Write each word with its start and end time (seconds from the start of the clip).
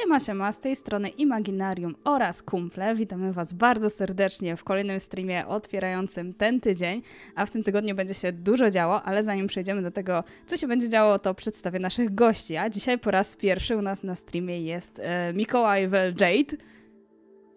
Siema, 0.00 0.20
siema, 0.20 0.52
z 0.52 0.60
tej 0.60 0.76
strony 0.76 1.08
Imaginarium 1.08 1.94
oraz 2.04 2.42
Kumple. 2.42 2.94
Witamy 2.94 3.32
Was 3.32 3.52
bardzo 3.52 3.90
serdecznie 3.90 4.56
w 4.56 4.64
kolejnym 4.64 5.00
streamie 5.00 5.46
otwierającym 5.46 6.34
ten 6.34 6.60
tydzień, 6.60 7.02
a 7.34 7.46
w 7.46 7.50
tym 7.50 7.62
tygodniu 7.62 7.94
będzie 7.94 8.14
się 8.14 8.32
dużo 8.32 8.70
działo, 8.70 9.02
ale 9.02 9.24
zanim 9.24 9.46
przejdziemy 9.46 9.82
do 9.82 9.90
tego, 9.90 10.24
co 10.46 10.56
się 10.56 10.66
będzie 10.66 10.88
działo, 10.88 11.18
to 11.18 11.34
przedstawię 11.34 11.78
naszych 11.78 12.14
gości, 12.14 12.56
a 12.56 12.70
dzisiaj 12.70 12.98
po 12.98 13.10
raz 13.10 13.36
pierwszy 13.36 13.76
u 13.76 13.82
nas 13.82 14.02
na 14.02 14.14
streamie 14.14 14.60
jest 14.60 15.00
e, 15.02 15.32
Mikołaj 15.32 15.88
Wel 15.88 16.14
Jade. 16.20 16.56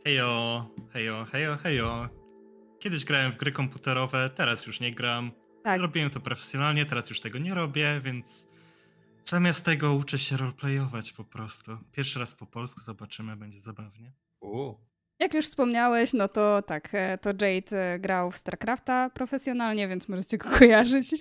Hejo, 0.05 0.65
hejo, 0.93 1.25
hejo, 1.25 1.57
hejo. 1.57 2.09
Kiedyś 2.79 3.05
grałem 3.05 3.31
w 3.31 3.37
gry 3.37 3.51
komputerowe, 3.51 4.29
teraz 4.35 4.67
już 4.67 4.79
nie 4.79 4.91
gram. 4.91 5.31
Tak. 5.63 5.81
Robiłem 5.81 6.09
to 6.09 6.19
profesjonalnie, 6.19 6.85
teraz 6.85 7.09
już 7.09 7.21
tego 7.21 7.39
nie 7.39 7.53
robię, 7.53 8.01
więc 8.03 8.47
zamiast 9.29 9.65
tego 9.65 9.93
uczę 9.93 10.17
się 10.17 10.37
roleplayować 10.37 11.11
po 11.11 11.23
prostu. 11.23 11.71
Pierwszy 11.91 12.19
raz 12.19 12.33
po 12.33 12.45
polsku 12.45 12.81
zobaczymy, 12.81 13.35
będzie 13.35 13.59
zabawnie. 13.59 14.11
U. 14.41 14.73
Jak 15.19 15.33
już 15.33 15.45
wspomniałeś, 15.45 16.13
no 16.13 16.27
to 16.27 16.61
tak, 16.61 16.89
e, 16.93 17.17
to 17.17 17.29
Jade 17.29 17.93
e, 17.93 17.99
grał 17.99 18.31
w 18.31 18.37
StarCrafta 18.37 19.09
profesjonalnie, 19.09 19.87
więc 19.87 20.09
możecie 20.09 20.37
go 20.37 20.49
kojarzyć 20.59 21.15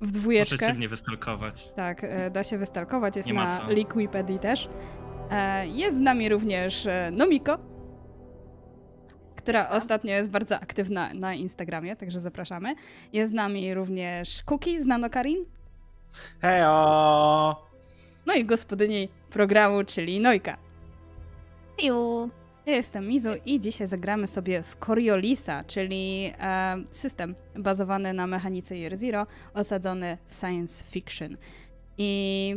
w 0.00 0.10
dwójeczkę. 0.10 0.56
Możecie 0.56 0.78
mnie 0.78 0.88
wystalkować. 0.88 1.68
Tak, 1.76 2.04
e, 2.04 2.30
da 2.30 2.44
się 2.44 2.58
wystalkować, 2.58 3.16
jest 3.16 3.28
na. 3.28 3.68
Liquipedii 3.68 4.38
też. 4.38 4.68
Jest 5.64 5.96
z 5.96 6.00
nami 6.00 6.28
również 6.28 6.88
Nomiko, 7.12 7.58
która 9.36 9.68
ostatnio 9.68 10.12
jest 10.12 10.30
bardzo 10.30 10.60
aktywna 10.60 11.14
na 11.14 11.34
Instagramie, 11.34 11.96
także 11.96 12.20
zapraszamy. 12.20 12.74
Jest 13.12 13.32
z 13.32 13.34
nami 13.34 13.74
również 13.74 14.42
Kuki 14.42 14.82
z 14.82 14.86
Nanokarin, 14.86 15.44
Hejo! 16.40 17.66
no 18.26 18.34
i 18.34 18.44
gospodyni 18.44 19.08
programu, 19.30 19.84
czyli 19.84 20.20
Nojka. 20.20 20.56
Ju. 21.82 22.30
Ja 22.66 22.72
jestem 22.72 23.08
Mizu 23.08 23.30
i 23.44 23.60
dzisiaj 23.60 23.86
zagramy 23.86 24.26
sobie 24.26 24.62
w 24.62 24.76
Coriolisa, 24.76 25.64
czyli 25.64 26.32
e, 26.38 26.76
system 26.92 27.34
bazowany 27.54 28.12
na 28.12 28.26
mechanice 28.26 28.76
Year 28.76 28.96
Zero, 28.96 29.26
osadzony 29.54 30.18
w 30.26 30.34
science 30.34 30.84
fiction. 30.84 31.36
I 31.98 32.56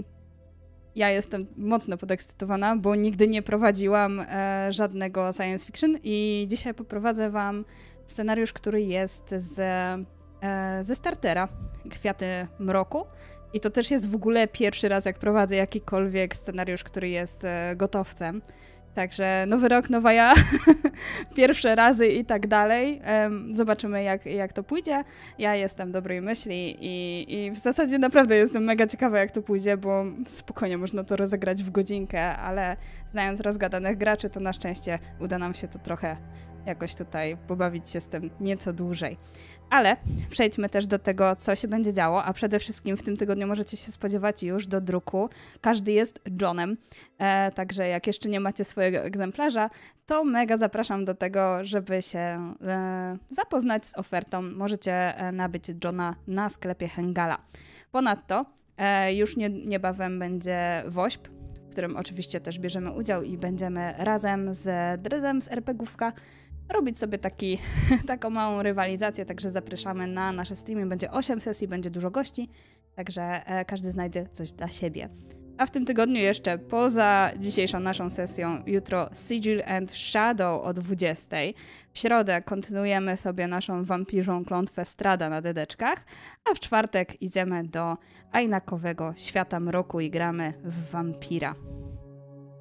ja 0.96 1.10
jestem 1.10 1.48
mocno 1.58 1.98
podekscytowana, 1.98 2.76
bo 2.76 2.96
nigdy 2.96 3.28
nie 3.28 3.42
prowadziłam 3.42 4.20
e, 4.20 4.68
żadnego 4.72 5.34
science 5.34 5.66
fiction 5.66 5.98
i 6.04 6.46
dzisiaj 6.50 6.74
poprowadzę 6.74 7.30
wam 7.30 7.66
scenariusz, 8.06 8.54
który 8.54 8.82
jest 8.82 9.30
z, 9.32 9.60
e, 9.60 10.84
ze 10.84 10.96
startera 10.96 11.48
Kwiaty 11.90 12.48
Mroku. 12.60 13.06
I 13.54 13.60
to 13.60 13.70
też 13.70 13.92
jest 13.92 14.10
w 14.10 14.16
ogóle 14.16 14.48
pierwszy 14.48 14.90
raz, 14.90 15.06
jak 15.06 15.20
prowadzę 15.20 15.56
jakikolwiek 15.56 16.36
scenariusz, 16.36 16.84
który 16.84 17.10
jest 17.10 17.46
e, 17.46 17.76
gotowcem. 17.76 18.42
Także 18.96 19.46
nowy 19.48 19.68
rok, 19.68 19.90
nowa 19.90 20.14
ja, 20.14 20.34
pierwsze 21.36 21.76
razy 21.76 22.08
i 22.08 22.26
tak 22.26 22.48
dalej. 22.48 23.02
Zobaczymy, 23.52 24.04
jak, 24.04 24.26
jak 24.26 24.54
to 24.54 24.64
pójdzie. 24.64 25.04
Ja 25.38 25.56
jestem 25.56 25.92
dobrej 25.92 26.22
myśli 26.22 26.78
i, 26.80 27.26
i 27.36 27.52
w 27.52 27.58
zasadzie 27.58 28.00
naprawdę 28.00 28.36
jestem 28.36 28.64
mega 28.64 28.88
ciekawa, 28.88 29.20
jak 29.20 29.32
to 29.32 29.42
pójdzie, 29.42 29.78
bo 29.78 30.06
spokojnie 30.28 30.78
można 30.78 31.04
to 31.04 31.16
rozegrać 31.16 31.64
w 31.64 31.72
godzinkę, 31.72 32.38
ale 32.38 32.78
znając 33.12 33.40
rozgadanych 33.40 33.98
graczy, 33.98 34.30
to 34.30 34.40
na 34.40 34.54
szczęście 34.54 35.00
uda 35.20 35.38
nam 35.38 35.54
się 35.54 35.68
to 35.68 35.80
trochę 35.80 36.18
jakoś 36.66 36.96
tutaj 36.96 37.38
pobawić 37.48 37.90
się 37.90 38.02
z 38.02 38.08
tym 38.08 38.30
nieco 38.40 38.74
dłużej. 38.74 39.18
Ale 39.70 39.98
przejdźmy 40.30 40.70
też 40.70 40.88
do 40.88 41.00
tego, 41.00 41.36
co 41.36 41.56
się 41.56 41.68
będzie 41.68 41.94
działo, 41.94 42.24
a 42.24 42.34
przede 42.34 42.60
wszystkim 42.60 42.98
w 42.98 43.04
tym 43.04 43.18
tygodniu 43.18 43.48
możecie 43.48 43.78
się 43.78 43.92
spodziewać 43.92 44.44
już 44.44 44.68
do 44.68 44.82
druku. 44.82 45.30
Każdy 45.62 45.92
jest 45.92 46.20
Johnem, 46.42 46.78
e, 47.18 47.52
także 47.52 47.88
jak 47.88 48.08
jeszcze 48.08 48.30
nie 48.30 48.40
macie 48.40 48.64
swojego 48.64 48.98
egzemplarza, 48.98 49.70
to 50.06 50.24
mega 50.24 50.58
zapraszam 50.58 51.06
do 51.06 51.16
tego, 51.16 51.66
żeby 51.66 52.02
się 52.02 52.54
e, 52.68 53.18
zapoznać 53.28 53.88
z 53.88 53.98
ofertą. 53.98 54.42
Możecie 54.42 54.92
e, 55.18 55.32
nabyć 55.32 55.64
Johna 55.84 56.16
na 56.28 56.50
sklepie 56.50 56.88
Hengala. 56.88 57.38
Ponadto 57.92 58.46
e, 58.78 59.14
już 59.14 59.38
nie, 59.38 59.50
niebawem 59.50 60.20
będzie 60.20 60.84
WOŚP, 60.88 61.28
w 61.68 61.72
którym 61.72 61.98
oczywiście 61.98 62.42
też 62.42 62.60
bierzemy 62.60 62.92
udział 62.92 63.24
i 63.24 63.38
będziemy 63.38 63.94
razem 63.98 64.54
z 64.54 65.02
Dredem 65.02 65.42
z 65.42 65.52
RPGówka 65.52 66.14
robić 66.70 67.00
sobie 67.00 67.18
taki, 67.18 67.60
taką 68.08 68.30
małą 68.30 68.64
rywalizację, 68.64 69.26
także 69.26 69.52
zapraszamy 69.52 70.08
na 70.08 70.32
nasze 70.32 70.56
streamy. 70.56 70.86
Będzie 70.86 71.12
8 71.12 71.42
sesji, 71.42 71.68
będzie 71.68 71.90
dużo 71.90 72.12
gości, 72.12 72.50
także 72.96 73.22
e, 73.22 73.66
każdy 73.66 73.92
znajdzie 73.92 74.28
coś 74.32 74.52
dla 74.52 74.68
siebie. 74.70 75.10
A 75.60 75.66
w 75.66 75.72
tym 75.72 75.86
tygodniu 75.86 76.22
jeszcze 76.22 76.58
poza 76.58 77.32
dzisiejszą 77.40 77.80
naszą 77.80 78.10
sesją, 78.10 78.64
jutro 78.66 79.10
Sigil 79.14 79.64
and 79.68 79.92
Shadow 79.92 80.66
o 80.66 80.74
20. 80.74 81.38
W 81.94 82.00
środę 82.00 82.42
kontynuujemy 82.42 83.18
sobie 83.18 83.48
naszą 83.48 83.84
wampirzą 83.84 84.46
klątwę 84.46 84.86
Strada 84.86 85.30
na 85.30 85.42
dedeczkach, 85.42 86.06
a 86.52 86.56
w 86.56 86.60
czwartek 86.60 87.22
idziemy 87.22 87.64
do 87.64 87.98
Ajnakowego 88.32 89.14
Świata 89.18 89.60
Mroku 89.60 90.00
i 90.00 90.10
gramy 90.10 90.54
w 90.64 90.92
wampira. 90.92 91.56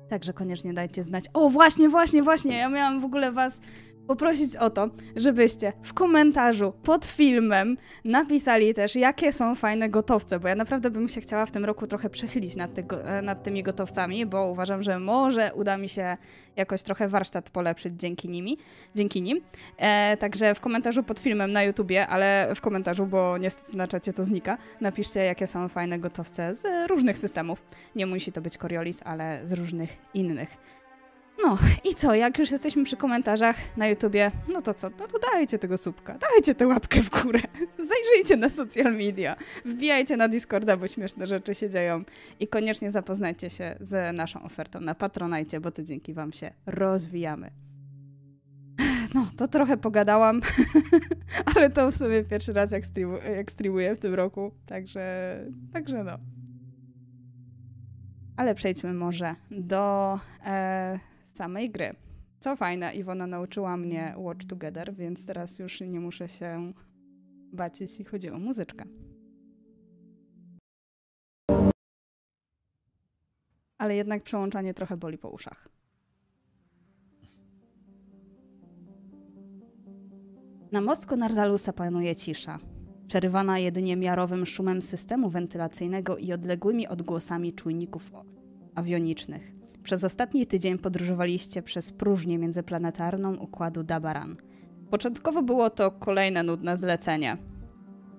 Także 0.09 0.33
koniecznie 0.33 0.75
dajcie 0.75 1.05
znać. 1.05 1.25
O, 1.35 1.51
właśnie, 1.51 1.89
właśnie, 1.89 2.23
właśnie, 2.23 2.57
ja 2.57 2.69
miałam 2.69 3.01
w 3.01 3.05
ogóle 3.05 3.33
was 3.33 3.61
poprosić 4.09 4.57
o 4.57 4.71
to, 4.71 4.89
żebyście 5.17 5.73
w 5.83 5.95
komentarzu 5.95 6.73
pod 6.83 7.07
filmem 7.07 7.77
napisali 8.05 8.75
też, 8.75 8.97
jakie 8.97 9.33
są 9.33 9.55
fajne 9.55 9.89
gotowce, 9.89 10.41
bo 10.41 10.49
ja 10.49 10.55
naprawdę 10.55 10.91
bym 10.91 11.09
się 11.09 11.21
chciała 11.21 11.47
w 11.47 11.51
tym 11.51 11.65
roku 11.65 11.87
trochę 11.87 12.11
przechylić 12.11 12.57
nad, 12.57 12.75
tego, 12.75 13.05
e, 13.05 13.23
nad 13.23 13.43
tymi 13.43 13.63
gotowcami, 13.63 14.27
bo 14.27 14.51
uważam, 14.51 14.83
że 14.83 14.99
może 14.99 15.51
uda 15.55 15.77
mi 15.77 15.89
się 15.89 16.17
jakoś 16.57 16.83
trochę 16.83 17.09
warsztat 17.09 17.51
polepszyć 17.51 17.95
dzięki 17.97 18.29
nimi, 18.29 18.59
dzięki 18.95 19.23
nim. 19.23 19.41
E, 19.77 20.17
także 20.17 20.55
w 20.55 20.61
komentarzu 20.61 21.03
pod 21.03 21.19
filmem 21.19 21.51
na 21.51 21.63
YouTubie, 21.63 22.07
ale 22.07 22.53
w 22.55 22.61
komentarzu, 22.61 23.07
bo 23.07 23.39
niestety 23.39 23.77
na 23.77 23.89
czacie 23.89 24.13
to 24.13 24.25
znika, 24.25 24.59
napiszcie, 24.81 25.21
jakie 25.21 25.47
są 25.47 25.69
fajne 25.69 25.99
gotowce 25.99 26.55
z 26.55 26.91
różnych 26.91 27.19
systemów. 27.19 27.63
Nie 27.97 28.07
musi 28.07 28.33
to 28.33 28.41
być 28.41 28.57
Coriolis, 28.57 29.01
ale 29.05 29.41
z 29.45 29.53
różnych 29.53 29.97
innych. 30.15 30.78
No 31.43 31.59
i 31.85 31.95
co, 31.95 32.15
jak 32.15 32.39
już 32.39 32.51
jesteśmy 32.51 32.85
przy 32.85 32.97
komentarzach 32.97 33.57
na 33.77 33.89
YouTubie, 33.89 34.31
no 34.53 34.63
to 34.63 34.75
co, 34.75 34.91
no 34.99 35.07
to 35.07 35.19
dajcie 35.33 35.59
tego 35.59 35.77
słupka, 35.77 36.19
dajcie 36.19 36.55
tę 36.55 36.67
łapkę 36.67 37.03
w 37.03 37.11
górę, 37.11 37.41
zajrzyjcie 37.91 38.37
na 38.37 38.49
social 38.49 38.97
media, 38.97 39.37
wbijajcie 39.65 40.17
na 40.17 40.29
Discorda, 40.29 40.77
bo 40.77 40.89
śmieszne 40.89 41.27
rzeczy 41.27 41.55
się 41.55 41.71
dzieją 41.71 42.05
i 42.41 42.49
koniecznie 42.49 42.91
zapoznajcie 42.91 43.51
się 43.51 43.77
z 43.81 44.17
naszą 44.17 44.43
ofertą 44.43 44.81
na 44.81 44.95
Patronajcie, 44.95 45.61
bo 45.61 45.71
to 45.71 45.83
dzięki 45.83 46.15
wam 46.15 46.33
się 46.33 46.51
rozwijamy. 46.67 47.51
No, 49.15 49.27
to 49.37 49.49
trochę 49.49 49.77
pogadałam, 49.77 50.41
ale 51.55 51.71
to 51.71 51.91
w 51.91 51.97
sumie 51.97 52.25
pierwszy 52.25 52.53
raz 52.53 52.71
jak, 52.71 52.87
streamu, 52.87 53.17
jak 53.37 53.51
streamuję 53.51 53.95
w 53.95 53.99
tym 53.99 54.15
roku, 54.15 54.51
także, 54.67 55.37
także 55.73 56.05
no. 56.05 56.19
Ale 58.37 58.55
przejdźmy 58.55 58.93
może 58.95 59.35
do 59.51 60.19
e, 60.47 60.99
samej 61.39 61.71
gry. 61.71 61.95
Co 62.39 62.57
fajne, 62.57 62.95
Iwona 62.95 63.27
nauczyła 63.27 63.77
mnie 63.77 64.15
Watch 64.17 64.45
Together, 64.47 64.95
więc 64.95 65.27
teraz 65.27 65.59
już 65.59 65.81
nie 65.81 66.01
muszę 66.01 66.29
się 66.29 66.73
bać, 67.53 67.81
jeśli 67.81 68.05
chodzi 68.05 68.31
o 68.31 68.39
muzyczkę. 68.39 68.85
Ale 73.79 73.97
jednak 73.97 74.23
przełączanie 74.23 74.75
trochę 74.75 74.97
boli 74.97 75.19
po 75.19 75.31
uszach. 75.31 75.69
Na 80.73 80.81
mostku 80.81 81.17
Narzalusa 81.17 81.73
panuje 81.73 82.17
cisza, 82.17 82.59
przerywana 83.07 83.59
jedynie 83.59 83.97
miarowym 83.97 84.47
szumem 84.47 84.83
systemu 84.83 85.31
wentylacyjnego 85.31 86.17
i 86.17 86.33
odległymi 86.33 86.89
odgłosami 86.89 87.53
czujników 87.53 88.11
awionicznych. 88.75 89.58
Przez 89.83 90.05
ostatni 90.05 90.47
tydzień 90.47 90.79
podróżowaliście 90.79 91.63
przez 91.63 91.93
próżnię 91.93 92.39
międzyplanetarną 92.39 93.37
układu 93.37 93.83
Dabaran. 93.83 94.37
Początkowo 94.91 95.43
było 95.43 95.71
to 95.71 95.91
kolejne 95.91 96.43
nudne 96.43 96.77
zlecenie. 96.77 97.37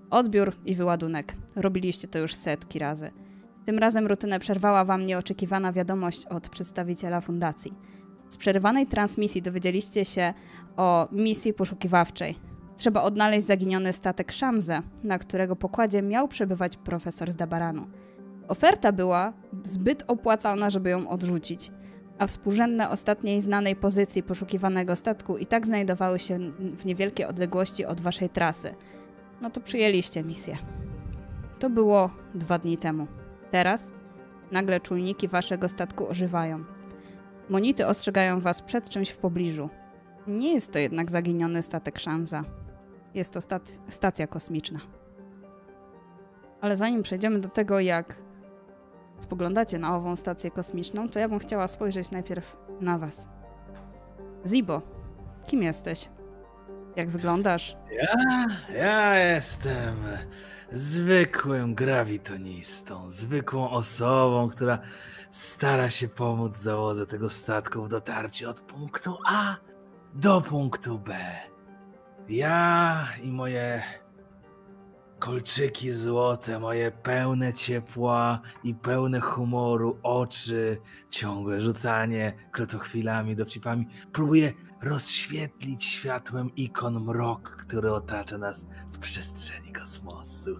Odbiór 0.09 0.55
i 0.65 0.75
wyładunek. 0.75 1.35
Robiliście 1.55 2.07
to 2.07 2.19
już 2.19 2.35
setki 2.35 2.79
razy. 2.79 3.11
Tym 3.65 3.79
razem 3.79 4.07
rutynę 4.07 4.39
przerwała 4.39 4.85
wam 4.85 5.05
nieoczekiwana 5.05 5.73
wiadomość 5.73 6.25
od 6.25 6.49
przedstawiciela 6.49 7.21
fundacji. 7.21 7.73
Z 8.29 8.37
przerywanej 8.37 8.87
transmisji 8.87 9.41
dowiedzieliście 9.41 10.05
się 10.05 10.33
o 10.77 11.07
misji 11.11 11.53
poszukiwawczej. 11.53 12.35
Trzeba 12.77 13.01
odnaleźć 13.01 13.47
zaginiony 13.47 13.93
statek 13.93 14.31
Szamze, 14.31 14.81
na 15.03 15.19
którego 15.19 15.55
pokładzie 15.55 16.01
miał 16.01 16.27
przebywać 16.27 16.77
profesor 16.77 17.31
z 17.31 17.35
Dabaranu. 17.35 17.87
Oferta 18.49 18.91
była 18.91 19.33
zbyt 19.63 20.03
opłacalna, 20.07 20.69
żeby 20.69 20.89
ją 20.89 21.09
odrzucić, 21.09 21.71
a 22.17 22.27
współrzędne 22.27 22.89
ostatniej 22.89 23.41
znanej 23.41 23.75
pozycji 23.75 24.23
poszukiwanego 24.23 24.95
statku 24.95 25.37
i 25.37 25.45
tak 25.45 25.67
znajdowały 25.67 26.19
się 26.19 26.39
w 26.77 26.85
niewielkiej 26.85 27.25
odległości 27.25 27.85
od 27.85 28.01
waszej 28.01 28.29
trasy. 28.29 28.75
No 29.41 29.49
to 29.49 29.61
przyjęliście 29.61 30.23
misję. 30.23 30.57
To 31.59 31.69
było 31.69 32.09
dwa 32.35 32.57
dni 32.57 32.77
temu. 32.77 33.07
Teraz 33.51 33.91
nagle 34.51 34.79
czujniki 34.79 35.27
waszego 35.27 35.69
statku 35.69 36.07
ożywają. 36.07 36.63
Monity 37.49 37.87
ostrzegają 37.87 38.39
was 38.39 38.61
przed 38.61 38.89
czymś 38.89 39.09
w 39.09 39.17
pobliżu. 39.17 39.69
Nie 40.27 40.53
jest 40.53 40.73
to 40.73 40.79
jednak 40.79 41.11
zaginiony 41.11 41.63
statek 41.63 41.99
Szanza. 41.99 42.43
Jest 43.13 43.33
to 43.33 43.39
stac- 43.39 43.79
stacja 43.87 44.27
kosmiczna. 44.27 44.79
Ale 46.61 46.75
zanim 46.75 47.03
przejdziemy 47.03 47.39
do 47.39 47.49
tego, 47.49 47.79
jak 47.79 48.28
spoglądacie 49.19 49.79
na 49.79 49.95
ową 49.95 50.15
stację 50.15 50.51
kosmiczną, 50.51 51.09
to 51.09 51.19
ja 51.19 51.29
bym 51.29 51.39
chciała 51.39 51.67
spojrzeć 51.67 52.11
najpierw 52.11 52.57
na 52.81 52.97
was. 52.97 53.27
Zibo, 54.45 54.81
kim 55.47 55.63
jesteś? 55.63 56.09
Jak 56.95 57.09
wyglądasz? 57.09 57.77
Ja, 57.91 58.45
ja 58.75 59.15
jestem 59.15 59.95
zwykłym 60.71 61.75
grawitonistą, 61.75 63.09
zwykłą 63.09 63.69
osobą, 63.69 64.49
która 64.49 64.79
stara 65.31 65.89
się 65.89 66.07
pomóc 66.07 66.55
załodze 66.55 67.07
tego 67.07 67.29
statku 67.29 67.83
w 67.83 67.89
dotarciu 67.89 68.49
od 68.49 68.61
punktu 68.61 69.17
A 69.27 69.55
do 70.13 70.41
punktu 70.41 70.99
B. 70.99 71.15
Ja 72.29 73.07
i 73.21 73.31
moje 73.31 73.83
kolczyki 75.19 75.91
złote, 75.91 76.59
moje 76.59 76.91
pełne 76.91 77.53
ciepła 77.53 78.41
i 78.63 78.75
pełne 78.75 79.19
humoru 79.19 79.99
oczy, 80.03 80.77
ciągłe 81.09 81.61
rzucanie 81.61 82.33
krotochwilami, 82.51 83.35
dowcipami, 83.35 83.87
próbuję 84.11 84.53
rozświetlić 84.81 85.83
światłem 85.83 86.55
ikon 86.55 87.03
mrok, 87.03 87.49
który 87.49 87.91
otacza 87.91 88.37
nas 88.37 88.67
w 88.91 88.99
przestrzeni 88.99 89.71
kosmosu. 89.71 90.55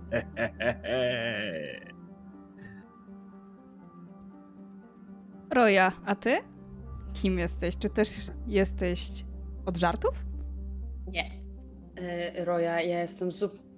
Roja, 5.52 5.92
a 6.06 6.16
ty? 6.16 6.38
Kim 7.14 7.40
jesteś? 7.40 7.78
Czy 7.78 7.90
też 7.90 8.10
jesteś 8.48 9.26
od 9.66 9.78
żartów? 9.78 10.26
Nie. 11.08 11.42
Y, 12.40 12.46
Roja, 12.46 12.82
ja 12.82 13.00
jestem 13.00 13.32
zupełnie 13.32 13.69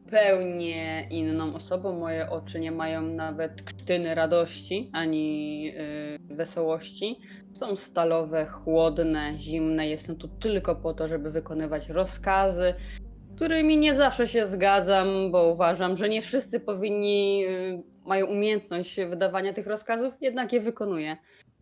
inną 1.09 1.55
osobą. 1.55 1.99
Moje 1.99 2.29
oczy 2.29 2.59
nie 2.59 2.71
mają 2.71 3.01
nawet 3.01 3.61
ktyny 3.61 4.15
radości 4.15 4.89
ani 4.93 5.71
y, 6.29 6.35
wesołości. 6.35 7.19
Są 7.53 7.75
stalowe, 7.75 8.45
chłodne, 8.45 9.33
zimne. 9.37 9.87
Jestem 9.87 10.15
tu 10.15 10.27
tylko 10.27 10.75
po 10.75 10.93
to, 10.93 11.07
żeby 11.07 11.31
wykonywać 11.31 11.89
rozkazy, 11.89 12.73
którymi 13.35 13.77
nie 13.77 13.95
zawsze 13.95 14.27
się 14.27 14.45
zgadzam, 14.45 15.31
bo 15.31 15.47
uważam, 15.47 15.97
że 15.97 16.09
nie 16.09 16.21
wszyscy 16.21 16.59
powinni 16.59 17.45
y, 17.45 17.83
mają 18.05 18.25
umiejętność 18.25 18.95
wydawania 19.09 19.53
tych 19.53 19.67
rozkazów, 19.67 20.13
jednak 20.21 20.53
je 20.53 20.61
wykonuję. 20.61 21.17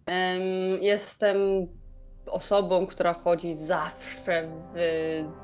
Em, 0.06 0.42
Jestem 0.82 1.38
osobą, 2.30 2.88
która 2.88 3.14
chodzi 3.14 3.56
zawsze 3.56 4.48
w, 4.48 4.76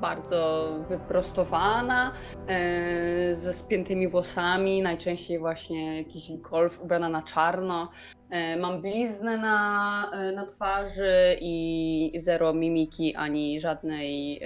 bardzo 0.02 0.70
wyprostowana, 0.90 2.12
e, 2.48 3.34
ze 3.34 3.54
spiętymi 3.54 4.08
włosami, 4.08 4.82
najczęściej 4.82 5.40
właśnie 5.40 5.98
jakiś 5.98 6.32
golf 6.38 6.82
ubrana 6.82 7.10
na 7.10 7.22
czarno. 7.22 7.90
E, 8.30 8.58
mam 8.58 8.82
bliznę 8.82 9.38
na, 9.38 10.12
e, 10.14 10.32
na 10.32 10.46
twarzy 10.46 11.38
i 11.42 12.12
zero 12.16 12.54
mimiki 12.54 13.16
ani 13.16 13.60
żadnej, 13.60 14.42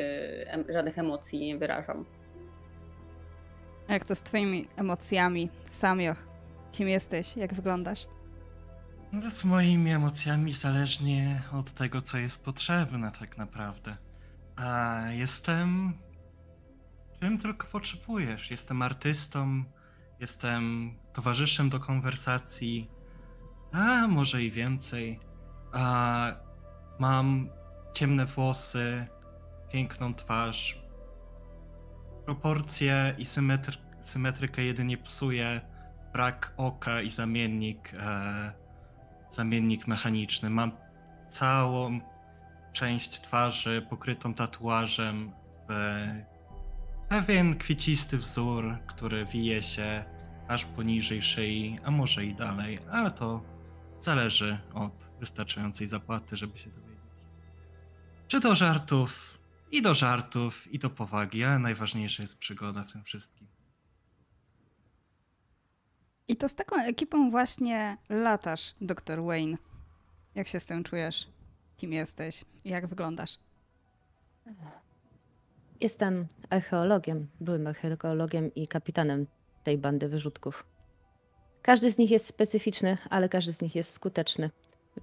żadnych 0.70 0.98
emocji 0.98 1.40
nie 1.40 1.58
wyrażam. 1.58 2.06
Jak 3.90 4.04
to 4.04 4.16
z 4.16 4.22
twoimi 4.22 4.66
emocjami? 4.78 5.50
Samioch, 5.70 6.18
kim 6.72 6.90
jesteś? 6.90 7.38
Jak 7.38 7.54
wyglądasz? 7.54 8.08
No 9.12 9.22
z 9.22 9.46
moimi 9.46 9.92
emocjami 9.92 10.52
zależnie 10.52 11.42
od 11.52 11.72
tego, 11.72 12.02
co 12.02 12.18
jest 12.18 12.44
potrzebne, 12.44 13.12
tak 13.12 13.38
naprawdę. 13.38 13.98
A 14.56 15.02
jestem. 15.12 15.94
czym 17.20 17.38
tylko 17.38 17.68
potrzebujesz. 17.68 18.52
Jestem 18.52 18.82
artystą, 18.82 19.64
jestem 20.20 20.94
towarzyszem 21.14 21.70
do 21.70 21.80
konwersacji, 21.80 22.90
a 23.72 24.08
może 24.08 24.44
i 24.44 24.52
więcej. 24.52 25.20
A 25.74 26.32
mam 27.00 27.50
ciemne 27.94 28.26
włosy, 28.26 29.08
piękną 29.72 30.14
twarz. 30.14 30.84
Proporcje 32.26 33.16
i 33.18 33.26
symetr- 33.26 33.78
symetrykę 34.02 34.64
jedynie 34.64 34.98
psuje 34.98 35.62
brak 36.14 36.54
oka 36.58 37.02
i 37.02 37.10
zamiennik. 37.10 37.94
E, 37.94 38.59
zamiennik 39.32 39.88
mechaniczny. 39.88 40.50
Mam 40.50 40.72
całą 41.30 42.00
część 42.74 43.22
twarzy 43.22 43.86
pokrytą 43.90 44.34
tatuażem 44.34 45.32
w 45.70 45.74
pewien 47.10 47.56
kwiecisty 47.58 48.18
wzór, 48.18 48.78
który 48.88 49.26
wije 49.26 49.62
się 49.62 50.04
aż 50.48 50.66
poniżej 50.66 51.22
szyi, 51.22 51.78
a 51.84 51.92
może 51.92 52.26
i 52.26 52.36
dalej, 52.36 52.80
ale 52.92 53.12
to 53.12 53.42
zależy 54.00 54.60
od 54.74 55.10
wystarczającej 55.20 55.88
zapłaty, 55.88 56.38
żeby 56.38 56.58
się 56.58 56.70
dowiedzieć. 56.70 57.00
Czy 58.28 58.40
do 58.40 58.56
żartów, 58.56 59.40
i 59.72 59.82
do 59.82 59.94
żartów, 59.94 60.74
i 60.74 60.80
do 60.80 60.90
powagi, 60.90 61.44
ale 61.44 61.60
najważniejsza 61.60 62.24
jest 62.24 62.38
przygoda 62.38 62.84
w 62.84 62.92
tym 62.92 63.04
wszystkim. 63.04 63.48
I 66.30 66.36
to 66.36 66.50
z 66.50 66.56
taką 66.56 66.76
ekipą 66.76 67.32
właśnie 67.32 67.98
latasz, 68.10 68.76
dr 68.82 69.24
Wayne. 69.24 69.58
Jak 70.36 70.48
się 70.48 70.60
z 70.60 70.66
tym 70.66 70.84
czujesz? 70.84 71.28
Kim 71.78 71.94
jesteś? 71.94 72.46
Jak 72.66 72.88
wyglądasz? 72.88 73.40
Jestem 75.82 76.28
archeologiem, 76.50 77.28
byłym 77.42 77.68
archeologiem 77.68 78.54
i 78.56 78.68
kapitanem 78.68 79.28
tej 79.64 79.78
bandy 79.78 80.08
wyrzutków. 80.08 80.66
Każdy 81.62 81.92
z 81.92 81.98
nich 81.98 82.12
jest 82.12 82.26
specyficzny, 82.26 82.98
ale 83.10 83.30
każdy 83.30 83.54
z 83.54 83.62
nich 83.62 83.76
jest 83.76 83.94
skuteczny, 83.94 84.50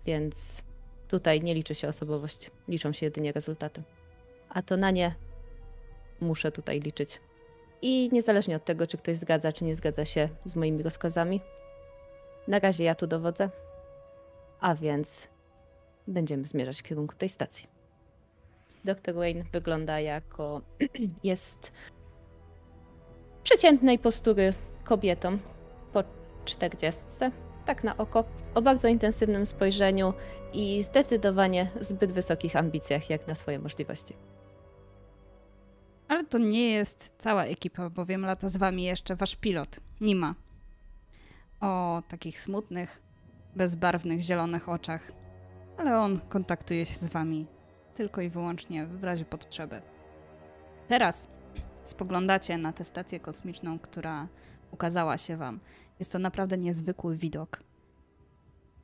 więc 0.04 0.62
tutaj 1.08 1.42
nie 1.42 1.54
liczy 1.54 1.74
się 1.74 1.88
osobowość, 1.88 2.50
liczą 2.68 2.92
się 2.92 3.06
jedynie 3.06 3.32
rezultaty. 3.32 3.82
A 4.48 4.62
to 4.62 4.76
na 4.76 4.90
nie 4.90 5.14
muszę 6.20 6.52
tutaj 6.52 6.80
liczyć. 6.80 7.20
I 7.88 8.08
niezależnie 8.12 8.56
od 8.56 8.64
tego, 8.64 8.86
czy 8.86 8.96
ktoś 8.98 9.16
zgadza, 9.16 9.52
czy 9.52 9.64
nie 9.64 9.74
zgadza 9.74 10.04
się 10.04 10.28
z 10.44 10.56
moimi 10.56 10.82
rozkazami, 10.82 11.40
na 12.48 12.58
razie 12.58 12.84
ja 12.84 12.94
tu 12.94 13.06
dowodzę, 13.06 13.50
a 14.60 14.74
więc 14.74 15.28
będziemy 16.06 16.44
zmierzać 16.44 16.80
w 16.80 16.82
kierunku 16.82 17.14
tej 17.14 17.28
stacji. 17.28 17.68
Dr. 18.84 19.14
Wayne 19.14 19.44
wygląda 19.52 20.00
jako 20.00 20.60
jest 21.24 21.72
przeciętnej 23.42 23.98
postury 23.98 24.52
kobietą 24.84 25.38
po 25.92 26.04
czterdziestce, 26.44 27.30
tak 27.66 27.84
na 27.84 27.96
oko, 27.96 28.24
o 28.54 28.62
bardzo 28.62 28.88
intensywnym 28.88 29.46
spojrzeniu 29.46 30.14
i 30.52 30.82
zdecydowanie 30.82 31.70
zbyt 31.80 32.12
wysokich 32.12 32.56
ambicjach 32.56 33.10
jak 33.10 33.26
na 33.26 33.34
swoje 33.34 33.58
możliwości. 33.58 34.14
Ale 36.08 36.24
to 36.24 36.38
nie 36.38 36.70
jest 36.70 37.14
cała 37.18 37.44
ekipa, 37.44 37.90
bowiem 37.90 38.22
lata 38.22 38.48
z 38.48 38.56
wami 38.56 38.82
jeszcze 38.82 39.16
wasz 39.16 39.36
pilot, 39.36 39.80
Nima. 40.00 40.34
O 41.60 42.02
takich 42.08 42.40
smutnych, 42.40 43.02
bezbarwnych, 43.56 44.20
zielonych 44.20 44.68
oczach. 44.68 45.12
Ale 45.78 45.98
on 45.98 46.20
kontaktuje 46.20 46.86
się 46.86 46.96
z 46.96 47.08
wami 47.08 47.46
tylko 47.94 48.20
i 48.20 48.28
wyłącznie 48.28 48.86
w 48.86 49.04
razie 49.04 49.24
potrzeby. 49.24 49.82
Teraz 50.88 51.28
spoglądacie 51.84 52.58
na 52.58 52.72
tę 52.72 52.84
stację 52.84 53.20
kosmiczną, 53.20 53.78
która 53.78 54.28
ukazała 54.70 55.18
się 55.18 55.36
wam. 55.36 55.60
Jest 55.98 56.12
to 56.12 56.18
naprawdę 56.18 56.58
niezwykły 56.58 57.16
widok. 57.16 57.62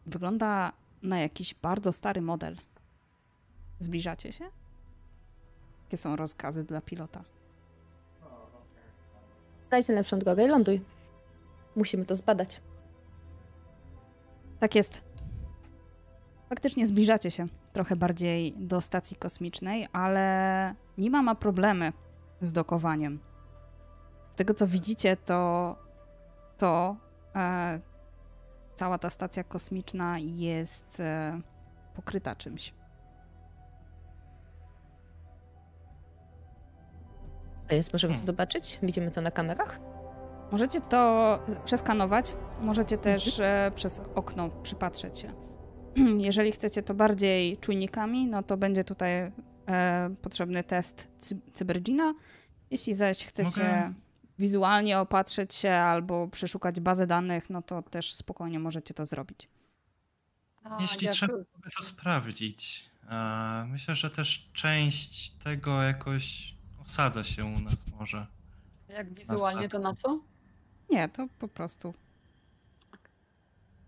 Wygląda 0.06 0.72
na 1.02 1.20
jakiś 1.20 1.54
bardzo 1.54 1.92
stary 1.92 2.20
model. 2.20 2.56
Zbliżacie 3.78 4.32
się? 4.32 4.44
Jakie 5.92 6.02
są 6.02 6.16
rozkazy 6.16 6.64
dla 6.64 6.80
pilota? 6.80 7.24
Znajdź 9.62 9.88
najlepszą 9.88 10.18
drogę 10.18 10.44
i 10.44 10.48
ląduj. 10.48 10.82
Musimy 11.76 12.04
to 12.04 12.16
zbadać. 12.16 12.60
Tak 14.60 14.74
jest. 14.74 15.02
Faktycznie 16.48 16.86
zbliżacie 16.86 17.30
się 17.30 17.46
trochę 17.72 17.96
bardziej 17.96 18.52
do 18.52 18.80
stacji 18.80 19.16
kosmicznej, 19.16 19.86
ale 19.92 20.74
Nima 20.98 21.22
ma 21.22 21.34
problemy 21.34 21.92
z 22.42 22.52
dokowaniem. 22.52 23.18
Z 24.30 24.36
tego 24.36 24.54
co 24.54 24.66
widzicie, 24.66 25.16
to, 25.16 25.76
to 26.58 26.96
e, 27.36 27.80
cała 28.76 28.98
ta 28.98 29.10
stacja 29.10 29.44
kosmiczna 29.44 30.18
jest 30.18 31.00
e, 31.00 31.40
pokryta 31.94 32.36
czymś. 32.36 32.81
Jest, 37.76 37.92
możemy 37.92 38.14
to 38.14 38.18
Hmm. 38.18 38.26
zobaczyć? 38.26 38.78
Widzimy 38.82 39.10
to 39.10 39.20
na 39.20 39.30
kamerach? 39.30 39.80
Możecie 40.52 40.80
to 40.80 41.38
przeskanować, 41.64 42.36
możecie 42.60 42.98
też 42.98 43.40
e, 43.40 43.72
przez 43.74 44.02
okno 44.14 44.48
przypatrzeć 44.48 45.18
się. 45.18 45.32
jeżeli 46.18 46.52
chcecie 46.52 46.82
to 46.82 46.94
bardziej 46.94 47.58
czujnikami, 47.58 48.26
no 48.26 48.42
to 48.42 48.56
będzie 48.56 48.84
tutaj 48.84 49.12
e, 49.68 50.14
potrzebny 50.22 50.64
test 50.64 51.08
cy 51.20 51.38
Cybergina. 51.52 52.14
Jeśli 52.70 52.94
zaś 52.94 53.24
chcecie 53.26 53.50
Mogę- 53.62 53.92
wizualnie 54.38 54.98
opatrzyć 54.98 55.54
się 55.54 55.70
albo 55.72 56.28
przeszukać 56.28 56.80
bazę 56.80 57.06
danych, 57.06 57.50
no 57.50 57.62
to 57.62 57.82
też 57.82 58.14
spokojnie 58.14 58.58
możecie 58.58 58.94
to 58.94 59.06
zrobić. 59.06 59.48
A 60.64 60.82
Jeśli 60.82 61.06
jak- 61.06 61.14
trzeba 61.14 61.34
by 61.36 61.70
to 61.78 61.82
sprawdzić. 61.82 62.90
A, 63.08 63.64
myślę, 63.68 63.94
że 63.96 64.10
też 64.10 64.50
część 64.52 65.30
tego 65.30 65.82
jakoś 65.82 66.51
osadza 66.86 67.24
się 67.24 67.44
u 67.44 67.60
nas 67.60 67.84
może. 67.98 68.26
Jak 68.88 69.14
wizualnie 69.14 69.68
to 69.68 69.78
na 69.78 69.94
co? 69.94 70.20
Nie, 70.90 71.08
to 71.08 71.28
po 71.38 71.48
prostu. 71.48 71.94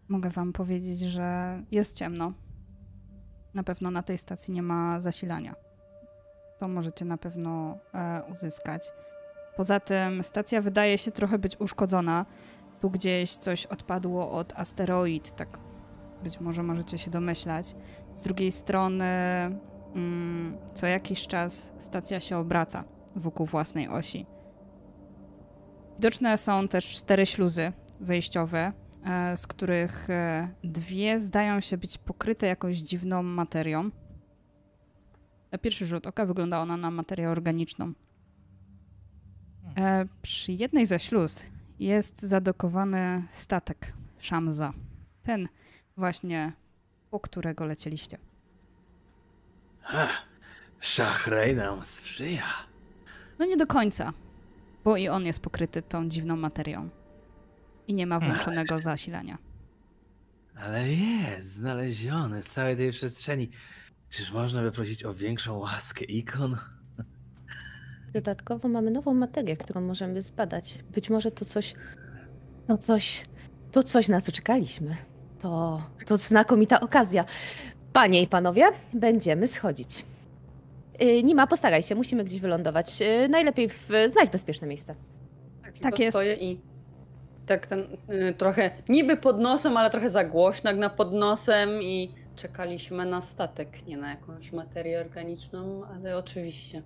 Mogę 0.08 0.30
wam 0.30 0.52
powiedzieć, 0.52 1.00
że 1.00 1.58
jest 1.70 1.98
ciemno. 1.98 2.32
Na 3.54 3.62
pewno 3.62 3.90
na 3.90 4.02
tej 4.02 4.18
stacji 4.18 4.54
nie 4.54 4.62
ma 4.62 5.00
zasilania. 5.00 5.54
To 6.58 6.68
możecie 6.68 7.04
na 7.04 7.16
pewno 7.16 7.78
e, 7.94 8.22
uzyskać. 8.32 8.82
Poza 9.56 9.80
tym 9.80 10.22
stacja 10.22 10.60
wydaje 10.60 10.98
się 10.98 11.10
trochę 11.10 11.38
być 11.38 11.60
uszkodzona. 11.60 12.26
Tu 12.80 12.90
gdzieś 12.90 13.36
coś 13.36 13.66
odpadło 13.66 14.30
od 14.30 14.52
asteroid, 14.52 15.36
tak 15.36 15.58
być 16.22 16.40
może 16.40 16.62
możecie 16.62 16.98
się 16.98 17.10
domyślać. 17.10 17.76
Z 18.14 18.22
drugiej 18.22 18.52
strony, 18.52 19.06
co 20.74 20.86
jakiś 20.86 21.26
czas 21.26 21.72
stacja 21.78 22.20
się 22.20 22.36
obraca 22.38 22.84
wokół 23.16 23.46
własnej 23.46 23.88
osi. 23.88 24.26
Widoczne 25.96 26.38
są 26.38 26.68
też 26.68 26.86
cztery 26.86 27.26
śluzy 27.26 27.72
wejściowe, 28.00 28.72
e, 29.04 29.36
z 29.36 29.46
których 29.46 30.10
e, 30.10 30.48
dwie 30.64 31.18
zdają 31.18 31.60
się 31.60 31.76
być 31.76 31.98
pokryte 31.98 32.46
jakąś 32.46 32.76
dziwną 32.76 33.22
materią. 33.22 33.90
Na 35.52 35.58
pierwszy 35.58 35.86
rzut 35.86 36.06
oka 36.06 36.26
wygląda 36.26 36.60
ona 36.60 36.76
na 36.76 36.90
materię 36.90 37.30
organiczną. 37.30 37.92
E, 39.76 40.06
Przy 40.22 40.52
jednej 40.52 40.86
ze 40.86 40.98
śluz 40.98 41.46
jest 41.78 42.22
zadokowany 42.22 43.22
statek 43.30 43.92
Szamza. 44.18 44.72
Ten 45.22 45.46
właśnie, 45.96 46.52
po 47.10 47.20
którego 47.20 47.64
lecieliście. 47.66 48.18
Ha, 49.84 50.08
Szachrej 50.80 51.56
nam 51.56 51.84
sprzyja. 51.84 52.44
No 53.38 53.46
nie 53.46 53.56
do 53.56 53.66
końca, 53.66 54.12
bo 54.84 54.96
i 54.96 55.08
on 55.08 55.26
jest 55.26 55.40
pokryty 55.40 55.82
tą 55.82 56.08
dziwną 56.08 56.36
materią. 56.36 56.88
I 57.86 57.94
nie 57.94 58.06
ma 58.06 58.20
włączonego 58.20 58.80
zasilania. 58.80 59.38
Ale 60.56 60.92
jest 60.92 61.52
znaleziony 61.52 62.42
w 62.42 62.48
całej 62.48 62.76
tej 62.76 62.90
przestrzeni. 62.92 63.50
Czyż 64.10 64.32
można 64.32 64.62
by 64.62 64.72
prosić 64.72 65.04
o 65.04 65.14
większą 65.14 65.58
łaskę 65.58 66.04
ikon? 66.04 66.56
Dodatkowo 68.12 68.68
mamy 68.68 68.90
nową 68.90 69.14
materię, 69.14 69.56
którą 69.56 69.80
możemy 69.80 70.22
zbadać. 70.22 70.78
Być 70.90 71.10
może 71.10 71.30
to 71.30 71.44
coś. 71.44 71.74
To 72.66 72.78
coś. 72.78 73.24
To 73.72 73.82
coś 73.82 74.08
na 74.08 74.20
co 74.20 74.32
czekaliśmy. 74.32 74.96
To, 75.40 75.82
to 76.06 76.16
znakomita 76.16 76.80
okazja. 76.80 77.24
Panie 77.94 78.22
i 78.22 78.26
panowie, 78.26 78.64
będziemy 78.92 79.46
schodzić. 79.46 80.04
Yy, 81.00 81.22
Nima, 81.22 81.46
postaraj 81.46 81.82
się, 81.82 81.94
musimy 81.94 82.24
gdzieś 82.24 82.40
wylądować. 82.40 83.00
Yy, 83.00 83.28
najlepiej 83.28 83.68
w, 83.68 83.88
znajdź 84.08 84.30
bezpieczne 84.30 84.66
miejsce. 84.66 84.94
Tak, 85.62 85.78
Tak 85.78 85.98
jest. 85.98 86.10
stoję 86.10 86.34
i 86.34 86.60
tak 87.46 87.66
ten 87.66 87.80
y, 87.80 88.34
trochę 88.38 88.70
niby 88.88 89.16
pod 89.16 89.40
nosem, 89.40 89.76
ale 89.76 89.90
trochę 89.90 90.10
za 90.10 90.24
głośno 90.24 90.70
jak 90.70 90.78
na 90.78 90.90
pod 90.90 91.12
nosem 91.12 91.82
i 91.82 92.10
czekaliśmy 92.36 93.06
na 93.06 93.20
statek, 93.20 93.86
nie 93.86 93.96
na 93.96 94.10
jakąś 94.10 94.52
materię 94.52 95.00
organiczną, 95.00 95.82
ale 95.84 96.16
oczywiście. 96.16 96.82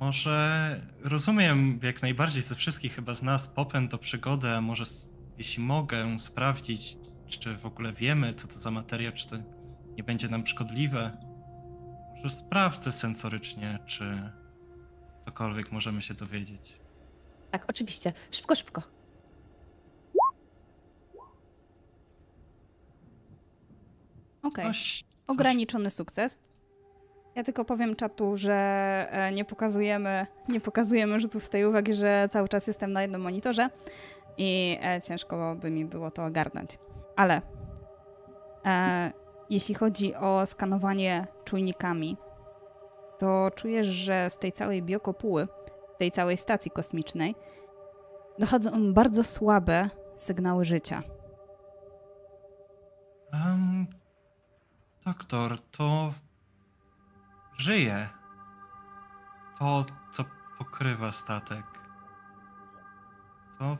Może 0.00 0.80
rozumiem 1.04 1.80
jak 1.82 2.02
najbardziej 2.02 2.42
ze 2.42 2.54
wszystkich 2.54 2.94
chyba 2.94 3.14
z 3.14 3.22
nas 3.22 3.48
popęd 3.48 3.90
do 3.90 3.98
przygody, 3.98 4.48
a 4.48 4.60
może 4.60 4.84
jeśli 5.38 5.62
mogę 5.62 6.18
sprawdzić, 6.18 6.96
czy 7.26 7.56
w 7.56 7.66
ogóle 7.66 7.92
wiemy, 7.92 8.34
co 8.34 8.48
to 8.48 8.58
za 8.58 8.70
materia, 8.70 9.12
czy 9.12 9.28
to 9.28 9.36
nie 10.00 10.04
będzie 10.04 10.28
nam 10.28 10.46
szkodliwe. 10.46 11.10
Może 12.16 12.30
sprawdzę 12.30 12.92
sensorycznie, 12.92 13.78
czy 13.86 14.30
cokolwiek 15.24 15.72
możemy 15.72 16.02
się 16.02 16.14
dowiedzieć. 16.14 16.76
Tak, 17.50 17.64
oczywiście. 17.68 18.12
Szybko, 18.30 18.54
szybko. 18.54 18.82
Okej. 24.42 24.66
Coś 24.66 25.04
Ograniczony 25.28 25.90
sukces. 25.90 26.38
Ja 27.34 27.44
tylko 27.44 27.64
powiem 27.64 27.96
czatu, 27.96 28.36
że 28.36 28.54
e, 29.10 29.32
nie 29.32 29.44
pokazujemy, 29.44 30.26
nie 30.48 30.60
pokazujemy 30.60 31.18
rzutów 31.18 31.44
z 31.44 31.48
tej 31.48 31.64
uwagi, 31.64 31.94
że 31.94 32.28
cały 32.30 32.48
czas 32.48 32.66
jestem 32.66 32.92
na 32.92 33.02
jednym 33.02 33.20
monitorze 33.20 33.70
i 34.38 34.78
e, 34.82 35.00
ciężko 35.00 35.56
by 35.60 35.70
mi 35.70 35.84
było 35.84 36.10
to 36.10 36.24
ogarnąć. 36.24 36.78
Ale 37.16 37.42
e, 38.66 39.19
jeśli 39.50 39.74
chodzi 39.74 40.14
o 40.14 40.46
skanowanie 40.46 41.26
czujnikami, 41.44 42.16
to 43.18 43.50
czujesz, 43.54 43.86
że 43.86 44.30
z 44.30 44.38
tej 44.38 44.52
całej 44.52 44.82
biokopuły, 44.82 45.48
tej 45.98 46.10
całej 46.10 46.36
stacji 46.36 46.70
kosmicznej, 46.70 47.34
dochodzą 48.38 48.92
bardzo 48.92 49.24
słabe 49.24 49.90
sygnały 50.16 50.64
życia. 50.64 51.02
Em, 53.32 53.86
doktor, 55.04 55.60
to 55.60 56.14
żyje. 57.58 58.08
To, 59.58 59.84
co 60.12 60.24
pokrywa 60.58 61.12
statek. 61.12 61.64
To 63.58 63.76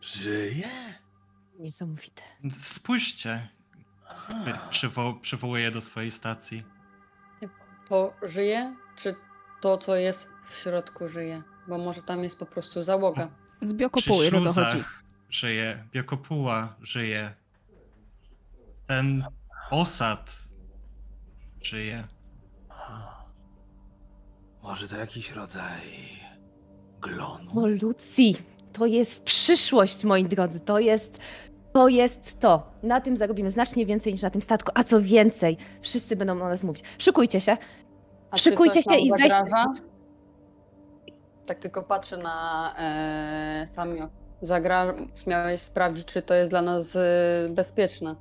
Żyje? 0.00 0.68
Niesamowite. 1.58 2.22
spójrzcie. 2.52 3.48
Przywo 4.70 5.14
przywołuję 5.14 5.70
do 5.70 5.80
swojej 5.80 6.10
stacji. 6.10 6.64
To 7.88 8.12
żyje, 8.22 8.76
czy 8.96 9.14
to, 9.60 9.78
co 9.78 9.96
jest 9.96 10.28
w 10.44 10.56
środku 10.56 11.08
żyje? 11.08 11.42
Bo 11.68 11.78
może 11.78 12.02
tam 12.02 12.24
jest 12.24 12.38
po 12.38 12.46
prostu 12.46 12.82
załoga. 12.82 13.28
Z 13.62 13.72
biokopuły 13.72 14.30
to 14.30 14.40
dochodzi. 14.40 14.84
żyje. 15.30 15.84
Biokopuła 15.92 16.76
żyje. 16.82 17.34
Ten 18.86 19.24
osad 19.70 20.38
żyje. 21.62 22.08
Może 24.62 24.88
to 24.88 24.96
jakiś 24.96 25.30
rodzaj 25.30 25.80
glonu? 27.00 27.60
O, 27.60 27.66
Lucji, 27.66 28.36
to 28.72 28.86
jest 28.86 29.24
przyszłość, 29.24 30.04
moi 30.04 30.24
drodzy. 30.24 30.60
To 30.60 30.78
jest. 30.78 31.18
To 31.72 31.88
jest 31.88 32.40
to. 32.40 32.72
Na 32.82 33.00
tym 33.00 33.16
zarobimy 33.16 33.50
znacznie 33.50 33.86
więcej 33.86 34.12
niż 34.12 34.22
na 34.22 34.30
tym 34.30 34.42
statku. 34.42 34.72
A 34.74 34.84
co 34.84 35.00
więcej, 35.02 35.56
wszyscy 35.82 36.16
będą 36.16 36.32
o 36.32 36.48
nas 36.48 36.64
mówić. 36.64 36.84
Szykujcie 36.98 37.40
się. 37.40 37.56
A 38.30 38.38
Szykujcie 38.38 38.82
się 38.82 38.96
i 38.96 39.10
weźcie. 39.10 39.40
Tak 41.46 41.58
tylko 41.58 41.82
patrzę 41.82 42.16
na 42.16 42.74
e, 42.78 43.66
Samio. 43.66 44.08
Zagra... 44.42 44.94
Miałeś 45.26 45.60
sprawdzić, 45.60 46.06
czy 46.06 46.22
to 46.22 46.34
jest 46.34 46.52
dla 46.52 46.62
nas 46.62 46.96
e, 46.96 47.00
bezpieczne. 47.50 48.16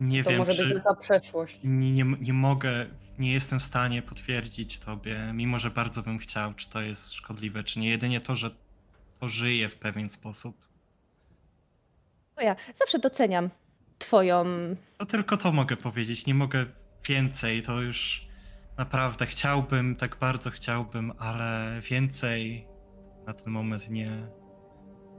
Nie 0.00 0.24
To 0.24 0.30
wiem, 0.30 0.38
może 0.38 0.52
czy... 0.52 0.64
być 0.68 0.76
nasza 0.76 0.94
przeszłość. 0.94 1.60
Nie, 1.64 1.92
nie, 1.92 2.04
nie 2.20 2.32
mogę, 2.32 2.86
nie 3.18 3.32
jestem 3.32 3.60
w 3.60 3.62
stanie 3.62 4.02
potwierdzić 4.02 4.78
tobie, 4.78 5.16
mimo 5.34 5.58
że 5.58 5.70
bardzo 5.70 6.02
bym 6.02 6.18
chciał, 6.18 6.54
czy 6.54 6.68
to 6.70 6.80
jest 6.80 7.12
szkodliwe, 7.12 7.64
czy 7.64 7.80
nie. 7.80 7.90
Jedynie 7.90 8.20
to, 8.20 8.36
że 8.36 8.50
to 9.20 9.28
żyje 9.28 9.68
w 9.68 9.76
pewien 9.76 10.08
sposób. 10.10 10.71
Ja 12.42 12.56
zawsze 12.74 12.98
doceniam 12.98 13.50
Twoją. 13.98 14.44
To 14.98 15.06
tylko 15.06 15.36
to 15.36 15.52
mogę 15.52 15.76
powiedzieć, 15.76 16.26
nie 16.26 16.34
mogę 16.34 16.66
więcej, 17.08 17.62
to 17.62 17.80
już 17.80 18.26
naprawdę 18.78 19.26
chciałbym, 19.26 19.96
tak 19.96 20.16
bardzo 20.18 20.50
chciałbym, 20.50 21.12
ale 21.18 21.80
więcej 21.90 22.66
na 23.26 23.32
ten 23.32 23.52
moment 23.52 23.90
nie, 23.90 24.26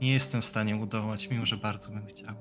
nie 0.00 0.12
jestem 0.12 0.40
w 0.40 0.44
stanie 0.44 0.76
udołać, 0.76 1.30
mimo 1.30 1.46
że 1.46 1.56
bardzo 1.56 1.90
bym 1.90 2.06
chciał. 2.06 2.34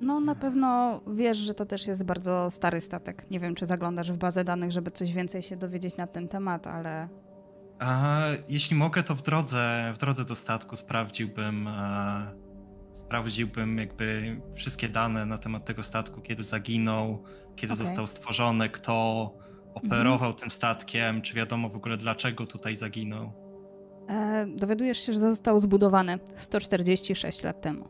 No 0.00 0.20
na 0.20 0.34
pewno 0.34 1.00
wiesz, 1.06 1.36
że 1.36 1.54
to 1.54 1.66
też 1.66 1.86
jest 1.86 2.04
bardzo 2.04 2.50
stary 2.50 2.80
statek. 2.80 3.30
Nie 3.30 3.40
wiem, 3.40 3.54
czy 3.54 3.66
zaglądasz 3.66 4.12
w 4.12 4.16
bazę 4.16 4.44
danych, 4.44 4.72
żeby 4.72 4.90
coś 4.90 5.12
więcej 5.12 5.42
się 5.42 5.56
dowiedzieć 5.56 5.96
na 5.96 6.06
ten 6.06 6.28
temat, 6.28 6.66
ale 6.66 7.08
A 7.78 8.20
jeśli 8.48 8.76
mogę, 8.76 9.02
to 9.02 9.14
w 9.14 9.22
drodze, 9.22 9.92
w 9.94 9.98
drodze 9.98 10.24
do 10.24 10.34
statku 10.34 10.76
sprawdziłbym, 10.76 11.68
e, 11.68 12.41
sprawdziłbym 13.12 13.78
jakby 13.78 14.36
wszystkie 14.54 14.88
dane 14.88 15.26
na 15.26 15.38
temat 15.38 15.64
tego 15.64 15.82
statku, 15.82 16.20
kiedy 16.20 16.42
zaginął, 16.42 17.22
kiedy 17.56 17.72
Okej. 17.72 17.86
został 17.86 18.06
stworzony, 18.06 18.68
kto 18.68 18.94
operował 19.74 20.34
tym 20.34 20.50
statkiem, 20.50 21.22
czy 21.22 21.34
wiadomo 21.34 21.68
w 21.68 21.76
ogóle 21.76 21.96
dlaczego 21.96 22.46
tutaj 22.46 22.76
zaginął. 22.76 23.32
e, 24.08 24.46
dowiadujesz 24.46 24.98
się, 24.98 25.12
że 25.12 25.18
został 25.18 25.58
zbudowany 25.58 26.18
146 26.34 27.44
lat 27.44 27.60
temu. 27.60 27.88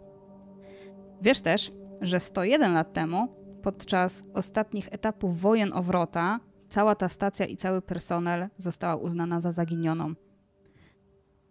Wiesz 1.21 1.41
też, 1.41 1.73
że 2.01 2.21
101 2.21 2.73
lat 2.73 2.93
temu 2.93 3.29
podczas 3.63 4.23
ostatnich 4.35 4.89
etapów 4.91 5.41
wojen 5.41 5.73
o 5.73 5.83
Wrota 5.83 6.41
cała 6.69 6.95
ta 6.95 7.09
stacja 7.09 7.47
i 7.47 7.57
cały 7.57 7.83
personel 7.83 8.49
została 8.57 8.97
uznana 8.97 9.41
za 9.41 9.53
zaginioną. 9.53 10.15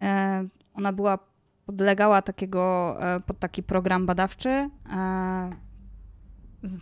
E, 0.02 0.44
ona 0.74 0.92
była, 0.92 1.18
podlegała 1.66 2.22
takiego, 2.22 2.96
e, 3.00 3.20
pod 3.20 3.38
taki 3.38 3.62
program 3.62 4.06
badawczy, 4.06 4.48
e, 4.48 4.70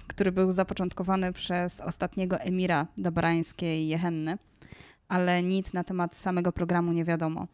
który 0.07 0.33
był 0.33 0.53
zapoczątkowany 0.53 1.33
przez 1.33 1.81
ostatniego 1.81 2.39
emira 2.39 2.87
dabarańskiej 2.99 3.89
Jehenny, 3.89 4.39
ale 5.09 5.43
nic 5.43 5.73
na 5.73 5.85
temat 5.85 6.17
samego 6.17 6.53
programu 6.53 6.93
nie 6.93 7.05
wiadomo. 7.05 7.47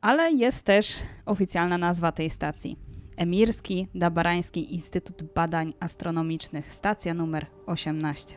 Ale 0.00 0.32
jest 0.32 0.66
też 0.66 0.96
oficjalna 1.26 1.78
nazwa 1.78 2.12
tej 2.12 2.30
stacji. 2.30 2.78
Emirski 3.16 3.88
Dabarański 3.94 4.74
Instytut 4.74 5.22
Badań 5.34 5.72
Astronomicznych, 5.80 6.72
stacja 6.72 7.14
numer 7.14 7.46
18. 7.66 8.36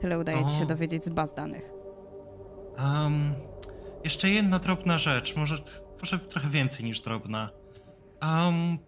Tyle 0.00 0.18
udaje 0.18 0.46
ci 0.46 0.54
się 0.54 0.66
dowiedzieć 0.66 1.04
z 1.04 1.08
baz 1.08 1.34
danych. 1.34 1.72
Um, 2.78 3.34
jeszcze 4.04 4.30
jedna 4.30 4.58
drobna 4.58 4.98
rzecz, 4.98 5.36
może, 5.36 5.56
może 6.02 6.18
trochę 6.18 6.48
więcej 6.48 6.84
niż 6.84 7.00
drobna. 7.00 7.50
Um, 8.22 8.78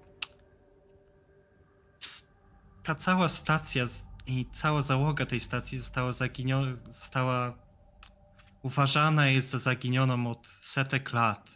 ta 2.83 2.95
cała 2.95 3.29
stacja 3.29 3.85
i 4.27 4.47
cała 4.53 4.83
załoga 4.83 5.27
tej 5.27 5.41
stacji 5.41 5.79
została 5.79 6.13
zaginiona, 6.13 6.77
została 6.91 7.59
uważana 8.63 9.27
jest 9.27 9.51
za 9.51 9.59
zaginioną 9.59 10.31
od 10.31 10.47
setek 10.47 11.13
lat. 11.13 11.51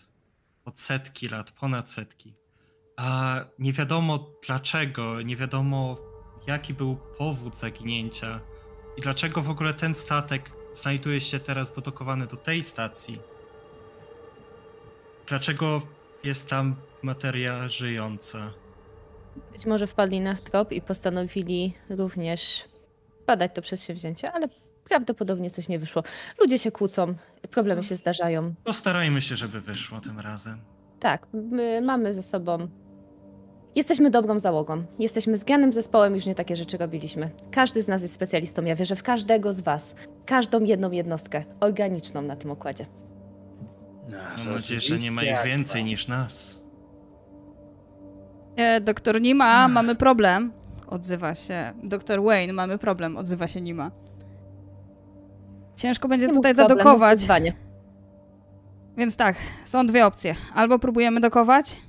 Od 0.64 0.80
setki 0.80 1.28
lat, 1.28 1.50
ponad 1.50 1.90
setki. 1.90 2.34
A 2.96 3.40
nie 3.58 3.72
wiadomo 3.72 4.30
dlaczego, 4.46 5.22
nie 5.22 5.36
wiadomo 5.36 5.96
jaki 6.46 6.74
był 6.74 6.96
powód 6.96 7.56
zaginięcia 7.56 8.40
i 8.96 9.00
dlaczego 9.00 9.42
w 9.42 9.50
ogóle 9.50 9.74
ten 9.74 9.94
statek 9.94 10.52
znajduje 10.74 11.20
się 11.20 11.40
teraz 11.40 11.72
dodokowany 11.72 12.26
do 12.26 12.36
tej 12.36 12.62
stacji. 12.62 13.37
Dlaczego 15.28 15.82
jest 16.24 16.48
tam 16.48 16.74
materia 17.02 17.68
żyjąca? 17.68 18.50
Być 19.52 19.66
może 19.66 19.86
wpadli 19.86 20.20
na 20.20 20.34
trop 20.34 20.72
i 20.72 20.80
postanowili 20.80 21.74
również 21.90 22.64
badać 23.26 23.50
to 23.54 23.62
przedsięwzięcie, 23.62 24.32
ale 24.32 24.48
prawdopodobnie 24.84 25.50
coś 25.50 25.68
nie 25.68 25.78
wyszło. 25.78 26.02
Ludzie 26.40 26.58
się 26.58 26.70
kłócą, 26.72 27.14
problemy 27.50 27.84
się 27.84 27.96
zdarzają. 27.96 28.54
Postarajmy 28.64 29.20
się, 29.20 29.36
żeby 29.36 29.60
wyszło 29.60 30.00
tym 30.00 30.20
razem. 30.20 30.58
Tak, 31.00 31.26
my 31.32 31.80
mamy 31.80 32.14
ze 32.14 32.22
sobą. 32.22 32.68
Jesteśmy 33.76 34.10
dobrą 34.10 34.40
załogą. 34.40 34.84
Jesteśmy 34.98 35.36
zgranym 35.36 35.72
zespołem, 35.72 36.14
już 36.14 36.26
nie 36.26 36.34
takie 36.34 36.56
rzeczy 36.56 36.76
robiliśmy. 36.76 37.30
Każdy 37.50 37.82
z 37.82 37.88
nas 37.88 38.02
jest 38.02 38.14
specjalistą. 38.14 38.64
Ja 38.64 38.76
wierzę 38.76 38.96
w 38.96 39.02
każdego 39.02 39.52
z 39.52 39.60
was. 39.60 39.94
Każdą 40.26 40.64
jedną 40.64 40.90
jednostkę 40.90 41.44
organiczną 41.60 42.22
na 42.22 42.36
tym 42.36 42.50
okładzie. 42.50 42.86
Mam 44.08 44.54
nadzieję, 44.54 44.80
że 44.80 44.98
nie 44.98 45.10
ma 45.10 45.22
ich 45.22 45.42
więcej 45.44 45.84
niż 45.84 46.08
nas. 46.08 46.62
E, 48.56 48.80
doktor 48.80 49.20
Nima, 49.20 49.68
mamy 49.68 49.94
problem. 49.94 50.52
Odzywa 50.86 51.34
się. 51.34 51.72
Doktor 51.82 52.22
Wayne, 52.22 52.52
mamy 52.52 52.78
problem. 52.78 53.16
Odzywa 53.16 53.48
się 53.48 53.60
Nima. 53.60 53.90
Ciężko 55.76 56.08
będzie 56.08 56.26
Nie 56.26 56.32
tutaj 56.34 56.54
problem, 56.54 56.78
zadokować. 56.78 57.18
wyzwanie. 57.18 57.52
Więc 58.96 59.16
tak, 59.16 59.36
są 59.64 59.86
dwie 59.86 60.06
opcje. 60.06 60.34
Albo 60.54 60.78
próbujemy 60.78 61.20
dokować, 61.20 61.82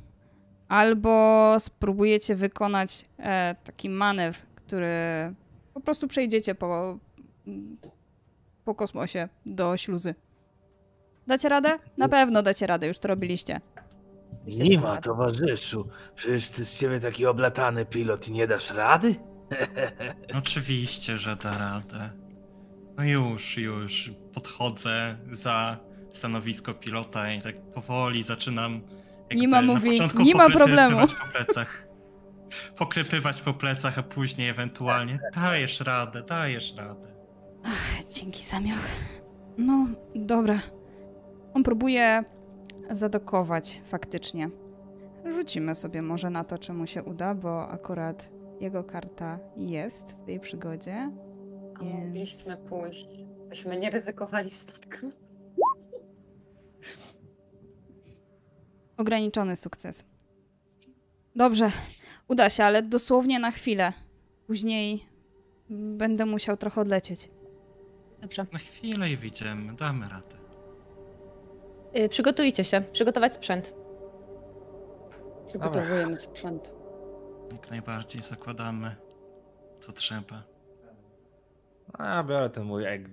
albo 0.68 1.56
spróbujecie 1.60 2.36
wykonać 2.36 3.06
e, 3.20 3.56
taki 3.64 3.90
manewr, 3.90 4.40
który 4.56 4.88
po 5.74 5.80
prostu 5.82 6.08
przejdziecie 6.08 6.56
po, 6.56 6.98
po 8.66 8.76
kosmosie 8.76 9.30
do 9.46 9.78
śluzy. 9.78 10.16
Dacie 11.30 11.50
radę? 11.50 11.80
Na 11.98 12.10
pewno 12.10 12.42
dacie 12.42 12.68
radę, 12.68 12.88
już 12.88 13.00
to 13.00 13.08
robiliście. 13.08 13.62
Nie 14.48 14.80
ma, 14.80 14.98
towarzyszu. 15.02 15.90
Przecież 16.16 16.50
ty 16.50 16.66
z 16.66 16.80
ciebie 16.80 17.00
taki 17.00 17.26
oblatany 17.26 17.86
pilot 17.86 18.28
i 18.28 18.32
nie 18.32 18.48
dasz 18.48 18.72
rady? 18.72 19.16
Oczywiście, 20.40 21.18
że 21.18 21.36
da 21.36 21.58
radę. 21.58 22.10
No 22.98 23.04
już, 23.04 23.58
już. 23.58 24.12
Podchodzę 24.34 25.18
za 25.32 25.78
stanowisko 26.12 26.74
pilota 26.74 27.34
i 27.34 27.42
tak 27.42 27.62
powoli 27.62 28.24
zaczynam. 28.24 28.82
Nima 29.36 29.62
na 29.62 29.68
mówi, 29.74 30.00
"Nie 30.16 30.36
ma 30.36 30.50
problemu". 30.50 31.00
Po 31.08 31.32
plecach. 31.32 31.88
Poklepywać 32.78 33.42
po 33.42 33.54
plecach, 33.54 33.98
a 33.98 34.04
później 34.04 34.50
ewentualnie 34.50 35.20
dajesz 35.36 35.80
radę, 35.80 36.24
dajesz 36.24 36.76
radę. 36.76 37.08
Dzięki, 38.16 38.44
Samioch. 38.44 38.86
No, 39.58 39.88
dobra. 40.16 40.60
On 41.54 41.64
próbuje 41.64 42.24
zadokować 42.92 43.82
faktycznie. 43.84 44.50
Rzucimy 45.26 45.76
sobie 45.76 46.02
może 46.02 46.30
na 46.30 46.44
to, 46.44 46.58
czy 46.58 46.74
mu 46.74 46.88
się 46.88 47.04
uda, 47.04 47.36
bo 47.36 47.68
akurat 47.70 48.30
jego 48.60 48.84
karta 48.84 49.40
jest 49.58 50.12
w 50.12 50.26
tej 50.26 50.40
przygodzie. 50.40 51.12
A 51.76 51.84
Więc- 51.84 51.96
mogliśmy 52.06 52.58
pójść. 52.58 53.08
Byśmy 53.50 53.80
nie 53.80 53.90
ryzykowali 53.90 54.50
statku. 54.50 55.12
Ograniczony 58.98 59.56
sukces. 59.56 60.06
Dobrze, 61.36 61.72
uda 62.28 62.50
się, 62.50 62.64
ale 62.64 62.84
dosłownie 62.84 63.40
na 63.40 63.52
chwilę. 63.52 63.94
Później 64.48 65.06
będę 65.70 66.26
musiał 66.26 66.58
trochę 66.58 66.82
odlecieć. 66.82 67.30
Dobrze. 68.22 68.46
Na 68.54 68.60
chwilę 68.60 69.12
i 69.12 69.18
wyjdziemy, 69.18 69.74
damy 69.76 70.10
radę. 70.10 70.39
Y, 71.98 72.10
przygotujcie 72.10 72.64
się. 72.64 72.82
Przygotować 72.82 73.34
sprzęt. 73.34 73.74
Przygotowujemy 75.46 76.18
sprzęt. 76.18 76.74
Jak 77.52 77.72
najbardziej 77.72 78.22
zakładamy, 78.22 78.96
co 79.80 79.92
trzeba. 79.92 80.44
A 81.94 82.16
ja 82.16 82.24
biorę 82.24 82.50
ten 82.50 82.64
mój 82.64 82.86
eg 82.86 83.10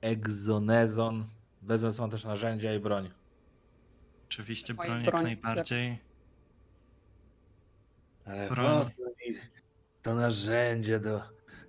egzonezon. 0.00 1.26
Wezmę 1.62 1.92
są 1.92 2.10
też 2.10 2.24
narzędzia 2.24 2.74
i 2.74 2.78
broń. 2.78 3.10
Oczywiście 4.26 4.74
Moja 4.74 4.90
broń 4.90 5.02
jak 5.02 5.10
broń, 5.10 5.24
najbardziej. 5.24 5.98
Ale 8.26 8.48
Broń. 8.48 8.84
po 8.84 8.90
co 8.90 9.02
mi 9.02 9.36
to 10.02 10.14
narzędzie 10.14 11.00
do 11.00 11.22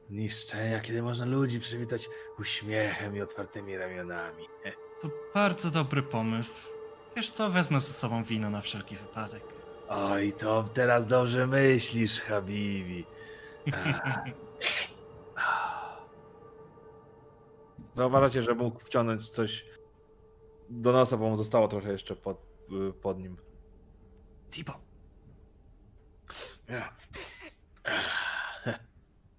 niszczenia, 0.09 0.79
kiedy 0.79 1.01
można 1.01 1.25
ludzi 1.25 1.59
przywitać 1.59 2.09
uśmiechem 2.39 3.15
i 3.15 3.21
otwartymi 3.21 3.77
ramionami? 3.77 4.43
To 5.01 5.09
bardzo 5.33 5.71
dobry 5.71 6.03
pomysł. 6.03 6.57
Wiesz 7.15 7.31
co, 7.31 7.49
wezmę 7.49 7.81
ze 7.81 7.93
sobą 7.93 8.23
wino 8.23 8.49
na 8.49 8.61
wszelki 8.61 8.95
wypadek. 8.95 9.43
Oj, 9.89 10.33
to 10.33 10.63
teraz 10.73 11.07
dobrze 11.07 11.47
myślisz, 11.47 12.21
Habibi. 12.21 13.05
Zauważacie, 17.93 18.41
że 18.41 18.55
mógł 18.55 18.79
wciągnąć 18.79 19.29
coś 19.29 19.65
do 20.69 20.91
nosa, 20.91 21.17
bo 21.17 21.29
mu 21.29 21.35
zostało 21.35 21.67
trochę 21.67 21.91
jeszcze 21.91 22.15
pod, 22.15 22.37
pod 23.01 23.19
nim. 23.19 23.37
Cibo, 24.49 24.73
Ja. 26.69 26.93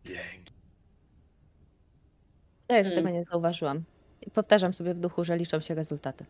Dzięki. 0.04 0.52
Ja, 2.68 2.82
że 2.82 2.90
Mm. 2.90 2.94
tego 2.94 3.10
nie 3.10 3.24
zauważyłam. 3.24 3.84
Powtarzam 4.34 4.74
sobie 4.74 4.94
w 4.94 4.98
duchu, 4.98 5.24
że 5.24 5.36
liczą 5.36 5.60
się 5.60 5.74
rezultaty. 5.74 6.26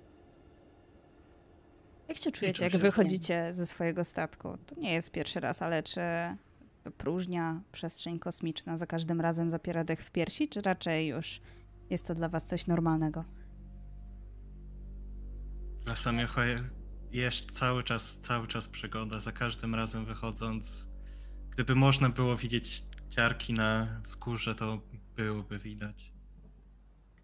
Jak 2.08 2.18
się 2.18 2.30
czujecie, 2.30 2.64
jak 2.64 2.76
wychodzicie 2.76 3.54
ze 3.54 3.66
swojego 3.66 4.04
statku? 4.04 4.58
To 4.66 4.80
nie 4.80 4.92
jest 4.92 5.10
pierwszy 5.12 5.40
raz, 5.40 5.62
ale 5.62 5.82
czy 5.82 6.00
to 6.84 6.90
próżnia, 6.90 7.60
przestrzeń 7.72 8.18
kosmiczna 8.18 8.78
za 8.78 8.86
każdym 8.86 9.20
razem 9.20 9.50
zapiera 9.50 9.84
dech 9.84 10.02
w 10.02 10.10
piersi, 10.10 10.48
czy 10.48 10.60
raczej 10.60 11.08
już 11.08 11.40
jest 11.90 12.06
to 12.06 12.14
dla 12.14 12.28
was 12.28 12.46
coś 12.46 12.66
normalnego? 12.66 13.24
czasami 15.90 16.24
jest 17.12 17.50
cały 17.50 17.82
czas, 17.84 18.20
cały 18.20 18.46
czas 18.46 18.68
przygoda, 18.68 19.20
za 19.20 19.32
każdym 19.32 19.74
razem 19.74 20.04
wychodząc. 20.04 20.86
Gdyby 21.50 21.74
można 21.74 22.08
było 22.08 22.36
widzieć 22.36 22.82
ciarki 23.08 23.52
na 23.52 24.00
skórze, 24.06 24.54
to 24.54 24.80
byłoby 25.16 25.58
widać. 25.58 26.12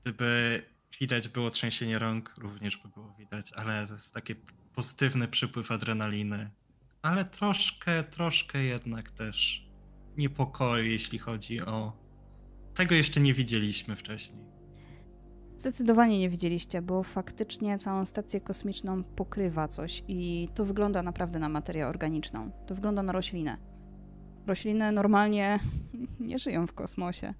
Gdyby 0.06 0.62
widać 1.00 1.28
było 1.28 1.50
trzęsienie 1.50 1.98
rąk, 1.98 2.34
również 2.38 2.76
by 2.76 2.88
było 2.88 3.14
widać, 3.18 3.52
ale 3.52 3.86
to 3.86 3.92
jest 3.92 4.14
taki 4.14 4.34
pozytywny 4.74 5.28
przypływ 5.28 5.72
adrenaliny. 5.72 6.50
Ale 7.02 7.24
troszkę, 7.24 8.04
troszkę 8.04 8.64
jednak 8.64 9.10
też 9.10 9.66
niepokoju, 10.16 10.84
jeśli 10.84 11.18
chodzi 11.18 11.60
o. 11.60 11.92
Tego 12.74 12.94
jeszcze 12.94 13.20
nie 13.20 13.34
widzieliśmy 13.34 13.96
wcześniej. 13.96 14.44
Zdecydowanie 15.56 16.18
nie 16.18 16.28
widzieliście, 16.28 16.82
bo 16.82 17.02
faktycznie 17.02 17.78
całą 17.78 18.04
stację 18.04 18.40
kosmiczną 18.40 19.04
pokrywa 19.04 19.68
coś 19.68 20.02
i 20.08 20.48
to 20.54 20.64
wygląda 20.64 21.02
naprawdę 21.02 21.38
na 21.38 21.48
materię 21.48 21.86
organiczną. 21.86 22.50
To 22.66 22.74
wygląda 22.74 23.02
na 23.02 23.12
roślinę. 23.12 23.56
rośliny 24.46 24.92
normalnie 24.92 25.58
nie 26.20 26.38
żyją 26.38 26.66
w 26.66 26.72
kosmosie. 26.72 27.34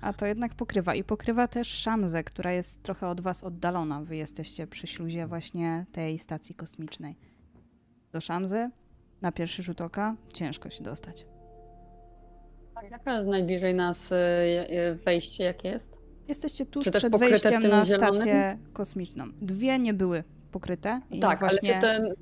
A 0.00 0.12
to 0.12 0.26
jednak 0.26 0.54
pokrywa. 0.54 0.94
I 0.94 1.04
pokrywa 1.04 1.48
też 1.48 1.68
Szamzę, 1.68 2.24
która 2.24 2.52
jest 2.52 2.82
trochę 2.82 3.08
od 3.08 3.20
was 3.20 3.44
oddalona. 3.44 4.02
Wy 4.02 4.16
jesteście 4.16 4.66
przy 4.66 4.86
śluzie 4.86 5.26
właśnie 5.26 5.86
tej 5.92 6.18
stacji 6.18 6.54
kosmicznej. 6.54 7.16
Do 8.12 8.20
Szamzy 8.20 8.70
na 9.22 9.32
pierwszy 9.32 9.62
rzut 9.62 9.80
oka 9.80 10.16
ciężko 10.34 10.70
się 10.70 10.84
dostać. 10.84 11.26
Jaka 12.90 13.14
jest 13.14 13.28
najbliżej 13.28 13.74
nas 13.74 14.12
y, 14.12 14.14
y, 14.14 14.94
wejście, 15.04 15.44
jakie 15.44 15.68
jest? 15.68 15.98
Jesteście 16.28 16.66
tuż 16.66 16.84
Czy 16.84 16.90
przed 16.90 17.16
wejściem 17.16 17.62
na 17.62 17.84
zielonym? 17.84 18.16
stację 18.16 18.58
kosmiczną. 18.72 19.24
Dwie 19.42 19.78
nie 19.78 19.94
były 19.94 20.24
pokryte. 20.52 21.00
I 21.10 21.20
tak, 21.20 21.38
właśnie... 21.38 21.76
ale 21.76 21.80
czy 21.80 21.86
ten. 21.86 22.14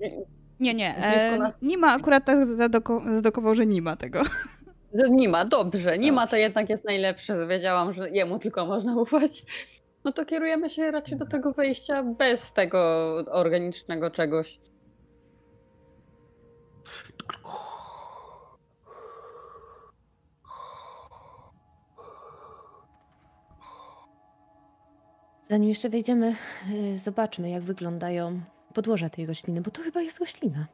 Nie, 0.60 0.74
nie. 0.74 0.96
E, 0.96 1.38
nas- 1.38 1.56
nie 1.62 1.78
ma, 1.78 1.92
akurat 1.94 2.24
tak 2.24 2.38
zadoko- 2.38 3.14
zdokował, 3.18 3.54
że 3.54 3.66
nie 3.66 3.82
ma 3.82 3.96
tego. 3.96 4.22
Że 4.98 5.10
Nie 5.10 5.28
ma, 5.28 5.44
dobrze. 5.44 5.98
Nie 5.98 6.12
ma 6.12 6.26
to 6.26 6.36
jednak 6.36 6.70
jest 6.70 6.84
najlepsze. 6.84 7.46
Wiedziałam, 7.46 7.92
że 7.92 8.10
jemu 8.10 8.38
tylko 8.38 8.66
można 8.66 8.96
ufać. 8.96 9.42
No 10.04 10.12
to 10.12 10.24
kierujemy 10.24 10.70
się 10.70 10.90
raczej 10.90 11.18
do 11.18 11.26
tego 11.26 11.52
wejścia 11.52 12.02
bez 12.02 12.52
tego 12.52 12.78
organicznego 13.30 14.10
czegoś. 14.10 14.58
Zanim 25.42 25.68
jeszcze 25.68 25.88
wejdziemy, 25.88 26.34
y, 26.94 26.98
zobaczmy, 26.98 27.50
jak 27.50 27.62
wyglądają 27.62 28.40
podłoża 28.74 29.10
tej 29.10 29.26
rośliny, 29.26 29.60
bo 29.60 29.70
to 29.70 29.82
chyba 29.82 30.00
jest 30.00 30.20
roślina. 30.20 30.66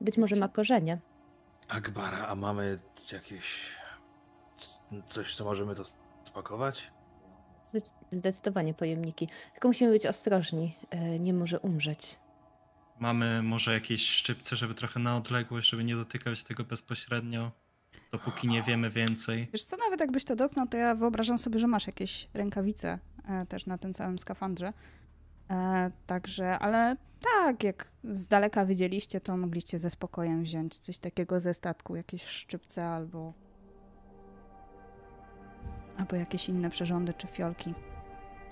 Być 0.00 0.18
może 0.18 0.36
ma 0.36 0.48
korzenie. 0.48 0.98
Akbara, 1.70 2.26
a 2.28 2.34
mamy 2.34 2.78
jakieś. 3.12 3.76
coś, 5.08 5.34
co 5.36 5.44
możemy 5.44 5.74
to 5.74 5.82
spakować? 6.24 6.90
Zde- 7.62 7.80
Zdecydowanie 8.10 8.74
pojemniki. 8.74 9.28
Tylko 9.52 9.68
musimy 9.68 9.90
być 9.90 10.06
ostrożni. 10.06 10.76
y, 11.14 11.18
Nie 11.18 11.34
może 11.34 11.60
umrzeć. 11.60 12.18
Mamy 13.00 13.42
może 13.42 13.72
jakieś 13.74 14.06
szczypce, 14.08 14.56
żeby 14.56 14.74
trochę 14.74 15.00
na 15.00 15.16
odległość, 15.16 15.68
żeby 15.70 15.84
nie 15.84 15.96
dotykać 15.96 16.42
tego 16.42 16.64
bezpośrednio, 16.64 17.50
dopóki 18.12 18.48
nie 18.48 18.62
wiemy 18.62 18.90
więcej. 18.90 19.48
Wiesz 19.52 19.64
co, 19.64 19.76
nawet 19.76 20.00
jakbyś 20.00 20.24
to 20.24 20.36
dotknął, 20.36 20.66
to 20.66 20.76
ja 20.76 20.94
wyobrażam 20.94 21.38
sobie, 21.38 21.58
że 21.58 21.66
masz 21.66 21.86
jakieś 21.86 22.28
rękawice 22.34 22.98
e, 23.28 23.46
też 23.46 23.66
na 23.66 23.78
tym 23.78 23.94
całym 23.94 24.18
skafandrze. 24.18 24.72
E, 25.50 25.90
także, 26.06 26.58
ale 26.58 26.96
tak, 27.20 27.64
jak 27.64 27.90
z 28.04 28.28
daleka 28.28 28.66
widzieliście, 28.66 29.20
to 29.20 29.36
mogliście 29.36 29.78
ze 29.78 29.90
spokojem 29.90 30.42
wziąć 30.42 30.78
coś 30.78 30.98
takiego 30.98 31.40
ze 31.40 31.54
statku, 31.54 31.96
jakieś 31.96 32.24
szczypce 32.24 32.86
albo 32.86 33.32
albo 35.98 36.16
jakieś 36.16 36.48
inne 36.48 36.70
przyrządy 36.70 37.14
czy 37.14 37.26
fiolki. 37.26 37.74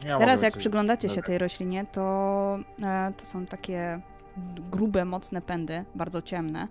Ja 0.04 0.18
Teraz 0.18 0.42
jak 0.42 0.56
przyglądacie 0.56 1.08
się 1.08 1.16
tak. 1.16 1.26
tej 1.26 1.38
roślinie, 1.38 1.86
to, 1.92 2.58
e, 2.82 3.12
to 3.16 3.26
są 3.26 3.46
takie 3.46 4.00
grube, 4.70 5.04
mocne 5.04 5.42
pędy, 5.42 5.84
bardzo 5.94 6.22
ciemne. 6.22 6.68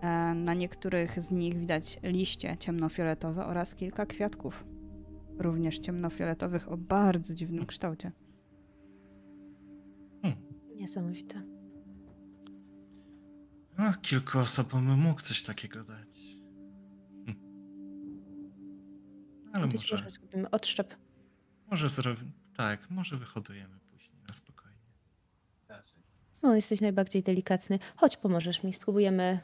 E, 0.00 0.34
na 0.34 0.54
niektórych 0.54 1.22
z 1.22 1.30
nich 1.30 1.58
widać 1.58 1.98
liście 2.02 2.56
ciemnofioletowe 2.56 3.46
oraz 3.46 3.74
kilka 3.74 4.06
kwiatków, 4.06 4.64
również 5.38 5.78
ciemnofioletowych 5.78 6.72
o 6.72 6.76
bardzo 6.76 7.34
dziwnym 7.34 7.66
kształcie. 7.66 8.12
Niesamowite. 10.78 11.42
No, 13.78 13.92
kilku 14.02 14.38
osobom 14.38 14.84
mógł 14.84 15.20
coś 15.20 15.42
takiego 15.42 15.84
dać. 15.84 16.18
Hm. 17.26 17.36
Ale 19.52 19.66
Być 19.66 19.80
może, 19.92 19.96
może 19.96 20.10
zrobimy 20.10 20.50
odszczep. 20.50 20.94
może 21.70 21.88
zrobimy. 21.88 22.32
Tak, 22.56 22.90
może 22.90 23.16
wyhodujemy 23.16 23.78
później 23.92 24.22
na 24.28 24.34
spokojnie. 24.34 24.78
Znowu 26.32 26.54
jesteś 26.54 26.80
najbardziej 26.80 27.22
delikatny. 27.22 27.78
Chodź, 27.96 28.16
pomożesz 28.16 28.62
mi. 28.62 28.72
Spróbujemy 28.72 29.40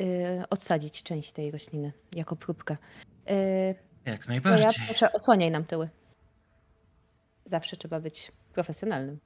y, 0.00 0.04
odsadzić 0.50 1.02
część 1.02 1.32
tej 1.32 1.50
rośliny 1.50 1.92
jako 2.14 2.36
próbkę. 2.36 2.76
Y, 3.30 3.74
Jak 4.04 4.26
to 4.26 4.32
ja 4.32 4.40
najbardziej. 4.40 4.84
proszę, 4.86 5.12
osłaniaj 5.12 5.50
nam 5.50 5.64
tyły. 5.64 5.88
Zawsze 7.44 7.76
trzeba 7.76 8.00
być 8.00 8.32
profesjonalnym. 8.52 9.18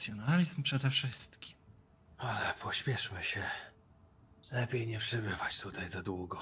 Profesjonalizm 0.00 0.62
przede 0.62 0.90
wszystkim. 0.90 1.56
Ale 2.18 2.54
pośpieszmy 2.62 3.22
się. 3.22 3.40
Lepiej 4.52 4.86
nie 4.86 4.98
przebywać 4.98 5.60
tutaj 5.60 5.88
za 5.88 6.02
długo. 6.02 6.38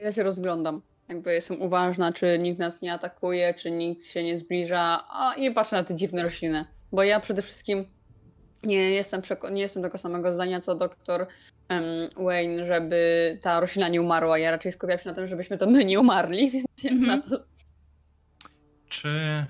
Ja 0.00 0.12
się 0.12 0.22
rozglądam. 0.22 0.82
Jakby 1.08 1.34
jestem 1.34 1.62
uważna, 1.62 2.12
czy 2.12 2.38
nikt 2.38 2.58
nas 2.58 2.80
nie 2.82 2.92
atakuje, 2.92 3.54
czy 3.54 3.70
nikt 3.70 4.04
się 4.04 4.24
nie 4.24 4.38
zbliża, 4.38 5.04
a 5.10 5.34
i 5.34 5.50
patrzę 5.50 5.76
na 5.76 5.84
te 5.84 5.94
dziwne 5.94 6.22
rośliny. 6.22 6.64
Bo 6.92 7.02
ja 7.02 7.20
przede 7.20 7.42
wszystkim 7.42 7.84
nie 8.62 8.90
jestem, 8.90 9.22
nie 9.52 9.62
jestem 9.62 9.82
tego 9.82 9.98
samego 9.98 10.32
zdania 10.32 10.60
co 10.60 10.74
doktor 10.74 11.26
em, 11.68 11.84
Wayne, 12.16 12.66
żeby 12.66 13.38
ta 13.42 13.60
roślina 13.60 13.88
nie 13.88 14.00
umarła. 14.02 14.38
Ja 14.38 14.50
raczej 14.50 14.72
skupiam 14.72 14.98
się 14.98 15.08
na 15.08 15.14
tym, 15.14 15.26
żebyśmy 15.26 15.58
to 15.58 15.66
my 15.66 15.84
nie 15.84 16.00
umarli, 16.00 16.50
więc 16.52 16.66
jak 16.82 16.92
Mhm. 16.92 17.20
na 17.20 17.28
to 17.38 17.44
Czy 18.88 19.46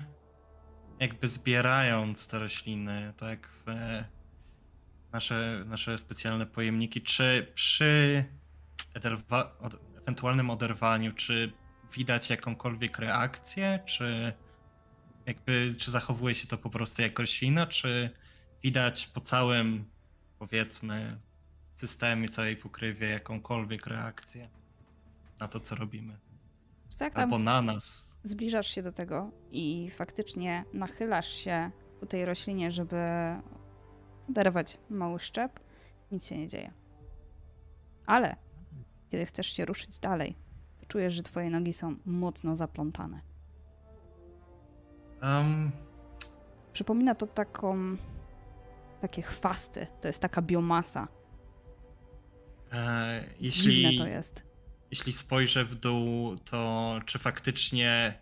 jakby 1.03 1.27
zbierając 1.27 2.27
te 2.27 2.39
rośliny, 2.39 3.13
tak, 3.17 3.47
w 3.47 3.65
nasze, 5.11 5.63
nasze 5.65 5.97
specjalne 5.97 6.45
pojemniki, 6.45 7.01
czy 7.01 7.51
przy 7.53 8.25
od, 9.59 9.75
ewentualnym 10.01 10.49
oderwaniu, 10.49 11.13
czy 11.13 11.53
widać 11.95 12.29
jakąkolwiek 12.29 12.99
reakcję, 12.99 13.79
czy 13.85 14.33
jakby, 15.25 15.75
czy 15.77 15.91
zachowuje 15.91 16.35
się 16.35 16.47
to 16.47 16.57
po 16.57 16.69
prostu 16.69 17.01
jak 17.01 17.19
roślina, 17.19 17.67
czy 17.67 18.09
widać 18.63 19.07
po 19.07 19.21
całym, 19.21 19.85
powiedzmy, 20.39 21.19
systemie, 21.73 22.29
całej 22.29 22.57
pokrywie 22.57 23.09
jakąkolwiek 23.09 23.87
reakcję 23.87 24.49
na 25.39 25.47
to, 25.47 25.59
co 25.59 25.75
robimy? 25.75 26.17
Jak 27.01 27.13
tam 27.13 27.23
Albo 27.23 27.37
z- 27.37 27.43
na 27.43 27.61
nas. 27.61 28.17
zbliżasz 28.23 28.67
się 28.67 28.81
do 28.81 28.91
tego 28.91 29.31
i 29.51 29.89
faktycznie 29.91 30.65
nachylasz 30.73 31.27
się 31.27 31.71
ku 31.99 32.05
tej 32.05 32.25
roślinie, 32.25 32.71
żeby 32.71 32.97
oderwać 34.29 34.77
mały 34.89 35.19
szczep, 35.19 35.59
nic 36.11 36.25
się 36.25 36.37
nie 36.37 36.47
dzieje. 36.47 36.71
Ale 38.05 38.35
kiedy 39.11 39.25
chcesz 39.25 39.47
się 39.47 39.65
ruszyć 39.65 39.99
dalej, 39.99 40.35
to 40.79 40.85
czujesz, 40.85 41.13
że 41.13 41.23
twoje 41.23 41.49
nogi 41.49 41.73
są 41.73 41.95
mocno 42.05 42.55
zaplątane. 42.55 43.21
Um, 45.23 45.71
Przypomina 46.73 47.15
to 47.15 47.27
taką. 47.27 47.77
takie 49.01 49.21
chwasty. 49.21 49.87
To 50.01 50.07
jest 50.07 50.19
taka 50.21 50.41
biomasa. 50.41 51.07
e, 52.71 53.23
jeśli, 53.39 53.71
Dziwne 53.73 53.97
to 54.05 54.07
jest. 54.11 54.43
Jeśli 54.93 55.13
spojrzę 55.13 55.65
w 55.65 55.75
dół, 55.75 56.37
to 56.37 56.99
czy 57.05 57.19
faktycznie 57.19 58.19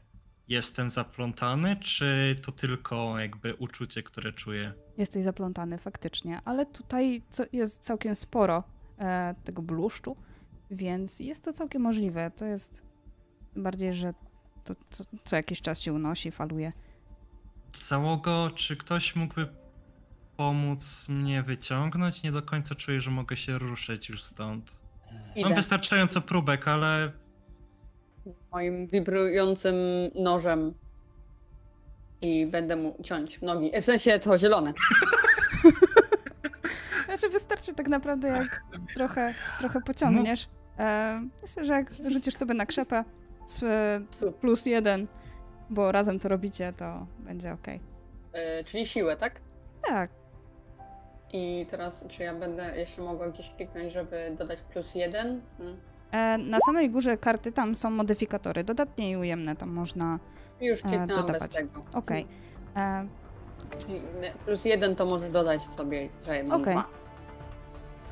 jestem 0.48 0.90
zaplątany, 0.90 1.76
czy 1.76 2.36
to 2.42 2.52
tylko 2.52 3.20
jakby 3.20 3.56
uczucie, 3.56 4.04
które 4.04 4.34
czuję? 4.34 4.74
Jesteś 4.98 5.24
zaplątany 5.24 5.78
faktycznie, 5.78 6.42
ale 6.46 6.66
tutaj 6.66 7.22
jest 7.54 7.84
całkiem 7.84 8.16
sporo 8.16 8.64
e, 8.98 9.36
tego 9.44 9.62
bluszczu, 9.62 10.16
więc 10.72 11.20
jest 11.20 11.44
to 11.44 11.54
całkiem 11.54 11.82
możliwe. 11.82 12.32
To 12.36 12.46
jest 12.46 12.84
bardziej, 13.56 13.94
że 13.94 14.14
to 14.64 14.76
co, 14.90 15.04
co 15.24 15.36
jakiś 15.36 15.62
czas 15.62 15.80
się 15.82 15.94
unosi, 15.94 16.32
faluje. 16.32 16.74
Załogo, 17.76 18.52
czy 18.56 18.78
ktoś 18.78 19.16
mógłby 19.16 19.48
pomóc 20.38 21.10
mnie 21.10 21.44
wyciągnąć? 21.44 22.24
Nie 22.24 22.32
do 22.32 22.42
końca 22.42 22.76
czuję, 22.76 23.02
że 23.02 23.12
mogę 23.12 23.38
się 23.38 23.58
ruszyć 23.58 24.10
już 24.10 24.24
stąd. 24.24 24.81
Mam 25.44 25.54
wystarczająco 25.54 26.22
próbek, 26.22 26.68
ale 26.68 27.12
z 28.26 28.34
moim 28.52 28.88
wibrującym 28.88 29.76
nożem 30.16 30.74
i 32.22 32.46
będę 32.46 32.76
mu 32.76 32.96
ciąć 33.04 33.42
nogi. 33.42 33.72
W 33.82 33.86
sensie 33.86 34.20
to 34.20 34.38
zielone. 34.38 34.74
Znaczy 37.06 37.30
wystarczy 37.30 37.74
tak 37.74 37.88
naprawdę, 37.88 38.28
jak 38.28 38.62
trochę, 38.96 39.34
trochę 39.60 39.82
pociągniesz. 39.82 40.48
E, 40.80 41.22
myślę, 41.42 41.66
że 41.66 41.74
jak 41.74 41.94
rzucisz 42.10 42.36
sobie 42.36 42.54
na 42.54 42.66
krzepę 42.66 43.04
z 43.46 43.64
e, 43.64 44.32
plus 44.32 44.66
jeden, 44.66 45.08
bo 45.70 45.92
razem 45.92 46.20
to 46.20 46.30
robicie, 46.30 46.74
to 46.78 47.08
będzie 47.20 47.54
ok. 47.54 47.68
E, 48.34 48.64
czyli 48.64 48.86
siłę, 48.86 49.16
tak? 49.16 49.42
Tak, 49.82 50.12
I 51.34 51.66
teraz, 51.70 52.06
czy 52.08 52.24
ja 52.24 52.36
będę 52.36 52.78
jeszcze 52.78 53.02
mogła 53.02 53.30
gdzieś 53.30 53.50
kliknąć, 53.50 53.92
żeby 53.92 54.36
dodać 54.40 54.62
plus 54.62 54.96
jeden? 54.96 55.42
Hmm. 55.58 55.78
E, 56.12 56.38
Na 56.38 56.60
samej 56.66 56.90
górze 56.90 57.18
karty 57.18 57.52
tam 57.52 57.76
są 57.76 57.90
modyfikatory, 57.90 58.64
dodatnie 58.64 59.12
i 59.12 59.18
ujemne, 59.18 59.56
tam 59.56 59.70
można. 59.70 60.20
Już 60.62 60.80
E, 60.80 60.82
kliknęłam 60.82 61.08
bez 61.08 61.18
dodawać. 61.18 61.52
tego. 61.56 61.82
Okej. 61.94 62.28
E, 62.76 63.08
Czyli 63.78 64.02
plus 64.46 64.66
jeden 64.66 64.96
to 64.96 65.06
możesz 65.06 65.32
dodać 65.32 65.62
sobie, 65.64 66.10
że 66.26 66.38
jedną 66.38 66.56
Okej. 66.56 66.76
ma. 66.76 66.88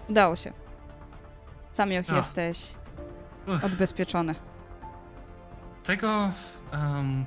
Udało 0.10 0.36
się. 0.36 0.54
Samioch 1.72 2.06
A. 2.10 2.16
jesteś 2.18 2.74
Uff. 3.48 3.64
odbezpieczony. 3.64 4.36
Tego. 5.84 6.32
em, 6.72 7.26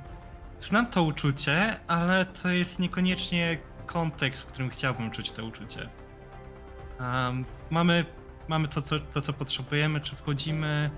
znam 0.59 0.87
to 0.87 1.03
uczucie, 1.03 1.75
ale 1.87 2.25
to 2.25 2.49
jest 2.49 2.79
niekoniecznie 2.79 3.57
kontekst, 3.85 4.41
w 4.43 4.45
którym 4.45 4.69
chciałbym 4.69 5.11
czuć 5.11 5.31
to 5.31 5.45
uczucie. 5.45 5.89
Em, 6.99 7.45
mamy 7.69 8.05
mamy 8.47 8.67
to 8.67 8.81
co, 8.81 8.99
to, 8.99 9.21
co 9.21 9.33
potrzebujemy, 9.33 10.01
czy 10.01 10.15
wchodzimy. 10.15 10.91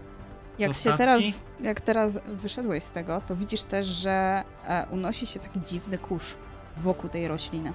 Jak 0.60 0.69
do 0.71 0.78
się 0.78 0.84
teraz, 0.98 1.21
stacji? 1.21 1.34
jak 1.60 1.82
teraz 1.82 2.19
wyszedłeś 2.26 2.84
z 2.84 2.91
tego, 2.91 3.21
to 3.21 3.36
widzisz 3.36 3.63
też, 3.63 3.86
że 3.86 4.43
e, 4.63 4.88
unosi 4.91 5.28
się 5.28 5.39
taki 5.39 5.62
dziwny 5.62 5.98
kurz 5.98 6.36
wokół 6.76 7.10
tej 7.10 7.28
rośliny. 7.28 7.74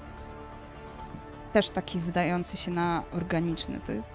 Też 1.52 1.70
taki 1.70 1.98
wydający 1.98 2.56
się 2.56 2.70
na 2.70 3.02
organiczny. 3.12 3.80
To, 3.80 3.92
jest, 3.92 4.10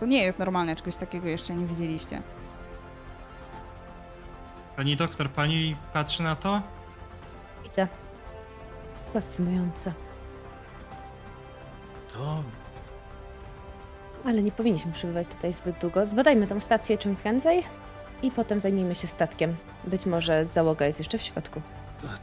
to 0.00 0.06
nie 0.06 0.22
jest 0.22 0.38
normalne, 0.38 0.76
czegoś 0.76 0.96
takiego 0.96 1.28
jeszcze 1.28 1.54
nie 1.54 1.66
widzieliście. 1.66 2.22
Pani 4.76 4.96
doktor, 4.96 5.30
pani 5.30 5.76
patrzy 5.92 6.22
na 6.22 6.36
to? 6.36 6.62
Widzę. 7.64 7.88
Fascynujące. 9.12 10.05
To 12.16 12.44
Ale 14.24 14.42
nie 14.42 14.52
powinniśmy 14.52 14.92
przebywać 14.92 15.28
tutaj 15.28 15.52
zbyt 15.52 15.78
długo. 15.78 16.06
Zbadajmy 16.06 16.46
tą 16.46 16.60
stację 16.60 16.98
czym 16.98 17.16
prędzej 17.16 17.64
i 18.22 18.30
potem 18.30 18.60
zajmijmy 18.60 18.94
się 18.94 19.06
statkiem. 19.06 19.56
Być 19.84 20.06
może 20.06 20.44
załoga 20.44 20.86
jest 20.86 20.98
jeszcze 20.98 21.18
w 21.18 21.22
środku. 21.22 21.62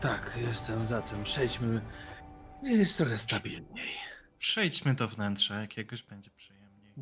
tak, 0.01 0.37
jestem 0.47 0.87
za 0.87 1.01
tym. 1.01 1.23
Przejdźmy. 1.23 1.81
Jest 2.63 2.97
trochę 2.97 3.17
stabilniej. 3.17 3.89
Przejdźmy 4.37 4.93
do 4.93 5.07
wnętrza, 5.07 5.61
jakiegoś 5.61 6.03
będzie 6.03 6.31
przyjemniej. 6.31 6.93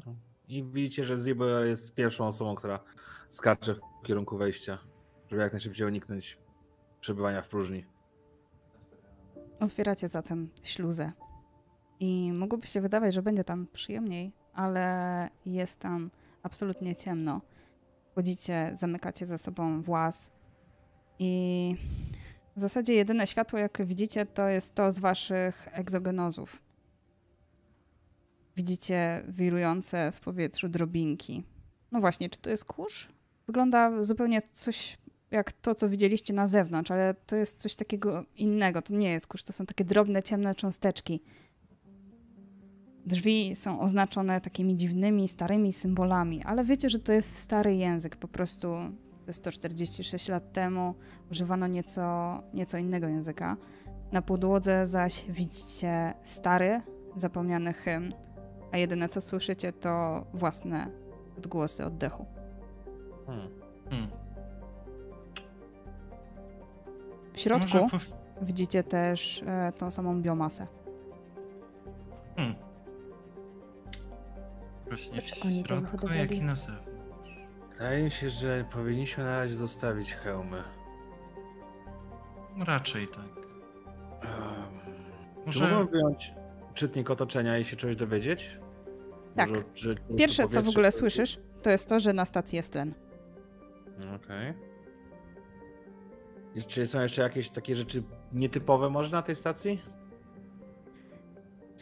I 0.47 0.63
widzicie, 0.63 1.03
że 1.05 1.17
Zibo 1.17 1.45
jest 1.45 1.93
pierwszą 1.93 2.27
osobą, 2.27 2.55
która 2.55 2.79
skacze 3.29 3.75
w 3.75 3.81
kierunku 4.05 4.37
wejścia, 4.37 4.77
żeby 5.29 5.41
jak 5.41 5.51
najszybciej 5.51 5.87
uniknąć 5.87 6.37
przebywania 7.01 7.41
w 7.41 7.47
próżni. 7.47 7.85
Otwieracie 9.59 10.07
zatem 10.07 10.49
śluzę. 10.63 11.11
I 12.01 12.33
mogłoby 12.33 12.67
się 12.67 12.81
wydawać, 12.81 13.13
że 13.13 13.21
będzie 13.21 13.43
tam 13.43 13.67
przyjemniej, 13.73 14.31
ale 14.53 15.29
jest 15.45 15.79
tam 15.79 16.11
absolutnie 16.43 16.95
ciemno. 16.95 17.41
Wchodzicie, 18.11 18.71
zamykacie 18.73 19.25
za 19.25 19.37
sobą 19.37 19.81
włas 19.81 20.31
i 21.19 21.75
w 22.55 22.61
zasadzie 22.61 22.93
jedyne 22.93 23.27
światło, 23.27 23.59
jakie 23.59 23.85
widzicie, 23.85 24.25
to 24.25 24.47
jest 24.47 24.75
to 24.75 24.91
z 24.91 24.99
waszych 24.99 25.67
egzogenozów. 25.71 26.61
Widzicie 28.55 29.23
wirujące 29.27 30.11
w 30.11 30.19
powietrzu 30.19 30.69
drobinki. 30.69 31.43
No 31.91 31.99
właśnie, 31.99 32.29
czy 32.29 32.39
to 32.39 32.49
jest 32.49 32.65
kurz? 32.65 33.09
Wygląda 33.47 34.03
zupełnie 34.03 34.41
coś 34.41 34.97
jak 35.31 35.51
to, 35.51 35.75
co 35.75 35.89
widzieliście 35.89 36.33
na 36.33 36.47
zewnątrz, 36.47 36.91
ale 36.91 37.13
to 37.13 37.35
jest 37.35 37.59
coś 37.59 37.75
takiego 37.75 38.25
innego. 38.35 38.81
To 38.81 38.93
nie 38.93 39.11
jest 39.11 39.27
kurz, 39.27 39.43
to 39.43 39.53
są 39.53 39.65
takie 39.65 39.85
drobne, 39.85 40.23
ciemne 40.23 40.55
cząsteczki. 40.55 41.21
Drzwi 43.05 43.55
są 43.55 43.79
oznaczone 43.79 44.41
takimi 44.41 44.77
dziwnymi, 44.77 45.27
starymi 45.27 45.73
symbolami, 45.73 46.43
ale 46.43 46.63
wiecie, 46.63 46.89
że 46.89 46.99
to 46.99 47.13
jest 47.13 47.39
stary 47.39 47.75
język. 47.75 48.15
Po 48.15 48.27
prostu 48.27 48.67
to 49.21 49.27
jest 49.27 49.39
146 49.39 50.27
lat 50.27 50.53
temu 50.53 50.95
używano 51.31 51.67
nieco, 51.67 52.03
nieco 52.53 52.77
innego 52.77 53.07
języka. 53.07 53.57
Na 54.11 54.21
podłodze 54.21 54.87
zaś 54.87 55.25
widzicie 55.29 56.13
stary, 56.23 56.81
zapomniany 57.15 57.73
hymn, 57.73 58.13
a 58.71 58.77
jedyne 58.77 59.09
co 59.09 59.21
słyszycie 59.21 59.73
to 59.73 60.25
własne 60.33 60.91
odgłosy 61.37 61.85
oddechu. 61.85 62.25
Hmm. 63.25 63.49
Hmm. 63.89 64.11
W 67.33 67.39
środku 67.39 67.77
widzicie 68.41 68.83
też 68.83 69.43
e, 69.47 69.71
tą 69.71 69.91
samą 69.91 70.21
biomasę. 70.21 70.67
Hmm. 72.35 72.70
Właśnie 74.91 75.21
w 75.21 75.25
Dlaczego 75.25 75.47
oni 75.47 75.63
to 75.63 75.67
środku, 75.77 76.07
jak 76.07 76.31
i 76.31 76.41
na 76.41 76.55
zewnątrz. 76.55 77.31
Wydaje 77.73 78.03
mi 78.03 78.11
się, 78.11 78.29
że 78.29 78.65
powinniśmy 78.71 79.23
na 79.23 79.39
razie 79.39 79.53
zostawić 79.53 80.13
hełmy. 80.13 80.63
No 82.57 82.65
Raczej 82.65 83.07
tak. 83.07 83.25
Um, 84.23 85.51
Czy 85.51 85.59
Może 85.59 85.85
wyjąć 85.85 86.33
czytnik 86.73 87.09
otoczenia 87.09 87.57
i 87.57 87.65
się 87.65 87.75
czegoś 87.77 87.95
dowiedzieć? 87.95 88.57
Tak. 89.35 89.49
Może, 89.49 89.63
czy- 89.73 89.95
czy 89.95 90.15
Pierwsze, 90.17 90.43
co 90.43 90.49
w 90.49 90.51
powietrze- 90.63 90.69
ogóle 90.69 90.91
słyszysz, 90.91 91.39
to 91.63 91.69
jest 91.69 91.89
to, 91.89 91.99
że 91.99 92.13
na 92.13 92.25
stacji 92.25 92.55
jest 92.57 92.73
tlen. 92.73 92.93
Okej. 94.15 94.53
Jest- 96.55 96.67
Czy 96.67 96.87
są 96.87 97.01
jeszcze 97.01 97.21
jakieś 97.21 97.49
takie 97.49 97.75
rzeczy 97.75 98.03
nietypowe 98.33 98.89
może 98.89 99.11
na 99.11 99.21
tej 99.21 99.35
stacji? 99.35 99.81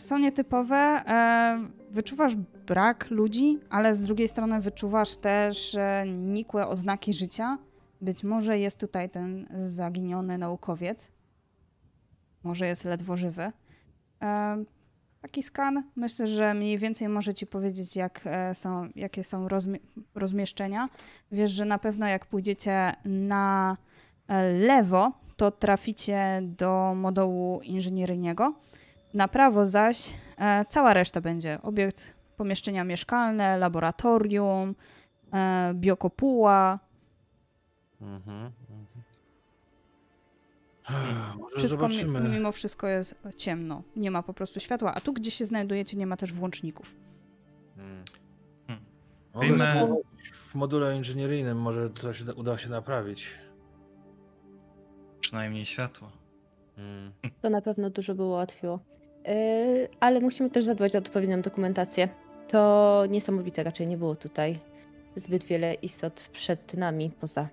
Są 0.01 0.17
nietypowe? 0.17 0.75
E, 0.75 1.67
wyczuwasz 1.91 2.35
brak 2.67 3.09
ludzi, 3.09 3.59
ale 3.69 3.95
z 3.95 4.03
drugiej 4.03 4.27
strony 4.27 4.59
wyczuwasz 4.59 5.17
też 5.17 5.77
nikłe 6.07 6.67
oznaki 6.67 7.13
życia. 7.13 7.57
Być 8.01 8.23
może 8.23 8.59
jest 8.59 8.79
tutaj 8.79 9.09
ten 9.09 9.47
zaginiony 9.55 10.37
naukowiec. 10.37 11.11
Może 12.43 12.67
jest 12.67 12.85
ledwo 12.85 13.17
żywy. 13.17 13.51
E, 14.21 14.63
taki 15.21 15.43
skan 15.43 15.83
myślę, 15.95 16.27
że 16.27 16.53
mniej 16.53 16.77
więcej 16.77 17.09
może 17.09 17.33
ci 17.33 17.47
powiedzieć, 17.47 17.95
jak 17.95 18.21
e, 18.25 18.55
są, 18.55 18.89
jakie 18.95 19.23
są 19.23 19.47
rozmi- 19.47 19.79
rozmieszczenia. 20.15 20.87
Wiesz, 21.31 21.51
że 21.51 21.65
na 21.65 21.77
pewno 21.77 22.07
jak 22.07 22.25
pójdziecie 22.25 22.93
na 23.05 23.77
lewo, 24.59 25.11
to 25.37 25.51
traficie 25.51 26.41
do 26.43 26.93
modułu 26.95 27.61
inżynieryjnego. 27.61 28.53
Na 29.13 29.27
prawo 29.27 29.65
zaś 29.65 30.13
e, 30.37 30.65
cała 30.65 30.93
reszta 30.93 31.21
będzie 31.21 31.61
obiekt 31.61 32.15
pomieszczenia 32.37 32.83
mieszkalne, 32.83 33.57
laboratorium, 33.57 34.75
e, 35.33 35.73
biokopuła. 35.73 36.79
Mhm. 38.01 38.51
mhm. 38.69 38.85
Może 41.39 41.57
Wszystko 41.57 41.87
mi, 41.87 41.93
zobaczymy. 41.93 42.29
mimo 42.29 42.51
wszystko 42.51 42.87
jest 42.87 43.15
ciemno. 43.37 43.83
Nie 43.95 44.11
ma 44.11 44.23
po 44.23 44.33
prostu 44.33 44.59
światła, 44.59 44.93
a 44.95 45.01
tu 45.01 45.13
gdzie 45.13 45.31
się 45.31 45.45
znajdujecie 45.45 45.97
nie 45.97 46.07
ma 46.07 46.17
też 46.17 46.33
włączników. 46.33 46.95
Hmm. 47.75 48.03
Hmm. 48.67 49.99
W 50.33 50.55
module 50.55 50.95
inżynieryjnym, 50.97 51.57
może 51.61 51.89
to 51.89 52.13
się 52.13 52.33
uda 52.33 52.57
się 52.57 52.69
naprawić. 52.69 53.39
przynajmniej 55.19 55.65
światło. 55.65 56.11
Hmm. 56.75 57.13
To 57.41 57.49
na 57.49 57.61
pewno 57.61 57.89
dużo 57.89 58.15
by 58.15 58.23
ułatwiło. 58.23 58.79
Yy, 59.25 59.89
ale 59.99 60.19
musimy 60.19 60.49
też 60.49 60.65
zadbać 60.65 60.95
o 60.95 60.97
odpowiednią 60.97 61.41
dokumentację. 61.41 62.09
To 62.47 63.03
niesamowite, 63.09 63.63
raczej 63.63 63.87
nie 63.87 63.97
było 63.97 64.15
tutaj 64.15 64.59
zbyt 65.15 65.43
wiele 65.43 65.73
istot 65.73 66.29
przed 66.31 66.73
nami, 66.73 67.11
poza 67.21 67.47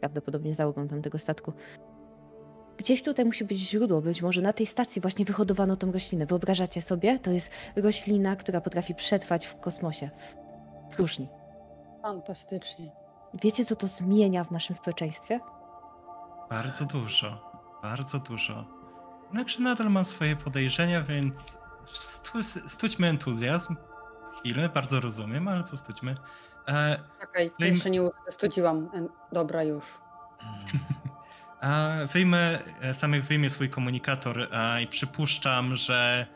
prawdopodobnie 0.00 0.54
załogą 0.54 0.88
tamtego 0.88 1.18
statku. 1.18 1.52
Gdzieś 2.76 3.02
tutaj 3.02 3.24
musi 3.24 3.44
być 3.44 3.58
źródło, 3.58 4.00
być 4.00 4.22
może 4.22 4.42
na 4.42 4.52
tej 4.52 4.66
stacji 4.66 5.02
właśnie 5.02 5.24
wyhodowano 5.24 5.76
tą 5.76 5.92
roślinę. 5.92 6.26
Wyobrażacie 6.26 6.82
sobie? 6.82 7.18
To 7.18 7.30
jest 7.30 7.50
roślina, 7.76 8.36
która 8.36 8.60
potrafi 8.60 8.94
przetrwać 8.94 9.46
w 9.46 9.60
kosmosie, 9.60 10.10
w 10.90 10.96
próżni. 10.96 11.28
Fantastycznie. 12.02 12.90
Wiecie, 13.42 13.64
co 13.64 13.76
to 13.76 13.86
zmienia 13.86 14.44
w 14.44 14.50
naszym 14.50 14.76
społeczeństwie? 14.76 15.40
Bardzo 16.50 16.86
dużo. 16.86 17.52
Bardzo 17.82 18.18
dużo. 18.18 18.79
Jednakże 19.30 19.60
nadal 19.60 19.90
mam 19.90 20.04
swoje 20.04 20.36
podejrzenia, 20.36 21.02
więc 21.02 21.58
stu, 21.86 22.42
stućmy 22.42 23.08
entuzjazm. 23.08 23.76
Chwilę, 24.38 24.68
bardzo 24.68 25.00
rozumiem, 25.00 25.48
ale 25.48 25.64
postućmy. 25.64 26.14
E, 26.68 27.00
Czekaj, 27.20 27.50
Wyjm- 27.50 27.64
jeszcze 27.64 27.90
nie 27.90 28.00
studziłam. 28.28 28.90
E, 28.94 29.08
Dobra, 29.32 29.62
już. 29.62 29.84
a 31.60 31.88
wyjmę, 32.12 32.58
e, 32.80 32.94
samych 32.94 33.24
wyjmie 33.24 33.50
swój 33.50 33.70
komunikator 33.70 34.48
e, 34.52 34.82
i 34.82 34.86
przypuszczam, 34.86 35.76
że 35.76 36.26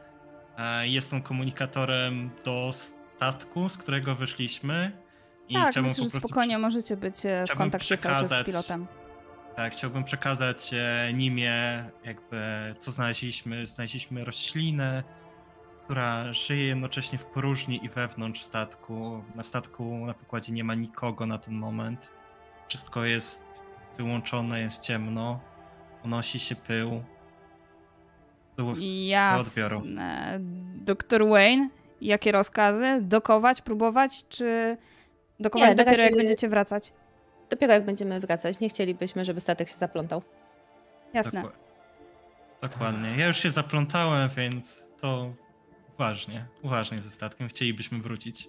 e, 0.59 0.89
jest 0.89 1.13
on 1.13 1.23
komunikatorem 1.23 2.31
do 2.45 2.71
statku, 2.73 3.69
z 3.69 3.77
którego 3.77 4.15
wyszliśmy. 4.15 5.05
I 5.49 5.55
tak, 5.55 5.67
myślę, 5.67 5.83
po 5.83 5.89
że 5.89 5.95
prostu 6.11 6.21
spokojnie 6.21 6.59
możecie 6.59 6.97
być 6.97 7.27
e, 7.27 7.45
w 7.49 7.55
kontakcie 7.55 7.99
cały 7.99 8.15
czas 8.15 8.29
z 8.29 8.45
pilotem. 8.45 8.87
Tak, 9.57 9.73
chciałbym 9.73 10.05
przekazać 10.05 10.71
e, 10.75 11.13
Nimie, 11.13 11.85
jakby 12.05 12.37
co 12.79 12.91
znaleźliśmy. 12.91 13.67
Znaleźliśmy 13.67 14.25
roślinę, 14.25 15.03
która 15.85 16.33
żyje 16.33 16.67
jednocześnie 16.67 17.19
w 17.19 17.25
próżni 17.25 17.85
i 17.85 17.89
wewnątrz 17.89 18.43
statku. 18.43 19.25
Na 19.35 19.43
statku 19.43 20.07
na 20.07 20.15
pokładzie 20.15 20.53
nie 20.53 20.65
ma 20.65 20.75
nikogo 20.75 21.27
na 21.27 21.39
ten 21.39 21.55
moment. 21.55 22.13
Wszystko 22.69 23.05
jest 23.05 23.65
wyłączone, 23.97 24.61
jest 24.61 24.83
ciemno. 24.83 25.41
Unosi 26.05 26.39
się 26.39 26.57
pył. 26.57 27.03
Do- 28.57 28.69
odbioru. 29.41 29.77
Jasne. 29.87 30.39
Doktor 30.75 31.29
Wayne, 31.29 31.69
jakie 32.01 32.33
rozkazy? 32.33 32.99
Dokować, 33.03 33.63
próbować, 33.63 34.29
czy 34.29 34.77
dokować 35.41 35.69
Nie, 35.69 35.75
dopiero 35.85 36.03
jak 36.03 36.17
będziecie 36.17 36.49
wracać? 36.49 36.93
Dopiero 37.51 37.73
jak 37.73 37.85
będziemy 37.85 38.21
wracać, 38.21 38.61
nie 38.61 38.69
chcielibyśmy, 38.69 39.25
żeby 39.25 39.41
statek 39.41 39.69
się 39.69 39.75
zaplątał. 39.77 40.23
Jasne. 41.15 41.43
Dokła- 41.43 41.53
Dokładnie. 42.61 43.09
Ja 43.19 43.27
już 43.27 43.37
się 43.37 43.51
zaplątałem, 43.51 44.29
więc 44.29 44.93
to 45.01 45.33
uważnie, 45.95 46.47
uważnie 46.63 46.99
ze 47.01 47.11
statkiem. 47.11 47.49
Chcielibyśmy 47.49 47.99
wrócić. 47.99 48.49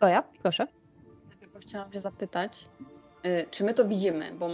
Goja, 0.00 0.22
proszę. 0.42 0.66
Tylko 1.40 1.58
chciałam 1.58 1.92
się 1.92 2.00
zapytać, 2.00 2.68
y, 3.26 3.46
czy 3.50 3.64
my 3.64 3.74
to 3.74 3.84
widzimy, 3.84 4.32
bo, 4.38 4.48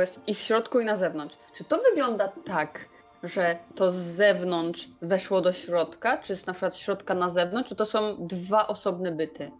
jest 0.00 0.20
i 0.26 0.34
w 0.34 0.38
środku, 0.38 0.80
i 0.80 0.84
na 0.84 0.96
zewnątrz. 0.96 1.36
Czy 1.54 1.64
to 1.64 1.78
wygląda 1.90 2.28
tak, 2.28 2.88
że 3.22 3.58
to 3.74 3.90
z 3.90 3.94
zewnątrz 3.94 4.88
weszło 5.02 5.40
do 5.40 5.52
środka, 5.52 6.16
czy 6.18 6.32
jest 6.32 6.46
na 6.46 6.52
przykład 6.52 6.74
z 6.74 6.78
środka 6.78 7.14
na 7.14 7.30
zewnątrz, 7.30 7.68
czy 7.68 7.76
to 7.76 7.86
są 7.86 8.16
dwa 8.26 8.66
osobne 8.66 9.12
byty? 9.12 9.50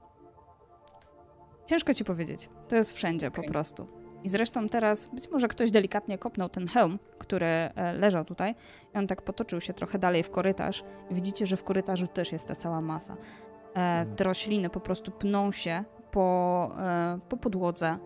Ciężko 1.70 1.94
ci 1.94 2.04
powiedzieć. 2.04 2.48
To 2.68 2.76
jest 2.76 2.92
wszędzie 2.92 3.30
po 3.30 3.40
Okej. 3.40 3.50
prostu. 3.50 3.86
I 4.24 4.28
zresztą 4.28 4.68
teraz 4.68 5.06
być 5.06 5.30
może 5.30 5.48
ktoś 5.48 5.70
delikatnie 5.70 6.18
kopnął 6.18 6.48
ten 6.48 6.68
hełm, 6.68 6.98
który 7.18 7.46
e, 7.46 7.92
leżał 7.92 8.24
tutaj 8.24 8.54
i 8.94 8.98
on 8.98 9.06
tak 9.06 9.22
potoczył 9.22 9.60
się 9.60 9.72
trochę 9.72 9.98
dalej 9.98 10.22
w 10.22 10.30
korytarz 10.30 10.84
i 11.10 11.14
widzicie, 11.14 11.46
że 11.46 11.56
w 11.56 11.64
korytarzu 11.64 12.06
też 12.06 12.32
jest 12.32 12.48
ta 12.48 12.56
cała 12.56 12.80
masa. 12.80 13.16
E, 13.74 14.06
te 14.16 14.24
rośliny 14.24 14.70
po 14.70 14.80
prostu 14.80 15.10
pną 15.10 15.52
się 15.52 15.84
po, 16.10 16.70
e, 16.78 17.18
po 17.28 17.36
podłodze, 17.36 17.98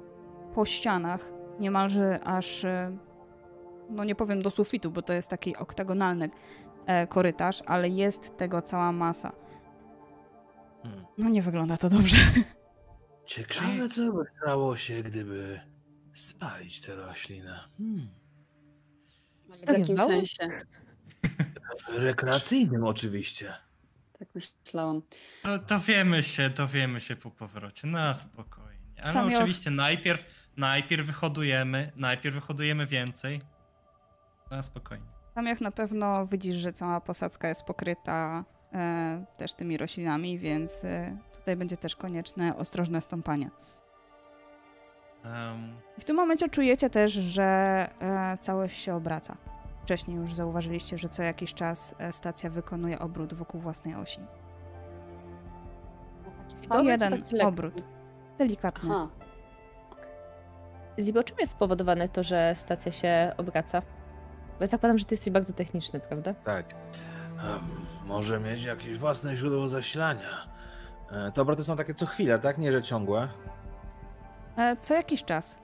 po 0.54 0.64
ścianach, 0.64 1.32
niemalże 1.60 2.20
aż, 2.24 2.64
e, 2.64 2.96
no 3.90 4.04
nie 4.04 4.14
powiem 4.14 4.42
do 4.42 4.50
sufitu, 4.50 4.90
bo 4.90 5.02
to 5.02 5.12
jest 5.12 5.28
taki 5.28 5.56
oktagonalny 5.56 6.30
e, 6.86 7.06
korytarz, 7.06 7.62
ale 7.66 7.88
jest 7.88 8.36
tego 8.36 8.62
cała 8.62 8.92
masa. 8.92 9.32
Hmm. 10.82 11.04
No 11.18 11.28
nie 11.28 11.42
wygląda 11.42 11.76
to 11.76 11.90
dobrze. 11.90 12.16
Ciekawe, 13.26 13.88
co 13.88 14.12
by 14.12 14.24
stało 14.42 14.76
się, 14.76 15.02
gdyby 15.02 15.60
spalić 16.14 16.80
tę 16.80 16.94
roślinę. 16.96 17.60
Hmm. 17.78 18.08
Ale 19.66 19.74
w 19.74 19.78
jakim 19.78 19.98
sensie? 19.98 20.48
Rekreacyjnym 21.88 22.84
oczywiście. 22.84 23.54
Tak 24.18 24.28
myślałam. 24.34 25.02
To, 25.42 25.58
dowiemy 25.58 26.22
się, 26.22 26.50
dowiemy 26.50 27.00
się 27.00 27.16
po 27.16 27.30
powrocie. 27.30 27.86
Na 27.86 28.14
spokojnie. 28.14 29.02
Ale 29.02 29.12
Sam 29.12 29.30
ja- 29.30 29.38
oczywiście 29.38 29.70
najpierw, 29.70 30.24
najpierw 30.56 31.06
wyhodujemy, 31.06 31.92
najpierw 31.96 32.34
wyhodujemy 32.34 32.86
więcej. 32.86 33.40
Na 34.50 34.62
spokojnie. 34.62 35.06
Tam 35.34 35.46
jak 35.46 35.60
na 35.60 35.70
pewno 35.70 36.26
widzisz, 36.26 36.56
że 36.56 36.72
cała 36.72 37.00
posadzka 37.00 37.48
jest 37.48 37.62
pokryta 37.64 38.44
też 39.38 39.54
tymi 39.54 39.76
roślinami, 39.76 40.38
więc 40.38 40.84
e, 40.84 41.16
tutaj 41.32 41.56
będzie 41.56 41.76
też 41.76 41.96
konieczne 41.96 42.56
ostrożne 42.56 43.00
stąpanie. 43.00 43.50
I 45.98 46.00
w 46.00 46.04
tym 46.04 46.16
momencie 46.16 46.48
czujecie 46.48 46.90
też, 46.90 47.12
że 47.12 47.42
e, 48.00 48.38
całość 48.40 48.78
się 48.78 48.94
obraca. 48.94 49.36
Wcześniej 49.82 50.16
już 50.16 50.34
zauważyliście, 50.34 50.98
że 50.98 51.08
co 51.08 51.22
jakiś 51.22 51.54
czas 51.54 51.94
e, 51.98 52.12
stacja 52.12 52.50
wykonuje 52.50 52.98
obrót 52.98 53.34
wokół 53.34 53.60
własnej 53.60 53.94
osi. 53.94 54.20
Czy 56.48 56.84
jeden 56.84 57.12
lekki? 57.12 57.40
obrót. 57.40 57.82
Delikatny. 58.38 58.90
Aha. 58.92 59.08
Zibo, 60.98 61.22
czym 61.22 61.36
jest 61.38 61.52
spowodowane 61.52 62.08
to, 62.08 62.22
że 62.22 62.54
stacja 62.54 62.92
się 62.92 63.32
obraca? 63.36 63.82
Bo 64.58 64.60
ja 64.60 64.66
zakładam, 64.66 64.98
że 64.98 65.04
ty 65.04 65.14
jesteś 65.14 65.32
bardzo 65.32 65.52
techniczny, 65.52 66.00
prawda? 66.00 66.34
Tak. 66.34 66.74
Em, 66.74 67.93
może 68.04 68.40
mieć 68.40 68.62
jakieś 68.64 68.98
własne 68.98 69.36
źródło 69.36 69.68
zasilania. 69.68 70.28
E, 71.10 71.32
Te 71.32 71.42
obroty 71.42 71.64
są 71.64 71.76
takie 71.76 71.94
co 71.94 72.06
chwilę, 72.06 72.38
tak? 72.38 72.58
Nie, 72.58 72.72
że 72.72 72.82
ciągłe. 72.82 73.28
E, 74.56 74.76
co 74.80 74.94
jakiś 74.94 75.24
czas. 75.24 75.62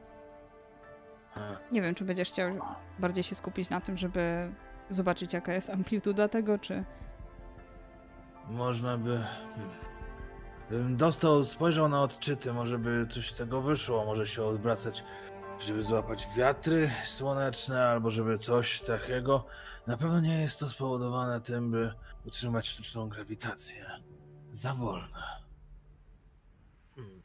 E, 1.36 1.40
Nie 1.72 1.82
wiem, 1.82 1.94
czy 1.94 2.04
będziesz 2.04 2.28
chciał 2.28 2.50
bardziej 2.98 3.24
się 3.24 3.34
skupić 3.34 3.70
na 3.70 3.80
tym, 3.80 3.96
żeby 3.96 4.52
zobaczyć, 4.90 5.32
jaka 5.32 5.52
jest 5.52 5.70
amplituda 5.70 6.28
tego, 6.28 6.58
czy... 6.58 6.84
Można 8.48 8.98
by. 8.98 9.10
hmm. 9.54 9.70
Gdybym 10.68 10.96
dostał, 10.96 11.44
spojrzał 11.44 11.88
na 11.88 12.02
odczyty, 12.02 12.52
może 12.52 12.78
by 12.78 13.06
coś 13.10 13.30
z 13.30 13.34
tego 13.34 13.60
wyszło, 13.62 14.04
może 14.04 14.26
się 14.26 14.44
odwracać, 14.44 15.04
żeby 15.60 15.82
złapać 15.82 16.26
wiatry 16.36 16.90
słoneczne, 17.06 17.82
albo 17.88 18.10
żeby 18.10 18.38
coś 18.38 18.80
takiego. 18.80 19.46
Na 19.86 19.96
pewno 19.96 20.20
nie 20.20 20.40
jest 20.40 20.58
to 20.60 20.68
spowodowane 20.68 21.40
tym, 21.40 21.70
by 21.70 21.94
utrzymać 22.24 22.68
sztuczną 22.68 23.08
grawitację. 23.08 23.86
Za 24.52 24.74
wolne. 24.74 25.22
Hmm. 26.94 27.22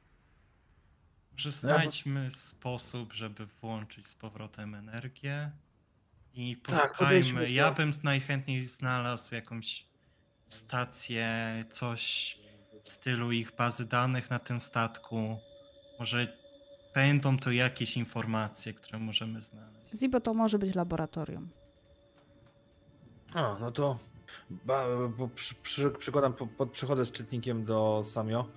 Może 1.32 1.50
No 1.64 1.70
ja 1.70 1.76
znajdźmy 1.78 2.32
sposób, 2.32 3.14
żeby 3.14 3.46
włączyć 3.46 4.08
z 4.08 4.16
powrotem 4.16 4.76
energię 4.76 5.52
i 6.34 6.58
Tak, 6.58 6.92
poszukajmy. 6.92 7.40
do- 7.40 7.48
Ja 7.48 7.72
bym 7.72 7.92
najchętniej 8.04 8.66
znalazł 8.66 9.36
jakąś 9.36 9.86
stację, 10.50 11.30
coś 11.70 12.38
w 12.84 12.90
stylu 12.90 13.32
ich 13.32 13.56
bazy 13.56 13.86
danych 13.86 14.30
na 14.30 14.40
tym 14.40 14.60
statku. 14.60 15.40
Może 16.00 16.38
będą 16.96 17.38
to 17.38 17.52
jakieś 17.52 17.98
informacje, 17.98 18.74
które 18.74 19.00
możemy 19.00 19.42
znaleźć. 19.42 19.96
Zibo 19.96 20.20
to 20.20 20.34
może 20.34 20.60
być 20.60 20.76
laboratorium. 20.76 21.50
A, 23.34 23.58
no 23.60 23.72
to 23.72 24.00
ba, 24.50 24.86
bo 25.18 25.28
przy, 25.28 25.56
przy, 25.56 25.92
przykładam, 25.92 26.34
po, 26.34 26.48
pod, 26.48 26.72
przychodzę 26.72 27.06
z 27.06 27.12
czytnikiem 27.12 27.66
do 27.66 28.04
Samio. 28.06 28.48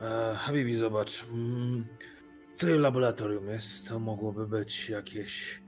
E, 0.00 0.34
Habibi, 0.34 0.76
zobacz. 0.76 1.24
Mm, 1.32 1.86
tutaj 2.58 2.78
laboratorium 2.78 3.48
jest, 3.48 3.88
to 3.88 3.98
mogłoby 3.98 4.46
być 4.46 4.88
jakieś 4.88 5.62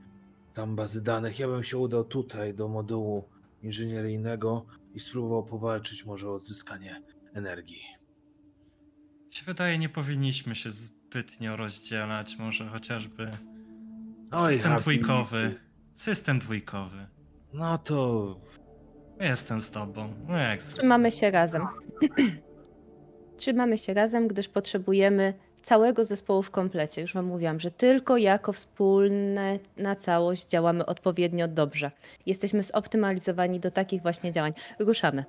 tam 0.53 0.75
bazy 0.75 1.01
danych. 1.01 1.39
Ja 1.39 1.47
bym 1.47 1.63
się 1.63 1.77
udał 1.77 2.03
tutaj 2.03 2.53
do 2.53 2.67
modułu 2.67 3.29
inżynieryjnego 3.63 4.65
i 4.93 4.99
spróbował 4.99 5.45
powalczyć 5.45 6.05
może 6.05 6.29
o 6.29 6.35
odzyskanie 6.35 7.01
energii. 7.33 7.83
Mi 9.27 9.33
się 9.33 9.45
wydaje, 9.45 9.77
nie 9.77 9.89
powinniśmy 9.89 10.55
się 10.55 10.71
zbytnio 11.17 11.55
rozdzielać. 11.55 12.37
Może 12.37 12.67
chociażby 12.67 13.31
Oj, 14.31 14.53
system 14.53 14.71
Habibi. 14.71 14.81
dwójkowy. 14.81 15.55
System 15.95 16.39
dwójkowy. 16.39 17.07
No 17.53 17.77
to 17.77 18.35
Jestem 19.19 19.61
z 19.61 19.71
tobą. 19.71 20.13
No 20.27 20.37
jak. 20.37 20.59
Trzymamy 20.63 21.11
się 21.11 21.31
razem. 21.31 21.67
Trzymamy 23.37 23.77
się 23.77 23.93
razem, 23.93 24.27
gdyż 24.27 24.49
potrzebujemy 24.49 25.33
całego 25.61 26.03
zespołu 26.03 26.41
w 26.41 26.51
komplecie. 26.51 27.01
Już 27.01 27.13
wam 27.13 27.25
mówiłam, 27.25 27.59
że 27.59 27.71
tylko 27.71 28.17
jako 28.17 28.53
wspólne 28.53 29.59
na 29.77 29.95
całość 29.95 30.45
działamy 30.49 30.85
odpowiednio 30.85 31.47
dobrze. 31.47 31.91
Jesteśmy 32.25 32.63
zoptymalizowani 32.63 33.59
do 33.59 33.71
takich 33.71 34.01
właśnie 34.01 34.31
działań. 34.31 34.53
Ruszamy. 34.79 35.25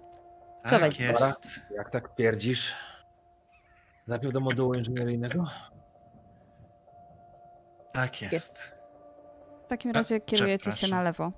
Tak 0.62 0.68
Prowadź. 0.68 1.00
jest. 1.00 1.60
jak 1.76 1.90
tak 1.90 2.14
pierdzisz? 2.14 2.72
Najpierw 4.06 4.32
do 4.34 4.40
modułu 4.40 4.74
inżynieryjnego? 4.74 5.44
Tak 7.94 8.22
jest. 8.22 8.74
W 9.64 9.66
takim 9.68 9.90
A, 9.90 9.94
razie 9.94 10.20
kierujecie 10.20 10.72
się 10.72 10.88
na 10.88 11.02
lewo. 11.02 11.32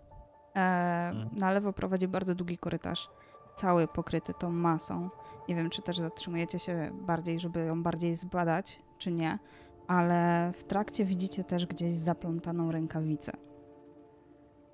E, 0.56 1.08
Mhm. 1.08 1.28
na 1.36 1.50
lewo 1.50 1.72
prowadzi 1.72 2.08
bardzo 2.08 2.34
długi 2.34 2.58
korytarz, 2.58 3.08
cały 3.54 3.88
pokryty 3.88 4.34
tą 4.34 4.50
masą. 4.52 5.10
Nie 5.48 5.54
wiem, 5.54 5.70
czy 5.70 5.82
też 5.82 5.98
zatrzymujecie 5.98 6.58
się 6.58 6.90
bardziej, 6.92 7.40
żeby 7.40 7.64
ją 7.64 7.82
bardziej 7.82 8.14
zbadać, 8.14 8.80
czy 8.98 9.12
nie, 9.12 9.38
ale 9.86 10.50
w 10.54 10.64
trakcie 10.64 11.04
widzicie 11.04 11.44
też 11.44 11.66
gdzieś 11.66 11.94
zaplątaną 11.94 12.72
rękawicę. 12.72 13.32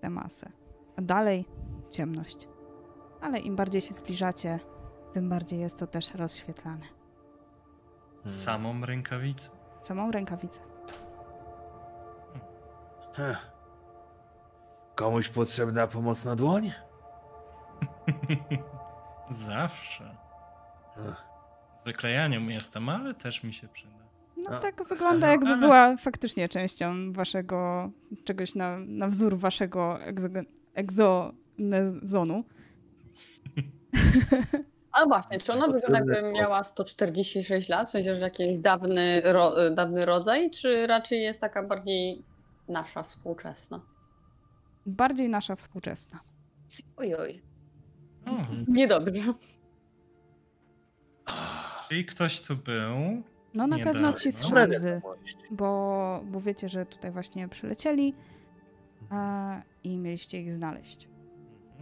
Tę 0.00 0.10
masę. 0.10 0.50
A 0.96 1.02
dalej 1.02 1.44
ciemność. 1.90 2.48
Ale 3.20 3.38
im 3.38 3.56
bardziej 3.56 3.80
się 3.80 3.94
zbliżacie, 3.94 4.60
tym 5.12 5.28
bardziej 5.28 5.60
jest 5.60 5.78
to 5.78 5.86
też 5.86 6.14
rozświetlane. 6.14 6.84
Samą 8.26 8.86
rękawicę. 8.86 9.50
Samą 9.82 10.10
rękawicę. 10.10 10.60
Heh. 13.12 13.52
Komuś 14.94 15.28
potrzebna 15.28 15.86
pomocna 15.86 16.36
dłoń? 16.36 16.72
Zawsze. 19.30 20.16
Ja 22.14 22.28
nią 22.28 22.48
jestem, 22.48 22.88
ale 22.88 23.14
też 23.14 23.42
mi 23.42 23.52
się 23.52 23.68
przyda. 23.68 24.02
No 24.36 24.50
A, 24.50 24.58
tak 24.58 24.76
bez 24.76 24.88
wygląda, 24.88 25.20
tego, 25.20 25.30
jakby 25.30 25.46
ale- 25.48 25.56
była 25.60 25.96
faktycznie 25.96 26.48
częścią 26.48 27.12
waszego, 27.12 27.90
czegoś 28.24 28.54
na, 28.54 28.78
na 28.78 29.08
wzór 29.08 29.36
waszego 29.38 29.98
egzonezonu. 30.74 32.44
Ale 34.92 35.06
właśnie, 35.06 35.40
czy 35.40 35.52
ona 35.52 35.68
wygląda 35.68 36.14
jakby 36.14 36.32
miała 36.32 36.62
146 36.62 37.68
lat, 37.68 37.88
w 37.88 37.90
sensie, 37.90 38.14
że 38.14 38.22
jakiś 38.24 38.58
dawny, 38.58 39.22
ro, 39.24 39.52
dawny 39.70 40.04
rodzaj, 40.04 40.50
czy 40.50 40.86
raczej 40.86 41.22
jest 41.22 41.40
taka 41.40 41.62
bardziej 41.62 42.22
nasza, 42.68 43.02
współczesna? 43.02 43.80
Bardziej 44.86 45.28
nasza 45.28 45.56
współczesna. 45.56 46.20
Oj, 46.96 47.14
oj, 47.14 47.42
O, 48.26 48.30
niedobrze. 48.68 49.34
Czyli 51.88 52.04
ktoś 52.04 52.40
tu 52.40 52.56
był. 52.56 53.22
No 53.54 53.66
na 53.66 53.76
Niedawno. 53.76 53.92
pewno 53.92 54.12
ci 54.12 54.32
z 54.32 54.42
Dobre 54.42 54.62
Szanzy, 54.66 55.00
bo, 55.50 56.20
bo 56.24 56.40
wiecie, 56.40 56.68
że 56.68 56.86
tutaj 56.86 57.10
właśnie 57.10 57.48
przylecieli 57.48 58.14
a, 59.10 59.62
i 59.84 59.98
mieliście 59.98 60.40
ich 60.40 60.52
znaleźć. 60.52 61.08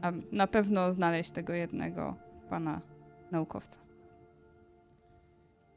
A 0.02 0.12
na 0.32 0.46
pewno 0.46 0.92
znaleźć 0.92 1.30
tego 1.30 1.52
jednego 1.52 2.16
pana 2.50 2.80
naukowca. 3.30 3.80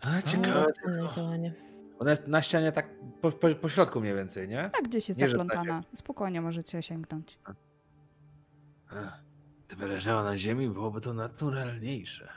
A, 0.02 0.22
ciekawe. 0.22 0.66
Działanie. 1.16 1.54
Ona 2.04 2.12
jest 2.12 2.28
na 2.28 2.42
ścianie 2.42 2.72
tak 2.72 2.90
po, 3.22 3.32
po, 3.32 3.56
po 3.56 3.70
środku 3.70 4.02
mniej 4.02 4.16
więcej, 4.16 4.48
nie? 4.48 4.70
Tak 4.70 4.84
gdzieś 4.84 5.10
jest 5.10 5.22
Nie, 5.22 5.30
zaplątana. 5.30 5.84
Spokojnie 5.96 6.42
możecie 6.42 6.82
sięgnąć. 6.82 7.40
Gdyby 9.68 9.88
leżała 9.88 10.24
na 10.24 10.38
ziemi, 10.38 10.70
byłoby 10.70 11.02
to 11.02 11.14
naturalniejsze. 11.14 12.30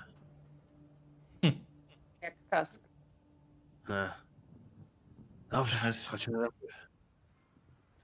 Jak 2.23 2.35
kask. 2.51 2.83
Dobrze, 5.51 5.79
Teraz- 5.79 6.09
chodźmy 6.09 6.39
na 6.39 6.49
górę. 6.61 6.75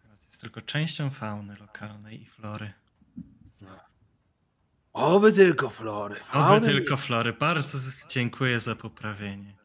Teraz 0.03 0.25
jest 0.25 0.41
tylko 0.41 0.61
częścią 0.61 1.11
fauny 1.11 1.57
lokalnej 1.57 2.23
i 2.23 2.27
flory. 2.27 2.73
Oby 4.93 5.33
tylko 5.33 5.71
flory. 5.71 6.15
Oby 6.15 6.25
Fauny 6.25 6.67
tylko 6.67 6.97
flory. 6.97 7.33
Bardzo 7.33 7.79
dziękuję 8.09 8.61
za 8.61 8.77
poprawienie. 8.77 9.62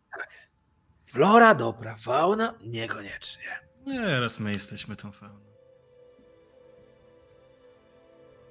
Flora 1.08 1.56
dobra, 1.56 1.96
fauna 1.96 2.54
niekoniecznie. 2.62 3.60
Nie, 3.86 4.02
Teraz 4.02 4.40
my 4.40 4.52
jesteśmy 4.52 4.96
tą 4.96 5.12
fauną. 5.12 5.48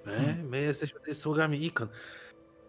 My, 0.05 0.37
my 0.43 0.61
jesteśmy 0.61 1.01
tutaj 1.01 1.15
sługami 1.15 1.67
ikon. 1.67 1.89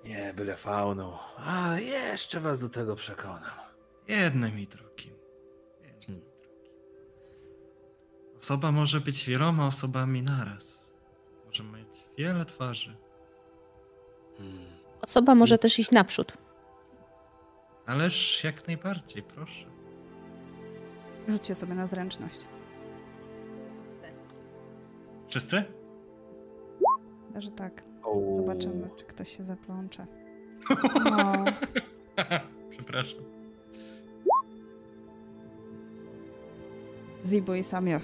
Nie 0.05 0.33
byle 0.33 0.55
fauną, 0.55 1.17
ale 1.37 1.81
jeszcze 1.81 2.39
was 2.39 2.59
do 2.59 2.69
tego 2.69 2.95
przekonam. 2.95 3.59
Jednym 4.07 4.59
i 4.59 4.67
drugim. 4.67 5.13
Jednym 5.83 6.17
i 6.17 6.41
drugim. 6.41 6.71
Osoba 8.39 8.71
może 8.71 8.99
być 8.99 9.25
wieloma 9.25 9.67
osobami 9.67 10.23
naraz. 10.23 10.93
Może 11.45 11.63
mieć 11.63 12.07
wiele 12.17 12.45
twarzy. 12.45 12.97
Hmm. 14.37 14.77
Osoba 15.01 15.35
może 15.35 15.57
też 15.57 15.79
iść 15.79 15.91
naprzód. 15.91 16.33
Ależ 17.85 18.43
jak 18.43 18.67
najbardziej, 18.67 19.23
proszę. 19.23 19.76
Rzućcie 21.27 21.55
sobie 21.55 21.75
na 21.75 21.87
zręczność. 21.87 22.47
Wszyscy? 25.27 25.63
Chyba, 27.27 27.41
że 27.41 27.51
tak. 27.51 27.83
Zobaczymy, 28.37 28.89
czy 28.97 29.05
ktoś 29.05 29.37
się 29.37 29.43
zaplącze. 29.43 30.05
No, 31.05 31.45
Przepraszam. 32.69 33.19
Zibo 37.25 37.55
i 37.55 37.63
Samioch. 37.63 38.03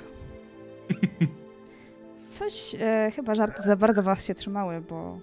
Coś, 2.30 2.76
e, 2.80 3.12
chyba 3.16 3.36
żarty 3.36 3.62
za 3.62 3.76
bardzo 3.76 4.04
was 4.04 4.26
się 4.26 4.36
trzymały, 4.36 4.82
bo 4.82 5.20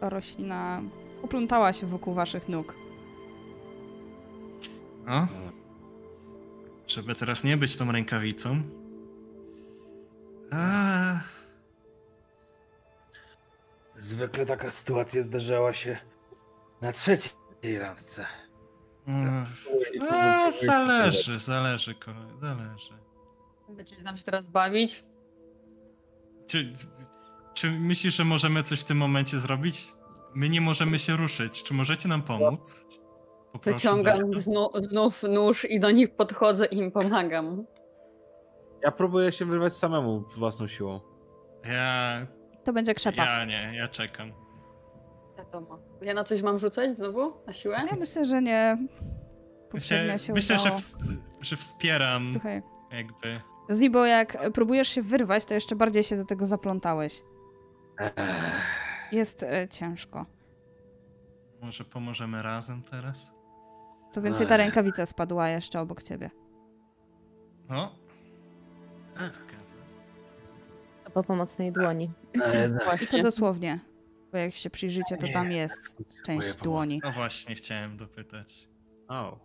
roślina 0.00 0.82
uplątała 1.22 1.72
się 1.72 1.86
wokół 1.86 2.14
waszych 2.14 2.48
nóg. 2.48 2.74
O. 5.08 5.26
Żeby 6.94 7.14
teraz 7.14 7.44
nie 7.44 7.56
być 7.56 7.76
tą 7.76 7.92
rękawicą. 7.92 8.62
A, 10.52 11.18
Zwykle 13.98 14.46
taka 14.46 14.70
sytuacja 14.70 15.22
zdarzała 15.22 15.72
się 15.72 15.96
na 16.80 16.92
trzeciej 16.92 17.78
randce. 17.78 18.26
mm, 19.06 19.46
a, 20.10 20.50
zależy, 20.50 21.38
zależy, 21.38 21.94
kolego, 21.94 22.38
zależy. 22.40 22.94
Będziecie 23.68 24.02
nam 24.02 24.18
się 24.18 24.24
teraz 24.24 24.46
bawić? 24.46 25.04
Czy, 26.46 26.72
czy 27.54 27.70
myślisz, 27.70 28.16
że 28.16 28.24
możemy 28.24 28.62
coś 28.62 28.80
w 28.80 28.84
tym 28.84 28.98
momencie 28.98 29.38
zrobić? 29.38 29.86
My 30.34 30.48
nie 30.48 30.60
możemy 30.60 30.98
się 30.98 31.16
ruszyć. 31.16 31.62
Czy 31.62 31.74
możecie 31.74 32.08
nam 32.08 32.22
pomóc? 32.22 32.86
Poproszę 33.54 33.76
Wyciągam 33.76 34.40
znu, 34.40 34.68
znów 34.80 35.22
nóż 35.22 35.64
i 35.70 35.80
do 35.80 35.90
nich 35.90 36.16
podchodzę 36.16 36.66
i 36.66 36.76
im 36.76 36.92
pomagam. 36.92 37.64
Ja 38.82 38.92
próbuję 38.92 39.32
się 39.32 39.44
wyrwać 39.44 39.76
samemu 39.76 40.20
własną 40.36 40.66
siłą. 40.66 41.00
Ja, 41.64 42.26
To 42.64 42.72
będzie 42.72 42.94
krzepa. 42.94 43.24
ja 43.24 43.44
nie, 43.44 43.72
ja 43.76 43.88
czekam. 43.88 44.32
Wiadomo. 45.38 45.78
Ja 46.02 46.14
na 46.14 46.24
coś 46.24 46.42
mam 46.42 46.58
rzucać 46.58 46.96
znowu? 46.96 47.32
Na 47.46 47.52
siłę? 47.52 47.82
Ja 47.90 47.96
myślę, 47.96 48.24
że 48.24 48.42
nie. 48.42 48.78
Myślę, 49.72 50.18
się 50.18 50.32
myślę 50.32 50.58
że, 50.58 50.68
ws- 50.70 50.98
że 51.40 51.56
wspieram 51.56 52.32
Słuchaj, 52.32 52.62
jakby. 52.92 53.40
Zibo, 53.72 54.04
jak 54.06 54.50
próbujesz 54.52 54.88
się 54.88 55.02
wyrwać, 55.02 55.44
to 55.44 55.54
jeszcze 55.54 55.76
bardziej 55.76 56.02
się 56.02 56.16
do 56.16 56.24
tego 56.24 56.46
zaplątałeś. 56.46 57.22
Jest 59.12 59.42
e, 59.42 59.68
ciężko. 59.68 60.26
Może 61.62 61.84
pomożemy 61.84 62.42
razem 62.42 62.82
teraz? 62.82 63.32
Co 64.14 64.22
więcej, 64.22 64.46
ta 64.46 64.54
Ech. 64.54 64.58
rękawica 64.58 65.06
spadła 65.06 65.48
jeszcze 65.48 65.80
obok 65.80 66.02
ciebie. 66.02 66.30
O! 67.68 67.94
Ech. 69.16 69.32
Ciekawe. 69.32 69.64
Po 71.14 71.24
pomocnej 71.24 71.72
dłoni. 71.72 72.10
No 72.34 72.44
I 72.44 72.78
to 72.78 72.84
Właśnie. 72.84 73.22
dosłownie. 73.22 73.80
Bo 74.32 74.38
jak 74.38 74.54
się 74.54 74.70
przyjrzycie, 74.70 75.16
to 75.16 75.28
tam 75.28 75.52
jest 75.52 75.96
część 76.26 76.56
dłoni. 76.56 77.00
No 77.04 77.12
właśnie, 77.12 77.54
chciałem 77.54 77.96
dopytać. 77.96 78.68
O. 79.08 79.38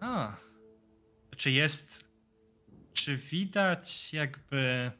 A, 0.00 0.36
czy 1.36 1.50
jest. 1.50 2.04
Czy 2.92 3.16
widać 3.16 4.12
jakby. 4.12 4.90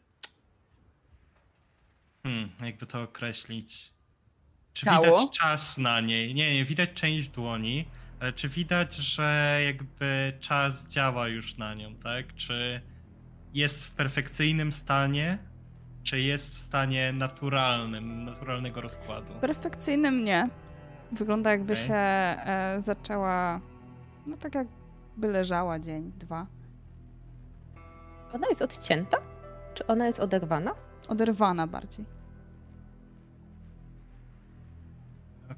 Hmm, 2.23 2.51
jakby 2.63 2.87
to 2.87 3.03
określić. 3.03 3.93
Czy 4.73 4.87
Ciało? 4.87 5.05
widać 5.05 5.39
czas 5.39 5.79
na 5.79 6.01
niej? 6.01 6.35
Nie, 6.35 6.55
nie, 6.55 6.65
widać 6.65 6.91
część 6.95 7.29
dłoni, 7.29 7.89
ale 8.21 8.33
czy 8.33 8.49
widać, 8.49 8.95
że 8.95 9.61
jakby 9.67 10.33
czas 10.41 10.89
działa 10.89 11.29
już 11.29 11.57
na 11.57 11.75
nią, 11.75 11.95
tak? 11.95 12.35
Czy 12.35 12.81
jest 13.55 13.85
w 13.85 13.91
perfekcyjnym 13.91 14.73
stanie, 14.73 15.39
czy 16.03 16.21
jest 16.21 16.55
w 16.55 16.59
stanie 16.59 17.13
naturalnym, 17.13 18.25
naturalnego 18.25 18.81
rozkładu? 18.81 19.33
Perfekcyjnym 19.41 20.25
nie. 20.25 20.49
Wygląda 21.13 21.51
jakby 21.51 21.73
Okej. 21.73 21.87
się 21.87 21.95
e, 21.95 22.77
zaczęła. 22.79 23.61
No 24.27 24.37
tak 24.37 24.55
jakby 24.55 25.29
leżała 25.29 25.79
dzień, 25.79 26.13
dwa. 26.17 26.47
Ona 28.33 28.49
jest 28.49 28.63
odcięta? 28.63 29.17
Czy 29.75 29.87
ona 29.87 30.07
jest 30.07 30.21
oderwana? 30.21 30.75
Oderwana 31.09 31.67
bardziej. 31.67 32.20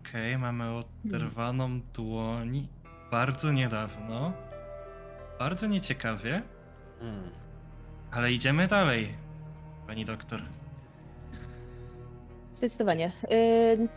Okej, 0.09 0.39
mamy 0.39 0.65
oderwaną 1.05 1.81
dłoń 1.95 2.67
bardzo 3.11 3.53
niedawno. 3.53 4.33
Bardzo 5.39 5.67
nieciekawie, 5.67 6.43
Hmm. 7.01 7.31
ale 8.11 8.33
idziemy 8.33 8.67
dalej, 8.67 9.09
pani 9.87 10.05
doktor. 10.05 10.43
Zdecydowanie. 12.53 13.13
Ym, 13.79 13.89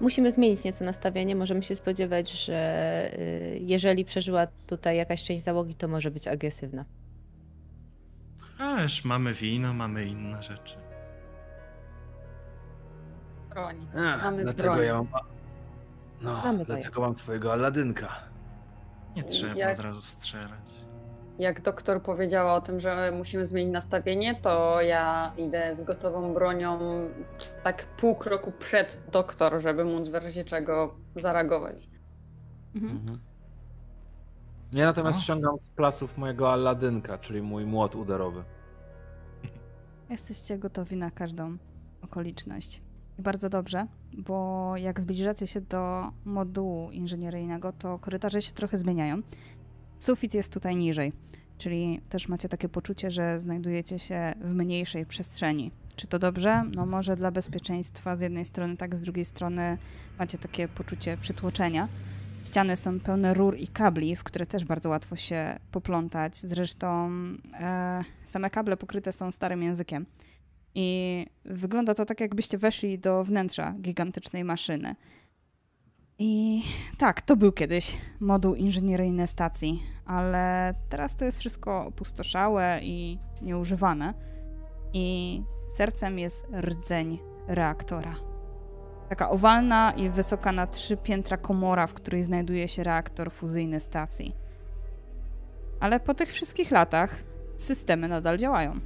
musimy 0.00 0.32
zmienić 0.32 0.64
nieco 0.64 0.84
nastawienie. 0.84 1.36
Możemy 1.36 1.62
się 1.62 1.76
spodziewać, 1.76 2.30
że 2.44 3.10
y, 3.18 3.58
jeżeli 3.62 4.04
przeżyła 4.04 4.46
tutaj 4.66 4.96
jakaś 4.96 5.24
część 5.24 5.42
załogi, 5.42 5.74
to 5.74 5.88
może 5.88 6.10
być 6.10 6.28
agresywna. 6.28 6.84
Ależ 8.58 9.04
mamy 9.04 9.34
wino, 9.34 9.74
mamy 9.74 10.04
inne 10.04 10.42
rzeczy. 10.42 10.76
Broń. 13.58 13.86
Ech, 13.94 14.22
Mamy 14.24 14.42
dlatego 14.44 14.72
broń. 14.74 14.86
ja 14.86 14.94
mam. 14.94 15.06
No, 16.20 16.40
Mamy 16.44 16.64
dlatego 16.64 17.00
mam 17.00 17.14
twojego 17.14 17.52
Aladynka. 17.52 18.08
Nie 19.16 19.24
trzeba 19.24 19.54
Jak- 19.54 19.78
od 19.78 19.84
razu 19.84 20.02
strzelać. 20.02 20.78
Jak 21.38 21.62
doktor 21.62 22.02
powiedziała 22.02 22.54
o 22.54 22.60
tym, 22.60 22.80
że 22.80 23.12
musimy 23.18 23.46
zmienić 23.46 23.72
nastawienie, 23.72 24.34
to 24.34 24.80
ja 24.82 25.32
idę 25.36 25.74
z 25.74 25.84
gotową 25.84 26.34
bronią 26.34 26.78
tak 27.64 27.84
pół 27.84 28.14
kroku 28.14 28.52
przed 28.52 28.98
doktor, 29.12 29.60
żeby 29.60 29.84
móc 29.84 30.08
w 30.08 30.14
razie 30.14 30.44
czego 30.44 30.94
zareagować. 31.16 31.88
Mhm. 32.74 32.96
Mhm. 32.96 33.18
Ja 34.72 34.86
natomiast 34.86 35.18
O. 35.18 35.22
ściągam 35.22 35.56
z 35.60 35.68
placów 35.70 36.18
mojego 36.18 36.52
Aladynka, 36.52 37.18
czyli 37.18 37.42
mój 37.42 37.66
młot 37.66 37.94
uderowy. 37.94 38.44
Jesteście 40.10 40.58
gotowi 40.58 40.96
na 40.96 41.10
każdą 41.10 41.56
okoliczność. 42.02 42.82
Bardzo 43.18 43.48
dobrze, 43.48 43.86
bo 44.12 44.72
jak 44.76 45.00
zbliżacie 45.00 45.46
się 45.46 45.60
do 45.60 46.12
modułu 46.24 46.90
inżynieryjnego, 46.90 47.72
to 47.72 47.98
korytarze 47.98 48.42
się 48.42 48.52
trochę 48.52 48.78
zmieniają. 48.78 49.22
Sufit 49.98 50.34
jest 50.34 50.52
tutaj 50.52 50.76
niżej, 50.76 51.12
czyli 51.58 52.00
też 52.08 52.28
macie 52.28 52.48
takie 52.48 52.68
poczucie, 52.68 53.10
że 53.10 53.40
znajdujecie 53.40 53.98
się 53.98 54.34
w 54.40 54.54
mniejszej 54.54 55.06
przestrzeni. 55.06 55.70
Czy 55.96 56.06
to 56.06 56.18
dobrze? 56.18 56.64
No 56.74 56.86
może 56.86 57.16
dla 57.16 57.30
bezpieczeństwa 57.30 58.16
z 58.16 58.20
jednej 58.20 58.44
strony, 58.44 58.76
tak 58.76 58.96
z 58.96 59.00
drugiej 59.00 59.24
strony 59.24 59.78
macie 60.18 60.38
takie 60.38 60.68
poczucie 60.68 61.16
przytłoczenia. 61.16 61.88
Ściany 62.44 62.76
są 62.76 63.00
pełne 63.00 63.34
rur 63.34 63.56
i 63.56 63.68
kabli, 63.68 64.16
w 64.16 64.24
które 64.24 64.46
też 64.46 64.64
bardzo 64.64 64.88
łatwo 64.88 65.16
się 65.16 65.58
poplątać. 65.72 66.36
Zresztą 66.36 67.10
e, 67.60 68.04
same 68.26 68.50
kable 68.50 68.76
pokryte 68.76 69.12
są 69.12 69.32
starym 69.32 69.62
językiem. 69.62 70.06
I 70.74 71.26
wygląda 71.44 71.94
to 71.94 72.04
tak, 72.04 72.20
jakbyście 72.20 72.58
weszli 72.58 72.98
do 72.98 73.24
wnętrza 73.24 73.74
gigantycznej 73.80 74.44
maszyny. 74.44 74.96
I 76.18 76.62
tak, 76.98 77.22
to 77.22 77.36
był 77.36 77.52
kiedyś 77.52 77.98
moduł 78.20 78.54
inżynieryjny 78.54 79.26
stacji, 79.26 79.82
ale 80.04 80.74
teraz 80.88 81.16
to 81.16 81.24
jest 81.24 81.38
wszystko 81.40 81.86
opustoszałe 81.86 82.80
i 82.82 83.18
nieużywane. 83.42 84.14
I 84.92 85.42
sercem 85.68 86.18
jest 86.18 86.46
rdzeń 86.60 87.18
reaktora. 87.46 88.14
Taka 89.08 89.30
owalna 89.30 89.92
i 89.92 90.10
wysoka 90.10 90.52
na 90.52 90.66
trzy 90.66 90.96
piętra 90.96 91.36
komora, 91.36 91.86
w 91.86 91.94
której 91.94 92.22
znajduje 92.22 92.68
się 92.68 92.84
reaktor 92.84 93.32
fuzyjny 93.32 93.80
stacji. 93.80 94.36
Ale 95.80 96.00
po 96.00 96.14
tych 96.14 96.32
wszystkich 96.32 96.70
latach 96.70 97.22
systemy 97.56 98.08
nadal 98.08 98.36
działają. 98.36 98.80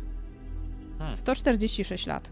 Hmm. 1.03 1.17
146 1.17 2.07
lat. 2.07 2.31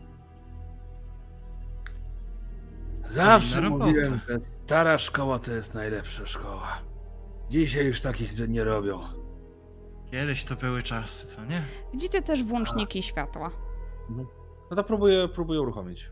Zawsze 3.05 3.61
mówiłem, 3.71 4.21
że 4.29 4.39
stara 4.65 4.99
szkoła 4.99 5.39
to 5.39 5.53
jest 5.53 5.75
najlepsza 5.75 6.27
szkoła. 6.27 6.79
Dzisiaj 7.49 7.87
już 7.87 8.01
takich 8.01 8.49
nie 8.49 8.65
robią. 8.65 9.01
Kiedyś 10.11 10.45
to 10.45 10.57
były 10.57 10.83
czasy, 10.83 11.27
co 11.27 11.45
nie? 11.45 11.63
Widzicie 11.93 12.23
też 12.23 12.45
włączniki 12.45 13.03
światła. 13.03 13.51
No 14.71 14.77
to 14.77 14.85
próbuję, 14.85 15.29
próbuję 15.35 15.61
uruchomić. 15.61 16.11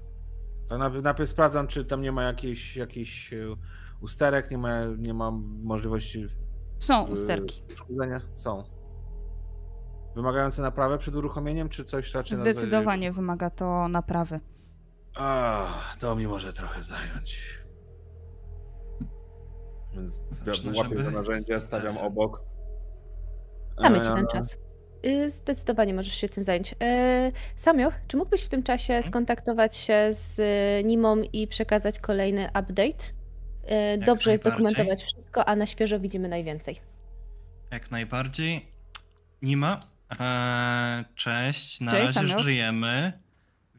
To 0.68 0.78
najpierw, 0.78 1.04
najpierw 1.04 1.30
sprawdzam, 1.30 1.66
czy 1.66 1.84
tam 1.84 2.02
nie 2.02 2.12
ma 2.12 2.22
jakichś, 2.22 2.76
jakichś 2.76 3.32
e, 3.32 3.36
usterek, 4.00 4.50
nie 4.50 4.58
ma, 4.58 4.84
nie 4.98 5.14
ma 5.14 5.30
możliwości 5.62 6.26
Są 6.78 7.06
Yy, 7.06 7.12
usterki. 7.12 7.62
Są. 8.34 8.77
Wymagające 10.14 10.62
naprawę 10.62 10.98
przed 10.98 11.14
uruchomieniem, 11.14 11.68
czy 11.68 11.84
coś 11.84 12.14
raczej 12.14 12.36
Zdecydowanie 12.36 13.12
wymaga 13.12 13.50
to 13.50 13.88
naprawy. 13.88 14.40
A, 15.16 15.66
to 16.00 16.16
mi 16.16 16.26
może 16.26 16.52
trochę 16.52 16.82
zająć. 16.82 17.58
Więc 19.94 20.20
Ważne, 20.46 20.72
łapię 20.76 20.88
żeby 20.88 21.04
to 21.04 21.10
narzędzie, 21.10 21.60
stawiam 21.60 21.98
obok. 21.98 22.40
Damy 23.82 24.00
ci 24.00 24.08
E, 24.08 24.14
ten 24.14 24.26
czas. 24.26 24.58
Y, 25.06 25.30
Zdecydowanie 25.30 25.94
możesz 25.94 26.14
się 26.14 26.28
tym 26.28 26.44
zająć. 26.44 26.74
E, 26.82 27.32
Samioch, 27.56 27.94
czy 28.08 28.16
mógłbyś 28.16 28.42
w 28.42 28.48
tym 28.48 28.62
czasie 28.62 29.02
skontaktować 29.02 29.76
się 29.76 30.08
z 30.12 30.38
y, 30.38 30.84
Nimą 30.84 31.16
i 31.32 31.48
przekazać 31.48 31.98
kolejny 31.98 32.48
update? 32.48 33.04
E, 33.64 33.98
Dobrze 33.98 34.32
jest 34.32 34.44
dokumentować 34.44 35.02
wszystko, 35.02 35.44
a 35.44 35.56
na 35.56 35.66
świeżo 35.66 36.00
widzimy 36.00 36.28
najwięcej. 36.28 36.80
Jak 37.70 37.90
najbardziej. 37.90 38.72
Nie 39.42 39.56
ma. 39.56 39.80
Eee, 40.18 41.04
cześć, 41.14 41.80
na 41.80 41.90
Cześć, 41.92 42.06
razie 42.16 42.28
Samuel. 42.28 42.44
żyjemy. 42.44 43.12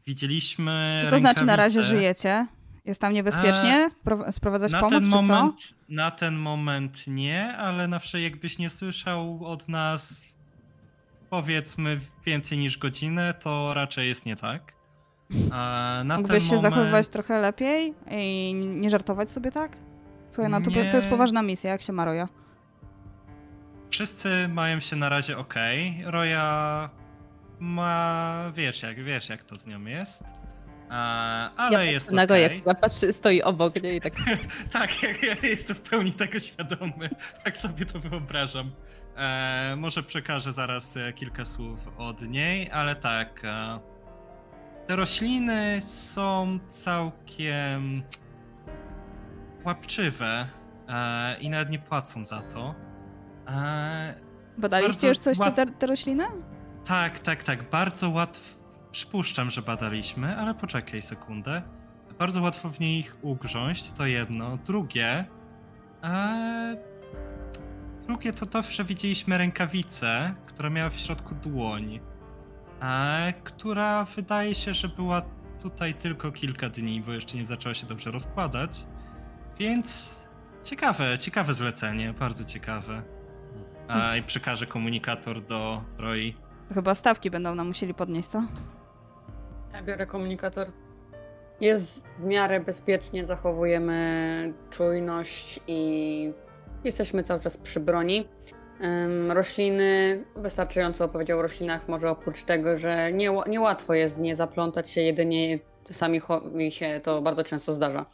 Widzieliśmy. 0.06 0.98
Co 1.04 1.10
to 1.10 1.18
znaczy 1.18 1.44
na 1.44 1.56
razie 1.56 1.80
rękawice. 1.80 1.98
żyjecie? 1.98 2.46
Jest 2.84 3.00
tam 3.00 3.12
niebezpiecznie? 3.12 3.86
Spro- 4.04 4.32
Sprowadzać 4.32 4.72
Na 4.72 4.80
pomoc, 4.80 4.92
ten, 4.92 5.02
czy 5.02 5.16
moment, 5.16 5.60
co? 5.60 5.74
na 5.88 6.10
ten 6.10 6.34
moment 6.36 7.06
nie, 7.06 7.56
ale 7.56 7.88
przykład 7.98 8.22
jakbyś 8.22 8.58
nie 8.58 8.70
słyszał 8.70 9.46
od 9.46 9.68
nas 9.68 10.34
powiedzmy 11.30 12.00
więcej 12.26 12.58
niż 12.58 12.78
godzinę, 12.78 13.34
to 13.34 13.74
raczej 13.74 14.08
jest 14.08 14.26
nie 14.26 14.36
tak. 14.36 14.72
Na 16.04 16.16
Mógłbyś 16.16 16.42
się 16.42 16.56
moment... 16.56 16.62
zachowywać 16.62 17.08
trochę 17.08 17.40
lepiej 17.40 17.94
i 18.10 18.54
nie 18.54 18.90
żartować 18.90 19.32
sobie 19.32 19.52
tak? 19.52 19.76
Słuchaj, 20.30 20.50
no 20.50 20.60
to, 20.60 20.70
Nie. 20.70 20.90
to 20.90 20.96
jest 20.96 21.08
poważna 21.08 21.42
misja, 21.42 21.70
jak 21.70 21.82
się 21.82 21.92
ma 21.92 22.04
Roja? 22.04 22.28
Wszyscy 23.90 24.48
mają 24.48 24.80
się 24.80 24.96
na 24.96 25.08
razie 25.08 25.38
ok. 25.38 25.54
Roja 26.04 26.90
ma, 27.58 28.44
wiesz 28.54 28.82
jak, 28.82 29.04
wiesz 29.04 29.28
jak 29.28 29.42
to 29.44 29.56
z 29.56 29.66
nią 29.66 29.84
jest. 29.84 30.24
A, 30.88 31.54
ale 31.56 31.72
ja 31.72 31.92
jest 31.92 32.10
na 32.10 32.22
ok. 32.22 32.28
Roję, 32.28 32.50
która 32.50 32.74
patrzy, 32.74 33.12
stoi 33.12 33.42
obok 33.42 33.82
niej 33.82 33.96
i 33.96 34.00
tak 34.00 34.12
tak, 34.72 35.02
ja, 35.02 35.08
ja 35.08 35.36
jestem 35.42 35.76
w 35.76 35.80
pełni 35.80 36.12
tego 36.12 36.38
świadomy. 36.40 37.10
Tak 37.44 37.58
sobie 37.58 37.86
to 37.86 38.00
wyobrażam. 38.00 38.70
E, 39.16 39.74
może 39.76 40.02
przekażę 40.02 40.52
zaraz 40.52 40.96
e, 40.96 41.12
kilka 41.12 41.44
słów 41.44 41.88
od 41.98 42.22
niej, 42.22 42.70
ale 42.70 42.96
tak. 42.96 43.40
E, 43.44 43.78
te 44.86 44.96
rośliny 44.96 45.82
są 45.88 46.58
całkiem 46.68 48.02
łapczywe 49.64 50.46
e, 50.88 51.36
i 51.40 51.50
nawet 51.50 51.70
nie 51.70 51.78
płacą 51.78 52.24
za 52.24 52.42
to. 52.42 52.74
E, 53.48 54.14
Badaliście 54.58 55.08
już 55.08 55.18
coś 55.18 55.38
te, 55.38 55.44
łat- 55.44 55.54
te, 55.56 55.66
te 55.66 55.86
rośliny? 55.86 56.24
tak, 56.84 57.18
tak, 57.18 57.42
tak. 57.42 57.70
Bardzo 57.70 58.10
łatwo. 58.10 58.60
Przypuszczam, 58.90 59.50
że 59.50 59.62
badaliśmy, 59.62 60.36
ale 60.36 60.54
poczekaj 60.54 61.02
sekundę. 61.02 61.62
Bardzo 62.18 62.42
łatwo 62.42 62.68
w 62.68 62.80
nich 62.80 63.16
ugrząść, 63.22 63.90
to 63.90 64.06
jedno. 64.06 64.56
Drugie. 64.56 65.24
E... 66.04 66.76
Drugie 68.06 68.32
to 68.32 68.46
to, 68.46 68.62
że 68.62 68.84
widzieliśmy 68.84 69.38
rękawicę, 69.38 70.34
która 70.46 70.70
miała 70.70 70.90
w 70.90 70.96
środku 70.96 71.34
dłoń. 71.34 72.00
E... 72.82 73.32
Która 73.44 74.04
wydaje 74.04 74.54
się, 74.54 74.74
że 74.74 74.88
była 74.88 75.22
tutaj 75.62 75.94
tylko 75.94 76.32
kilka 76.32 76.68
dni, 76.68 77.00
bo 77.00 77.12
jeszcze 77.12 77.36
nie 77.36 77.46
zaczęła 77.46 77.74
się 77.74 77.86
dobrze 77.86 78.10
rozkładać. 78.10 78.86
Więc 79.58 80.28
ciekawe, 80.64 81.18
ciekawe 81.18 81.54
zlecenie, 81.54 82.12
bardzo 82.12 82.44
ciekawe. 82.44 83.02
A, 83.92 84.16
I 84.16 84.22
przekażę 84.22 84.66
komunikator 84.66 85.42
do 85.42 85.82
Roi. 85.98 86.34
Chyba 86.74 86.94
stawki 86.94 87.30
będą 87.30 87.54
nam 87.54 87.66
musieli 87.66 87.94
podnieść, 87.94 88.28
co? 88.28 88.42
Ja 89.72 89.82
biorę 89.82 90.06
komunikator. 90.06 90.66
Jest 91.60 92.06
w 92.18 92.24
miarę 92.24 92.60
bezpiecznie, 92.60 93.26
zachowujemy 93.26 94.54
czujność 94.70 95.60
i 95.66 96.32
jesteśmy 96.84 97.22
cały 97.22 97.40
czas 97.40 97.56
przy 97.56 97.80
broni. 97.80 98.28
Ym, 98.84 99.32
rośliny, 99.32 100.24
wystarczająco 100.36 101.04
opowiedział 101.04 101.38
o 101.38 101.42
roślinach, 101.42 101.88
może 101.88 102.10
oprócz 102.10 102.42
tego, 102.44 102.76
że 102.76 103.12
nie, 103.12 103.30
niełatwo 103.48 103.94
jest 103.94 104.20
nie 104.20 104.34
zaplątać 104.34 104.90
się, 104.90 105.00
jedynie 105.00 105.58
czasami 105.86 106.20
cho- 106.20 106.52
mi 106.52 106.70
się 106.70 107.00
to 107.04 107.22
bardzo 107.22 107.44
często 107.44 107.72
zdarza. 107.74 108.06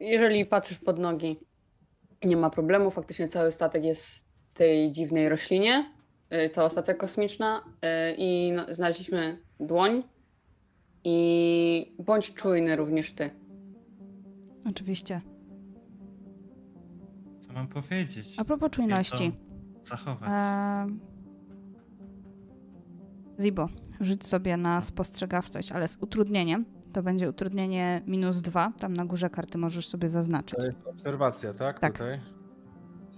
Jeżeli 0.00 0.46
patrzysz 0.46 0.78
pod 0.78 0.98
nogi, 0.98 1.40
nie 2.24 2.36
ma 2.36 2.50
problemu, 2.50 2.90
faktycznie 2.90 3.28
cały 3.28 3.50
statek 3.52 3.84
jest 3.84 4.27
tej 4.58 4.92
dziwnej 4.92 5.28
roślinie, 5.28 5.92
y, 6.32 6.48
cała 6.48 6.68
stacja 6.68 6.94
kosmiczna 6.94 7.60
y, 7.60 8.14
i 8.18 8.52
no, 8.52 8.66
znaleźliśmy 8.68 9.38
dłoń, 9.60 10.02
i 11.04 11.96
bądź 11.98 12.34
czujny 12.34 12.76
również 12.76 13.12
ty. 13.12 13.30
Oczywiście. 14.70 15.20
Co 17.40 17.52
mam 17.52 17.68
powiedzieć? 17.68 18.34
A 18.36 18.44
propos 18.44 18.70
czujności. 18.70 19.32
Zachować. 19.82 20.30
Ehm... 20.32 21.00
Zibo, 23.40 23.68
rzuć 24.00 24.26
sobie 24.26 24.56
na 24.56 24.80
spostrzegawczość, 24.80 25.72
ale 25.72 25.88
z 25.88 25.96
utrudnieniem. 26.00 26.64
To 26.92 27.02
będzie 27.02 27.28
utrudnienie 27.28 28.02
minus 28.06 28.42
dwa. 28.42 28.72
Tam 28.78 28.94
na 28.94 29.04
górze 29.04 29.30
karty 29.30 29.58
możesz 29.58 29.88
sobie 29.88 30.08
zaznaczyć. 30.08 30.58
To 30.58 30.66
jest 30.66 30.86
obserwacja, 30.86 31.54
tak? 31.54 31.78
Tak. 31.78 31.92
Tutaj. 31.92 32.37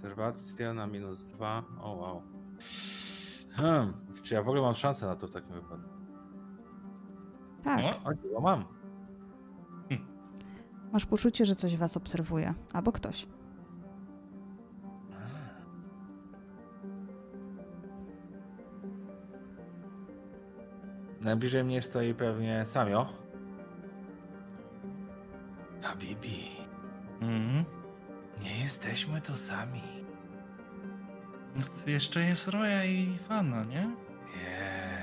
Obserwacja 0.01 0.73
na 0.73 0.87
minus 0.87 1.23
dwa. 1.23 1.63
O 1.81 1.91
wow. 1.91 2.21
Hmm. 3.51 3.93
Czy 4.23 4.33
ja 4.33 4.43
w 4.43 4.47
ogóle 4.47 4.61
mam 4.61 4.75
szansę 4.75 5.05
na 5.05 5.15
to 5.15 5.27
w 5.27 5.31
takim 5.31 5.53
wypadku? 5.53 5.89
Tak. 7.63 7.79
O, 8.05 8.37
O, 8.37 8.41
mam. 8.41 8.65
Masz 10.91 11.05
poczucie, 11.05 11.45
że 11.45 11.55
coś 11.55 11.77
was 11.77 11.97
obserwuje. 11.97 12.53
Albo 12.73 12.91
ktoś. 12.91 13.27
Najbliżej 21.21 21.63
mnie 21.63 21.81
stoi 21.81 22.13
pewnie 22.13 22.65
Samio. 22.65 23.13
Habibi, 25.81 26.47
mhm. 27.21 27.65
nie 28.43 28.59
jesteśmy 28.59 29.21
tu 29.21 29.35
sami. 29.35 29.90
No 31.55 31.61
to 31.83 31.89
jeszcze 31.89 32.21
jest 32.21 32.47
Roja 32.47 32.85
i 32.85 33.17
Fana, 33.17 33.63
nie? 33.63 33.89
Nie. 34.37 35.01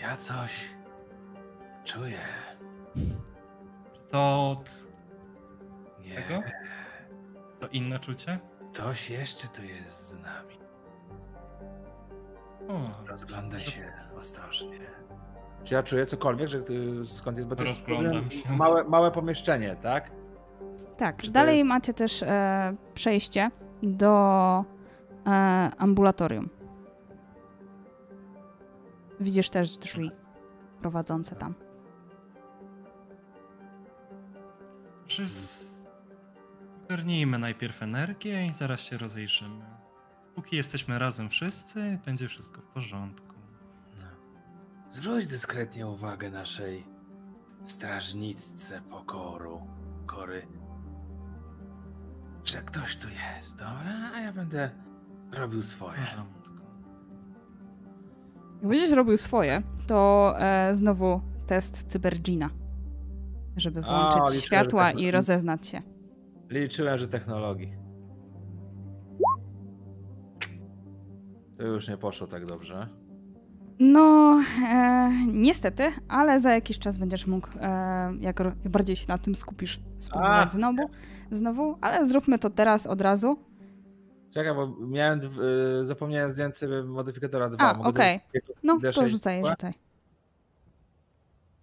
Ja 0.00 0.16
coś 0.16 0.64
czuję. 1.84 2.18
To 4.10 4.50
od 4.50 4.70
Nie. 6.00 6.14
tego? 6.14 6.42
To 7.60 7.66
inne 7.68 7.98
czucie? 7.98 8.38
Ktoś 8.72 9.10
jeszcze 9.10 9.48
tu 9.48 9.62
jest 9.62 10.08
z 10.08 10.14
nami. 10.14 10.58
O, 12.68 12.90
Rozgląda 13.06 13.58
się 13.60 13.92
ostrożnie. 14.20 14.78
Czy 15.64 15.74
ja 15.74 15.82
czuję 15.82 16.06
cokolwiek, 16.06 16.48
że 16.48 16.60
ty, 16.62 17.06
skąd 17.06 17.36
jest? 17.36 17.48
Bo 17.48 17.56
to 17.56 17.64
jest. 17.64 17.84
Małe, 18.50 18.84
małe 18.84 19.10
pomieszczenie, 19.10 19.76
tak? 19.82 20.10
Tak, 20.96 21.16
Czy 21.16 21.26
to 21.26 21.32
dalej 21.32 21.58
jest- 21.58 21.68
macie 21.68 21.94
też 21.94 22.22
e, 22.22 22.74
przejście 22.94 23.50
do 23.82 24.64
e, 25.26 25.30
ambulatorium. 25.78 26.48
Widzisz 29.20 29.50
też 29.50 29.76
drzwi 29.76 30.10
prowadzące 30.80 31.36
tam. 31.36 31.54
Czy 35.06 35.28
z... 35.28 35.68
Ogarnijmy 36.84 37.38
najpierw 37.38 37.82
energię 37.82 38.46
i 38.46 38.52
zaraz 38.52 38.80
się 38.80 38.98
rozejrzymy. 38.98 39.64
Póki 40.34 40.56
jesteśmy 40.56 40.98
razem 40.98 41.30
wszyscy, 41.30 41.98
będzie 42.06 42.28
wszystko 42.28 42.60
w 42.60 42.64
porządku. 42.64 43.34
No. 43.98 44.06
Zwróć 44.90 45.26
dyskretnie 45.26 45.86
uwagę 45.86 46.30
naszej 46.30 46.86
strażniczce 47.64 48.82
pokoru, 48.90 49.60
kory. 50.06 50.46
Że 52.52 52.62
ktoś 52.62 52.96
tu 52.96 53.08
jest, 53.08 53.56
dobra? 53.56 54.10
A 54.14 54.20
ja 54.20 54.32
będę 54.32 54.70
robił 55.32 55.62
swoje. 55.62 55.98
Jak 58.60 58.68
będziesz 58.68 58.90
robił 58.90 59.16
swoje, 59.16 59.62
to 59.86 60.32
e, 60.38 60.74
znowu 60.74 61.20
test 61.46 61.84
Cybergina. 61.88 62.50
Żeby 63.56 63.82
włączyć 63.82 64.14
liczyłem, 64.14 64.34
że 64.34 64.40
światła 64.40 64.90
i 64.90 65.10
rozeznać 65.10 65.66
się. 65.66 65.82
Liczyłem, 66.50 66.98
że 66.98 67.08
technologii. 67.08 67.72
To 71.58 71.62
już 71.64 71.88
nie 71.88 71.96
poszło 71.96 72.26
tak 72.26 72.46
dobrze. 72.46 72.88
No, 73.80 74.40
e, 74.68 75.10
niestety, 75.32 75.92
ale 76.08 76.40
za 76.40 76.52
jakiś 76.52 76.78
czas 76.78 76.98
będziesz 76.98 77.26
mógł, 77.26 77.48
e, 77.60 78.12
jak, 78.20 78.40
jak 78.40 78.68
bardziej 78.68 78.96
się 78.96 79.06
na 79.08 79.18
tym 79.18 79.34
skupisz, 79.34 79.80
spróbować 79.98 80.48
A! 80.48 80.50
znowu, 80.50 80.90
znowu, 81.30 81.78
ale 81.80 82.06
zróbmy 82.06 82.38
to 82.38 82.50
teraz 82.50 82.86
od 82.86 83.00
razu. 83.00 83.38
Czekaj, 84.30 84.54
bo 84.54 84.76
miałem, 84.80 85.20
dw- 85.20 85.40
y, 85.80 85.84
zapomniałem 85.84 86.30
zdjąć 86.30 86.56
sobie 86.56 86.82
modyfikatora 86.82 87.48
2. 87.48 87.64
A, 87.64 87.78
okej. 87.78 88.20
No, 88.62 88.74
to 88.80 88.80
D6 88.80 89.06
rzucaj, 89.08 89.42
rzucaj. 89.50 89.72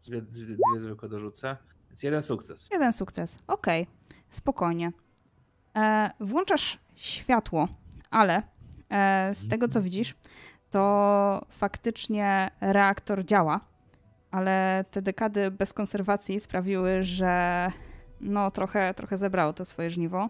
Dwie, 0.07 0.21
dwie, 0.21 0.45
dwie 0.45 0.79
zwykłe 0.79 1.09
dorzucę. 1.09 1.57
Więc 1.89 2.03
jeden 2.03 2.21
sukces. 2.23 2.67
Jeden 2.71 2.93
sukces. 2.93 3.39
Okej, 3.47 3.87
spokojnie. 4.29 4.91
E, 5.75 6.11
włączasz 6.19 6.79
światło, 6.95 7.67
ale 8.11 8.43
e, 8.89 9.31
z 9.35 9.47
tego 9.47 9.67
co 9.67 9.81
widzisz, 9.81 10.15
to 10.71 11.45
faktycznie 11.49 12.51
reaktor 12.61 13.25
działa, 13.25 13.59
ale 14.31 14.85
te 14.91 15.01
dekady 15.01 15.51
bez 15.51 15.73
konserwacji 15.73 16.39
sprawiły, 16.39 17.03
że 17.03 17.67
no 18.25 18.51
trochę, 18.51 18.93
trochę 18.93 19.17
zebrało 19.17 19.53
to 19.53 19.65
swoje 19.65 19.89
żniwo 19.89 20.29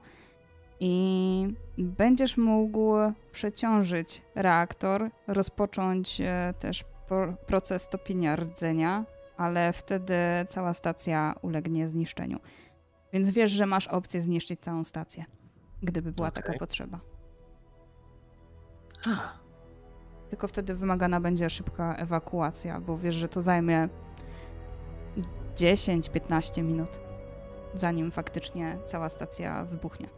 i 0.80 1.54
będziesz 1.78 2.38
mógł 2.38 2.94
przeciążyć 3.32 4.22
reaktor, 4.36 5.10
rozpocząć 5.28 6.22
e, 6.22 6.54
też 6.60 6.86
pro- 7.08 7.34
proces 7.34 7.90
topienia 7.90 8.36
rdzenia, 8.36 9.06
ale 9.38 9.74
wtedy 9.74 10.16
cała 10.50 10.74
stacja 10.74 11.36
ulegnie 11.42 11.88
zniszczeniu. 11.88 12.40
Więc 13.14 13.32
wiesz, 13.32 13.52
że 13.52 13.66
masz 13.66 13.88
opcję 13.88 14.22
zniszczyć 14.22 14.60
całą 14.60 14.84
stację, 14.84 15.26
gdyby 15.84 16.12
była 16.12 16.32
taka 16.32 16.48
Okej. 16.48 16.60
potrzeba. 16.60 17.00
Tylko 20.30 20.48
wtedy 20.48 20.76
wymagana 20.76 21.20
będzie 21.20 21.50
szybka 21.50 21.96
ewakuacja, 21.96 22.82
bo 22.82 22.98
wiesz, 22.98 23.16
że 23.16 23.30
to 23.30 23.42
zajmie 23.42 23.90
10-15 25.56 26.64
minut, 26.64 27.00
zanim 27.76 28.12
faktycznie 28.12 28.78
cała 28.86 29.10
stacja 29.10 29.66
wybuchnie. 29.66 30.10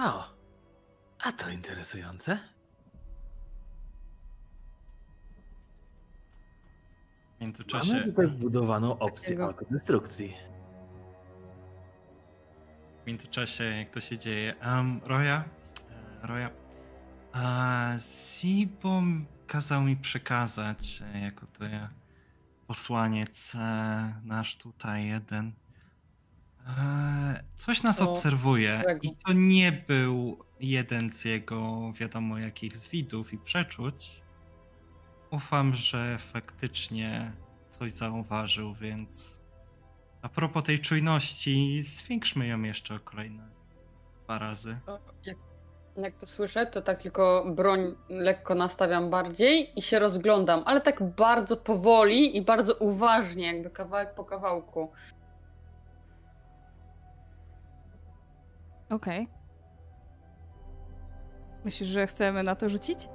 o, 0.00 0.24
a 1.24 1.32
to 1.32 1.50
interesujące. 1.50 2.38
W 7.38 7.40
międzyczasie... 7.40 7.92
Mamy 7.92 8.04
tutaj 8.04 8.26
wbudowaną 8.26 8.98
opcję 8.98 9.24
Takiego- 9.24 9.44
autodestrukcji. 9.44 10.34
W 13.02 13.06
międzyczasie, 13.06 13.64
jak 13.64 13.90
to 13.90 14.00
się 14.00 14.18
dzieje. 14.18 14.54
Um, 14.66 15.00
Roya, 15.04 15.44
e, 16.22 16.26
Roya, 16.26 16.50
a 17.32 17.92
Zibom 17.98 19.26
kazał 19.46 19.82
mi 19.82 19.96
przekazać, 19.96 21.02
e, 21.14 21.20
jako 21.20 21.46
to 21.46 21.64
ja, 21.64 21.90
posłaniec 22.66 23.54
e, 23.54 24.14
nasz 24.24 24.56
tutaj 24.56 25.06
jeden. 25.06 25.52
E, 26.66 27.44
coś 27.54 27.82
nas 27.82 28.02
obserwuje 28.02 28.82
i 29.02 29.16
to 29.16 29.32
nie 29.32 29.72
był 29.72 30.38
jeden 30.60 31.10
z 31.10 31.24
jego 31.24 31.92
wiadomo 31.92 32.38
jakich 32.38 32.76
zwidów 32.76 33.32
i 33.32 33.38
przeczuć. 33.38 34.22
Ufam, 35.30 35.74
że 35.74 36.18
faktycznie 36.18 37.32
coś 37.70 37.92
zauważył, 37.92 38.74
więc 38.74 39.40
a 40.22 40.28
propos 40.28 40.64
tej 40.64 40.78
czujności, 40.78 41.82
zwiększmy 41.82 42.46
ją 42.46 42.62
jeszcze 42.62 42.94
o 42.94 43.00
kolejne 43.00 43.48
dwa 44.24 44.38
razy. 44.38 44.76
Jak, 45.24 45.36
jak 45.96 46.14
to 46.16 46.26
słyszę, 46.26 46.66
to 46.66 46.82
tak 46.82 47.02
tylko 47.02 47.44
broń 47.48 47.94
lekko 48.08 48.54
nastawiam 48.54 49.10
bardziej 49.10 49.78
i 49.78 49.82
się 49.82 49.98
rozglądam, 49.98 50.62
ale 50.66 50.82
tak 50.82 51.02
bardzo 51.02 51.56
powoli 51.56 52.36
i 52.36 52.42
bardzo 52.42 52.74
uważnie, 52.74 53.46
jakby 53.46 53.70
kawałek 53.70 54.14
po 54.14 54.24
kawałku. 54.24 54.92
Okej. 58.94 59.28
Myślisz, 61.64 61.88
że 61.88 62.06
chcemy 62.06 62.42
na 62.42 62.54
to 62.56 62.68
rzucić? 62.68 63.08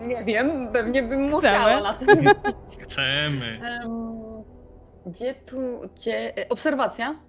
Nie 0.00 0.24
wiem, 0.24 0.72
pewnie 0.72 1.02
bym 1.02 1.28
Chcemy. 1.28 1.32
musiała 1.32 1.80
na 1.80 1.94
tym. 1.94 2.08
Chcemy! 2.82 3.60
Em, 3.62 4.20
Gdzie 5.06 5.34
tu, 5.34 5.56
gdzie... 5.94 6.38
e, 6.38 6.48
Obserwacja? 6.48 7.20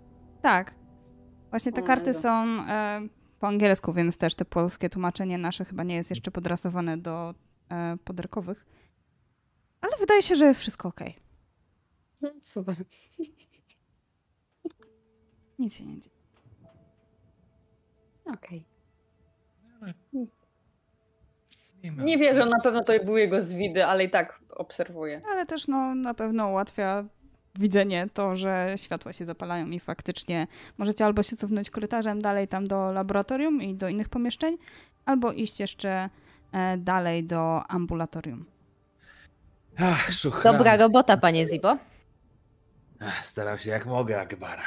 Tak. 0.42 0.76
Właśnie 1.50 1.72
te 1.72 1.82
O 1.82 1.86
karty 1.86 2.14
są 2.14 2.30
e, 2.70 3.02
po 3.40 3.48
angielsku, 3.48 3.94
więc 3.94 4.18
też 4.18 4.36
te 4.36 4.46
polskie 4.46 4.90
tłumaczenie 4.90 5.38
nasze 5.38 5.66
chyba 5.66 5.84
nie 5.84 5.96
jest 5.96 6.10
jeszcze 6.10 6.32
podrasowane 6.32 6.98
do 6.98 7.34
e, 7.72 7.98
poderkowych. 8.04 8.66
Ale 9.82 9.92
wydaje 10.00 10.22
się, 10.22 10.36
że 10.36 10.46
jest 10.46 10.60
wszystko 10.62 10.88
ok. 10.90 11.00
Super. 12.42 12.76
Nic 15.60 15.76
się 15.76 15.86
nie 15.86 16.00
dzieje. 16.00 16.21
Okej. 18.26 18.64
Ale... 19.82 19.94
Nie 21.84 22.18
wierzę, 22.18 22.46
na 22.46 22.60
pewno 22.60 22.84
to 22.84 22.94
były 23.06 23.20
jego 23.20 23.42
zwidy, 23.42 23.86
ale 23.86 24.04
i 24.04 24.10
tak 24.10 24.40
obserwuję. 24.50 25.22
Ale 25.32 25.46
też 25.46 25.68
no, 25.68 25.96
na 25.96 26.14
pewno 26.14 26.48
ułatwia 26.48 27.06
widzenie 27.56 28.08
to, 28.14 28.36
że 28.36 28.74
światła 28.76 29.14
się 29.14 29.26
zapalają 29.26 29.70
i 29.70 29.80
faktycznie 29.80 30.48
możecie 30.78 31.06
albo 31.06 31.24
się 31.24 31.36
cofnąć 31.36 31.70
korytarzem 31.70 32.22
dalej 32.22 32.48
tam 32.48 32.68
do 32.68 32.92
laboratorium 32.92 33.62
i 33.62 33.76
do 33.76 33.90
innych 33.90 34.10
pomieszczeń, 34.10 34.58
albo 35.06 35.32
iść 35.32 35.60
jeszcze 35.60 36.10
e, 36.52 36.78
dalej 36.78 37.24
do 37.24 37.64
ambulatorium. 37.68 38.46
Ach. 39.80 40.10
Dobra 40.44 40.78
robota, 40.78 41.18
panie 41.18 41.46
Zibo. 41.46 41.78
Ach, 43.00 43.26
Starał 43.26 43.58
się 43.58 43.70
jak 43.70 43.86
mogę, 43.86 44.22
Akbara. 44.22 44.64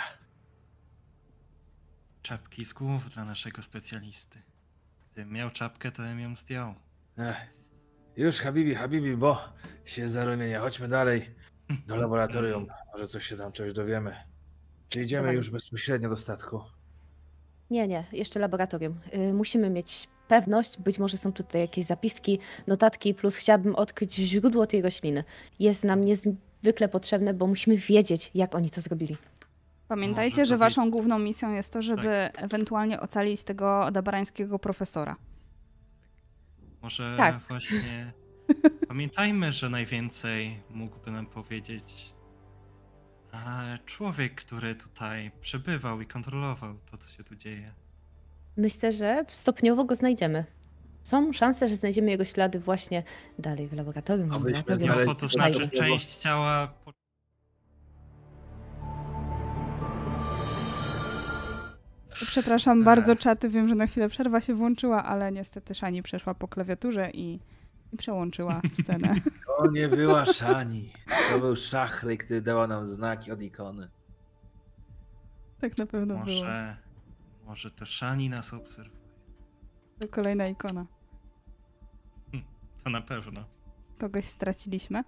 Czapki 2.25 2.65
z 2.65 2.73
głów 2.73 3.11
dla 3.11 3.25
naszego 3.25 3.63
specjalisty. 3.63 4.39
Gdybym 5.13 5.33
miał 5.33 5.51
czapkę, 5.51 5.93
to 5.93 6.03
bym 6.03 6.21
ją 6.21 6.37
zdjął. 6.37 6.75
Ech. 7.19 7.37
Już, 8.17 8.37
Habibi, 8.37 8.75
Habibi, 8.75 9.17
bo 9.17 9.39
się 9.85 10.09
zarumienia. 10.09 10.61
Chodźmy 10.61 10.89
dalej 10.89 11.35
do 11.87 11.97
laboratorium. 11.97 12.67
Może 12.93 13.09
coś 13.09 13.27
się 13.27 13.37
tam 13.37 13.53
czegoś 13.53 13.75
dowiemy. 13.75 14.17
Czy 14.89 15.03
idziemy 15.03 15.35
już 15.35 15.51
bezpośrednio 15.51 16.09
do 16.09 16.17
statku? 16.17 16.61
Nie, 17.71 17.89
nie, 17.89 18.05
jeszcze 18.13 18.41
laboratorium. 18.41 19.01
Y, 19.15 19.35
musimy 19.35 19.71
mieć 19.71 20.09
pewność, 20.29 20.79
być 20.79 20.99
może 20.99 21.17
są 21.17 21.33
tutaj 21.33 21.61
jakieś 21.61 21.85
zapiski, 21.85 22.39
notatki, 22.67 23.15
plus 23.15 23.37
chciałabym 23.37 23.75
odkryć 23.75 24.15
źródło 24.15 24.67
tej 24.67 24.83
rośliny. 24.83 25.25
Jest 25.59 25.85
nam 25.85 26.05
niezwykle 26.05 26.89
potrzebne, 26.91 27.35
bo 27.35 27.47
musimy 27.47 27.77
wiedzieć, 27.77 28.31
jak 28.35 28.55
oni 28.55 28.71
to 28.71 28.81
zrobili. 28.81 29.17
Pamiętajcie, 29.89 30.41
Może 30.41 30.49
że 30.49 30.57
waszą 30.57 30.83
być- 30.83 30.91
główną 30.93 31.19
misją 31.19 31.53
jest 31.53 31.73
to, 31.73 31.83
żeby 31.83 32.09
ewentualnie 32.35 33.01
ocalić 33.01 33.45
tego 33.45 33.85
odabarańskiego 33.85 34.59
profesora. 34.59 35.17
Może 36.83 37.15
Tak. 37.17 37.41
właśnie. 37.49 38.13
Pamiętajmy, 38.89 39.53
że 39.53 39.69
najwięcej 39.71 40.61
mógłby 40.71 41.11
nam 41.11 41.27
powiedzieć 41.27 42.15
człowiek, 43.87 44.35
który 44.35 44.75
tutaj 44.75 45.31
przebywał 45.41 46.01
i 46.01 46.07
kontrolował 46.07 46.75
to, 46.91 46.99
co 46.99 47.11
się 47.11 47.25
tu 47.25 47.37
dzieje. 47.37 47.73
Myślę, 48.57 48.93
że 48.93 49.25
stopniowo 49.29 49.85
go 49.85 49.97
znajdziemy. 49.97 50.45
Są 51.03 51.33
szanse, 51.33 51.69
że 51.69 51.77
znajdziemy 51.77 52.11
jego 52.11 52.25
ślady 52.25 52.59
właśnie 52.61 53.03
dalej 53.39 53.69
w 53.69 53.73
laboratorium. 53.73 54.31
laboratorium. 54.31 54.89
znaleźli- 54.91 55.17
to 55.17 55.29
znaczy 55.29 55.69
część 55.71 56.15
ciała. 56.15 56.73
Przepraszam 62.27 62.79
Ech. 62.79 62.85
bardzo, 62.85 63.17
czaty. 63.17 63.49
Wiem, 63.49 63.69
że 63.69 63.75
na 63.75 63.87
chwilę 63.87 64.09
przerwa 64.09 64.41
się 64.41 64.55
włączyła, 64.55 65.05
ale 65.05 65.33
niestety 65.33 65.75
Szani 65.75 66.03
przeszła 66.03 66.35
po 66.35 66.49
klawiaturze 66.49 67.11
i, 67.11 67.41
i 67.93 67.97
przełączyła 67.97 68.61
scenę. 68.73 69.15
To 69.59 69.71
nie 69.71 69.89
była 69.89 70.27
Szani. 70.27 70.93
To 71.31 71.39
był 71.39 71.57
Szachry, 71.57 72.17
który 72.19 72.43
dała 72.43 72.67
nam 72.67 72.87
znaki 72.87 73.33
od 73.33 73.43
ikony. 73.43 73.89
Tak 75.61 75.79
na 75.79 75.87
pewno 75.87 76.15
było. 76.15 76.19
Może, 76.21 76.77
może 77.47 77.71
to 77.71 77.87
Szani 77.87 78.29
nas 78.29 78.55
obserwuje. 78.55 79.05
To 80.01 80.09
kolejna 80.09 80.45
ikona. 80.45 80.87
To 82.85 82.91
na 82.91 83.01
pewno. 83.01 83.45
Kogoś 83.99 84.25
straciliśmy? 84.25 85.05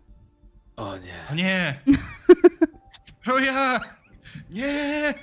O 0.77 0.97
nie. 0.97 1.15
O 1.31 1.35
nie! 1.35 1.81
Roja! 3.27 3.81
Nie! 4.51 5.15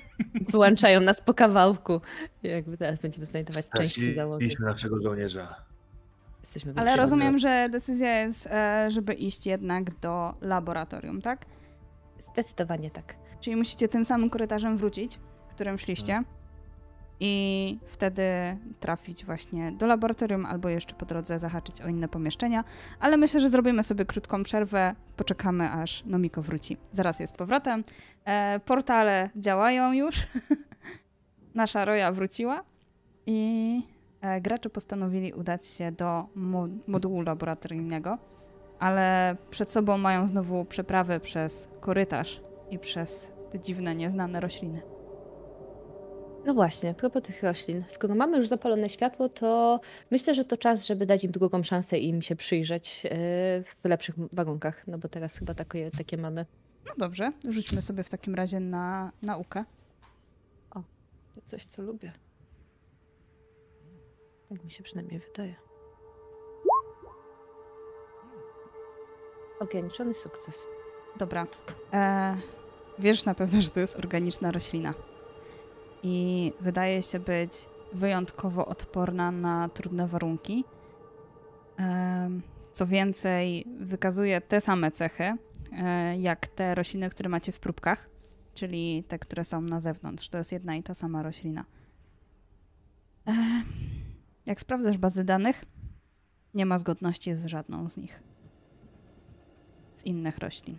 Wyłączają 0.49 0.99
nas 1.01 1.22
po 1.22 1.34
kawałku. 1.34 2.01
Jakby 2.43 2.78
teraz 2.78 2.99
będziemy 2.99 3.26
znajdować 3.26 3.70
części 3.70 4.14
załogi. 4.14 4.45
Straciliśmy 4.45 4.66
naszego 4.66 5.01
żołnierza. 5.01 5.56
Jesteśmy 6.41 6.74
Ale 6.76 6.95
rozumiem, 6.95 7.38
że 7.38 7.68
decyzja 7.72 8.20
jest, 8.20 8.47
e, 8.47 8.91
żeby 8.91 9.14
iść 9.14 9.45
jednak 9.45 9.99
do 9.99 10.34
laboratorium, 10.41 11.22
tak? 11.22 11.45
Zdecydowanie 12.20 12.91
tak. 12.91 13.16
Czyli 13.39 13.56
musicie 13.56 13.88
tym 13.88 14.06
samym 14.06 14.30
korytarzem 14.30 14.78
wrócić, 14.78 15.20
którym 15.49 15.78
szliście. 15.78 16.24
I 17.26 17.78
wtedy 17.86 18.24
trafić 18.80 19.26
właśnie 19.26 19.71
do 19.71 19.88
laboratorium, 19.88 20.45
albo 20.45 20.69
jeszcze 20.69 20.95
po 20.95 21.05
drodze 21.05 21.39
zahaczyć 21.39 21.82
o 21.82 21.88
inne 21.88 22.07
pomieszczenia. 22.07 22.63
Ale 22.99 23.17
myślę, 23.17 23.39
że 23.39 23.49
zrobimy 23.49 23.84
sobie 23.84 24.05
krótką 24.05 24.43
przerwę, 24.43 24.95
poczekamy 25.17 25.71
aż 25.71 26.05
Nomiko 26.05 26.41
wróci. 26.41 26.78
Zaraz 26.91 27.19
jest 27.19 27.38
powrotem. 27.38 27.84
E, 28.26 28.59
portale 28.65 29.30
działają 29.36 29.93
już. 29.93 30.15
Nasza 31.55 31.86
Roja 31.86 32.11
wróciła 32.11 32.63
i 33.26 33.82
e, 34.21 34.41
gracze 34.41 34.69
postanowili 34.69 35.34
udać 35.34 35.67
się 35.67 35.91
do 35.91 36.28
mo- 36.36 36.67
modułu 36.88 37.21
laboratoryjnego, 37.21 38.17
ale 38.80 39.36
przed 39.49 39.71
sobą 39.71 39.97
mają 39.97 40.28
znowu 40.28 40.65
przeprawę 40.65 41.19
przez 41.19 41.69
korytarz 41.80 42.41
i 42.71 42.80
przez 42.80 43.34
te 43.51 43.59
dziwne, 43.59 43.95
nieznane 43.95 44.39
rośliny. 44.39 44.92
No 46.45 46.53
właśnie, 46.53 46.89
a 46.89 46.93
propos 46.93 47.23
tych 47.23 47.43
roślin. 47.43 47.83
Skoro 47.87 48.15
mamy 48.15 48.37
już 48.37 48.47
zapalone 48.47 48.89
światło, 48.89 49.29
to 49.29 49.79
myślę, 50.11 50.33
że 50.33 50.45
to 50.45 50.57
czas, 50.57 50.85
żeby 50.85 51.05
dać 51.05 51.23
im 51.23 51.31
drugą 51.31 51.63
szansę 51.63 51.99
i 51.99 52.09
im 52.09 52.21
się 52.21 52.35
przyjrzeć 52.35 53.03
yy, 53.03 53.09
w 53.63 53.79
lepszych 53.83 54.15
warunkach. 54.33 54.87
No 54.87 54.97
bo 54.97 55.07
teraz 55.07 55.37
chyba 55.37 55.53
takie, 55.53 55.91
takie 55.91 56.17
mamy. 56.17 56.45
No 56.85 56.93
dobrze, 56.97 57.31
rzućmy 57.49 57.81
sobie 57.81 58.03
w 58.03 58.09
takim 58.09 58.35
razie 58.35 58.59
na 58.59 59.11
naukę. 59.21 59.65
To 61.33 61.41
coś, 61.45 61.65
co 61.65 61.81
lubię. 61.81 62.11
Tak 64.49 64.63
mi 64.63 64.71
się 64.71 64.83
przynajmniej 64.83 65.19
wydaje. 65.19 65.55
Ograniczony 69.59 70.13
sukces. 70.13 70.65
Dobra. 71.19 71.47
E, 71.93 72.37
wiesz 72.99 73.25
na 73.25 73.35
pewno, 73.35 73.61
że 73.61 73.69
to 73.69 73.79
jest 73.79 73.95
organiczna 73.95 74.51
roślina. 74.51 74.93
I 76.04 76.54
wydaje 76.60 77.01
się 77.01 77.20
być 77.20 77.51
wyjątkowo 77.93 78.66
odporna 78.66 79.32
na 79.32 79.70
trudne 79.70 80.08
warunki. 80.08 80.66
Co 82.74 82.88
więcej, 82.88 83.66
wykazuje 83.80 84.41
te 84.41 84.62
same 84.62 84.91
cechy, 84.91 85.38
e, 85.72 86.18
jak 86.18 86.47
te 86.47 86.76
rośliny, 86.76 87.10
które 87.10 87.30
macie 87.30 87.51
w 87.51 87.60
próbkach, 87.60 88.10
czyli 88.54 89.04
te, 89.08 89.20
które 89.20 89.43
są 89.43 89.62
na 89.62 89.82
zewnątrz. 89.82 90.30
To 90.30 90.38
jest 90.38 90.51
jedna 90.51 90.76
i 90.76 90.84
ta 90.84 90.93
sama 90.93 91.24
roślina. 91.24 91.66
E, 93.28 93.34
jak 94.45 94.62
sprawdzasz 94.62 94.97
bazy 94.97 95.24
danych, 95.24 95.66
nie 96.54 96.66
ma 96.66 96.78
zgodności 96.78 97.36
z 97.36 97.45
żadną 97.45 97.89
z 97.89 97.97
nich. 97.97 98.24
Z 99.95 100.06
innych 100.06 100.38
roślin. 100.38 100.78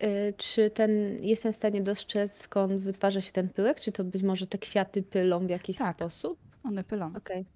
Yy, 0.00 0.34
czy 0.36 0.70
ten, 0.70 0.90
jestem 1.22 1.52
w 1.52 1.56
stanie 1.56 1.82
dostrzec, 1.82 2.32
skąd 2.40 2.72
wytwarza 2.72 3.20
się 3.20 3.32
ten 3.32 3.48
pyłek? 3.48 3.80
Czy 3.80 3.92
to 3.92 4.04
być 4.04 4.22
może 4.22 4.46
te 4.46 4.58
kwiaty 4.58 5.02
pylą 5.02 5.46
w 5.46 5.50
jakiś 5.50 5.78
Tak. 5.78 5.96
sposób? 5.96 6.38
One 6.64 6.84
pylą. 6.84 7.12
Okej. 7.16 7.46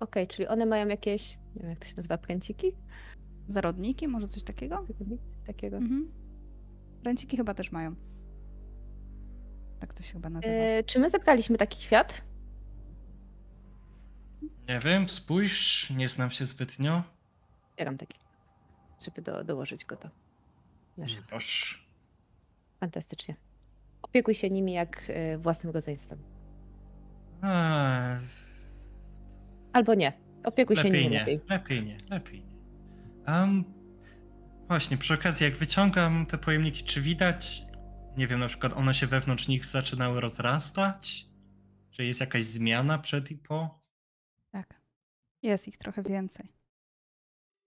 Okej, 0.00 0.26
czyli 0.26 0.48
one 0.48 0.66
mają 0.66 0.88
jakieś, 0.88 1.38
nie 1.56 1.60
wiem 1.62 1.70
jak 1.70 1.78
to 1.78 1.86
się 1.86 1.96
nazywa, 1.96 2.18
pręciki? 2.18 2.72
Zarodniki, 3.48 4.08
może 4.08 4.26
coś 4.26 4.42
takiego? 4.42 4.86
Coś 5.36 5.46
takiego. 5.46 5.76
Mhm. 5.76 6.12
Ręciki 7.04 7.36
chyba 7.36 7.54
też 7.54 7.72
mają. 7.72 7.94
Tak 9.80 9.94
to 9.94 10.02
się 10.02 10.12
chyba 10.12 10.30
nazywa. 10.30 10.54
E, 10.54 10.82
czy 10.84 10.98
my 10.98 11.10
zebraliśmy 11.10 11.56
taki 11.58 11.78
kwiat? 11.86 12.22
Nie 14.68 14.78
wiem, 14.84 15.08
spójrz, 15.08 15.90
nie 15.90 16.08
znam 16.08 16.30
się 16.30 16.46
zbytnio. 16.46 17.02
Bieram 17.76 17.98
taki, 17.98 18.18
żeby 19.04 19.22
do, 19.22 19.44
dołożyć 19.44 19.84
go 19.84 19.96
do 19.96 20.08
naszego. 21.00 21.26
Proszę. 21.28 21.76
Fantastycznie. 22.80 23.34
Opiekuj 24.02 24.34
się 24.34 24.50
nimi 24.50 24.72
jak 24.72 25.02
e, 25.08 25.38
własnym 25.38 25.72
rodzeństwem. 25.72 26.18
A, 27.42 28.16
Albo 29.72 29.94
nie. 29.94 30.12
Opiekuj 30.44 30.76
się 30.76 30.82
lepiej 30.82 31.02
nimi 31.02 31.12
nie, 31.12 31.18
lepiej. 31.18 31.40
lepiej 31.48 31.84
nie, 31.84 31.98
lepiej 32.10 32.42
nie. 32.42 32.54
Um, 33.32 33.64
właśnie, 34.68 34.96
przy 34.96 35.14
okazji, 35.14 35.44
jak 35.44 35.56
wyciągam 35.56 36.26
te 36.26 36.38
pojemniki, 36.38 36.84
czy 36.84 37.00
widać, 37.00 37.62
nie 38.16 38.26
wiem, 38.26 38.40
na 38.40 38.48
przykład 38.48 38.72
one 38.72 38.94
się 38.94 39.06
wewnątrz 39.06 39.48
nich 39.48 39.66
zaczynały 39.66 40.20
rozrastać? 40.20 41.26
Czy 41.90 42.04
jest 42.04 42.20
jakaś 42.20 42.44
zmiana 42.44 42.98
przed 42.98 43.30
i 43.30 43.36
po? 43.36 43.80
Tak. 44.50 44.80
Jest 45.42 45.68
ich 45.68 45.78
trochę 45.78 46.02
więcej. 46.02 46.52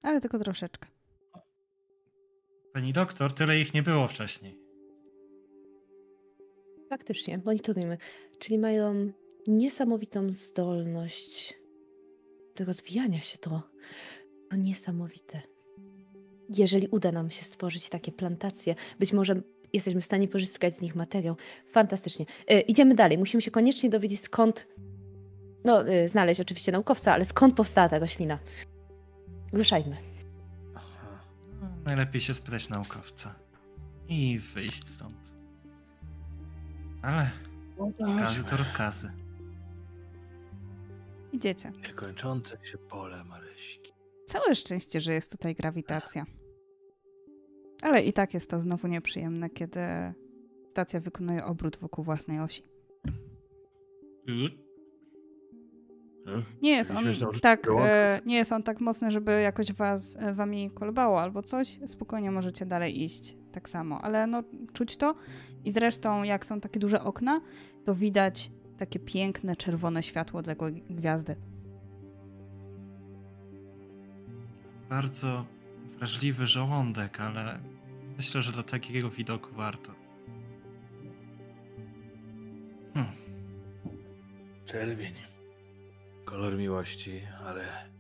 Ale 0.02 0.22
tylko 0.22 0.40
troszeczkę. 0.40 0.88
Pani 2.74 2.94
doktor, 2.94 3.34
tyle 3.34 3.60
ich 3.60 3.74
nie 3.74 3.84
było 3.84 4.08
wcześniej. 4.08 4.60
Faktycznie, 6.90 7.42
monitorujmy. 7.46 7.98
Czyli 8.40 8.58
mają 8.60 9.12
niesamowitą 9.48 10.32
zdolność 10.32 11.54
do 12.56 12.66
rozwijania 12.66 13.20
się. 13.20 13.38
To, 13.38 13.62
to 14.50 14.56
niesamowite. 14.56 15.42
Jeżeli 16.58 16.88
uda 16.88 17.12
nam 17.12 17.30
się 17.30 17.44
stworzyć 17.44 17.90
takie 17.90 18.12
plantacje, 18.12 18.76
być 19.00 19.14
może 19.14 19.42
jesteśmy 19.74 20.02
w 20.02 20.06
stanie 20.06 20.28
pozyskać 20.28 20.76
z 20.76 20.82
nich 20.82 20.96
materiał. 20.96 21.36
Fantastycznie. 21.68 22.26
E, 22.48 22.62
idziemy 22.62 22.96
dalej. 22.96 23.18
Musimy 23.18 23.42
się 23.42 23.52
koniecznie 23.52 23.90
dowiedzieć 23.90 24.22
skąd, 24.22 24.68
no 25.66 25.88
e, 25.88 26.08
znaleźć 26.08 26.42
oczywiście 26.42 26.72
naukowca, 26.72 27.14
ale 27.14 27.26
skąd 27.26 27.56
powstała 27.56 27.90
ta 27.90 28.00
roślina. 28.00 28.40
Ruszajmy. 29.54 30.13
Najlepiej 31.86 32.22
się 32.22 32.34
spytać 32.34 32.70
naukowca. 32.70 33.36
I 34.08 34.40
wyjść 34.40 34.88
stąd. 34.88 35.34
Ale 37.02 37.30
rozkazy 38.00 38.44
to 38.44 38.58
rozkazy. 38.58 39.12
Idziecie. 41.32 41.72
Niekończące 41.88 42.58
się 42.64 42.78
pole 42.78 43.24
Maryśki. 43.24 43.94
Całe 44.26 44.56
szczęście, 44.56 45.02
że 45.02 45.14
jest 45.14 45.32
tutaj 45.32 45.56
grawitacja. 45.56 46.26
Ale 47.82 48.04
i 48.04 48.14
tak 48.14 48.34
jest 48.34 48.50
to 48.50 48.60
znowu 48.60 48.88
nieprzyjemne, 48.88 49.50
kiedy 49.50 49.80
stacja 50.70 51.00
wykonuje 51.00 51.46
obrót 51.46 51.78
wokół 51.78 52.04
własnej 52.04 52.40
osi. 52.40 52.64
Nie 56.62 56.72
jest 56.72 56.92
on 56.92 57.06
tak, 57.42 57.68
e, 57.80 58.22
nie 58.26 58.36
jest 58.36 58.52
on 58.52 58.64
tak 58.64 58.82
mocny, 58.82 59.12
żeby 59.12 59.42
jakoś 59.42 59.74
was, 59.74 60.18
e, 60.20 60.34
wami 60.34 60.72
kolobało 60.72 61.22
albo 61.22 61.44
coś. 61.44 61.80
Spokojnie 61.86 62.32
możecie 62.32 62.66
dalej 62.66 63.04
iść 63.04 63.36
tak 63.52 63.70
samo, 63.70 64.02
ale 64.02 64.28
no 64.28 64.44
czuć 64.74 64.98
to 64.98 65.16
i 65.66 65.72
zresztą 65.72 66.24
jak 66.24 66.46
są 66.46 66.60
takie 66.60 66.80
duże 66.80 67.02
okna, 67.02 67.42
to 67.86 67.96
widać 67.96 68.52
takie 68.78 69.00
piękne 69.00 69.56
czerwone 69.56 70.04
światło 70.04 70.40
odległej 70.40 70.84
gwiazdy. 70.90 71.36
Bardzo 74.90 75.46
wrażliwy 75.98 76.48
żołądek, 76.48 77.20
ale 77.20 77.60
myślę, 78.18 78.42
że 78.42 78.52
dla 78.52 78.64
takiego 78.64 79.10
widoku 79.10 79.50
warto. 79.56 79.92
Hmm. 82.94 83.14
Czerwień. 84.66 85.33
Kolor 86.26 86.58
miłości, 86.58 87.22
ale 87.46 87.94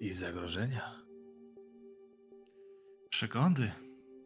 i 0.00 0.12
zagrożenia. 0.12 1.02
Przygody. 3.10 3.72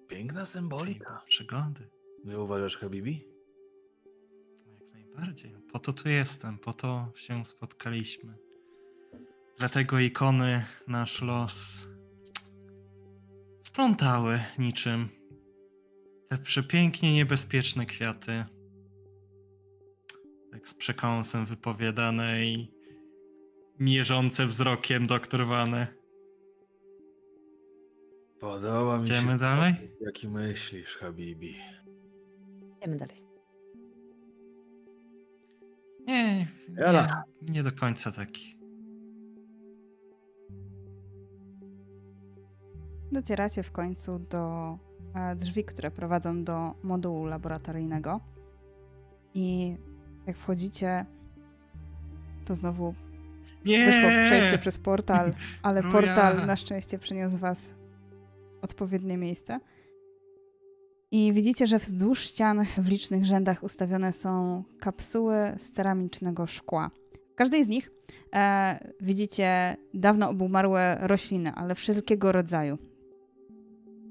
Piękna 0.08 0.46
symbolika. 0.46 1.22
Przygody. 1.26 1.90
Nie 2.24 2.38
uważasz, 2.38 2.76
Habibi? 2.76 3.28
Jak 4.66 4.92
najbardziej. 4.92 5.56
Po 5.72 5.78
to 5.78 5.92
tu 5.92 6.08
jestem, 6.08 6.58
po 6.58 6.74
to 6.74 7.12
się 7.16 7.44
spotkaliśmy. 7.44 8.34
Dlatego 9.58 9.98
ikony 9.98 10.64
nasz 10.88 11.22
los 11.22 11.88
splątały 13.62 14.40
niczym 14.58 15.08
te 16.28 16.38
przepięknie 16.38 17.14
niebezpieczne 17.14 17.86
kwiaty. 17.86 18.44
tak 20.52 20.68
z 20.68 20.74
przekąsem 20.74 21.46
wypowiadane 21.46 22.44
i 22.44 22.73
mierzące 23.80 24.46
wzrokiem 24.46 25.06
doktor 25.06 25.46
Wane. 25.46 25.86
Podoba 28.40 28.98
mi 28.98 29.04
Idziemy 29.04 29.32
się. 29.32 29.38
dalej? 29.38 29.74
Jaki 30.00 30.28
myślisz, 30.28 30.96
Habibi? 30.96 31.56
Idziemy 32.76 32.96
dalej. 32.96 33.24
Nie, 36.06 36.46
nie, 36.68 37.08
nie 37.42 37.62
do 37.62 37.72
końca 37.72 38.12
taki. 38.12 38.58
Docieracie 43.12 43.62
w 43.62 43.72
końcu 43.72 44.18
do 44.18 44.78
e, 45.14 45.36
drzwi, 45.36 45.64
które 45.64 45.90
prowadzą 45.90 46.44
do 46.44 46.74
modułu 46.82 47.24
laboratoryjnego. 47.26 48.20
I 49.34 49.76
jak 50.26 50.36
wchodzicie, 50.36 51.06
to 52.44 52.54
znowu 52.54 52.94
Nie! 53.64 53.86
wyszło 53.86 54.08
przejście 54.26 54.58
przez 54.58 54.78
portal, 54.78 55.32
ale 55.62 55.80
Ruja. 55.80 55.92
portal 55.92 56.46
na 56.46 56.56
szczęście 56.56 56.98
przyniósł 56.98 57.38
was 57.38 57.74
odpowiednie 58.62 59.16
miejsce. 59.16 59.60
I 61.10 61.32
widzicie, 61.32 61.66
że 61.66 61.78
wzdłuż 61.78 62.20
ścian 62.20 62.64
w 62.78 62.88
licznych 62.88 63.24
rzędach 63.24 63.62
ustawione 63.62 64.12
są 64.12 64.62
kapsuły 64.80 65.36
z 65.56 65.70
ceramicznego 65.70 66.46
szkła. 66.46 66.90
W 67.32 67.34
każdej 67.34 67.64
z 67.64 67.68
nich 67.68 67.90
e, 68.34 68.92
widzicie 69.00 69.76
dawno 69.94 70.28
obumarłe 70.30 70.98
rośliny, 71.00 71.52
ale 71.52 71.74
wszelkiego 71.74 72.32
rodzaju. 72.32 72.78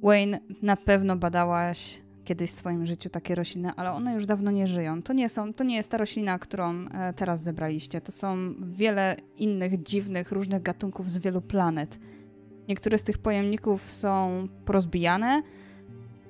Wayne, 0.04 0.40
na 0.62 0.78
pewno 0.78 1.16
badałaś 1.16 2.02
kiedyś 2.24 2.52
w 2.52 2.54
swoim 2.54 2.86
życiu 2.86 3.10
takie 3.10 3.36
rośliny, 3.36 3.72
ale 3.76 3.92
one 3.92 4.14
już 4.14 4.26
dawno 4.26 4.52
nie 4.52 4.68
żyją. 4.68 5.02
To 5.02 5.14
nie, 5.14 5.30
są, 5.30 5.54
to 5.54 5.64
nie 5.64 5.76
jest 5.76 5.92
ta 5.92 5.98
roślina, 5.98 6.40
którą 6.40 6.86
e, 6.88 7.14
teraz 7.14 7.44
zebraliście. 7.44 8.02
To 8.02 8.12
są 8.12 8.54
wiele 8.60 9.16
innych 9.38 9.84
dziwnych, 9.84 10.32
różnych 10.32 10.62
gatunków 10.62 11.12
z 11.12 11.18
wielu 11.18 11.42
planet. 11.42 12.00
Niektóre 12.68 12.98
z 12.98 13.04
tych 13.04 13.18
pojemników 13.18 13.92
są 13.92 14.48
porozbijane, 14.66 15.44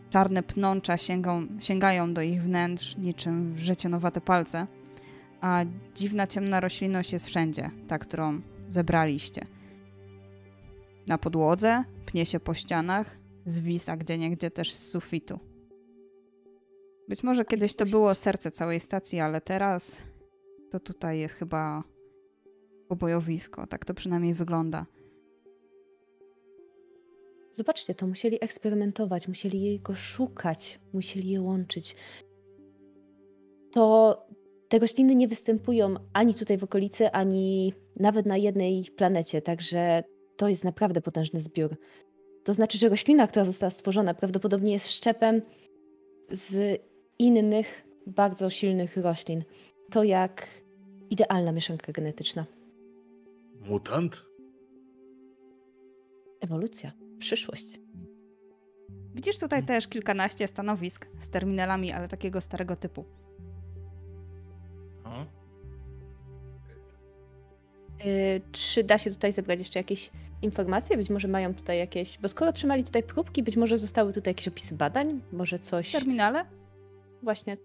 czarne 0.09 0.43
pnącza 0.43 0.97
sięgą, 0.97 1.47
sięgają 1.59 2.13
do 2.13 2.21
ich 2.21 2.43
wnętrz 2.43 2.97
niczym 2.97 3.53
wrzecionowate 3.53 4.21
palce, 4.21 4.67
a 5.41 5.65
dziwna 5.95 6.27
ciemna 6.27 6.59
roślinność 6.59 7.13
jest 7.13 7.25
wszędzie, 7.25 7.71
ta, 7.87 7.99
którą 7.99 8.41
zebraliście. 8.69 9.45
Na 11.07 11.17
podłodze, 11.17 11.83
pnie 12.05 12.25
się 12.25 12.39
po 12.39 12.53
ścianach, 12.53 13.17
zwisa 13.45 13.97
gdzieniegdzie 13.97 14.51
też 14.51 14.73
z 14.73 14.89
sufitu. 14.91 15.52
Być 17.13 17.23
może 17.23 17.45
kiedyś 17.45 17.75
to 17.75 17.85
było 17.85 18.15
serce 18.15 18.51
całej 18.51 18.79
stacji, 18.79 19.19
ale 19.19 19.41
teraz 19.41 20.03
to 20.71 20.79
tutaj 20.79 21.19
jest 21.19 21.35
chyba 21.35 21.83
obojowisko. 22.89 23.67
Tak 23.67 23.85
to 23.85 23.93
przynajmniej 23.93 24.33
wygląda. 24.33 24.85
Zobaczcie, 27.51 27.95
to 27.95 28.07
musieli 28.07 28.43
eksperymentować, 28.43 29.27
musieli 29.27 29.61
jego 29.61 29.95
szukać, 29.95 30.79
musieli 30.93 31.29
je 31.29 31.41
łączyć. 31.41 31.95
To 33.71 34.17
te 34.69 34.79
rośliny 34.79 35.15
nie 35.15 35.27
występują 35.27 35.95
ani 36.13 36.33
tutaj 36.33 36.57
w 36.57 36.63
okolicy, 36.63 37.11
ani 37.11 37.73
nawet 37.95 38.25
na 38.25 38.37
jednej 38.37 38.85
planecie, 38.95 39.41
także 39.41 40.03
to 40.37 40.47
jest 40.47 40.63
naprawdę 40.63 41.01
potężny 41.01 41.39
zbiór. 41.39 41.77
To 42.43 42.53
znaczy, 42.53 42.77
że 42.77 42.89
roślina, 42.89 43.27
która 43.27 43.45
została 43.45 43.69
stworzona, 43.69 44.13
prawdopodobnie 44.13 44.73
jest 44.73 44.87
szczepem 44.91 45.41
z 46.31 46.81
innych, 47.19 47.87
bardzo 48.07 48.49
silnych 48.49 48.97
roślin. 48.97 49.43
To 49.91 50.03
jak 50.03 50.47
idealna 51.09 51.51
mieszanka 51.51 51.91
genetyczna. 51.91 52.45
Mutant? 53.69 54.25
Ewolucja, 56.41 56.91
przyszłość. 57.19 57.79
Widzisz 59.15 59.39
tutaj 59.39 59.65
też 59.65 59.87
kilkanaście 59.87 60.47
stanowisk 60.47 61.07
z 61.19 61.29
terminalami, 61.29 61.91
ale 61.91 62.07
takiego 62.07 62.41
starego 62.41 62.75
typu. 62.75 63.05
O, 65.03 65.25
Y, 68.05 68.41
czy 68.51 68.83
da 68.83 68.97
się 68.97 69.11
tutaj 69.11 69.31
zebrać 69.31 69.59
jeszcze 69.59 69.79
jakieś 69.79 70.09
informacje? 70.41 70.97
Być 70.97 71.09
może 71.09 71.27
mają 71.27 71.53
tutaj 71.53 71.77
jakieś. 71.77 72.17
Bo 72.17 72.27
skoro 72.27 72.53
trzymali 72.53 72.83
tutaj 72.83 73.03
próbki, 73.03 73.43
być 73.43 73.57
może 73.57 73.77
zostały 73.77 74.13
tutaj 74.13 74.31
jakieś 74.31 74.47
opisy 74.47 74.75
badań, 74.75 75.21
może 75.31 75.59
coś. 75.59 75.91
Terminale? 75.91 76.45
Właśnie. 77.23 77.57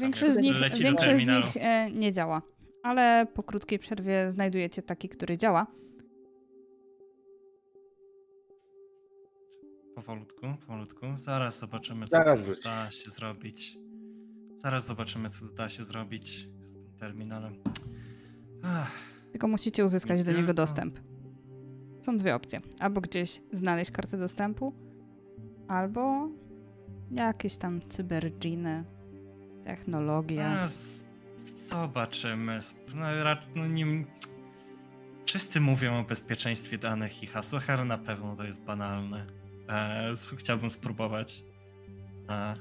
Większość 0.00 0.34
z 0.34 0.38
nich, 0.38 0.56
większość 0.80 1.24
z 1.24 1.26
nich 1.26 1.56
e, 1.56 1.90
nie 1.90 2.12
działa, 2.12 2.42
ale 2.82 3.26
po 3.34 3.42
krótkiej 3.42 3.78
przerwie 3.78 4.30
znajdujecie 4.30 4.82
taki, 4.82 5.08
który 5.08 5.38
działa. 5.38 5.66
powolutku, 9.94 10.46
powolutku. 10.66 11.06
Zaraz 11.16 11.58
zobaczymy, 11.58 12.06
co 12.06 12.10
Zaraz 12.10 12.42
tu 12.42 12.54
da 12.64 12.90
się 12.90 13.10
zrobić. 13.10 13.78
Zaraz 14.58 14.86
zobaczymy, 14.86 15.30
co 15.30 15.46
da 15.46 15.68
się 15.68 15.84
zrobić 15.84 16.48
z 16.60 16.72
tym 16.72 16.92
terminalem. 17.00 17.54
Ach, 18.62 18.90
Tylko 19.32 19.48
musicie 19.48 19.84
uzyskać 19.84 20.18
Nie 20.18 20.24
do 20.24 20.30
niego 20.30 20.46
tylko. 20.46 20.54
dostęp. 20.62 21.00
Są 22.02 22.16
dwie 22.16 22.34
opcje. 22.34 22.60
Albo 22.80 23.00
gdzieś 23.00 23.40
znaleźć 23.52 23.90
kartę 23.90 24.18
dostępu, 24.18 24.72
albo 25.68 26.28
jakieś 27.12 27.56
tam 27.56 27.80
cyberginy, 27.88 28.84
technologia. 29.64 30.60
a, 30.60 30.68
z- 30.68 31.08
zobaczymy. 31.68 32.58
No, 32.94 33.24
ra- 33.24 33.42
no 33.54 33.66
nie... 33.66 33.86
Wszyscy 35.26 35.60
mówią 35.60 36.00
o 36.00 36.02
bezpieczeństwie 36.04 36.78
danych 36.78 37.22
i 37.22 37.26
hasłach, 37.26 37.70
ale 37.70 37.84
na 37.84 37.98
pewno 37.98 38.36
to 38.36 38.44
jest 38.44 38.62
banalne. 38.62 39.26
E, 39.68 40.10
sp- 40.22 40.36
chciałbym 40.38 40.70
spróbować. 40.70 41.44
E, 42.28 42.54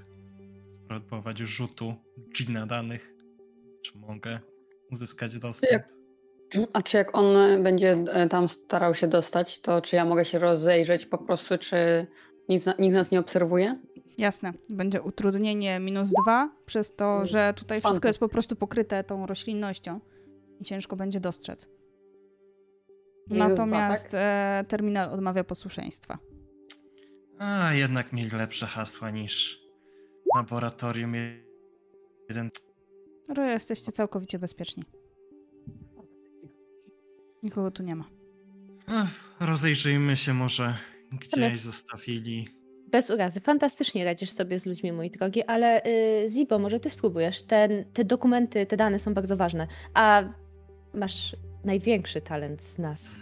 spróbować 0.70 1.38
rzutu 1.40 1.96
Gina 2.38 2.66
danych. 2.66 3.14
Czy 3.86 3.98
mogę 3.98 4.40
uzyskać 4.92 5.40
dostęp? 5.40 5.72
Jak- 5.72 5.92
A 6.74 6.82
czy 6.82 6.98
jak 6.98 7.18
on 7.18 7.64
będzie 7.64 7.92
e, 7.92 8.28
tam 8.30 8.50
starał 8.50 8.96
się 8.96 9.08
dostać, 9.08 9.60
to 9.62 9.82
czy 9.82 9.96
ja 9.96 10.06
mogę 10.06 10.26
się 10.26 10.40
rozejrzeć 10.40 11.06
po 11.06 11.18
prostu, 11.18 11.58
czy 11.58 12.08
nic, 12.50 12.66
na- 12.66 12.76
nikt 12.80 12.94
nas 12.96 13.12
nie 13.12 13.20
obserwuje? 13.20 13.80
Jasne, 14.22 14.54
będzie 14.70 15.02
utrudnienie 15.02 15.80
minus 15.80 16.12
dwa 16.24 16.50
przez 16.66 16.96
to, 16.96 17.26
że 17.26 17.54
tutaj 17.54 17.82
wszystko 17.82 18.08
jest 18.08 18.20
po 18.20 18.30
prostu 18.30 18.56
pokryte 18.56 19.04
tą 19.04 19.26
roślinnością 19.26 20.00
i 20.60 20.64
ciężko 20.64 20.96
będzie 20.96 21.20
dostrzec. 21.20 21.70
Natomiast 23.28 24.04
tak? 24.04 24.14
e, 24.14 24.66
terminal 24.68 25.10
odmawia 25.10 25.44
posłuszeństwa. 25.44 26.20
A, 27.38 27.74
jednak 27.74 28.14
mieli 28.14 28.30
lepsze 28.30 28.66
hasła 28.66 29.10
niż 29.10 29.62
laboratorium 30.36 31.14
jeden. 32.30 32.50
Ale 33.28 33.52
jesteście 33.52 33.92
całkowicie 33.92 34.40
bezpieczni. 34.40 34.84
Nikogo 37.44 37.72
tu 37.72 37.84
nie 37.84 37.96
ma. 37.96 38.06
Ech, 38.88 39.10
Rozejrzyjmy 39.40 40.16
się 40.16 40.34
może, 40.34 40.64
Ale- 40.64 41.50
gdzieś 41.50 41.62
zostawili. 41.62 42.61
Bez 42.92 43.10
urazy. 43.10 43.40
Fantastycznie 43.40 44.06
radzisz 44.06 44.30
sobie 44.30 44.60
z 44.60 44.66
ludźmi, 44.66 44.92
mój 44.92 45.10
drogi, 45.10 45.44
ale 45.44 45.86
y, 45.86 46.30
Zibo, 46.30 46.60
może 46.60 46.80
ty 46.80 46.90
spróbujesz. 46.90 47.42
Ten, 47.42 47.86
te 47.94 48.06
dokumenty, 48.06 48.66
te 48.66 48.78
dane 48.78 49.00
są 49.00 49.14
bardzo 49.14 49.38
ważne. 49.38 49.68
A 49.94 50.24
masz 50.94 51.36
największy 51.64 52.22
talent 52.22 52.64
z 52.64 52.78
nas 52.78 53.16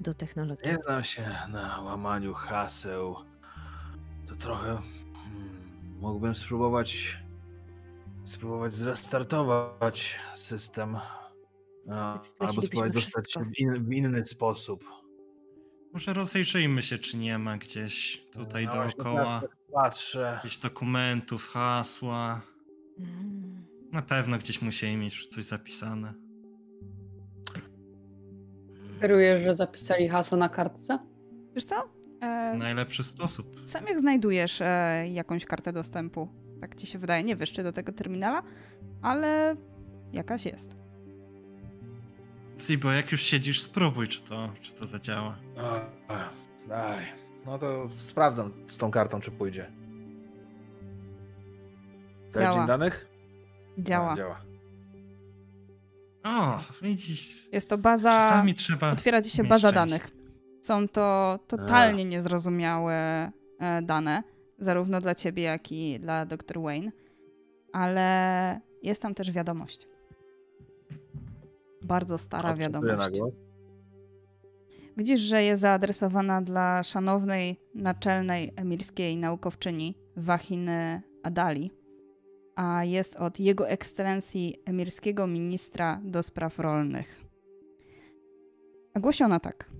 do 0.00 0.14
technologii. 0.14 0.70
Nie 0.70 0.78
znam 0.78 1.04
się 1.04 1.22
na 1.48 1.80
łamaniu 1.80 2.34
haseł. 2.34 3.16
To 4.28 4.36
trochę. 4.36 4.66
Hmm, 4.66 4.84
mógłbym 6.00 6.34
spróbować. 6.34 7.18
Spróbować 8.24 8.72
zrestartować 8.74 10.20
system. 10.34 10.96
A, 11.90 12.20
albo 12.38 12.62
spróbować 12.62 12.92
dostać 12.92 13.32
się 13.32 13.40
w, 13.40 13.58
in, 13.58 13.84
w 13.84 13.92
inny 13.92 14.26
sposób. 14.26 14.84
Może 15.96 16.12
rozejrzyjmy 16.14 16.82
się, 16.82 16.98
czy 16.98 17.16
nie 17.18 17.38
ma 17.38 17.58
gdzieś 17.58 18.24
tutaj 18.32 18.66
No 18.66 18.72
dookoła 18.72 19.40
tak 19.40 19.56
Patrzę. 19.72 20.20
jakichś 20.34 20.58
dokumentów, 20.58 21.48
hasła. 21.48 22.40
Mm. 22.98 23.66
Na 23.92 24.02
pewno 24.02 24.38
gdzieś 24.38 24.62
musieli 24.62 24.96
mieć 24.96 25.28
coś 25.28 25.44
zapisane. 25.44 26.14
Kierujesz, 29.00 29.42
że 29.42 29.56
zapisali 29.56 30.08
hasło 30.08 30.38
na 30.38 30.48
kartce? 30.48 30.98
Wiesz 31.54 31.64
co? 31.64 31.76
E, 32.20 32.56
Najlepszy 32.58 33.04
sposób. 33.04 33.46
sam 33.66 33.86
jak 33.86 34.00
znajdujesz 34.00 34.60
e, 34.60 35.04
jakąś 35.08 35.44
kartę 35.44 35.72
dostępu, 35.72 36.28
tak 36.60 36.74
ci 36.74 36.86
się 36.86 36.98
wydaje, 36.98 37.24
nie 37.24 37.36
wiesz 37.36 37.52
czy 37.52 37.62
do 37.62 37.72
tego 37.72 37.92
terminala, 37.92 38.42
ale 39.02 39.56
jakaś 40.12 40.46
jest. 40.46 40.76
Zibo, 42.60 42.92
jak 42.92 43.12
już 43.12 43.22
siedzisz, 43.22 43.62
spróbuj, 43.62 44.08
czy 44.08 44.20
to, 44.22 44.50
czy 44.62 44.72
to 44.72 44.86
zadziała. 44.86 45.36
Daj. 46.68 47.04
No 47.46 47.58
to 47.58 47.88
sprawdzam 47.98 48.52
z 48.66 48.78
tą 48.78 48.90
kartą, 48.90 49.20
czy 49.20 49.30
pójdzie. 49.30 49.70
Działa. 52.38 52.56
Dzień 52.56 52.66
danych? 52.66 53.06
Działa. 53.78 54.12
A, 54.12 54.16
działa. 54.16 54.40
O, 56.24 56.60
widzisz. 56.82 57.48
Jest 57.52 57.68
to 57.70 57.78
baza. 57.78 58.10
Czasami 58.10 58.54
trzeba. 58.54 58.90
Otwiera 58.90 59.22
ci 59.22 59.30
się 59.30 59.44
baza 59.44 59.68
szczęście. 59.68 59.74
danych. 59.74 60.10
Są 60.62 60.88
to 60.88 61.38
totalnie 61.48 62.04
niezrozumiałe 62.04 62.94
e, 63.60 63.82
dane, 63.82 64.22
zarówno 64.58 65.00
dla 65.00 65.14
ciebie, 65.14 65.42
jak 65.42 65.72
i 65.72 66.00
dla 66.00 66.26
dr 66.26 66.60
Wayne, 66.60 66.92
ale 67.72 68.60
jest 68.82 69.02
tam 69.02 69.14
też 69.14 69.30
wiadomość. 69.32 69.86
Bardzo 71.86 72.18
stara 72.18 72.54
wiadomość. 72.54 73.20
Widzisz, 74.96 75.20
że 75.20 75.42
jest 75.42 75.62
zaadresowana 75.62 76.42
dla 76.42 76.82
szanownej 76.82 77.60
naczelnej 77.74 78.52
emirskiej 78.56 79.16
naukowczyni 79.16 79.98
Wahiny 80.16 81.02
Adali, 81.22 81.70
a 82.54 82.84
jest 82.84 83.16
od 83.16 83.40
jego 83.40 83.68
ekscelencji 83.68 84.56
emirskiego 84.64 85.26
ministra 85.26 86.00
do 86.04 86.22
spraw 86.22 86.58
rolnych. 86.58 87.24
Głosi 89.00 89.24
ona 89.24 89.40
tak. 89.40 89.70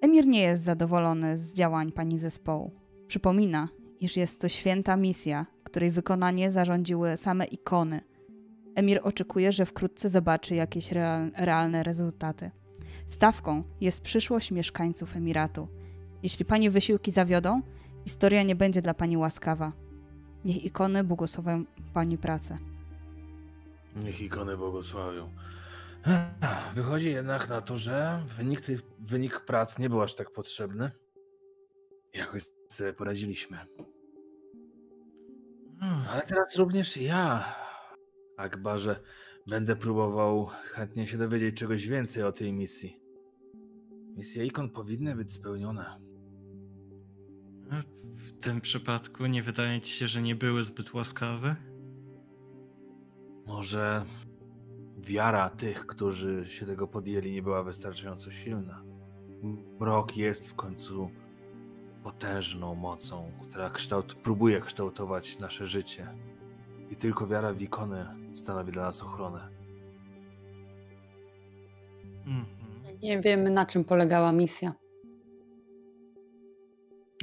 Emir 0.00 0.26
nie 0.26 0.40
jest 0.42 0.64
zadowolony 0.64 1.36
z 1.36 1.52
działań 1.52 1.92
pani 1.92 2.18
zespołu. 2.18 2.70
Przypomina, 3.06 3.68
iż 4.00 4.16
jest 4.16 4.40
to 4.40 4.48
święta 4.48 4.96
misja, 4.96 5.46
której 5.64 5.90
wykonanie 5.90 6.50
zarządziły 6.50 7.16
same 7.16 7.44
ikony. 7.44 8.00
Emir 8.78 9.00
oczekuje, 9.02 9.52
że 9.52 9.66
wkrótce 9.66 10.08
zobaczy 10.08 10.54
jakieś 10.54 10.92
real- 10.92 11.30
realne 11.36 11.82
rezultaty. 11.82 12.50
Stawką 13.08 13.62
jest 13.80 14.02
przyszłość 14.02 14.50
mieszkańców 14.50 15.16
Emiratu. 15.16 15.68
Jeśli 16.22 16.44
pani 16.44 16.70
wysiłki 16.70 17.10
zawiodą, 17.10 17.62
historia 18.04 18.42
nie 18.42 18.56
będzie 18.56 18.82
dla 18.82 18.94
pani 18.94 19.16
łaskawa. 19.16 19.72
Niech 20.44 20.64
ikony 20.64 21.04
błogosławią 21.04 21.64
pani 21.94 22.18
pracę. 22.18 22.58
Niech 23.96 24.20
ikony 24.20 24.56
błogosławią. 24.56 25.30
Wychodzi 26.74 27.10
jednak 27.10 27.48
na 27.48 27.60
to, 27.60 27.76
że 27.76 28.22
wynik, 28.38 28.60
tych, 28.60 28.82
wynik 28.98 29.40
prac 29.40 29.78
nie 29.78 29.88
był 29.88 30.02
aż 30.02 30.14
tak 30.14 30.30
potrzebny. 30.30 30.90
Jakoś 32.14 32.42
sobie 32.68 32.92
poradziliśmy. 32.92 33.58
Ale 36.12 36.22
teraz 36.22 36.56
również 36.56 36.96
ja, 36.96 37.44
Akbarze, 38.38 39.00
będę 39.48 39.76
próbował 39.76 40.46
chętnie 40.46 41.06
się 41.06 41.18
dowiedzieć 41.18 41.56
czegoś 41.56 41.88
więcej 41.88 42.22
o 42.22 42.32
tej 42.32 42.52
misji. 42.52 43.00
Misje 44.16 44.46
ikon 44.46 44.70
powinny 44.70 45.16
być 45.16 45.32
spełnione. 45.32 46.00
W 48.16 48.40
tym 48.40 48.60
przypadku 48.60 49.26
nie 49.26 49.42
wydaje 49.42 49.80
ci 49.80 49.92
się, 49.92 50.06
że 50.06 50.22
nie 50.22 50.34
były 50.34 50.64
zbyt 50.64 50.94
łaskawe? 50.94 51.56
Może 53.46 54.04
wiara 54.98 55.50
tych, 55.50 55.86
którzy 55.86 56.44
się 56.48 56.66
tego 56.66 56.88
podjęli, 56.88 57.32
nie 57.32 57.42
była 57.42 57.62
wystarczająco 57.62 58.30
silna. 58.30 58.82
Mrok 59.80 60.16
jest 60.16 60.48
w 60.48 60.54
końcu 60.54 61.10
potężną 62.02 62.74
mocą, 62.74 63.32
która 63.42 63.70
kształt, 63.70 64.14
próbuje 64.14 64.60
kształtować 64.60 65.38
nasze 65.38 65.66
życie. 65.66 66.14
I 66.90 66.96
tylko 66.96 67.26
wiara 67.26 67.52
w 67.52 67.62
ikony 67.62 68.06
stanowi 68.34 68.72
dla 68.72 68.82
nas 68.82 69.02
ochronę. 69.02 69.48
Mhm. 72.26 72.46
Nie 73.02 73.20
wiemy, 73.20 73.50
na 73.50 73.66
czym 73.66 73.84
polegała 73.84 74.32
misja. 74.32 74.72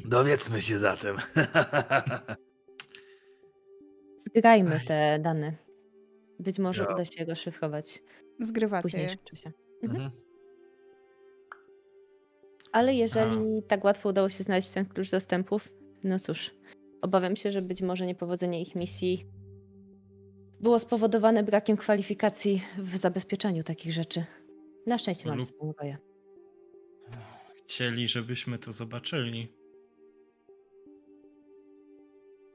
Dowiedzmy 0.05 0.61
się 0.61 0.77
zatem. 0.77 1.15
Zgrajmy 4.17 4.79
te 4.87 5.19
dane. 5.19 5.53
Być 6.39 6.59
może 6.59 6.83
Ja. 6.83 6.93
uda 6.93 7.05
się 7.05 7.19
je 7.19 7.25
rozszyfrować 7.25 8.03
w 8.39 8.45
Zgrywacie 8.45 8.77
je. 8.77 8.81
późniejszym 8.81 9.19
czasie. 9.25 9.51
Mhm. 9.83 10.01
Mhm. 10.03 10.21
Ale 12.71 12.93
jeżeli 12.93 13.63
tak 13.67 13.83
łatwo 13.83 14.09
udało 14.09 14.29
się 14.29 14.43
znaleźć 14.43 14.69
ten 14.69 14.85
klucz 14.85 15.11
dostępów, 15.11 15.71
no 16.03 16.19
cóż, 16.19 16.51
obawiam 17.01 17.35
się, 17.35 17.51
że 17.51 17.61
być 17.61 17.81
może 17.81 18.05
niepowodzenie 18.05 18.61
ich 18.61 18.75
misji 18.75 19.25
było 20.59 20.79
spowodowane 20.79 21.43
brakiem 21.43 21.77
kwalifikacji 21.77 22.63
w 22.77 22.97
zabezpieczaniu 22.97 23.63
takich 23.63 23.93
rzeczy. 23.93 24.25
Na 24.87 24.97
szczęście 24.97 25.29
mamy 25.29 25.41
Lub- 25.41 25.49
z 25.49 25.53
tym 25.59 25.71
Roya. 25.81 25.97
Chcieli, 27.65 28.07
żebyśmy 28.07 28.57
to 28.59 28.71
zobaczyli. 28.71 29.47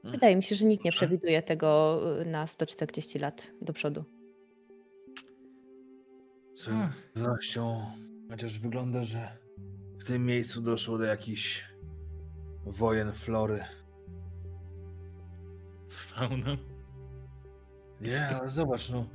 Wydaje 0.03 0.35
mi 0.35 0.43
się, 0.43 0.55
że 0.55 0.65
nikt 0.65 0.83
nie 0.85 0.91
przewiduje 0.91 1.41
tego 1.43 1.99
y, 2.21 2.25
na 2.25 2.47
140 2.47 3.19
lat 3.19 3.51
do 3.61 3.73
przodu. 3.73 4.03
Z 6.55 6.65
pewnością, 7.13 7.85
chociaż 8.29 8.59
wygląda, 8.59 9.03
że 9.03 9.37
w 9.99 10.03
tym 10.03 10.25
miejscu 10.25 10.61
doszło 10.61 10.97
do 10.97 11.03
jakichś 11.05 11.65
wojen 12.65 13.13
flory. 13.13 13.63
Z 15.87 16.01
fauną. 16.01 16.57
Nie, 18.01 18.27
ale 18.27 18.49
zobacz, 18.49 18.89
no. 18.89 19.05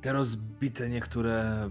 Te 0.00 0.12
rozbite 0.12 0.88
niektóre 0.88 1.70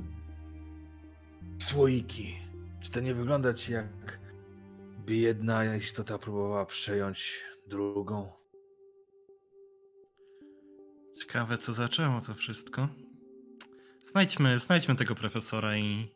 słoiki. 1.60 2.36
Czy 2.82 2.92
to 2.92 3.00
nie 3.00 3.14
wygląda 3.14 3.54
ci 3.54 3.74
jak 3.74 4.20
by 5.06 5.16
jedna 5.16 5.76
istota 5.76 6.18
próbowała 6.18 6.66
przejąć 6.66 7.44
drugą? 7.68 8.32
Ciekawe, 11.20 11.58
co 11.58 11.74
zaczęło 11.74 12.22
to 12.22 12.34
wszystko. 12.34 12.88
Znajdźmy, 14.06 14.60
znajdźmy 14.60 14.96
tego 14.96 15.16
profesora 15.16 15.78
i 15.78 16.12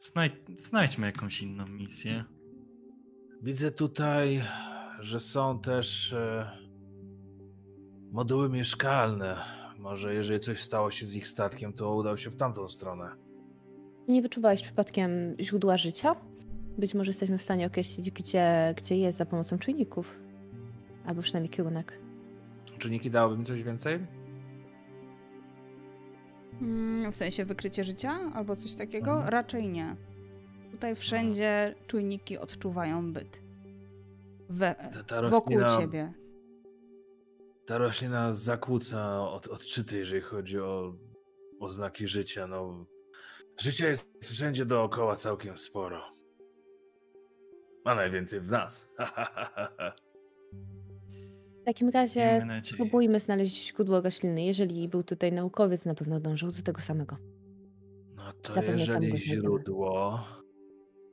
znajdź, 0.00 0.34
znajdźmy 0.58 1.06
jakąś 1.06 1.42
inną 1.42 1.66
misję. 1.66 2.24
Widzę 3.42 3.70
tutaj, 3.70 4.42
że 5.00 5.20
są 5.20 5.60
też 5.60 6.12
e, 6.12 6.65
moduły 8.16 8.48
mieszkalne. 8.48 9.36
Może 9.78 10.14
jeżeli 10.14 10.40
coś 10.40 10.62
stało 10.62 10.90
się 10.90 11.06
z 11.06 11.14
ich 11.14 11.28
statkiem, 11.28 11.72
to 11.72 11.94
udał 11.94 12.18
się 12.18 12.30
w 12.30 12.36
tamtą 12.36 12.68
stronę. 12.68 13.10
Nie 14.08 14.22
wyczuwałeś 14.22 14.62
przypadkiem 14.62 15.10
źródła 15.40 15.76
życia? 15.76 16.16
Być 16.78 16.94
może 16.94 17.08
jesteśmy 17.08 17.38
w 17.38 17.42
stanie 17.42 17.66
określić, 17.66 18.10
gdzie, 18.10 18.74
gdzie 18.76 18.96
jest 18.96 19.18
za 19.18 19.26
pomocą 19.26 19.58
czujników. 19.58 20.18
Albo 21.06 21.22
przynajmniej 21.22 21.50
kierunek. 21.50 21.98
Czynniki 22.78 23.10
dałoby 23.10 23.38
mi 23.38 23.44
coś 23.44 23.62
więcej? 23.62 24.06
Mm, 26.60 27.12
W 27.12 27.16
sensie 27.16 27.44
wykrycie 27.44 27.84
życia 27.84 28.10
albo 28.34 28.56
coś 28.56 28.74
takiego? 28.74 29.10
Mhm. 29.10 29.28
Raczej 29.28 29.68
nie. 29.68 29.96
Tutaj 30.70 30.94
wszędzie 30.94 31.74
czujniki 31.86 32.38
odczuwają 32.38 33.12
byt. 33.12 33.42
We, 34.48 34.74
Ta, 34.74 35.02
ta 35.22 35.22
wokół 35.28 35.56
ciebie. 35.78 36.12
Ta 37.66 37.78
roślina 37.78 38.34
zakłóca 38.34 39.28
od, 39.30 39.48
odczyty, 39.48 39.98
jeżeli 39.98 40.22
chodzi 40.22 40.60
o 40.60 40.94
oznaki 41.60 42.08
życia. 42.08 42.46
No, 42.46 42.86
życia 43.60 43.88
jest 43.88 44.06
wszędzie 44.24 44.66
dookoła 44.66 45.16
całkiem 45.16 45.58
sporo. 45.58 46.02
A 47.84 47.94
najwięcej 47.94 48.40
w 48.40 48.50
nas. 48.50 48.86
W 51.62 51.68
takim 51.68 51.88
razie 51.88 52.46
spróbujmy 52.64 53.20
znaleźć 53.20 53.68
źródło 53.68 54.00
rośliny. 54.00 54.44
Jeżeli 54.44 54.88
był 54.88 55.02
tutaj 55.02 55.32
naukowiec, 55.32 55.84
na 55.84 55.94
pewno 55.94 56.20
dążył 56.20 56.52
do 56.52 56.62
tego 56.62 56.80
samego. 56.80 57.16
No 58.16 58.32
to 58.42 58.52
Zapewne 58.52 58.86
tam 58.86 59.02
jeżeli 59.02 59.18
źródło, 59.18 60.20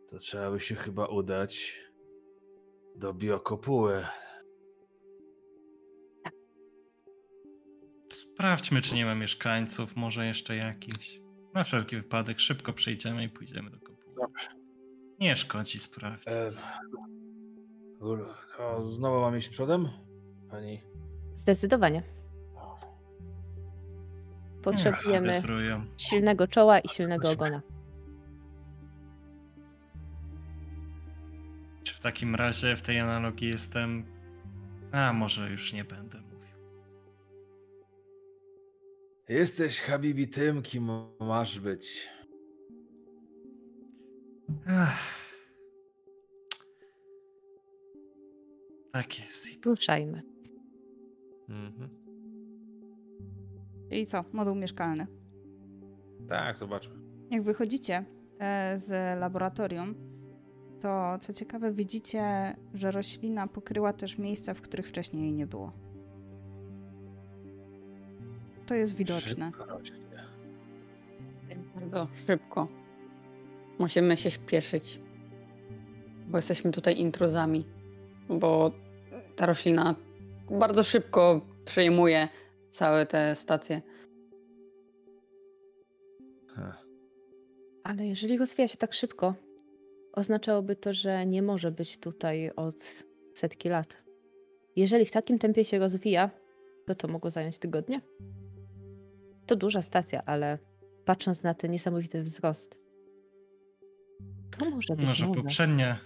to 0.09 0.19
trzeba 0.19 0.51
by 0.51 0.59
się 0.59 0.75
chyba 0.75 1.05
udać 1.05 1.81
do 2.95 3.13
biokopuły. 3.13 4.05
Sprawdźmy, 8.33 8.81
czy 8.81 8.95
nie 8.95 9.05
ma 9.05 9.15
mieszkańców, 9.15 9.95
może 9.95 10.25
jeszcze 10.25 10.55
jakiś. 10.55 11.21
Na 11.53 11.63
wszelki 11.63 11.95
wypadek 11.95 12.39
szybko 12.39 12.73
przejdziemy 12.73 13.23
i 13.23 13.29
pójdziemy 13.29 13.69
do 13.69 13.79
kopuły. 13.79 14.15
Dobrze. 14.21 14.47
Nie 15.19 15.35
szkodzi 15.35 15.79
sprawdzić. 15.79 16.27
E, 16.27 16.49
to 18.57 18.83
znowu 18.89 19.21
mam 19.21 19.37
iść 19.37 19.49
przodem? 19.49 19.89
Pani. 20.51 20.81
Zdecydowanie. 21.35 22.03
Potrzebujemy 24.63 25.41
silnego 25.97 26.47
czoła 26.47 26.79
i 26.79 26.89
silnego 26.89 27.27
Chodźmy. 27.27 27.45
ogona. 27.45 27.61
Czy 31.83 31.93
w 31.93 31.99
takim 31.99 32.35
razie 32.35 32.75
w 32.75 32.81
tej 32.81 32.99
analogii 32.99 33.49
jestem. 33.49 34.05
A 34.91 35.13
może 35.13 35.49
już 35.51 35.73
nie 35.73 35.83
będę 35.83 36.22
Jesteś, 39.33 39.79
Habibi, 39.79 40.27
tym, 40.27 40.61
kim 40.61 40.91
masz 41.19 41.59
być. 41.59 42.09
Ach. 44.67 44.99
Tak 48.91 49.19
jest. 49.19 49.65
Ruszajmy. 49.65 50.21
Mhm. 51.49 51.89
Czyli 53.89 54.05
co? 54.05 54.25
Moduł 54.33 54.55
mieszkalny. 54.55 55.07
Tak, 56.27 56.57
zobaczmy. 56.57 56.95
Jak 57.31 57.43
wychodzicie 57.43 58.05
e, 58.39 58.77
z 58.77 59.19
laboratorium, 59.19 59.95
to 60.81 61.17
co 61.19 61.33
ciekawe, 61.33 61.71
widzicie, 61.71 62.55
że 62.73 62.91
roślina 62.91 63.47
pokryła 63.47 63.93
też 63.93 64.17
miejsca, 64.17 64.53
w 64.53 64.61
których 64.61 64.87
wcześniej 64.87 65.23
jej 65.23 65.33
nie 65.33 65.47
było. 65.47 65.82
To 68.67 68.75
jest 68.75 68.95
widoczne. 68.95 69.51
Bardzo 71.75 72.07
szybko. 72.27 72.67
Musimy 73.79 74.17
się 74.17 74.31
śpieszyć, 74.31 74.99
bo 76.27 76.37
jesteśmy 76.37 76.71
tutaj 76.71 76.99
intruzami, 76.99 77.65
bo 78.29 78.71
ta 79.35 79.45
roślina 79.45 79.95
bardzo 80.51 80.83
szybko 80.83 81.41
przejmuje 81.65 82.29
całe 82.69 83.05
te 83.05 83.35
stacje. 83.35 83.81
Ale 87.83 88.07
jeżeli 88.07 88.37
rozwija 88.37 88.67
się 88.67 88.77
tak 88.77 88.93
szybko, 88.93 89.35
oznaczałoby 90.13 90.75
to, 90.75 90.93
że 90.93 91.25
nie 91.25 91.41
może 91.41 91.71
być 91.71 91.97
tutaj 91.97 92.51
od 92.55 93.03
setki 93.33 93.69
lat. 93.69 94.03
Jeżeli 94.75 95.05
w 95.05 95.11
takim 95.11 95.39
tempie 95.39 95.63
się 95.63 95.79
rozwija, 95.79 96.29
to 96.85 96.95
to 96.95 97.07
mogło 97.07 97.29
zająć 97.29 97.57
tygodnie. 97.57 98.01
To 99.45 99.55
duża 99.55 99.81
stacja, 99.81 100.23
ale 100.25 100.57
patrząc 101.05 101.43
na 101.43 101.53
ten 101.53 101.71
niesamowity 101.71 102.23
wzrost, 102.23 102.75
to 104.57 104.69
może 104.69 104.95
być 104.95 105.05
Może 105.07 105.27
poprzednia, 105.27 105.99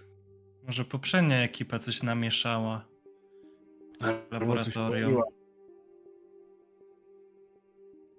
może 0.64 0.86
poprzednia 0.86 1.44
ekipa 1.44 1.80
coś 1.80 2.04
namieszała 2.04 2.88
laboratorium. 4.32 5.22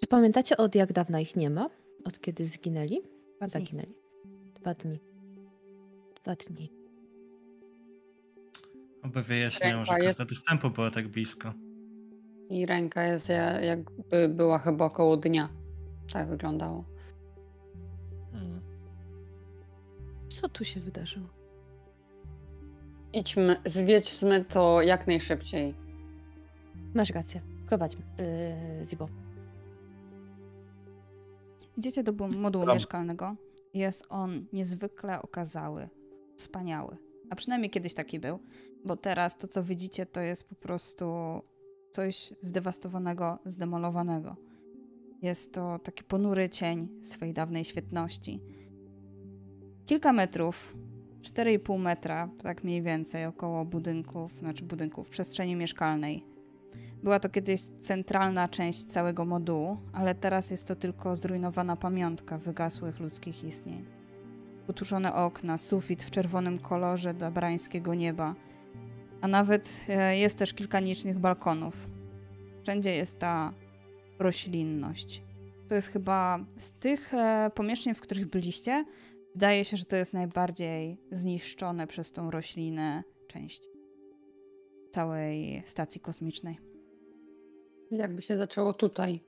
Czy 0.00 0.06
pamiętacie 0.06 0.56
od 0.56 0.74
jak 0.74 0.92
dawna 0.92 1.20
ich 1.20 1.36
nie 1.36 1.50
ma? 1.50 1.70
Od 2.04 2.20
kiedy 2.20 2.44
zginęli? 2.44 3.00
Dwa 3.36 3.46
dni. 3.46 3.50
Zaginęli. 3.50 3.94
Dwa 4.60 4.74
dni. 4.74 5.00
Dwa 6.22 6.34
dni. 6.34 6.72
Oby 9.02 9.22
wyjaśniało, 9.22 9.84
że 9.84 9.98
karta 9.98 10.24
dostępu 10.24 10.70
była 10.70 10.90
tak 10.90 11.08
blisko. 11.08 11.52
I 12.50 12.66
ręka 12.66 13.04
jest 13.04 13.28
ja- 13.28 13.60
jakby 13.60 14.28
była 14.28 14.58
chyba 14.58 14.84
około 14.84 15.16
dnia. 15.16 15.48
Tak 16.12 16.28
wyglądało. 16.28 16.84
Hmm. 18.32 18.60
Co 20.28 20.48
tu 20.48 20.64
się 20.64 20.80
wydarzyło? 20.80 21.26
Idźmy, 23.12 23.56
zwiedźmy 23.64 24.44
to 24.44 24.82
jak 24.82 25.06
najszybciej. 25.06 25.74
Masz 26.94 27.10
rację. 27.10 27.40
Prowadźmy. 27.68 28.02
Yy, 28.78 28.84
Zibo. 28.86 29.08
Idziecie 31.78 32.02
do 32.02 32.12
modułu 32.28 32.64
Tam. 32.64 32.74
mieszkalnego. 32.74 33.36
Jest 33.74 34.06
on 34.08 34.46
niezwykle 34.52 35.22
okazały, 35.22 35.88
wspaniały. 36.36 36.96
A 37.30 37.34
przynajmniej 37.36 37.70
kiedyś 37.70 37.94
taki 37.94 38.20
był, 38.20 38.38
bo 38.84 38.96
teraz 38.96 39.36
to, 39.38 39.48
co 39.48 39.62
widzicie, 39.62 40.06
to 40.06 40.20
jest 40.20 40.48
po 40.48 40.54
prostu 40.54 41.06
coś 41.98 42.32
zdewastowanego, 42.40 43.38
zdemolowanego. 43.44 44.36
Jest 45.22 45.52
to 45.52 45.78
taki 45.78 46.04
ponury 46.04 46.48
cień 46.48 46.88
swej 47.02 47.32
dawnej 47.32 47.64
świetności. 47.64 48.40
Kilka 49.86 50.12
metrów, 50.12 50.76
4,5 51.22 51.78
metra, 51.78 52.28
tak 52.42 52.64
mniej 52.64 52.82
więcej, 52.82 53.26
około 53.26 53.64
budynków, 53.64 54.32
znaczy 54.32 54.64
budynków, 54.64 55.08
przestrzeni 55.08 55.56
mieszkalnej. 55.56 56.24
Była 57.02 57.20
to 57.20 57.28
kiedyś 57.28 57.60
centralna 57.62 58.48
część 58.48 58.84
całego 58.84 59.24
modułu, 59.24 59.76
ale 59.92 60.14
teraz 60.14 60.50
jest 60.50 60.68
to 60.68 60.76
tylko 60.76 61.16
zrujnowana 61.16 61.76
pamiątka 61.76 62.38
wygasłych 62.38 63.00
ludzkich 63.00 63.44
istnień. 63.44 63.84
Utuszone 64.68 65.14
okna, 65.14 65.58
sufit 65.58 66.02
w 66.02 66.10
czerwonym 66.10 66.58
kolorze 66.58 67.14
dabrańskiego 67.14 67.94
nieba, 67.94 68.34
a 69.20 69.28
nawet 69.28 69.84
e, 69.88 70.18
jest 70.18 70.38
też 70.38 70.54
kilka 70.54 70.80
nicznych 70.80 71.18
balkonów. 71.18 71.88
Wszędzie 72.62 72.94
jest 72.94 73.18
ta 73.18 73.52
roślinność. 74.18 75.22
To 75.68 75.74
jest 75.74 75.88
chyba 75.88 76.38
z 76.56 76.72
tych 76.72 77.14
e, 77.14 77.50
pomieszczeń, 77.54 77.94
w 77.94 78.00
których 78.00 78.26
byliście, 78.26 78.84
wydaje 79.34 79.64
się, 79.64 79.76
że 79.76 79.84
to 79.84 79.96
jest 79.96 80.14
najbardziej 80.14 81.00
zniszczone 81.12 81.86
przez 81.86 82.12
tą 82.12 82.30
roślinę 82.30 83.02
część 83.26 83.62
całej 84.90 85.62
stacji 85.66 86.00
kosmicznej. 86.00 86.58
Jakby 87.90 88.22
się 88.22 88.36
zaczęło 88.36 88.72
tutaj. 88.72 89.20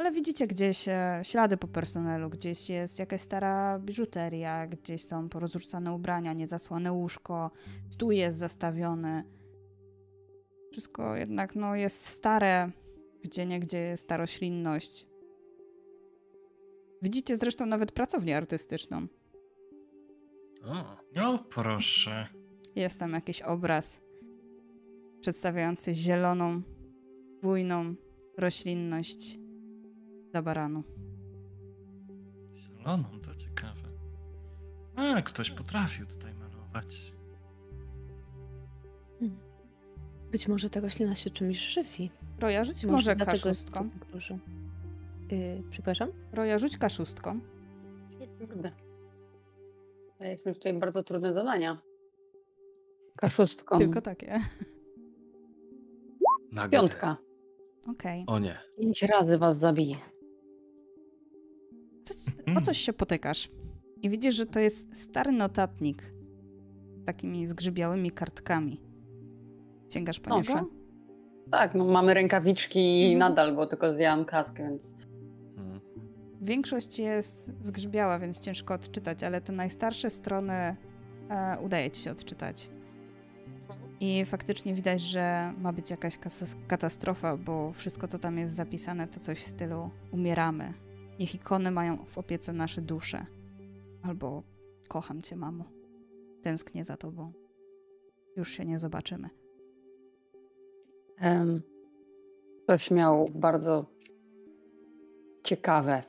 Ale 0.00 0.12
widzicie 0.12 0.46
gdzieś 0.46 0.88
e, 0.88 1.20
ślady 1.22 1.56
po 1.56 1.68
personelu, 1.68 2.30
gdzieś 2.30 2.70
jest 2.70 2.98
jakaś 2.98 3.20
stara 3.20 3.78
biżuteria, 3.78 4.66
gdzieś 4.66 5.04
są 5.04 5.28
porozrzucane 5.28 5.92
ubrania, 5.92 6.32
niezasłane 6.32 6.92
łóżko, 6.92 7.50
stół 7.90 8.10
jest 8.10 8.38
zastawiony. 8.38 9.24
Wszystko 10.72 11.16
jednak 11.16 11.56
no, 11.56 11.74
jest 11.74 12.06
stare, 12.06 12.70
gdzie 13.22 13.46
niegdzie 13.46 13.78
jest 13.78 14.08
ta 14.08 14.16
roślinność. 14.16 15.06
Widzicie 17.02 17.36
zresztą 17.36 17.66
nawet 17.66 17.92
pracownię 17.92 18.36
artystyczną. 18.36 19.06
O, 20.64 20.96
No 21.16 21.38
proszę. 21.38 22.28
Jest 22.76 22.98
tam 22.98 23.12
jakiś 23.12 23.42
obraz 23.42 24.00
przedstawiający 25.20 25.94
zieloną, 25.94 26.62
bujną 27.42 27.94
roślinność 28.38 29.39
zabaranu. 30.32 30.82
Zieloną 32.54 33.20
to 33.20 33.34
ciekawe. 33.34 33.90
A, 34.96 35.22
ktoś 35.22 35.50
potrafił 35.50 36.06
tutaj 36.06 36.34
malować. 36.34 37.12
Być 40.30 40.48
może 40.48 40.70
ta 40.70 40.80
roślina 40.80 41.14
się 41.14 41.30
czymś 41.30 41.58
żywi. 41.58 42.10
Roja, 42.40 42.64
rzuć 42.64 42.84
może 42.84 43.10
jest 43.12 43.24
kaszustką. 43.24 43.90
Yy, 45.30 45.62
przepraszam? 45.70 46.08
Roja, 46.32 46.58
rzuć 46.58 46.78
kaszustką. 46.78 47.40
Kurde. 48.38 48.72
Daliśmy 50.18 50.54
tutaj 50.54 50.74
bardzo 50.74 51.02
trudne 51.02 51.34
zadania. 51.34 51.82
Kaszustką. 53.16 53.78
Tylko 53.78 54.00
takie. 54.00 54.40
nagle 56.52 56.78
Piątka. 56.80 57.16
Okej. 57.82 58.24
teraz. 58.26 58.36
O 58.36 58.38
nie. 58.38 58.58
Pięć 58.78 59.02
razy 59.02 59.38
was 59.38 59.58
zabije. 59.58 59.96
Co- 62.02 62.30
O 62.56 62.60
coś 62.60 62.78
się 62.78 62.92
potykasz. 62.92 63.48
I 64.02 64.10
widzisz, 64.10 64.34
że 64.34 64.46
to 64.46 64.60
jest 64.60 65.02
stary 65.02 65.32
notatnik. 65.32 66.02
z 67.02 67.04
Takimi 67.06 67.46
zgrzybiałymi 67.46 68.10
kartkami. 68.10 68.80
Sięgasz 69.92 70.20
po 70.20 70.36
niego? 70.36 70.66
Tak, 71.50 71.74
no 71.74 71.84
mamy 71.84 72.14
rękawiczki 72.14 73.02
Mhm. 73.12 73.18
nadal, 73.18 73.54
bo 73.56 73.66
tylko 73.66 73.92
zdjęłam 73.92 74.24
kaskę, 74.24 74.62
więc 74.62 74.94
Hmm. 75.56 75.80
Większość 76.42 76.98
jest 76.98 77.50
zgrzybiała, 77.62 78.18
więc 78.18 78.40
ciężko 78.40 78.74
odczytać, 78.74 79.24
ale 79.24 79.40
te 79.40 79.52
najstarsze 79.52 80.10
strony 80.10 80.52
e, 80.52 80.76
udaje 81.64 81.90
ci 81.90 82.02
się 82.02 82.10
odczytać. 82.10 82.70
I 84.00 84.24
faktycznie 84.24 84.74
widać, 84.74 85.00
że 85.00 85.52
ma 85.58 85.72
być 85.72 85.90
jakaś 85.90 86.18
katastrofa, 86.68 87.36
bo 87.36 87.72
wszystko, 87.72 88.08
co 88.08 88.18
tam 88.18 88.38
jest 88.38 88.54
zapisane, 88.54 89.08
to 89.08 89.20
coś 89.20 89.38
w 89.38 89.46
stylu 89.46 89.90
umieramy. 90.12 90.72
Niech 91.20 91.34
ikony 91.34 91.70
mają 91.70 92.04
w 92.04 92.18
opiece 92.18 92.52
nasze 92.52 92.82
dusze. 92.82 93.26
Albo 94.02 94.42
kocham 94.88 95.22
cię, 95.22 95.36
mamo. 95.36 95.64
Tęsknię 96.42 96.84
za 96.84 96.96
tobą. 96.96 97.32
Już 98.36 98.50
się 98.50 98.64
nie 98.64 98.78
zobaczymy. 98.78 99.28
em, 101.18 101.62
ktoś 102.64 102.90
miał 102.90 103.28
bardzo 103.34 103.86
ciekawe 105.44 106.02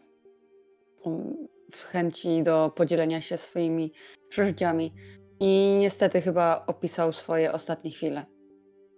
um, 1.03 1.47
chęci 1.75 2.43
do 2.43 2.71
podzielenia 2.75 3.21
się 3.21 3.37
swoimi 3.37 3.91
przeżyciami 4.29 4.93
i 5.39 5.77
niestety 5.79 6.21
chyba 6.21 6.65
opisał 6.65 7.13
swoje 7.13 7.51
ostatnie 7.53 7.91
chwile. 7.91 8.25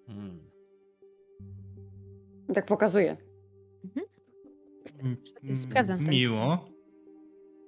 Hmm. 0.07 0.51
Tak 2.53 2.65
pokazuje. 2.65 3.32
Sprawdzam 5.55 5.97
ten 5.99 6.09
Miło. 6.09 6.65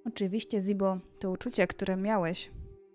Oczywiście, 0.06 0.60
Zibo, 0.60 0.98
to 1.20 1.32
uczucie, 1.32 1.68
które 1.68 1.96
miałeś 1.98 2.52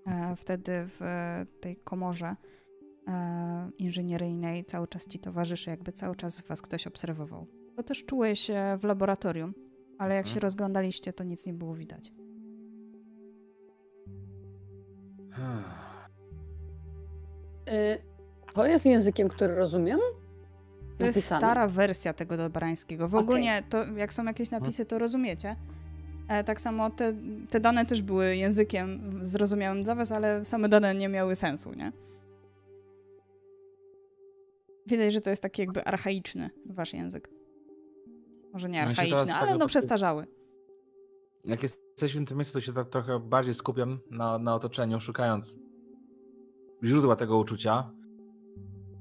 e, 0.06 0.36
wtedy 0.36 0.72
w 0.86 1.02
e, 1.02 1.46
tej 1.60 1.76
komorze 1.76 2.36
e, 3.08 3.70
inżynieryjnej, 3.78 4.64
cały 4.64 4.88
czas 4.88 5.06
ci 5.06 5.18
towarzyszy, 5.18 5.70
jakby 5.70 5.92
cały 5.92 6.14
czas 6.16 6.40
was 6.40 6.62
ktoś 6.62 6.86
obserwował. 6.86 7.46
To 7.76 7.82
też 7.82 8.04
czułeś 8.04 8.50
e, 8.50 8.76
w 8.78 8.84
laboratorium, 8.84 9.54
ale 9.98 10.14
jak 10.14 10.26
się 10.26 10.30
Mhm. 10.30 10.42
rozglądaliście, 10.42 11.12
to 11.12 11.24
nic 11.24 11.46
nie 11.46 11.52
było 11.54 11.74
widać. 11.74 12.12
Y, 17.68 17.98
to 18.54 18.66
jest 18.66 18.86
językiem, 18.86 19.28
który 19.28 19.54
rozumiem? 19.54 20.00
To 21.00 21.06
jest 21.06 21.18
napisane. 21.18 21.40
stara 21.40 21.68
wersja 21.68 22.12
tego 22.12 22.36
dobrańskiego. 22.36 23.08
W 23.08 23.14
ogóle, 23.14 23.62
to 23.62 23.84
jak 23.84 24.14
są 24.14 24.24
jakieś 24.24 24.50
napisy, 24.50 24.84
to 24.84 24.98
rozumiecie. 24.98 25.56
E, 26.28 26.44
tak 26.44 26.60
samo 26.60 26.90
te, 26.90 27.14
te 27.48 27.60
dane 27.60 27.86
też 27.86 28.02
były 28.02 28.36
językiem 28.36 29.20
zrozumiałym 29.22 29.82
dla 29.82 29.94
was, 29.94 30.12
ale 30.12 30.44
same 30.44 30.68
dane 30.68 30.94
nie 30.94 31.08
miały 31.08 31.36
sensu, 31.36 31.74
nie? 31.74 31.92
Widać, 34.86 35.12
że 35.12 35.20
to 35.20 35.30
jest 35.30 35.42
taki 35.42 35.62
jakby 35.62 35.84
archaiczny 35.84 36.50
wasz 36.66 36.92
język. 36.92 37.28
Może 38.52 38.68
nie 38.68 38.80
się 38.80 38.86
archaiczny, 38.86 39.18
teraz 39.18 39.42
ale 39.42 39.50
tak 39.50 39.60
no 39.60 39.66
przestarzały. 39.66 40.26
Jak 41.44 41.62
jesteśmy 41.62 42.20
w 42.20 42.28
tym 42.28 42.36
miejscu, 42.36 42.54
to 42.54 42.60
się 42.60 42.72
tak 42.72 42.88
trochę 42.88 43.20
bardziej 43.20 43.54
skupiam 43.54 43.98
na, 44.10 44.38
na 44.38 44.54
otoczeniu, 44.54 45.00
szukając 45.00 45.56
źródła 46.84 47.16
tego 47.16 47.38
uczucia. 47.38 47.90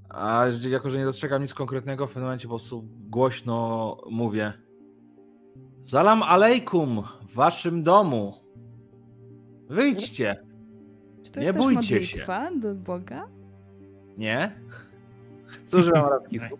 A 0.09 0.45
jako, 0.69 0.89
że 0.89 0.97
nie 0.97 1.05
dostrzegam 1.05 1.41
nic 1.41 1.53
konkretnego, 1.53 2.05
w 2.05 2.09
pewnym 2.09 2.23
momencie 2.23 2.47
po 2.47 2.53
prostu 2.53 2.83
głośno 3.09 3.97
mówię 4.09 4.53
Salam 5.83 6.23
alejkum 6.23 7.03
w 7.29 7.33
waszym 7.33 7.83
domu. 7.83 8.33
Wyjdźcie. 9.69 10.35
Czy 11.23 11.31
to 11.31 11.39
Nie 11.39 11.45
jest 11.45 11.57
też 11.57 11.65
bójcie 11.65 12.05
się. 12.05 12.17
modlitwa 12.17 12.51
do 12.51 12.75
Boga? 12.75 13.27
Nie? 14.17 14.61
Zużywam 15.65 16.05
arabski 16.05 16.39
słów. 16.39 16.59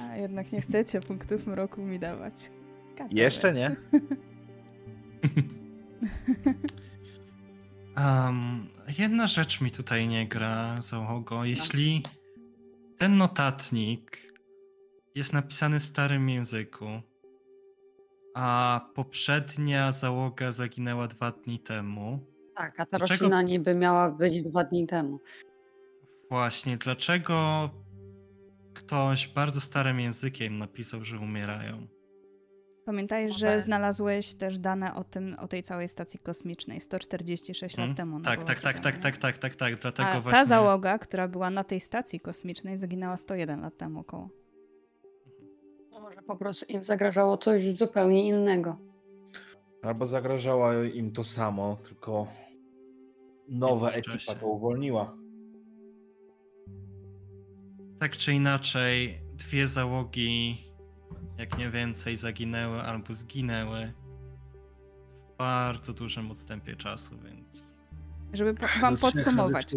A 0.00 0.16
jednak 0.16 0.52
nie 0.52 0.60
chcecie 0.60 1.00
punktów 1.00 1.46
mroku 1.46 1.82
mi 1.82 1.98
dawać. 1.98 2.50
Katowiec. 2.96 3.18
Jeszcze 3.18 3.52
nie. 3.52 3.76
Um, 7.96 8.68
jedna 8.98 9.26
rzecz 9.26 9.60
mi 9.60 9.70
tutaj 9.70 10.08
nie 10.08 10.28
gra, 10.28 10.82
załogo. 10.82 11.44
Jeśli 11.44 12.02
ten 13.00 13.16
notatnik 13.16 14.32
jest 15.14 15.32
napisany 15.32 15.80
w 15.80 15.82
starym 15.82 16.28
języku, 16.28 16.86
a 18.34 18.80
poprzednia 18.94 19.92
załoga 19.92 20.52
zaginęła 20.52 21.06
dwa 21.06 21.30
dni 21.30 21.58
temu, 21.60 22.26
Tak, 22.56 22.80
a 22.80 22.86
ta 22.86 22.98
Dlaczego- 22.98 23.10
roślina 23.24 23.42
niby 23.42 23.74
miała 23.74 24.10
być 24.10 24.42
dwa 24.42 24.64
dni 24.64 24.86
temu. 24.86 25.18
właśnie 26.30 26.76
dlaczego 26.76 27.70
ktoś 28.74 29.28
bardzo 29.28 29.60
starym 29.60 30.00
językiem 30.00 30.58
napisał, 30.58 31.04
że 31.04 31.18
umierają? 31.18 31.86
Pamiętaj, 32.90 33.24
Może- 33.26 33.38
że 33.38 33.60
znalazłeś 33.60 34.34
też 34.34 34.58
dane 34.58 34.94
o, 34.94 35.04
tym, 35.04 35.36
o 35.38 35.48
tej 35.48 35.62
całej 35.62 35.88
stacji 35.88 36.20
kosmicznej 36.20 36.80
146 36.80 37.76
Hmm? 37.76 37.88
lat 37.90 37.96
temu. 37.96 38.16
ona 38.16 38.24
Tak, 38.24 38.38
była 38.38 38.46
tak, 38.46 38.60
tak, 38.60 38.64
tak, 38.64 38.82
zrobiona. 38.82 39.02
tak, 39.02 39.18
tak, 39.18 39.38
tak, 39.38 39.56
tak, 39.56 39.76
dlatego 39.80 40.08
A 40.08 40.20
właśnie... 40.20 40.38
ta 40.38 40.44
załoga, 40.44 40.98
która 40.98 41.28
była 41.28 41.50
na 41.50 41.64
tej 41.64 41.80
stacji 41.80 42.20
kosmicznej, 42.20 42.78
zaginęła 42.78 43.16
101 43.16 43.60
lat 43.60 43.76
temu 43.76 44.00
około. 44.00 44.28
No 45.90 46.00
Może 46.00 46.22
po 46.22 46.36
prostu 46.36 46.66
im 46.68 46.84
zagrażało 46.84 47.36
coś 47.38 47.62
zupełnie 47.62 48.28
innego. 48.28 48.76
Albo 49.82 50.06
zagrażało 50.06 50.72
im 50.82 51.12
to 51.12 51.24
samo, 51.24 51.76
tylko 51.88 52.26
nowa 53.48 53.90
ekipa 53.90 54.34
to 54.34 54.46
uwolniła. 54.46 55.16
Tak 58.00 58.16
czy 58.16 58.32
inaczej, 58.32 59.18
dwie 59.34 59.68
załogi, 59.68 60.64
jak 61.40 61.58
nie 61.58 61.70
więcej, 61.70 62.16
zaginęły 62.16 62.80
albo 62.80 63.14
zginęły 63.14 63.92
w 65.34 65.36
bardzo 65.38 65.92
dużym 65.92 66.30
odstępie 66.30 66.76
czasu, 66.76 67.18
więc 67.24 67.80
Żeby 68.32 68.54
po, 68.54 68.66
wam 68.80 68.94
razy 68.94 69.00
podsumować. 69.00 69.74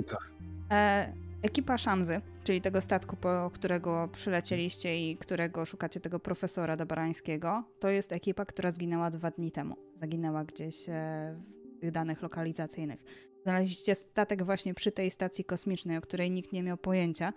E, 0.72 1.14
ekipa 1.42 1.78
Szamzy, 1.78 2.22
czyli 2.44 2.62
tego 2.62 2.82
statku, 2.82 3.16
po 3.16 3.52
którego 3.54 4.10
przylecieliście 4.14 5.12
i 5.12 5.18
którego 5.18 5.66
szukacie 5.66 6.00
tego 6.00 6.20
profesora 6.20 6.76
Dabarańskiego, 6.76 7.64
to 7.80 7.90
jest 7.90 8.12
ekipa, 8.12 8.46
która 8.46 8.72
zginęła 8.72 9.10
dwa 9.10 9.32
dni 9.32 9.52
temu. 9.52 9.76
Zaginęła 9.96 10.44
gdzieś 10.44 10.90
e, 10.90 11.36
w 11.78 11.80
tych 11.80 11.92
danych 11.92 12.22
lokalizacyjnych. 12.22 13.04
Znaleźliście 13.44 13.96
statek 13.96 14.44
właśnie 14.44 14.74
przy 14.74 14.92
tej 14.92 15.12
stacji 15.12 15.44
kosmicznej, 15.44 15.98
o 15.98 16.02
której 16.02 16.32
nikt 16.32 16.52
nie 16.52 16.64
miał 16.64 16.78
pojęcia 16.78 17.34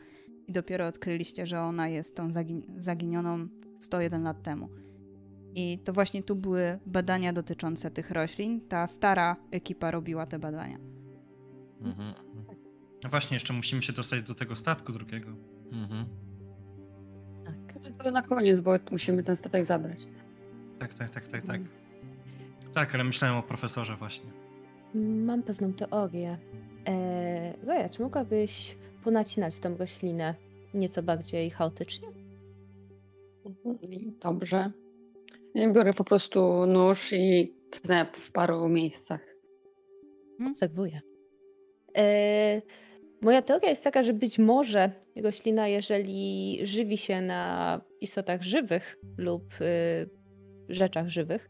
i 0.46 0.52
dopiero 0.52 0.86
odkryliście, 0.86 1.46
że 1.46 1.60
ona 1.60 1.88
jest 1.88 2.16
tą 2.16 2.28
zagin- 2.28 2.62
zaginioną 2.78 3.48
101 3.78 4.22
lat 4.22 4.42
temu. 4.42 4.68
I 5.54 5.78
to 5.78 5.92
właśnie 5.92 6.22
tu 6.22 6.36
były 6.36 6.78
badania 6.86 7.32
dotyczące 7.32 7.90
tych 7.90 8.10
roślin. 8.10 8.60
Ta 8.68 8.86
stara 8.86 9.36
ekipa 9.50 9.90
robiła 9.90 10.26
te 10.26 10.38
badania. 10.38 10.78
Mhm. 11.80 12.14
no 13.04 13.10
właśnie, 13.10 13.34
jeszcze 13.34 13.52
musimy 13.52 13.82
się 13.82 13.92
dostać 13.92 14.22
do 14.22 14.34
tego 14.34 14.56
statku 14.56 14.92
drugiego. 14.92 15.30
Mhm. 15.72 16.06
Tak. 17.44 17.76
Ale 17.84 17.92
To 17.92 18.10
na 18.10 18.22
koniec, 18.22 18.60
bo 18.60 18.72
musimy 18.90 19.22
ten 19.22 19.36
statek 19.36 19.64
zabrać. 19.64 20.06
Tak, 20.78 20.94
tak, 20.94 21.10
tak, 21.10 21.28
tak, 21.28 21.42
tak. 21.42 21.60
Tak, 22.74 22.94
ale 22.94 23.04
myślałem 23.04 23.36
o 23.36 23.42
profesorze 23.42 23.96
właśnie. 23.96 24.30
Mam 24.94 25.42
pewną 25.42 25.72
teorię. 25.72 26.38
Eee, 26.86 27.54
Goja, 27.66 27.88
czy 27.88 28.02
mogłabyś 28.02 28.76
ponacinać 29.06 29.60
tą 29.60 29.76
roślinę 29.76 30.34
nieco 30.74 31.02
bardziej 31.02 31.50
chaotycznie? 31.50 32.08
Dobrze. 34.22 34.70
Ja 35.54 35.72
biorę 35.72 35.92
po 35.92 36.04
prostu 36.04 36.66
nóż 36.66 37.12
i 37.12 37.54
tnę 37.70 38.06
w 38.12 38.32
paru 38.32 38.68
miejscach. 38.68 39.20
Obserwuję. 40.50 41.00
Eee, 41.94 42.62
moja 43.22 43.42
teoria 43.42 43.68
jest 43.68 43.84
taka, 43.84 44.02
że 44.02 44.12
być 44.12 44.38
może 44.38 44.90
roślina, 45.22 45.68
jeżeli 45.68 46.58
żywi 46.62 46.98
się 46.98 47.20
na 47.20 47.80
istotach 48.00 48.42
żywych 48.42 48.96
lub 49.18 49.42
y, 49.60 50.10
rzeczach 50.68 51.08
żywych, 51.08 51.48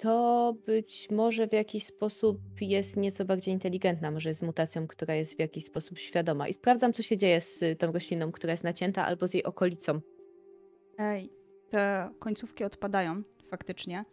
to 0.00 0.54
być 0.66 1.08
może 1.10 1.48
w 1.48 1.52
jakiś 1.52 1.86
sposób 1.86 2.38
jest 2.60 2.96
nieco 2.96 3.24
bardziej 3.24 3.54
inteligentna, 3.54 4.10
może 4.10 4.28
jest 4.28 4.42
mutacją, 4.42 4.86
która 4.86 5.14
jest 5.14 5.36
w 5.36 5.38
jakiś 5.38 5.64
sposób 5.64 5.98
świadoma. 5.98 6.48
I 6.48 6.52
sprawdzam, 6.52 6.92
co 6.92 7.02
się 7.02 7.16
dzieje 7.16 7.40
z 7.40 7.62
y, 7.62 7.76
tą 7.76 7.92
rośliną, 7.92 8.32
która 8.32 8.50
jest 8.50 8.64
nacięta, 8.64 9.06
albo 9.06 9.28
z 9.28 9.34
jej 9.34 9.44
okolicą. 9.44 10.00
Ej, 10.98 11.30
te 11.70 12.10
końcówki 12.18 12.64
odpadają 12.64 13.22
faktycznie. 13.44 14.04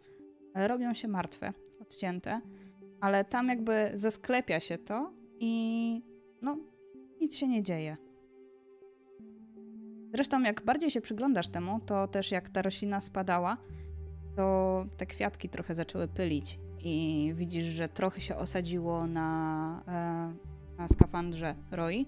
Robią 0.54 0.94
się 0.94 1.08
martwe, 1.08 1.52
odcięte, 1.80 2.40
ale 3.00 3.24
tam 3.24 3.48
jakby 3.48 3.90
zesklepia 3.94 4.60
się 4.60 4.78
to 4.78 5.12
i 5.40 6.02
no, 6.42 6.58
nic 7.20 7.36
się 7.36 7.48
nie 7.48 7.62
dzieje. 7.62 7.96
Zresztą, 10.14 10.42
jak 10.42 10.64
bardziej 10.64 10.90
się 10.90 11.00
przyglądasz 11.00 11.48
temu, 11.48 11.80
to 11.86 12.08
też 12.08 12.30
jak 12.30 12.50
ta 12.50 12.62
roślina 12.62 13.00
spadała, 13.00 13.56
to 14.38 14.86
te 14.96 15.06
kwiatki 15.06 15.48
trochę 15.48 15.74
zaczęły 15.74 16.08
pylić 16.08 16.58
i 16.84 17.30
widzisz, 17.34 17.64
że 17.64 17.88
trochę 17.88 18.20
się 18.20 18.36
osadziło 18.36 19.06
na, 19.06 19.82
e, 19.88 20.78
na 20.82 20.88
skafandrze 20.88 21.54
Roi. 21.70 22.06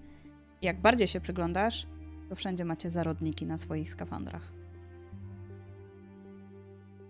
Jak 0.61 0.81
bardziej 0.81 1.07
się 1.07 1.21
przyglądasz, 1.21 1.87
to 2.29 2.35
wszędzie 2.35 2.65
macie 2.65 2.89
zarodniki 2.91 3.45
na 3.45 3.57
swoich 3.57 3.89
skafandrach. 3.89 4.51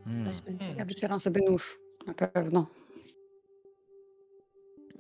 Mm. 0.06 0.24
Będzie 0.46 0.66
Ja 0.66 0.72
Hmm. 0.72 0.88
wycieram 0.88 1.20
sobie 1.20 1.42
nóż, 1.50 1.80
na 2.08 2.14
pewno. 2.14 2.68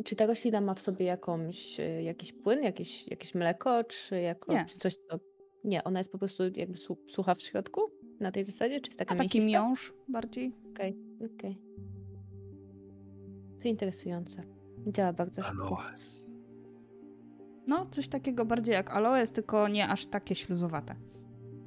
Czy 0.06 0.16
ta 0.16 0.26
roślina 0.26 0.62
ma 0.62 0.74
w 0.74 0.82
sobie 0.82 1.06
jakąś, 1.06 1.80
y, 1.80 2.02
jakiś 2.04 2.34
płyn, 2.34 2.64
jakieś, 2.64 3.08
jakieś 3.08 3.36
mleko, 3.36 3.84
czy, 3.84 4.22
jako, 4.22 4.54
Nie. 4.54 4.66
czy 4.66 4.80
coś, 4.80 4.96
co... 4.96 5.20
Nie, 5.64 5.84
ona 5.84 6.00
jest 6.00 6.12
po 6.12 6.18
prostu 6.18 6.44
jakby 6.56 6.78
su- 6.78 6.98
sucha 7.08 7.36
w 7.36 7.42
środku? 7.42 7.82
Na 8.22 8.32
tej 8.32 8.44
zasadzie? 8.44 8.82
Czy 8.82 8.90
jest 8.90 9.00
taka 9.00 9.14
A 9.16 9.18
taki 9.18 9.40
mięsista? 9.40 9.62
miąższ 9.62 9.94
bardziej? 10.08 10.54
Okej, 10.74 10.98
okej. 11.36 11.58
To 13.62 13.68
interesujące. 13.68 14.44
Działa 14.88 15.14
bardzo 15.14 15.44
szybko. 15.44 15.78
Aloes. 15.82 16.28
No, 17.68 17.86
coś 17.92 18.08
takiego 18.08 18.46
bardziej 18.46 18.74
jak 18.74 18.92
aloes, 18.92 19.32
tylko 19.32 19.68
nie 19.68 19.88
aż 19.88 20.06
takie 20.06 20.36
śluzowate. 20.36 20.96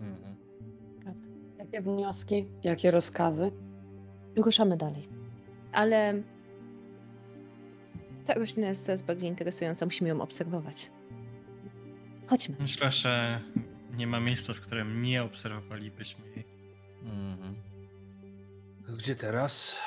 Mhm. 0.01 0.37
Jakie 1.59 1.81
wnioski, 1.81 2.47
jakie 2.65 2.91
rozkazy? 2.91 3.51
Ruszamy 4.37 4.77
dalej. 4.77 5.09
Ale 5.73 6.23
ta 8.25 8.35
roślina 8.35 8.69
jest 8.69 8.87
coraz 8.87 9.03
bardziej 9.03 9.29
interesująca. 9.29 9.85
Musimy 9.87 10.09
ją 10.09 10.21
obserwować. 10.21 10.91
Chodźmy. 12.27 12.57
Myślę, 12.61 12.91
że 12.91 13.41
nie 13.99 14.07
ma 14.07 14.21
miejsca, 14.21 14.55
w 14.55 14.61
którym 14.61 14.99
nie 15.03 15.23
obserwowalibyśmy 15.23 16.25
jej. 16.27 16.34
Gdzie 18.99 19.17
teraz? 19.17 19.79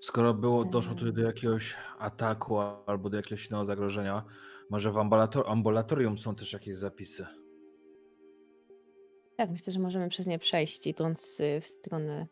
Skoro 0.00 0.34
było, 0.34 0.64
doszło 0.64 0.94
tutaj 0.94 1.12
do 1.12 1.22
jakiegoś 1.22 1.76
ataku 1.98 2.58
albo 2.58 3.10
do 3.10 3.16
jakiegoś 3.16 3.50
innego 3.50 3.64
zagrożenia, 3.64 4.24
może 4.70 4.92
w 4.92 4.94
ambulator- 4.94 5.50
ambulatorium 5.50 6.18
są 6.18 6.34
też 6.34 6.52
jakieś 6.52 6.76
zapisy. 6.76 7.26
Tak, 9.36 9.50
myślę, 9.50 9.72
że 9.72 9.80
możemy 9.80 10.08
przez 10.08 10.26
nie 10.26 10.38
przejść, 10.38 10.86
idąc 10.86 11.40
y, 11.40 11.60
w 11.60 11.66
stronę. 11.66 12.26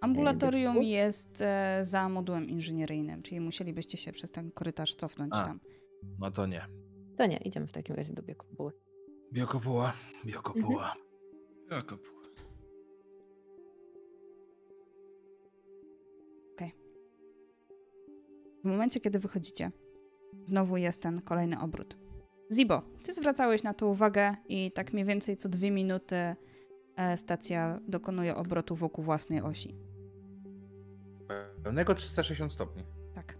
Ambulatorium 0.00 0.74
biegu? 0.74 0.86
jest 0.86 1.40
e, 1.40 1.78
za 1.82 2.08
modułem 2.08 2.48
inżynieryjnym, 2.48 3.22
czyli 3.22 3.40
musielibyście 3.40 3.98
się 3.98 4.12
przez 4.12 4.30
ten 4.30 4.50
korytarz 4.50 4.94
cofnąć 4.94 5.32
A. 5.34 5.42
tam. 5.42 5.60
No 6.18 6.30
to 6.30 6.46
nie. 6.46 6.66
To 7.18 7.26
nie, 7.26 7.36
idziemy 7.36 7.66
w 7.66 7.72
takim 7.72 7.96
razie 7.96 8.14
do 8.14 8.22
biegu. 8.22 8.46
Biokopuła, 9.32 9.92
biokopuła. 10.26 10.94
Jakub. 11.70 12.15
W 18.66 18.68
momencie, 18.68 19.00
kiedy 19.00 19.18
wychodzicie, 19.18 19.70
znowu 20.44 20.76
jest 20.76 21.02
ten 21.02 21.20
kolejny 21.20 21.60
obrót. 21.60 21.96
Zibo, 22.52 22.82
ty 23.04 23.12
zwracałeś 23.12 23.62
na 23.62 23.74
to 23.74 23.86
uwagę 23.86 24.34
i 24.48 24.72
tak 24.72 24.92
mniej 24.92 25.04
więcej 25.04 25.36
co 25.36 25.48
dwie 25.48 25.70
minuty 25.70 26.16
e, 26.96 27.16
stacja 27.16 27.80
dokonuje 27.88 28.36
obrotu 28.36 28.74
wokół 28.74 29.04
własnej 29.04 29.40
osi. 29.40 29.74
Pełnego 31.62 31.94
360 31.94 32.52
stopni. 32.52 32.84
Tak. 33.14 33.38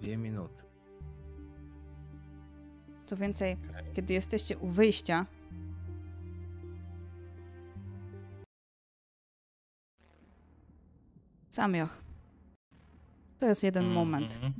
Dwie 0.00 0.16
minuty. 0.16 0.64
Co 3.06 3.16
więcej, 3.16 3.56
kiedy 3.94 4.14
jesteście 4.14 4.58
u 4.58 4.68
wyjścia, 4.68 5.26
Samioch. 11.54 12.02
To 13.38 13.46
jest 13.46 13.62
jeden 13.62 13.86
moment. 13.86 14.34
Mhm. 14.34 14.52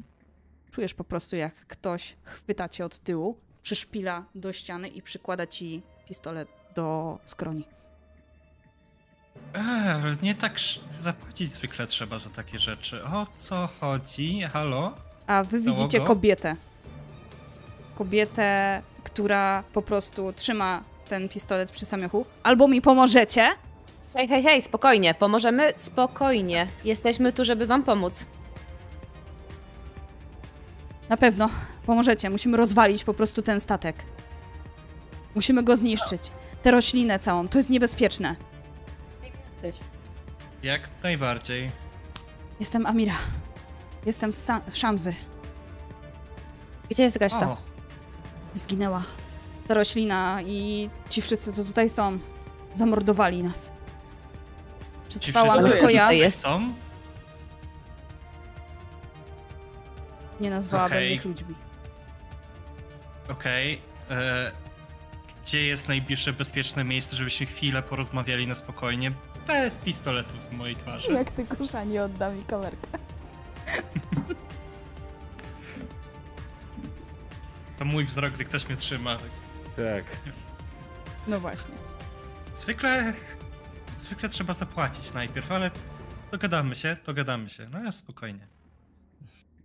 Czujesz 0.71 0.95
po 0.95 1.05
prostu, 1.05 1.37
jak 1.37 1.55
ktoś 1.55 2.17
chwyta 2.23 2.69
cię 2.69 2.85
od 2.85 2.99
tyłu, 2.99 3.39
przyszpila 3.63 4.25
do 4.35 4.53
ściany 4.53 4.89
i 4.89 5.03
przykłada 5.03 5.47
ci 5.47 5.83
pistolet 6.09 6.49
do 6.75 7.19
skroni. 7.25 7.65
Eee, 9.55 10.17
nie 10.23 10.35
tak 10.35 10.57
zapłacić 11.01 11.53
zwykle 11.53 11.87
trzeba 11.87 12.19
za 12.19 12.31
takie 12.31 12.59
rzeczy. 12.59 13.05
O 13.05 13.27
co 13.35 13.69
chodzi? 13.81 14.43
Halo? 14.43 14.95
A 15.27 15.45
wy 15.45 15.63
Załogo? 15.63 15.83
widzicie 15.83 16.01
kobietę. 16.01 16.57
Kobietę, 17.95 18.83
która 19.05 19.65
po 19.73 19.83
prostu 19.83 20.33
trzyma 20.33 20.85
ten 21.09 21.29
pistolet 21.29 21.71
przy 21.71 21.85
samiochu. 21.85 22.27
Albo 22.43 22.69
mi 22.69 22.83
pomożecie, 22.83 23.51
Hej, 24.15 24.29
hej, 24.29 24.43
hej, 24.43 24.63
spokojnie, 24.63 25.15
pomożemy? 25.15 25.73
Spokojnie. 25.77 26.67
Jesteśmy 26.85 27.33
tu, 27.33 27.45
żeby 27.45 27.67
wam 27.67 27.83
pomóc. 27.83 28.27
Na 31.09 31.17
pewno 31.17 31.49
pomożecie. 31.87 32.31
Musimy 32.31 32.57
rozwalić 32.57 33.05
po 33.05 33.15
prostu 33.15 33.43
ten 33.43 33.61
statek. 33.61 33.97
Musimy 35.35 35.63
go 35.63 35.77
zniszczyć. 35.77 36.31
Tę 36.63 36.71
roślinę 36.71 37.19
całą. 37.19 37.49
To 37.49 37.59
jest 37.59 37.71
niebezpieczne. 37.71 38.37
Jesteś. 39.63 39.85
Jak 40.63 40.89
najbardziej. 41.03 41.71
Jestem 42.61 42.87
Amira. 42.87 43.15
Jestem 44.07 44.33
z 44.33 44.47
Sa- 44.49 44.61
Szamzy. 44.73 45.15
Gdzie 46.91 47.03
jest 47.03 47.17
reszta? 47.17 47.51
O, 47.51 47.57
Zginęła. 48.55 49.03
Ta 49.69 49.75
roślina 49.75 50.39
i 50.43 50.91
ci 51.09 51.23
wszyscy, 51.23 51.53
co 51.53 51.65
tutaj 51.65 51.89
są, 51.89 52.19
zamordowali 52.75 53.43
nas. 53.43 53.73
Przetrwałam 55.21 55.51
wszyscy, 55.59 55.71
tylko 55.71 55.91
ja. 55.91 56.03
tutaj 56.03 56.19
Jest. 56.19 56.41
są? 56.41 56.75
Nie 60.41 60.51
nazwałabym 60.51 60.97
Okej. 60.97 61.13
ich 61.13 61.25
ludźmi. 61.25 61.55
Okej. 63.29 63.81
e, 64.11 64.53
Gdzie 65.47 65.67
jest 65.67 65.89
najbliższe 65.89 66.33
bezpieczne 66.33 66.85
miejsce, 66.85 67.17
żebyśmy 67.17 67.47
chwilę 67.47 67.83
porozmawiali 67.83 68.47
na 68.47 68.55
spokojnie? 68.55 69.13
Bez 69.47 69.79
pistoletów 69.79 70.49
w 70.49 70.53
mojej 70.53 70.77
twarzy. 70.77 71.13
Jak 71.13 71.31
ty 71.31 71.45
kusza 71.47 71.85
nie 71.85 72.03
odda 72.03 72.31
mi 72.31 72.43
kamerkę. 72.45 72.89
To 77.79 77.85
mój 77.85 78.05
wzrok, 78.05 78.33
gdy 78.35 78.45
ktoś 78.45 78.69
mnie 78.69 78.77
trzyma. 78.77 79.17
tak 79.17 79.27
Tak. 79.77 80.27
jest. 80.27 80.51
No 81.27 81.41
właśnie. 81.41 81.75
Zwykle. 82.55 83.13
Zwykle 83.97 84.29
trzeba 84.29 84.55
zapłacić 84.55 85.13
najpierw, 85.13 85.53
ale 85.53 85.71
dogadamy 86.31 86.75
się, 86.75 86.97
dogadamy 87.07 87.51
się. 87.51 87.69
No 87.73 87.85
ja 87.85 87.93
spokojnie. 87.93 88.47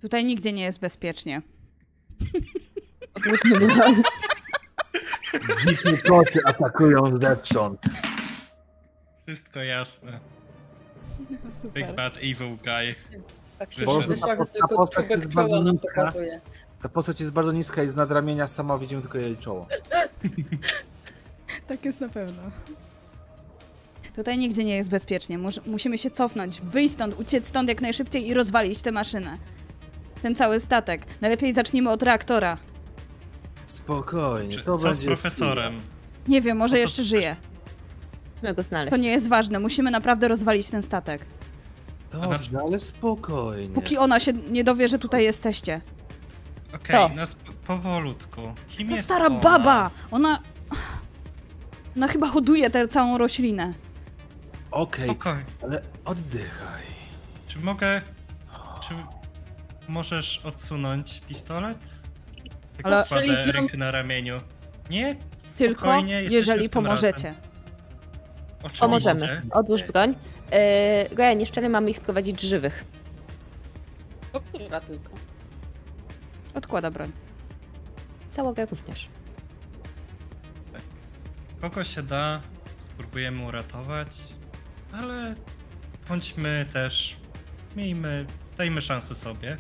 Tutaj 0.01 0.25
nigdzie 0.25 0.53
nie 0.53 0.63
jest 0.63 0.79
bezpiecznie. 0.79 1.41
Dzikie 5.67 5.97
koty 5.97 6.39
atakują 6.45 7.15
zewsząd. 7.17 7.81
Wszystko 9.27 9.59
jasne. 9.59 10.19
Big 11.29 11.53
Super. 11.53 11.95
bad 11.95 12.17
evil 12.17 12.57
guy. 12.57 12.95
Tak 13.59 13.73
się 13.73 13.85
Boże, 13.85 14.07
ta- 14.07 14.15
tylko 14.45 14.45
ta 14.67 14.75
postać 14.75 15.09
jest 15.09 15.33
bardzo 15.33 15.61
nam 15.61 15.73
niska. 15.73 15.87
pokazuje. 15.95 16.41
Ta 16.81 16.89
postać 16.89 17.19
jest 17.19 17.31
bardzo 17.31 17.51
niska 17.51 17.83
i 17.83 17.89
z 17.89 17.95
nadramienia 17.95 18.47
sama 18.47 18.77
widzimy 18.77 19.01
tylko 19.01 19.17
jej 19.17 19.37
czoło. 19.37 19.67
Tak 21.67 21.85
jest 21.85 22.01
na 22.01 22.09
pewno. 22.09 22.41
Tutaj 24.19 24.37
nigdzie 24.37 24.63
nie 24.63 24.75
jest 24.75 24.89
bezpiecznie. 24.89 25.37
Mus- 25.37 25.59
musimy 25.67 25.97
się 25.97 26.11
cofnąć, 26.11 26.61
wyjść 26.61 26.93
stąd, 26.93 27.19
uciec 27.19 27.47
stąd 27.47 27.69
jak 27.69 27.81
najszybciej 27.81 28.27
i 28.27 28.33
rozwalić 28.33 28.81
tę 28.81 28.91
maszynę. 28.91 29.37
Ten 30.21 30.35
cały 30.35 30.59
statek. 30.59 31.01
Najlepiej 31.21 31.53
zacznijmy 31.53 31.89
od 31.89 32.03
reaktora. 32.03 32.57
Spokojnie, 33.65 34.57
Czy, 34.57 34.63
to 34.63 34.77
co 34.77 34.93
z 34.93 34.99
profesorem? 34.99 35.79
Nie 36.27 36.41
wiem, 36.41 36.57
może 36.57 36.73
to- 36.73 36.77
jeszcze 36.77 37.03
żyje. 37.03 37.35
Musimy 38.35 38.53
go 38.53 38.63
znaleźć. 38.63 38.89
To 38.91 38.97
nie 38.97 39.09
jest 39.11 39.29
ważne. 39.29 39.59
Musimy 39.59 39.91
naprawdę 39.91 40.27
rozwalić 40.27 40.69
ten 40.69 40.83
statek. 40.83 41.25
Dobrze, 42.11 42.59
ale 42.59 42.79
spokojnie. 42.79 43.73
Póki 43.75 43.97
ona 43.97 44.19
się 44.19 44.33
nie 44.33 44.63
dowie, 44.63 44.87
że 44.87 44.99
tutaj 44.99 45.23
jesteście. 45.23 45.81
Okej, 46.75 47.09
no 47.15 47.23
sp- 47.33 47.51
powolutku. 47.67 48.41
Kim 48.69 48.87
Ta 48.87 48.93
jest 48.93 49.05
stara 49.05 49.27
ona? 49.27 49.39
baba! 49.39 49.91
Ona... 50.11 50.39
Ona 51.97 52.07
chyba 52.07 52.27
hoduje 52.27 52.69
tę 52.69 52.87
całą 52.87 53.17
roślinę. 53.17 53.73
Okej, 54.71 55.05
Spokojnie. 55.05 55.45
ale 55.63 55.81
oddychaj. 56.05 56.83
Czy 57.47 57.59
mogę. 57.59 58.01
Czy 58.87 58.93
możesz 59.87 60.41
odsunąć 60.45 61.21
pistolet? 61.27 61.77
Tak 62.77 62.85
Ale- 62.85 63.05
kładę 63.05 63.51
rękę 63.51 63.77
na 63.77 63.91
ramieniu. 63.91 64.37
Nie, 64.89 65.15
Tylko 65.57 65.99
jeżeli 66.29 66.69
pomożecie. 66.69 67.33
Oczywiście. 68.59 68.79
Pomożemy. 68.79 69.41
Odłóż 69.51 69.83
broń. 69.83 70.15
Yy, 71.09 71.15
Gaja, 71.15 71.33
nieszczelnie 71.33 71.69
mamy 71.69 71.89
ich 71.89 71.97
sprowadzić 71.97 72.41
żywych. 72.41 72.85
To 74.31 74.41
która 74.41 74.79
tylko. 74.79 75.09
Odkłada 76.53 76.91
broń. 76.91 77.11
Załogę 78.29 78.65
również. 78.65 79.09
Kogo 81.61 81.83
się 81.83 82.03
da, 82.03 82.41
spróbujemy 82.79 83.45
uratować, 83.45 84.17
ale 84.93 85.35
bądźmy 86.09 86.65
też, 86.73 87.17
miejmy, 87.75 88.25
dajmy 88.57 88.81
szansę 88.81 89.15
sobie. 89.15 89.57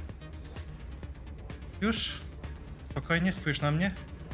Już? 1.81 2.13
Spokojnie, 2.89 3.31
spójrz 3.31 3.61
na 3.61 3.71
mnie. 3.71 3.91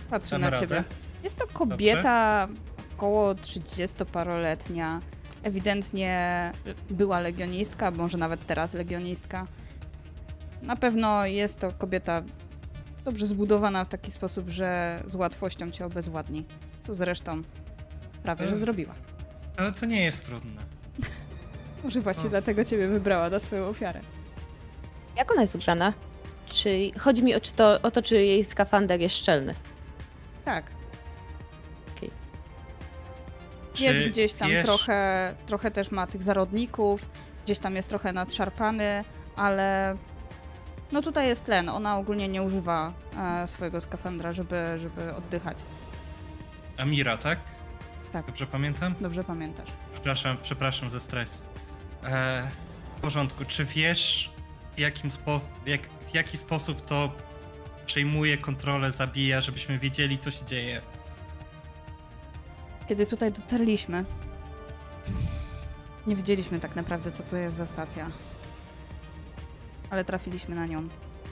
Patrzę 0.10 0.32
Damy 0.40 0.52
na 0.52 0.58
ciebie. 0.60 0.76
radę? 0.76 0.90
Jest 1.24 1.38
to 1.38 1.48
kobieta 1.48 2.48
około 2.96 3.34
30-paroletnia. 3.34 5.00
Ewidentnie 5.44 6.52
była 6.90 7.20
legionistka, 7.20 7.92
może 7.92 8.18
nawet 8.18 8.46
teraz 8.46 8.74
legionistka. 8.74 9.48
Na 10.64 10.76
pewno 10.76 11.26
jest 11.26 11.60
to 11.60 11.72
kobieta 11.72 12.24
dobrze 13.06 13.26
zbudowana 13.28 13.86
w 13.86 13.88
taki 13.88 14.12
sposób, 14.12 14.50
że 14.50 15.04
z 15.08 15.16
łatwością 15.16 15.72
cię 15.72 15.86
obezwładni. 15.86 16.46
Co 16.82 16.96
zresztą 16.96 17.42
prawie, 18.24 18.48
że 18.48 18.54
Ech. 18.54 18.60
zrobiła. 18.60 18.94
Ale 19.58 19.72
to 19.72 19.86
nie 19.86 20.04
jest 20.04 20.26
trudne. 20.26 20.62
Może 21.86 22.02
właśnie 22.02 22.26
O. 22.26 22.30
dlatego 22.30 22.64
ciebie 22.64 22.88
wybrała 22.88 23.30
na 23.30 23.40
swoją 23.40 23.66
ofiarę. 23.68 24.00
Jak 25.18 25.32
ona 25.32 25.42
jest 25.42 25.56
ubrana? 25.56 25.94
Czy 26.46 26.92
chodzi 27.00 27.24
mi 27.24 27.36
o, 27.36 27.42
czy 27.42 27.52
to, 27.54 27.82
o 27.82 27.92
to, 27.92 28.02
czy 28.02 28.16
jej 28.24 28.44
skafander 28.44 29.00
jest 29.02 29.16
szczelny? 29.18 29.56
Tak, 30.46 30.66
Czy 33.74 33.84
jest 33.84 34.12
gdzieś 34.12 34.34
tam 34.34 34.50
wiesz- 34.50 34.66
trochę, 34.66 35.34
trochę 35.46 35.72
też 35.72 35.92
ma 35.92 36.08
tych 36.08 36.24
zarodników, 36.24 37.10
gdzieś 37.46 37.60
tam 37.60 37.76
jest 37.76 37.90
trochę 37.90 38.14
nadszarpany, 38.14 39.04
ale 39.36 39.98
no 40.92 41.02
tutaj 41.02 41.28
jest 41.28 41.46
tlen. 41.46 41.70
Ona 41.70 41.98
ogólnie 41.98 42.28
nie 42.28 42.44
używa 42.44 42.94
e, 43.44 43.48
swojego 43.48 43.82
skafandra, 43.82 44.34
żeby, 44.34 44.66
żeby 44.78 45.14
oddychać. 45.16 45.58
Amira, 46.78 47.18
tak? 47.18 47.40
Tak. 48.12 48.26
Dobrze 48.26 48.48
pamiętam? 48.48 48.96
Dobrze 49.02 49.24
pamiętasz. 49.24 49.70
Przepraszam, 49.94 50.38
przepraszam 50.44 50.90
za 50.90 51.00
stres. 51.00 51.46
E, 52.06 52.48
w 52.98 53.02
porządku, 53.02 53.46
czy 53.46 53.66
wiesz 53.66 54.32
w, 54.76 54.80
jakim 54.80 55.12
spo, 55.12 55.40
jak, 55.66 55.82
w 56.12 56.14
jaki 56.14 56.38
sposób 56.38 56.86
to 56.86 57.12
przejmuje 57.86 58.38
kontrolę, 58.38 58.92
zabija, 58.92 59.42
żebyśmy 59.42 59.80
wiedzieli, 59.80 60.18
co 60.18 60.32
się 60.32 60.46
dzieje? 60.46 60.82
Kiedy 62.88 63.06
tutaj 63.06 63.32
dotarliśmy, 63.32 64.06
nie 66.08 66.16
wiedzieliśmy 66.16 66.60
tak 66.60 66.76
naprawdę, 66.76 67.12
co 67.12 67.24
to 67.24 67.38
jest 67.38 67.58
za 67.58 67.66
stacja. 67.66 68.10
Ale 69.90 70.04
trafiliśmy 70.06 70.56
na 70.56 70.66
nią. 70.66 70.88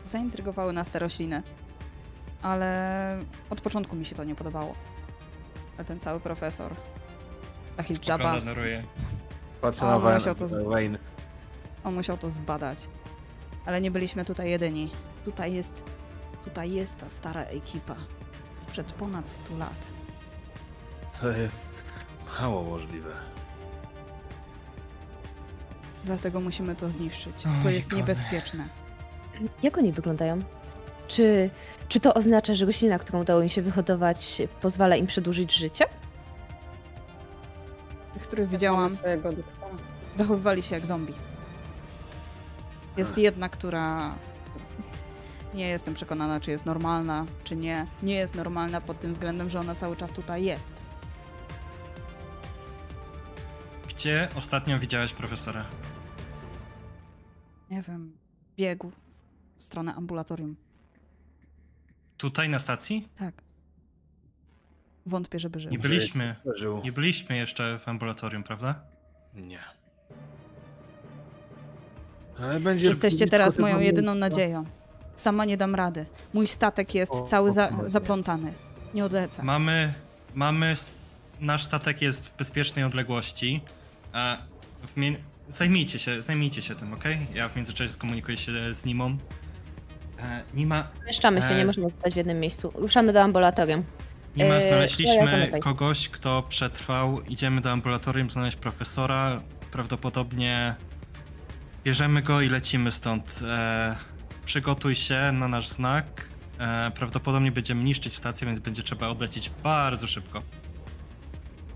Zaintrygowały 0.06 0.74
nas 0.74 0.90
te 0.90 1.00
rośliny. 1.00 1.44
ale 2.42 3.18
od 3.50 3.62
początku 3.62 3.96
mi 3.96 4.06
się 4.06 4.16
to 4.16 4.24
nie 4.24 4.36
podobało. 4.36 4.76
A 5.78 5.84
ten 5.84 6.00
cały 6.00 6.20
profesor. 6.20 6.76
Na 8.46 8.54
Roję. 8.54 8.84
Patrzę 9.64 9.86
O, 9.86 9.90
na 9.90 10.00
Wayne. 10.00 10.20
musiał 10.20 10.36
to 10.36 10.48
z- 10.48 10.64
Wayne. 10.68 10.98
on 11.84 11.94
musiał 11.94 12.18
to 12.18 12.30
zbadać. 12.30 12.88
Ale 13.66 13.82
nie 13.82 13.92
byliśmy 13.92 14.26
tutaj 14.26 14.50
jedyni. 14.50 14.90
Tutaj 15.26 15.54
jest, 15.54 15.84
tutaj 16.44 16.72
jest 16.72 16.98
ta 16.98 17.10
stara 17.10 17.42
ekipa. 17.42 17.96
Sprzed 18.58 18.92
ponad 18.92 19.32
100 19.32 19.58
lat. 19.58 19.88
To 21.22 21.30
jest 21.32 21.84
mało 22.42 22.64
możliwe. 22.64 23.12
Dlatego 26.06 26.40
musimy 26.42 26.76
to 26.76 26.90
zniszczyć. 26.90 27.34
Oj, 27.48 27.64
To 27.64 27.70
jest 27.70 27.90
Kony. 27.90 28.02
niebezpieczne. 28.02 28.68
Jak 29.64 29.78
oni 29.78 29.92
wyglądają? 29.92 30.40
Czy, 31.08 31.50
czy 31.88 32.00
to 32.00 32.14
oznacza, 32.14 32.56
że 32.56 32.66
roślina, 32.66 33.00
którą 33.00 33.22
udało 33.22 33.42
im 33.42 33.50
się 33.50 33.62
wyhodować, 33.62 34.42
pozwala 34.62 34.96
im 34.96 35.08
przedłużyć 35.08 35.56
życie? 35.56 35.86
Których 38.24 38.46
Mamy 38.46 38.58
widziałam, 38.58 38.90
zachowywali 40.14 40.64
się 40.64 40.76
jak 40.76 40.86
zombie. 40.86 41.14
Jest 42.98 43.18
jedna, 43.18 43.50
która 43.50 44.16
nie 45.54 45.68
jestem 45.68 45.94
przekonana, 45.94 46.40
czy 46.40 46.52
jest 46.52 46.66
normalna, 46.66 47.26
czy 47.44 47.56
nie. 47.56 47.88
Nie 48.04 48.16
jest 48.16 48.36
normalna 48.36 48.82
pod 48.82 49.00
tym 49.00 49.14
względem, 49.14 49.50
że 49.50 49.60
ona 49.60 49.76
cały 49.76 49.96
czas 49.96 50.12
tutaj 50.12 50.44
jest. 50.44 50.74
Gdzie 53.88 54.30
ostatnio 54.36 54.80
widziałeś 54.80 55.14
profesora? 55.14 55.66
Nie 57.70 57.82
wiem, 57.82 58.18
biegł 58.58 58.92
w 59.58 59.64
stronę 59.64 59.94
ambulatorium. 59.96 60.56
Tutaj 62.18 62.50
na 62.50 62.60
stacji? 62.60 63.10
Tak. 63.18 63.43
Wątpię, 65.06 65.40
żeby 65.40 65.60
żył. 65.60 65.72
Nie 65.72 65.80
byliśmy. 65.80 66.36
Nie 66.84 66.92
byliśmy 66.92 67.38
jeszcze 67.38 67.80
w 67.80 67.88
ambulatorium, 67.88 68.44
prawda? 68.44 68.76
Nie. 69.36 69.60
Ale 72.42 72.60
będzie 72.60 72.88
Jesteście 72.88 73.28
teraz 73.28 73.60
moją 73.60 73.80
jedyną 73.80 74.16
nadzieją. 74.16 74.66
Sama 75.16 75.46
nie 75.46 75.58
dam 75.58 75.76
rady. 75.76 76.06
Mój 76.34 76.48
statek 76.48 76.96
jest 76.96 77.12
O, 77.12 77.22
cały 77.22 77.52
za, 77.52 77.70
zaplątany. 77.86 78.54
Nie 78.94 79.06
odlecę. 79.06 79.44
Mamy, 79.44 79.94
mamy, 80.36 80.74
nasz 81.40 81.64
statek 81.64 82.02
jest 82.02 82.28
w 82.28 82.38
bezpiecznej 82.38 82.86
odległości. 82.86 83.62
A 84.14 84.38
w 84.88 84.94
zajmijcie 85.50 86.00
się, 86.00 86.22
zajmijcie 86.22 86.62
się 86.62 86.76
tym, 86.76 86.94
ok? 86.94 87.04
Ja 87.34 87.50
w 87.50 87.56
międzyczasie 87.56 87.94
skomunikuję 87.94 88.38
się 88.38 88.52
z 88.74 88.86
Nimą. 88.86 89.18
E, 90.20 90.44
Nima, 90.54 90.88
Mieszczamy 91.08 91.42
się, 91.42 91.56
nie 91.56 91.62
E. 91.62 91.66
możemy 91.66 91.90
zostać 91.90 92.14
w 92.14 92.18
jednym 92.18 92.40
miejscu. 92.40 92.72
Ruszamy 92.76 93.14
do 93.14 93.22
ambulatorium. 93.22 93.84
Nima, 94.36 94.50
E, 94.50 94.54
ja 94.56 94.62
znaleźliśmy 94.62 95.26
pamiętaj. 95.32 95.60
kogoś, 95.62 96.10
kto 96.10 96.44
przetrwał. 96.50 97.22
Idziemy 97.22 97.62
do 97.62 97.72
ambulatorium 97.72 98.30
znaleźć 98.30 98.58
profesora. 98.58 99.42
Prawdopodobnie 99.72 100.76
bierzemy 101.84 102.22
go 102.22 102.42
i 102.42 102.50
lecimy 102.50 102.92
stąd. 102.92 103.40
E, 103.48 103.96
przygotuj 104.46 104.96
się 104.96 105.32
na 105.34 105.48
nasz 105.48 105.68
znak. 105.70 106.06
E, 106.60 106.92
prawdopodobnie 106.96 107.52
będziemy 107.52 107.84
niszczyć 107.84 108.16
stację, 108.16 108.48
więc 108.48 108.60
będzie 108.60 108.84
trzeba 108.84 109.08
odlecieć 109.08 109.52
bardzo 109.64 110.08
szybko. 110.08 110.42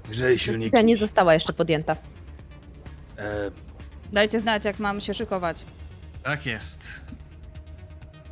Grzej 0.10 0.40
silniki. 0.40 0.72
Decyzja 0.72 0.82
nie 0.88 0.96
została 0.96 1.34
jeszcze 1.34 1.54
podjęta. 1.54 1.96
E, 3.18 3.52
Dajcie 4.14 4.40
znać, 4.40 4.66
jak 4.66 4.80
mam 4.80 5.02
się 5.02 5.14
szykować. 5.14 5.66
Tak 6.24 6.46
jest. 6.46 7.02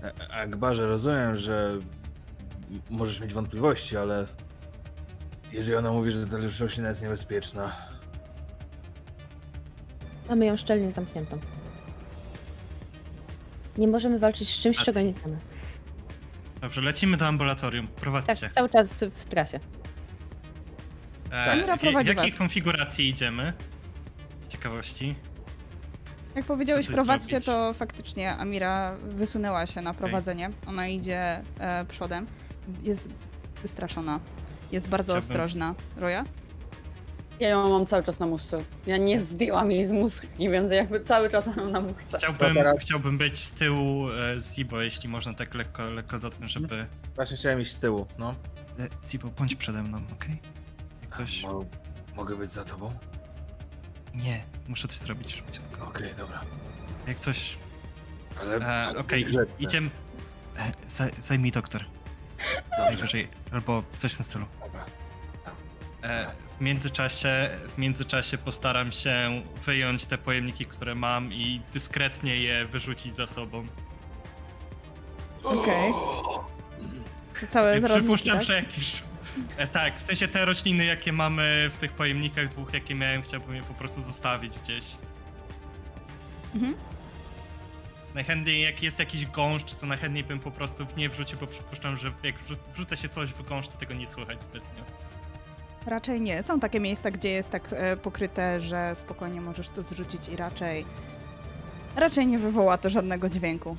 e, 0.04 0.32
Akbarze, 0.34 0.88
rozumiem, 0.88 1.36
że 1.36 1.72
możesz 2.90 3.20
mieć 3.20 3.34
wątpliwości, 3.34 3.98
ale 3.98 4.28
jeżeli 5.52 5.76
ona 5.76 5.92
mówi, 5.92 6.12
że 6.12 6.28
ta 6.28 6.38
roślina 6.60 6.90
jest 6.90 7.02
niebezpieczna, 7.02 7.72
Mamy 10.30 10.46
ją 10.46 10.58
szczelnie 10.58 10.92
zamkniętą. 10.92 11.40
Nie 13.78 13.88
możemy 13.88 14.20
walczyć 14.20 14.50
z 14.50 14.60
czymś, 14.60 14.78
czego 14.78 15.02
nie 15.02 15.12
znamy. 15.12 15.38
Dobrze, 16.62 16.82
lecimy 16.82 17.18
do 17.18 17.28
ambulatorium. 17.28 17.88
Tak, 17.88 17.96
Prowadźcie. 17.96 18.50
cały 18.50 18.70
czas 18.70 19.04
w 19.16 19.26
trasie. 19.26 19.60
E, 21.32 21.52
Amira 21.52 21.78
w, 21.78 21.80
prowadzi 21.80 22.10
jakiej 22.10 22.30
was. 22.30 22.36
konfiguracji 22.38 23.10
idziemy? 23.10 23.54
Z 24.44 24.48
ciekawości. 24.48 25.16
Jak 26.36 26.46
powiedziałeś, 26.46 26.88
prowadźcie, 26.88 27.30
zrobić? 27.30 27.46
to 27.46 27.74
faktycznie 27.74 28.36
Amira 28.36 28.96
wysunęła 28.96 29.66
się 29.66 29.82
na 29.82 29.94
prowadzenie. 29.94 30.50
Ona 30.68 30.88
idzie 30.88 31.42
e, 31.60 31.86
przodem. 31.86 32.28
Jest 32.84 33.10
wystraszona. 33.62 34.20
Jest 34.72 34.88
bardzo 34.90 35.14
Chciałbym- 35.14 35.30
ostrożna. 35.30 35.76
Roja? 35.98 36.24
Ja 37.40 37.50
ją 37.50 37.70
mam 37.70 37.86
cały 37.86 38.04
czas 38.04 38.20
na 38.20 38.26
muszce. 38.26 38.64
Ja 38.88 38.98
nie 38.98 39.20
zdjęłam 39.20 39.72
jej 39.72 39.86
z 39.86 39.92
muszki, 39.92 40.28
więc 40.54 40.72
jakby 40.72 41.02
cały 41.02 41.30
czas 41.30 41.48
mam 41.48 41.58
ją 41.60 41.70
na 41.70 41.82
muszce. 41.82 42.18
Chciałbym, 42.18 42.54
teraz- 42.56 42.76
chciałbym 42.80 43.18
być 43.18 43.38
z 43.44 43.54
tyłu 43.54 44.10
e, 44.12 44.40
Zibo, 44.40 44.82
jeśli 44.82 45.10
można 45.10 45.34
tak 45.34 45.54
lekko, 45.54 45.84
lekko 45.90 46.20
dotknąć, 46.20 46.52
żeby... 46.52 46.86
właśnie 47.16 47.38
chciałem 47.38 47.62
iść 47.62 47.72
z 47.74 47.80
tyłu, 47.80 48.08
no. 48.18 48.36
E, 48.80 48.88
Zibo, 49.06 49.28
bądź 49.38 49.56
przede 49.56 49.84
mną, 49.84 50.02
okej? 50.14 50.38
Jak 51.02 51.10
Ktoś... 51.10 51.44
Mo- 51.44 51.66
mogę 52.16 52.36
być 52.36 52.52
za 52.52 52.64
tobą? 52.66 52.92
Nie, 54.24 54.44
muszę 54.68 54.88
coś 54.88 54.98
zrobić 55.00 55.34
szybciutko. 55.36 55.88
Okej, 55.88 56.10
dobra. 56.18 56.42
Jak 57.08 57.20
coś... 57.20 57.58
Ale 58.42 58.56
E, 58.90 58.98
okej, 58.98 59.26
Grzeczne. 59.26 59.56
idziemy... 59.60 59.90
E, 60.58 60.72
zaj- 60.90 61.22
zajmij 61.22 61.52
doktor, 61.52 61.86
najwyżej, 62.78 63.28
albo 63.52 63.84
coś 63.98 64.14
w 64.14 64.16
tym 64.16 64.26
stylu. 64.26 64.46
dobra. 64.66 64.86
E, 66.04 66.32
w, 66.58 66.62
międzyczasie, 66.62 67.50
w 67.76 67.78
międzyczasie 67.78 68.38
postaram 68.38 68.92
się 68.92 69.42
wyjąć 69.66 70.06
te 70.06 70.18
pojemniki, 70.18 70.66
które 70.66 70.96
mam 70.96 71.34
i 71.34 71.62
dyskretnie 71.74 72.36
je 72.36 72.66
wyrzucić 72.66 73.16
za 73.16 73.28
sobą. 73.28 73.68
Okej. 75.44 75.94
Całe 77.50 77.80
I 77.80 77.84
przypuszczam, 77.84 78.38
tak? 78.38 78.48
że 78.48 78.56
jakieś... 78.56 79.04
E, 79.58 79.68
tak, 79.68 79.98
w 79.98 80.02
sensie 80.02 80.28
te 80.28 80.46
rośliny, 80.46 80.86
jakie 80.86 81.14
mamy 81.14 81.70
w 81.72 81.78
tych 81.78 81.92
pojemnikach 81.92 82.50
dwóch, 82.50 82.74
jakie 82.74 82.96
miałem, 82.96 83.22
chciałbym 83.22 83.56
je 83.56 83.64
po 83.64 83.74
prostu 83.74 84.02
zostawić 84.02 84.60
gdzieś. 84.60 84.86
Mhm. 86.56 86.76
Najchętniej 88.16 88.62
jak 88.62 88.84
jest 88.84 89.00
jakiś 89.00 89.26
gąszcz, 89.26 89.76
to 89.76 89.86
najchętniej 89.86 90.24
bym 90.24 90.40
po 90.40 90.52
prostu 90.52 90.86
w 90.86 90.98
nie 90.98 91.10
wrzucił, 91.10 91.40
bo 91.40 91.48
przypuszczam, 91.48 91.96
że 91.96 92.12
jak 92.24 92.36
wrzu- 92.40 92.58
wrzucę 92.74 92.98
się 92.98 93.10
coś 93.10 93.30
w 93.30 93.50
gąszcz, 93.50 93.72
to 93.72 93.78
tego 93.78 93.94
nie 93.94 94.08
słychać 94.08 94.44
zbytnio. 94.44 94.84
Raczej 95.86 96.22
nie. 96.22 96.44
Są 96.44 96.60
takie 96.60 96.80
miejsca, 96.80 97.12
gdzie 97.12 97.30
jest 97.30 97.50
tak 97.50 97.70
e, 97.72 97.98
pokryte, 97.98 98.62
że 98.62 98.96
spokojnie 98.96 99.42
możesz 99.42 99.70
to 99.70 99.82
zrzucić 99.82 100.30
i 100.30 100.36
raczej. 100.36 100.86
Raczej 101.96 102.28
nie 102.28 102.40
wywoła 102.40 102.78
to 102.78 102.90
żadnego 102.90 103.30
dźwięku. 103.30 103.78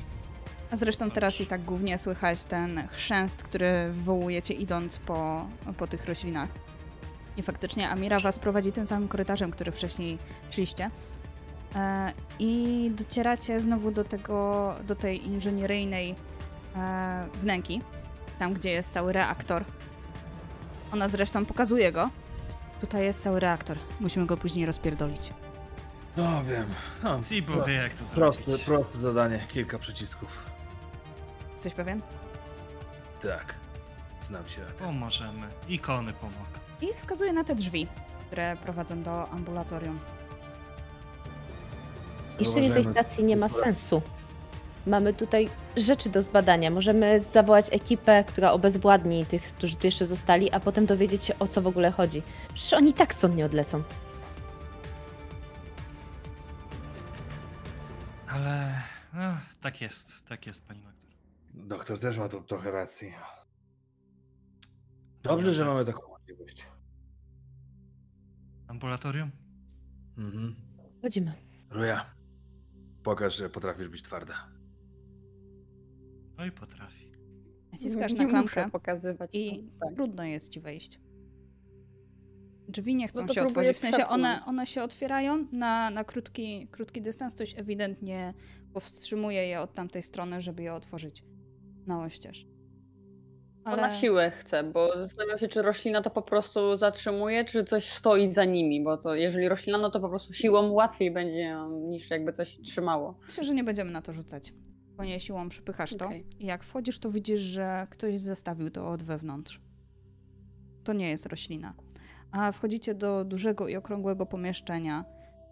A 0.70 0.76
zresztą 0.76 1.10
teraz 1.10 1.40
i 1.40 1.46
tak 1.46 1.64
głównie 1.64 1.98
słychać 1.98 2.44
ten 2.44 2.88
chrzęst, 2.88 3.42
który 3.42 3.88
wywołujecie 3.90 4.54
idąc 4.54 4.98
po, 4.98 5.46
po 5.76 5.86
tych 5.86 6.04
roślinach. 6.04 6.48
I 7.36 7.42
faktycznie 7.42 7.90
Amira 7.90 8.18
was 8.18 8.38
prowadzi 8.38 8.72
tym 8.72 8.86
samym 8.86 9.08
korytarzem, 9.08 9.50
który 9.50 9.72
wcześniej 9.72 10.18
szliście. 10.50 10.90
E, 11.76 12.12
I 12.38 12.90
docieracie 12.94 13.60
znowu 13.60 13.90
do 13.90 14.04
tego, 14.04 14.74
do 14.86 14.94
tej 14.96 15.26
inżynieryjnej 15.26 16.14
e, 16.76 17.28
wnęki, 17.34 17.80
tam 18.38 18.54
gdzie 18.54 18.70
jest 18.70 18.92
cały 18.92 19.12
reaktor. 19.12 19.64
Ona 20.92 21.08
zresztą 21.08 21.44
pokazuje 21.46 21.92
go. 21.92 22.10
Tutaj 22.80 23.04
jest 23.04 23.22
cały 23.22 23.40
reaktor. 23.40 23.76
Musimy 24.00 24.26
go 24.26 24.36
później 24.36 24.66
rozpierdolić. 24.66 25.32
No 26.16 26.44
wiem. 26.44 26.66
No, 27.02 27.22
Zibo 27.22 27.62
wie 27.64 27.72
jak 27.74 27.94
to 27.94 28.04
zrobić. 28.04 28.40
proste, 28.44 28.64
proste 28.64 28.98
zadanie. 28.98 29.46
Kilka 29.48 29.78
przycisków. 29.78 30.42
Jesteś 31.52 31.74
pewien? 31.74 32.02
Tak. 33.22 33.54
Znam 34.22 34.48
się 34.48 34.60
na 34.60 34.66
tym. 34.66 34.76
Pomożemy. 34.86 35.46
Ikony 35.68 36.12
pomogą. 36.12 36.40
I 36.80 36.94
wskazuje 36.94 37.32
na 37.32 37.44
te 37.44 37.54
drzwi, 37.54 37.86
które 38.26 38.56
prowadzą 38.56 39.02
do 39.02 39.28
ambulatorium. 39.28 39.98
Niszczenie 42.40 42.70
tej 42.70 42.84
Zauważymy- 42.84 42.92
stacji 42.92 43.24
nie 43.24 43.36
ma 43.36 43.48
sensu. 43.48 44.02
Mamy 44.86 45.14
tutaj 45.14 45.48
rzeczy 45.76 46.08
do 46.10 46.22
zbadania. 46.22 46.70
Możemy 46.70 47.20
zawołać 47.20 47.66
ekipę, 47.70 48.24
która 48.28 48.52
obezwładni 48.52 49.26
tych, 49.26 49.42
którzy 49.42 49.76
tu 49.76 49.86
jeszcze 49.86 50.06
zostali, 50.06 50.52
a 50.52 50.60
potem 50.60 50.86
dowiedzieć 50.86 51.24
się 51.24 51.38
o 51.38 51.46
co 51.46 51.62
w 51.62 51.66
ogóle 51.66 51.90
chodzi. 51.90 52.22
Przecież 52.54 52.72
oni 52.74 52.92
tak 52.92 53.14
stąd 53.14 53.36
nie 53.36 53.44
odlecą. 53.46 53.82
Ale 58.28 58.74
no, 59.14 59.20
tak 59.60 59.80
jest, 59.80 60.26
tak 60.28 60.46
jest, 60.46 60.66
pani 60.66 60.80
doktor. 60.82 61.06
Doktor 61.54 61.98
też 62.00 62.18
ma 62.18 62.28
tu 62.28 62.40
trochę 62.42 62.70
racji. 62.70 63.12
Dobrze, 65.22 65.54
że 65.54 65.64
mamy 65.64 65.84
taką 65.84 66.08
możliwość. 66.08 66.66
Ambulatorium? 68.68 69.30
Mhm. 70.18 70.56
Chodzimy. 71.02 71.32
Ruja, 71.70 72.04
pokaż, 73.06 73.36
że 73.36 73.50
potrafisz 73.50 73.88
być 73.88 74.02
twarda. 74.02 74.34
Oj, 76.38 76.52
potrafi. 76.52 77.12
Naciskasz 77.72 78.12
na 78.12 78.26
klamkę 78.26 78.70
pokazywać. 78.70 79.30
i 79.34 79.70
tak. 79.80 79.94
trudno 79.94 80.24
jest 80.24 80.52
ci 80.52 80.60
wejść. 80.60 81.00
Drzwi 82.68 82.96
nie 82.96 83.08
chcą 83.08 83.26
No 83.26 83.34
się 83.34 83.42
otworzyć. 83.42 83.76
W 83.76 83.80
sensie 83.80 84.06
one, 84.06 84.42
one 84.46 84.66
się 84.66 84.82
otwierają 84.82 85.46
na, 85.52 85.90
na 85.90 86.04
krótki, 86.04 86.68
krótki 86.70 87.02
dystans. 87.02 87.34
Coś 87.34 87.58
ewidentnie 87.58 88.34
powstrzymuje 88.72 89.46
je 89.46 89.60
od 89.60 89.74
tamtej 89.74 90.02
strony, 90.02 90.40
żeby 90.40 90.62
je 90.62 90.74
otworzyć 90.74 91.24
na 91.86 92.04
oścież. 92.04 92.46
Ale... 93.66 93.82
na 93.82 93.90
siłę 93.90 94.30
chcę, 94.30 94.64
bo 94.64 95.02
zastanawiam 95.02 95.38
się, 95.38 95.48
czy 95.48 95.62
roślina 95.62 96.02
to 96.02 96.10
po 96.10 96.22
prostu 96.22 96.76
zatrzymuje, 96.76 97.44
czy 97.44 97.64
coś 97.64 97.84
stoi 97.84 98.26
za 98.32 98.44
nimi, 98.44 98.84
bo 98.84 98.96
to 98.96 99.14
jeżeli 99.14 99.48
roślina, 99.48 99.78
no 99.78 99.90
to 99.90 100.00
po 100.00 100.08
prostu 100.08 100.32
siłą 100.32 100.70
łatwiej 100.70 101.10
będzie 101.10 101.56
niż 101.88 102.10
jakby 102.10 102.32
coś 102.32 102.60
trzymało. 102.60 103.18
Myślę, 103.26 103.44
że 103.44 103.54
nie 103.54 103.64
będziemy 103.64 103.90
na 103.90 104.02
to 104.02 104.12
rzucać. 104.12 104.52
Spokojnie 104.86 105.20
siłą 105.20 105.48
przypychasz 105.48 105.94
to. 105.96 106.06
Okej. 106.06 106.26
I 106.38 106.46
jak 106.46 106.64
wchodzisz, 106.64 106.98
to 106.98 107.10
widzisz, 107.10 107.40
że 107.40 107.86
ktoś 107.90 108.20
zestawił 108.20 108.70
to 108.70 108.88
od 108.90 109.02
wewnątrz. 109.02 109.60
To 110.84 110.92
nie 110.92 111.10
jest 111.10 111.26
roślina. 111.26 111.74
A 112.32 112.52
wchodzicie 112.52 112.94
do 112.94 113.24
dużego 113.24 113.68
i 113.68 113.76
okrągłego 113.76 114.26
pomieszczenia. 114.26 115.04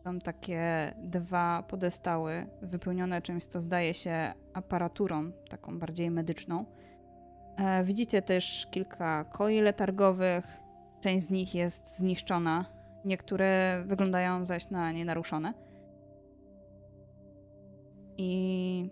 Są 0.04 0.18
takie 0.18 0.94
dwa 0.98 1.64
podestały 1.68 2.46
wypełnione 2.62 3.22
czymś, 3.22 3.44
co 3.44 3.60
zdaje 3.60 3.94
się 3.94 4.34
aparaturą, 4.52 5.32
taką 5.50 5.78
bardziej 5.78 6.10
medyczną. 6.10 6.64
E, 7.56 7.84
widzicie 7.84 8.22
też 8.22 8.66
kilka 8.70 9.24
koi 9.24 9.60
letargowych. 9.60 10.60
Część 11.00 11.26
z 11.26 11.30
nich 11.30 11.54
jest 11.54 11.96
zniszczona. 11.96 12.64
Niektóre 13.04 13.82
wyglądają 13.86 14.44
zaś 14.44 14.70
na 14.70 14.92
nienaruszone. 14.92 15.54
I 18.16 18.90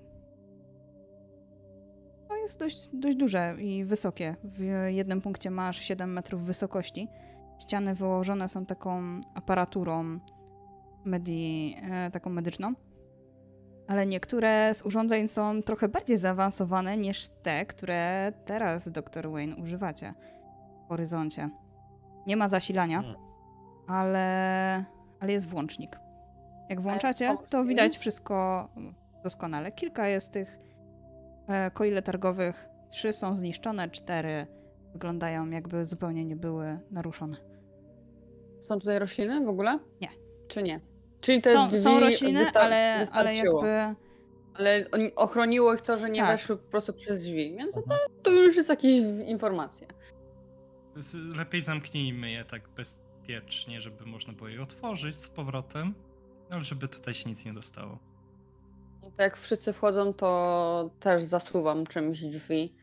to 2.29 2.37
jest 2.37 2.59
dość, 2.59 2.89
dość 2.93 3.17
duże 3.17 3.57
i 3.59 3.85
wysokie. 3.85 4.37
W 4.45 4.87
jednym 4.89 5.21
punkcie 5.21 5.51
masz 5.51 5.79
7 5.79 6.13
metrów 6.13 6.45
wysokości. 6.45 7.09
Ściany 7.59 7.95
wyłożone 7.95 8.49
są 8.49 8.67
taką 8.67 9.21
aparaturą 9.35 10.19
medi, 11.05 11.77
e, 11.91 12.11
taką 12.11 12.31
medyczną. 12.31 12.75
Ale 13.89 14.07
niektóre 14.07 14.75
z 14.75 14.83
urządzeń 14.83 15.29
są 15.29 15.63
trochę 15.63 15.89
bardziej 15.89 16.17
zaawansowane 16.17 16.97
niż 16.97 17.29
te, 17.29 17.67
które 17.67 18.33
teraz, 18.45 18.89
dr 18.89 19.31
Wayne, 19.31 19.57
używacie 19.57 20.15
w 20.85 20.89
horyzoncie. 20.89 21.51
Nie 22.27 22.37
ma 22.37 22.49
zasilania, 22.49 23.05
ale, 23.89 24.85
ale 25.21 25.33
jest 25.33 25.49
włącznik. 25.49 25.99
Jak 26.69 26.81
włączacie, 26.81 27.37
to 27.51 27.65
widać 27.65 27.99
wszystko 27.99 28.69
doskonale. 29.23 29.73
Kilka 29.73 30.09
jest 30.09 30.33
tych 30.33 30.59
e, 31.49 31.71
koi 31.71 31.91
letargowych. 31.91 32.69
Trzy 32.91 33.13
są 33.13 33.35
zniszczone, 33.35 33.91
cztery 33.91 34.47
wyglądają 34.93 35.51
jakby 35.51 35.87
zupełnie 35.87 36.25
nie 36.25 36.37
były 36.37 36.79
naruszone. 36.91 37.37
Są 38.61 38.79
tutaj 38.79 38.99
rośliny 38.99 39.45
w 39.45 39.49
ogóle? 39.49 39.79
Nie. 40.01 40.09
Czy 40.49 40.63
nie? 40.63 40.81
Czyli 41.23 41.43
te 41.43 41.53
Są, 41.53 41.69
drzwi 41.69 41.81
są 41.81 42.01
rośliny, 42.01 42.45
wysta- 42.45 42.61
ale, 42.61 43.07
ale 43.13 43.35
jakby 43.35 43.95
Ale 44.55 44.87
oni- 44.93 45.15
ochroniło 45.15 45.75
ich 45.75 45.81
to, 45.81 45.97
że 45.97 46.11
nie 46.11 46.21
Tak. 46.21 46.31
weszły 46.31 46.57
po 46.57 46.71
prostu 46.71 46.93
przez 46.93 47.23
drzwi, 47.23 47.57
więc 47.57 47.75
to, 47.75 47.81
Mhm. 47.81 48.01
to 48.23 48.31
już 48.31 48.57
jest 48.57 48.69
jakaś 48.69 48.85
informacja. 49.27 49.87
Lepiej 51.37 51.61
zamknijmy 51.61 52.31
je 52.31 52.45
tak 52.45 52.69
bezpiecznie, 52.69 53.81
żeby 53.81 54.07
można 54.07 54.33
było 54.33 54.49
je 54.49 54.63
otworzyć 54.63 55.19
z 55.19 55.29
powrotem, 55.29 55.95
ale 56.51 56.65
żeby 56.65 56.89
tutaj 56.89 57.15
się 57.15 57.29
nic 57.29 57.45
nie 57.45 57.53
dostało. 57.53 57.99
To 59.17 59.23
jak 59.23 59.37
wszyscy 59.37 59.73
wchodzą, 59.73 60.15
to 60.15 60.91
też 61.01 61.23
zasuwam 61.23 61.87
czymś 61.87 62.21
drzwi 62.21 62.75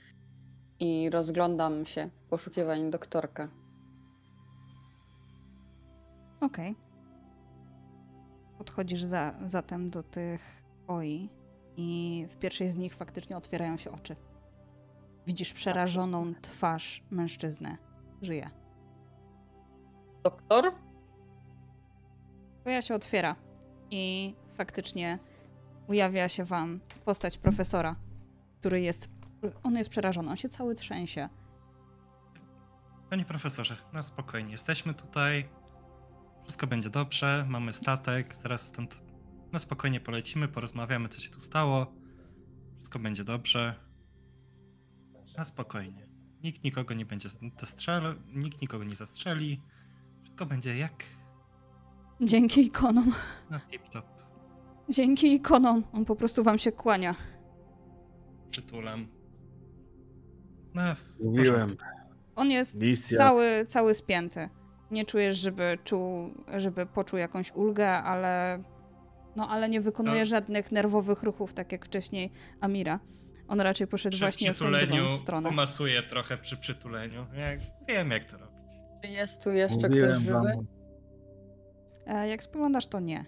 i 0.79 1.09
rozglądam 1.09 1.85
się 1.85 2.09
w 2.25 2.29
poszukiwaniu 2.29 2.89
doktorka. 2.89 3.47
Okej. 6.41 6.75
Podchodzisz 8.59 9.03
za, 9.03 9.33
zatem 9.45 9.89
do 9.89 10.03
tych 10.03 10.61
koi 10.87 11.29
i 11.77 12.25
w 12.29 12.37
pierwszej 12.37 12.69
z 12.69 12.75
nich 12.75 12.95
faktycznie 12.95 13.37
otwierają 13.37 13.77
się 13.77 13.91
oczy. 13.91 14.15
Widzisz 15.27 15.53
przerażoną 15.53 16.33
twarz 16.41 17.03
mężczyznę. 17.11 17.77
Żyje. 18.21 18.49
Doktor? 20.23 20.71
Koja 22.63 22.81
się 22.81 22.95
otwiera 22.95 23.35
i 23.91 24.35
faktycznie 24.53 25.19
ujawia 25.87 26.29
się 26.29 26.43
wam 26.43 26.79
postać 27.05 27.37
profesora, 27.37 27.95
który 28.59 28.81
jest. 28.81 29.09
On 29.63 29.75
jest 29.75 29.89
przerażony, 29.89 30.29
on 30.29 30.37
się 30.37 30.49
cały 30.49 30.75
trzęsie. 30.75 31.29
Panie 33.09 33.25
profesorze, 33.25 33.77
na 33.93 34.01
spokojnie. 34.01 34.51
Jesteśmy 34.51 34.93
tutaj. 34.93 35.49
Wszystko 36.43 36.67
będzie 36.67 36.89
dobrze. 36.89 37.45
Mamy 37.49 37.73
statek. 37.73 38.35
Zaraz 38.35 38.61
stąd 38.67 39.01
na 39.51 39.59
spokojnie 39.59 39.99
polecimy, 39.99 40.47
porozmawiamy, 40.47 41.09
co 41.09 41.21
się 41.21 41.29
tu 41.29 41.41
stało. 41.41 41.93
Wszystko 42.75 42.99
będzie 42.99 43.23
dobrze. 43.23 43.75
Na 45.37 45.45
spokojnie. 45.45 46.07
Nikt 46.43 46.63
nikogo 46.63 46.93
nie 46.93 47.05
będzie 47.05 47.29
dostrzelał, 47.59 48.13
nikt 48.33 48.61
nikogo 48.61 48.83
nie 48.83 48.95
zastrzeli. 48.95 49.61
Wszystko 50.23 50.45
będzie 50.45 50.77
jak 50.77 51.03
Dzięki 52.21 52.61
ikonom. 52.61 53.11
na 53.49 53.59
tip-top. 53.59 54.03
Dzięki 54.89 55.33
ikonom. 55.33 55.83
On 55.93 56.05
po 56.05 56.15
prostu 56.15 56.43
wam 56.43 56.57
się 56.57 56.71
kłania. 56.71 57.15
Przytulam. 58.49 59.07
No, 60.73 60.95
w 60.95 61.19
Mówiłem. 61.23 61.53
porządku. 61.53 61.85
On 62.35 62.51
jest 62.51 62.81
Misja. 62.81 63.17
cały, 63.17 63.65
cały 63.67 63.93
spięty. 63.93 64.49
Nie 64.91 65.05
czujesz, 65.05 65.37
żeby 65.37 65.77
czuł, 65.83 66.29
żeby 66.57 66.85
poczuł 66.85 67.19
jakąś 67.19 67.51
ulgę, 67.51 67.89
ale 67.89 68.63
no 69.35 69.49
ale 69.49 69.69
nie 69.69 69.81
wykonuje 69.81 70.19
No. 70.19 70.25
żadnych 70.25 70.71
nerwowych 70.71 71.23
ruchów, 71.23 71.53
tak 71.53 71.71
jak 71.71 71.85
wcześniej 71.85 72.31
Amira. 72.61 72.99
On 73.47 73.61
raczej 73.61 73.87
poszedł 73.87 74.13
Przy 74.15 74.25
właśnie 74.25 74.53
w 74.53 74.59
tą 74.59 74.71
drugą 74.71 75.17
stronę. 75.17 75.49
pomasuję 75.49 76.03
trochę 76.03 76.37
przy 76.37 76.57
przytuleniu. 76.57 77.25
Jak, 77.33 77.59
wiem, 77.87 78.11
jak 78.11 78.25
to 78.25 78.37
robić. 78.37 78.59
Czy 79.01 79.07
jest 79.09 79.43
tu 79.43 79.51
jeszcze 79.51 79.87
Mówiłem 79.89 80.09
ktoś 80.11 80.23
żywy? 80.23 80.57
E, 82.05 82.27
jak 82.27 82.43
spoglądasz, 82.43 82.87
to 82.87 82.99
nie. 82.99 83.25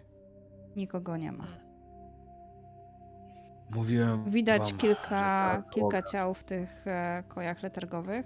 Nikogo 0.75 1.17
nie 1.17 1.31
ma. 1.31 1.47
Mówiłem 3.69 4.23
Widać 4.29 4.69
wam, 4.69 4.77
kilka, 4.79 4.99
że 5.55 5.63
ta 5.63 5.69
kilka 5.69 6.01
ciał 6.01 6.33
w 6.33 6.43
tych 6.43 6.88
e, 6.88 7.23
kojach 7.27 7.63
letargowych. 7.63 8.25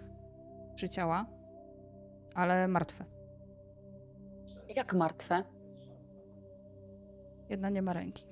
Trzy 0.76 0.90
ciała, 0.90 1.26
ale 2.36 2.68
martwe. 2.68 3.06
Jak 4.76 4.94
martwe? 4.94 5.44
Jedna 7.50 7.70
nie 7.70 7.82
ma 7.82 7.94
ręki. 7.94 8.26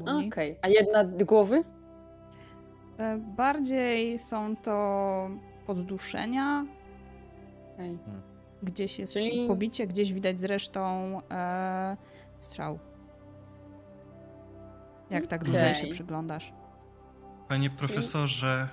Okej. 0.00 0.04
Dłoni. 0.04 0.30
A 0.62 0.68
jedna 0.68 1.04
głowy? 1.04 1.64
E, 2.98 3.18
Bardziej 3.18 4.18
są 4.18 4.56
to 4.56 5.30
podduszenia. 5.66 6.66
Okej. 7.74 7.98
Gdzieś 8.62 8.98
jest 8.98 9.12
Czyli- 9.12 9.48
pobicie, 9.48 9.86
gdzieś 9.86 10.12
widać 10.12 10.40
zresztą 10.40 11.18
e, 11.30 11.96
strzał. 12.38 12.78
Jak 15.10 15.26
tak 15.26 15.44
dłużej 15.44 15.74
się 15.74 15.86
przyglądasz. 15.86 16.52
Panie 17.48 17.70
profesorze, 17.70 18.68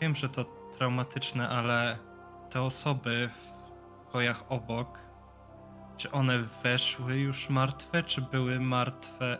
wiem, 0.00 0.14
że 0.14 0.28
to 0.28 0.44
traumatyczne, 0.78 1.48
ale 1.48 1.98
te 2.50 2.62
osoby 2.62 3.28
w 3.28 4.10
kojach 4.12 4.44
obok, 4.52 4.98
czy 5.96 6.10
one 6.10 6.38
weszły 6.38 7.14
już 7.16 7.48
martwe, 7.50 8.02
czy 8.02 8.22
były 8.22 8.60
martwe? 8.60 9.38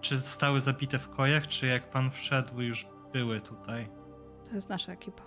Czy 0.00 0.16
zostały 0.18 0.60
zabite 0.60 0.98
w 0.98 1.08
kojach, 1.10 1.46
czy 1.46 1.66
jak 1.66 1.90
pan 1.90 2.10
wszedł, 2.10 2.60
już 2.60 2.86
były 3.12 3.40
tutaj? 3.40 3.88
To 4.48 4.54
jest 4.54 4.68
nasza 4.68 4.92
ekipa. 4.92 5.22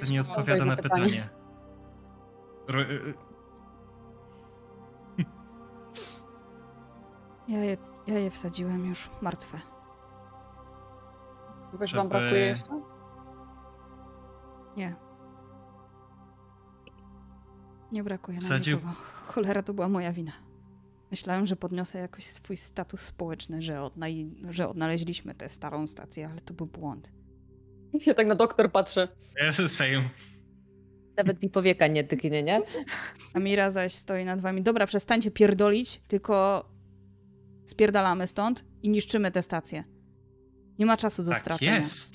To 0.00 0.06
nie 0.10 0.20
odpowiada 0.20 0.64
na 0.64 0.76
pytanie. 0.76 1.28
Y- 2.70 2.74
y- 2.92 3.14
Ja 7.48 7.64
je, 7.64 7.76
ja 8.06 8.18
je 8.18 8.30
wsadziłem 8.30 8.86
już 8.86 9.10
martwe. 9.22 9.58
Żeby- 11.72 11.96
wam 11.96 12.08
brakuje 12.08 12.40
jeszcze? 12.46 12.80
Nie. 14.76 14.96
Nie 17.94 18.04
brakuje 18.04 18.38
nam 18.38 18.46
Wsadził- 18.46 18.76
nikogo. 18.76 18.94
Cholera, 19.26 19.62
to 19.62 19.74
była 19.74 19.88
moja 19.88 20.12
wina. 20.12 20.32
Myślałem, 21.10 21.46
że 21.46 21.56
podniosę 21.56 21.98
jakoś 21.98 22.26
swój 22.26 22.56
status 22.56 23.00
społeczny, 23.00 23.62
że, 23.62 23.74
odnaj- 23.74 24.50
że 24.50 24.68
odnaleźliśmy 24.68 25.34
tę 25.34 25.48
starą 25.48 25.86
stację, 25.86 26.28
ale 26.32 26.40
to 26.40 26.54
był 26.54 26.66
błąd. 26.66 27.12
Ja 28.06 28.14
tak 28.14 28.26
na 28.26 28.34
doktor 28.34 28.72
patrzę. 28.72 29.08
Yes, 29.48 29.72
same. 29.76 30.08
Nawet 31.16 31.42
mi 31.42 31.50
powieka 31.50 31.86
nie 31.86 32.04
tyknie, 32.04 32.42
nie? 32.42 32.62
Amira 33.34 33.70
zaś 33.70 33.94
stoi 33.94 34.24
nad 34.24 34.40
wami. 34.40 34.62
Dobra, 34.62 34.86
przestańcie 34.86 35.30
pierdolić, 35.30 36.00
tylko 36.08 36.64
spierdalamy 37.64 38.26
stąd 38.26 38.64
i 38.82 38.90
niszczymy 38.90 39.30
tę 39.30 39.42
stację. 39.42 39.84
Nie 40.78 40.86
ma 40.86 40.96
czasu 40.96 41.22
do 41.24 41.30
Tak 41.30 41.40
stracenia. 41.40 41.78
jest. 41.78 42.14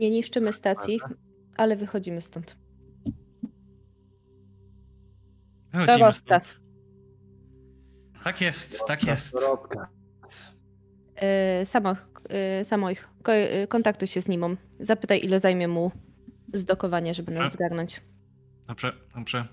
Nie 0.00 0.10
niszczymy 0.10 0.52
stacji, 0.52 1.00
ale 1.56 1.76
wychodzimy 1.76 2.20
stąd. 2.20 2.56
Rozkaz. 5.74 6.16
stąd. 6.16 6.60
Tak 8.24 8.40
jest, 8.40 8.80
tak 8.86 9.04
jest. 9.04 9.36
Yy, 11.58 11.66
samo, 11.66 11.96
yy, 12.58 12.64
samo 12.64 12.90
ich, 12.90 13.08
ko, 13.22 13.32
yy, 13.32 13.66
kontaktuj 13.66 14.08
się 14.08 14.20
z 14.22 14.28
Nimą. 14.28 14.56
Zapytaj, 14.80 15.20
ile 15.24 15.40
zajmie 15.40 15.68
mu 15.68 15.90
zdokowanie, 16.52 17.14
żeby 17.14 17.32
nas 17.32 17.40
Dobrze. 17.42 17.50
zgarnąć. 17.54 18.00
Dobrze, 18.68 18.92
dobrze. 19.14 19.48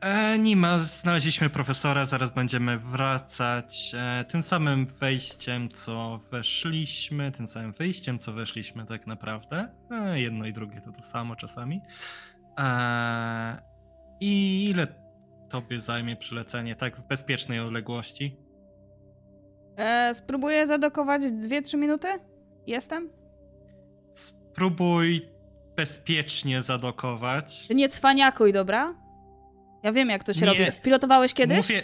E, 0.00 0.38
Nima, 0.38 0.78
znaleźliśmy 0.78 1.50
profesora, 1.50 2.04
zaraz 2.06 2.30
będziemy 2.30 2.78
wracać 2.78 3.92
e, 3.94 4.24
tym 4.24 4.42
samym 4.42 4.86
wejściem, 4.86 5.68
co 5.68 6.20
weszliśmy, 6.30 7.32
tym 7.32 7.46
samym 7.46 7.72
wyjściem, 7.72 8.18
co 8.18 8.32
weszliśmy 8.32 8.86
tak 8.86 9.06
naprawdę. 9.06 9.68
E, 9.90 10.20
jedno 10.20 10.46
i 10.46 10.52
drugie 10.52 10.80
to 10.80 10.92
to 10.92 11.02
samo 11.02 11.36
czasami. 11.36 11.80
E, 12.58 13.58
I 14.20 14.64
ile 14.70 14.86
tobie 15.50 15.80
zajmie 15.80 16.16
przylecenie 16.16 16.74
tak 16.76 16.96
w 16.96 17.06
bezpiecznej 17.06 17.60
odległości? 17.60 18.36
E, 19.76 20.14
spróbuję 20.14 20.66
zadokować 20.66 21.22
2-3 21.22 21.78
minuty? 21.78 22.08
Jestem? 22.66 23.10
Spróbuj 24.12 25.28
bezpiecznie 25.76 26.62
zadokować. 26.62 27.68
Nie 27.74 27.88
cwaniakuj, 27.88 28.52
dobra? 28.52 28.94
Ja 29.82 29.92
wiem, 29.92 30.08
jak 30.08 30.24
to 30.24 30.32
się 30.34 30.40
Nie. 30.40 30.46
robi. 30.46 30.80
Pilotowałeś 30.82 31.34
kiedyś? 31.34 31.56
Mówię. 31.56 31.82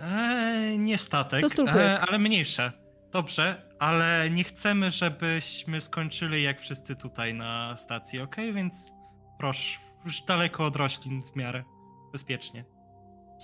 Eee, 0.00 0.78
nie 0.78 0.98
statek, 0.98 1.44
eee, 1.58 1.96
ale 2.08 2.18
mniejsze. 2.18 2.72
Dobrze, 3.12 3.62
ale 3.78 4.30
nie 4.30 4.44
chcemy, 4.44 4.90
żebyśmy 4.90 5.80
skończyli 5.80 6.42
jak 6.42 6.60
wszyscy 6.60 6.96
tutaj 6.96 7.34
na 7.34 7.76
stacji, 7.76 8.20
ok? 8.20 8.36
Więc 8.54 8.92
proszę, 9.38 9.78
już 10.04 10.22
daleko 10.22 10.64
od 10.64 10.76
roślin 10.76 11.22
w 11.22 11.36
miarę. 11.36 11.64
Bezpiecznie. 12.12 12.64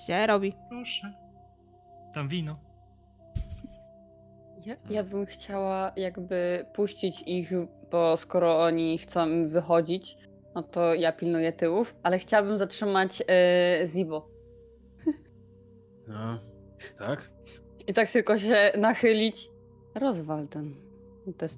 się 0.06 0.26
robi. 0.26 0.55
Proszę. 0.68 1.14
Tam 2.14 2.28
wino. 2.28 2.56
Ja, 4.66 4.76
ja 4.90 5.05
bym 5.05 5.26
chciała 5.26 5.93
jakby 5.97 6.66
puścić 6.74 7.22
ich, 7.26 7.51
bo 7.90 8.16
skoro 8.16 8.62
oni 8.62 8.98
chcą 8.98 9.48
wychodzić, 9.48 10.16
no 10.55 10.62
to 10.62 10.94
ja 10.94 11.12
pilnuję 11.12 11.52
tyłów, 11.52 11.94
ale 12.02 12.18
chciałabym 12.18 12.59
zatrzymać 12.59 13.22
e, 13.28 13.86
Zibo. 13.86 14.28
No, 16.09 16.39
tak? 16.98 17.31
I 17.86 17.94
tak 17.94 18.10
tylko 18.10 18.39
się 18.39 18.72
nachylić. 18.78 19.51
Rozwal 19.94 20.48
ten. 20.48 20.74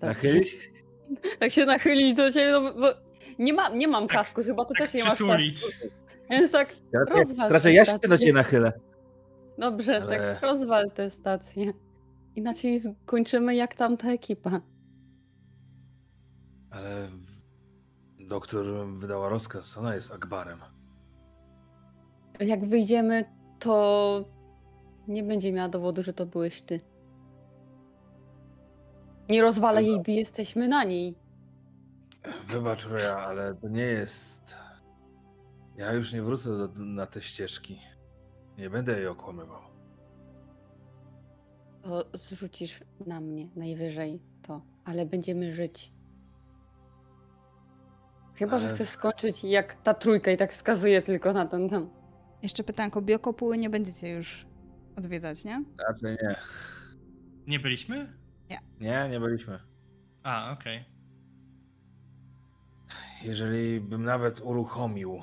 Nachylić? 0.02 0.56
Tak 1.38 1.52
się 1.52 1.66
nachylić 1.66 2.14
do 2.14 2.32
ciebie, 2.32 2.52
no 2.52 2.60
bo 2.74 3.05
nie, 3.38 3.52
ma, 3.52 3.68
nie 3.68 3.88
mam 3.88 4.06
Tak, 4.08 4.16
kasku, 4.16 4.42
chyba 4.42 4.64
ty 4.64 4.74
tak 4.74 4.78
też 4.78 4.94
nie 4.94 5.04
masz 5.04 5.18
kasku. 5.18 5.24
Więc 6.30 6.52
tak, 6.52 6.76
Raczej, 6.92 7.16
Rozwal 7.16 7.50
raczej 7.50 7.74
ja 7.74 7.84
się 7.84 7.90
stację. 7.90 8.18
ciebie 8.18 8.32
nachylę. 8.32 8.72
dobrze, 9.58 10.02
Ale- 10.02 10.34
tak 10.34 10.42
rozwal 10.42 10.90
tę 10.90 11.10
stację. 11.10 11.72
Inaczej 12.34 12.78
skończymy 12.78 13.54
jak 13.54 13.74
tamta 13.74 14.08
ekipa. 14.12 14.60
Ale 16.70 17.08
doktor 18.20 18.66
wydała 18.98 19.28
rozkaz, 19.28 19.78
ona 19.78 19.94
jest 19.94 20.12
Akbarem. 20.12 20.58
Jak 22.40 22.64
wyjdziemy, 22.68 23.24
to 23.58 24.24
nie 25.08 25.22
będzie 25.22 25.52
miała 25.52 25.68
dowodu, 25.68 26.02
że 26.02 26.12
to 26.12 26.26
byłeś 26.26 26.62
ty. 26.62 26.80
Nie 29.28 29.42
rozwalaj 29.42 29.86
jej, 29.86 30.00
gdy 30.00 30.12
jesteśmy 30.12 30.68
na 30.68 30.84
niej. 30.84 31.18
Wybacz, 32.48 32.84
Roja, 32.86 33.16
ale 33.18 33.54
to 33.54 33.68
nie 33.68 33.82
jest... 33.84 34.56
Ja 35.76 35.92
już 35.92 36.12
nie 36.12 36.22
wrócę 36.22 36.50
do, 36.58 36.68
na 36.84 37.06
te 37.06 37.22
ścieżki. 37.22 37.80
Nie 38.58 38.70
będę 38.70 38.98
jej 38.98 39.06
okłamywał. 39.06 39.62
To 41.82 42.04
zrzucisz 42.12 42.80
na 43.06 43.20
mnie 43.20 43.48
najwyżej 43.56 44.22
to, 44.42 44.62
ale 44.84 45.06
będziemy 45.06 45.52
żyć. 45.52 45.92
Chyba, 48.34 48.58
że 48.58 48.66
Ale- 48.66 48.74
chcesz 48.74 48.88
skończyć 48.88 49.44
jak 49.44 49.82
ta 49.82 49.94
trójka 49.94 50.30
i 50.30 50.36
tak 50.36 50.52
wskazuje 50.52 51.02
tylko 51.02 51.32
na 51.32 51.46
ten 51.46 51.68
tam. 51.68 51.90
Jeszcze 52.42 52.64
pytanko, 52.64 53.02
biokopuły 53.02 53.58
nie 53.58 53.70
będziecie 53.70 54.08
już 54.08 54.46
odwiedzać, 54.96 55.44
nie? 55.44 55.64
Raczej 55.88 56.16
nie. 56.22 56.36
Nie 57.46 57.60
byliśmy? 57.60 58.12
Nie, 58.80 59.08
nie 59.10 59.20
byliśmy. 59.20 59.58
A, 60.22 60.52
okej. 60.52 60.84
Jeżeli 63.24 63.80
bym 63.80 64.04
nawet 64.04 64.40
uruchomił 64.40 65.20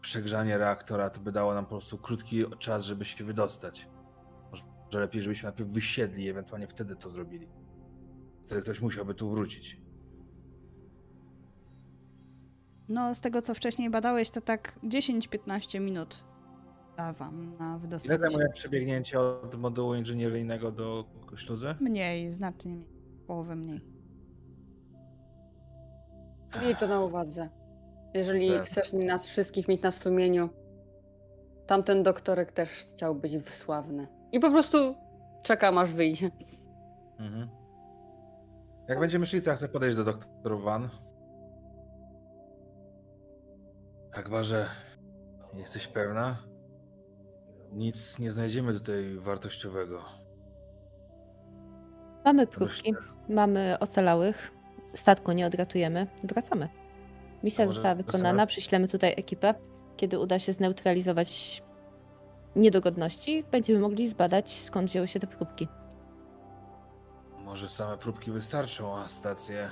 przegrzanie 0.00 0.58
reaktora, 0.58 1.10
to 1.10 1.20
by 1.20 1.32
dało 1.32 1.54
nam 1.54 1.64
po 1.64 1.70
prostu 1.70 1.98
krótki 1.98 2.44
czas, 2.58 2.84
żeby 2.84 3.04
się 3.04 3.24
wydostać. 3.24 3.88
Może 4.84 5.00
lepiej, 5.00 5.22
żebyśmy 5.22 5.48
najpierw 5.48 5.70
wysiedli 5.70 6.24
i 6.24 6.28
ewentualnie 6.28 6.66
wtedy 6.66 6.96
to 6.96 7.10
zrobili. 7.10 7.48
Wtedy 8.46 8.62
ktoś 8.62 8.80
musiałby 8.80 9.14
tu 9.14 9.30
wrócić. 9.30 9.80
No, 12.88 13.14
z 13.14 13.20
tego 13.20 13.42
co 13.42 13.54
wcześniej 13.54 13.90
badałeś, 13.90 14.30
to 14.30 14.40
tak 14.40 14.78
10-15 14.84 15.80
minut 15.80 16.24
da 16.96 17.12
wam 17.12 17.56
na 17.58 17.70
Ile 17.70 17.78
wydostanie 17.78 18.14
się. 18.14 18.20
zajmuje 18.20 18.48
przebiegnięcie 18.54 19.20
od 19.20 19.54
modułu 19.54 19.94
inżynieryjnego 19.94 20.72
do 20.72 21.04
śluzy? 21.36 21.74
Mniej, 21.80 22.30
znacznie 22.32 22.74
mniej. 22.74 22.88
Połowę 23.26 23.56
mniej. 23.56 23.93
Miej 26.62 26.76
to 26.76 26.88
na 26.88 27.00
uwadze. 27.00 27.48
Jeżeli 28.14 28.50
Tak. 28.50 28.64
chcesz 28.64 28.92
mi 28.92 29.04
nas 29.04 29.26
wszystkich 29.26 29.68
mieć 29.68 29.82
na 29.82 29.90
sumieniu, 29.90 30.48
tamten 31.66 32.02
doktorek 32.02 32.52
też 32.52 32.70
chciał 32.70 33.14
być 33.14 33.48
sławny. 33.50 34.06
I 34.32 34.40
po 34.40 34.50
prostu 34.50 34.94
czekam 35.42 35.78
aż 35.78 35.92
wyjdzie. 35.92 36.30
Mhm. 37.18 37.48
Jak 38.88 38.98
będziemy 39.00 39.26
szli, 39.26 39.42
to 39.42 39.50
ja 39.50 39.56
chcę 39.56 39.68
podejść 39.68 39.96
do 39.96 40.04
doktorów 40.04 40.62
Van. 40.64 40.88
Akbarze, 44.14 44.66
jesteś 45.54 45.86
pewna? 45.88 46.36
Nic 47.72 48.18
nie 48.18 48.32
znajdziemy 48.32 48.72
tutaj 48.72 49.16
wartościowego. 49.18 50.00
Mamy 52.24 52.46
próbki, 52.46 52.94
mamy 53.28 53.76
ocalałych. 53.80 54.50
Statku 54.94 55.32
nie 55.32 55.46
odratujemy. 55.46 56.06
Wracamy. 56.24 56.68
Misja 57.42 57.66
została 57.66 57.94
wykonana. 57.94 58.46
Przyślemy 58.46 58.88
tutaj 58.88 59.14
ekipę. 59.16 59.54
Kiedy 59.96 60.18
uda 60.18 60.38
się 60.38 60.52
zneutralizować 60.52 61.62
niedogodności, 62.56 63.44
będziemy 63.50 63.78
mogli 63.78 64.08
zbadać, 64.08 64.60
skąd 64.60 64.90
wzięły 64.90 65.08
się 65.08 65.20
te 65.20 65.26
próbki. 65.26 65.68
Może 67.44 67.68
same 67.68 67.98
próbki 67.98 68.30
wystarczą, 68.30 68.96
a 68.96 69.08
stacje... 69.08 69.70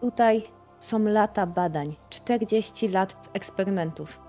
Tutaj 0.00 0.42
są 0.78 0.98
lata 0.98 1.46
badań, 1.46 1.96
40 2.10 2.88
lat 2.88 3.28
eksperymentów. 3.32 4.20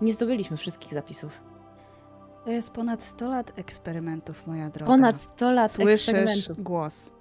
Nie 0.00 0.12
zdobyliśmy 0.12 0.56
wszystkich 0.56 0.92
zapisów. 0.92 1.40
To 2.44 2.50
jest 2.50 2.70
ponad 2.72 3.02
100 3.02 3.28
lat 3.28 3.58
eksperymentów, 3.58 4.46
moja 4.46 4.70
droga. 4.70 4.92
Ponad 4.92 5.22
100 5.22 5.50
lat 5.52 5.72
Słyszysz 5.72 6.08
eksperymentów. 6.08 6.62
głos, 6.64 7.12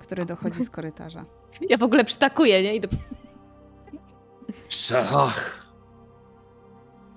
który 0.00 0.24
dochodzi 0.24 0.64
z 0.64 0.70
korytarza. 0.70 1.24
Ja 1.68 1.76
w 1.76 1.82
ogóle 1.82 2.04
przytakuję, 2.04 2.62
nie? 2.62 2.76
I 2.76 2.80
do... 2.80 2.88
Ach, 5.16 5.64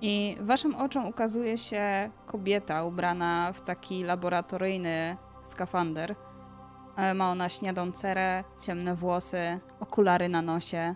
I 0.00 0.36
waszym 0.40 0.74
oczom 0.74 1.06
ukazuje 1.06 1.58
się 1.58 2.10
kobieta 2.26 2.84
ubrana 2.84 3.52
w 3.52 3.60
taki 3.60 4.04
laboratoryjny 4.04 5.16
skafander. 5.46 6.14
E, 6.96 7.14
Ma 7.14 7.30
ona 7.30 7.48
śniadą 7.48 7.92
cerę, 7.92 8.44
ciemne 8.60 8.94
włosy, 8.94 9.60
okulary 9.80 10.28
na 10.28 10.42
nosie. 10.42 10.94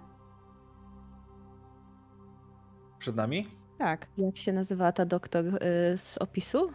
przed 2.99 3.17
nami? 3.17 3.62
Tak, 3.83 4.07
Jak 4.19 4.37
się 4.37 4.53
nazywa 4.53 4.93
ta 4.93 5.05
doktor 5.05 5.45
y, 5.45 5.97
z 5.97 6.19
opisu? 6.19 6.73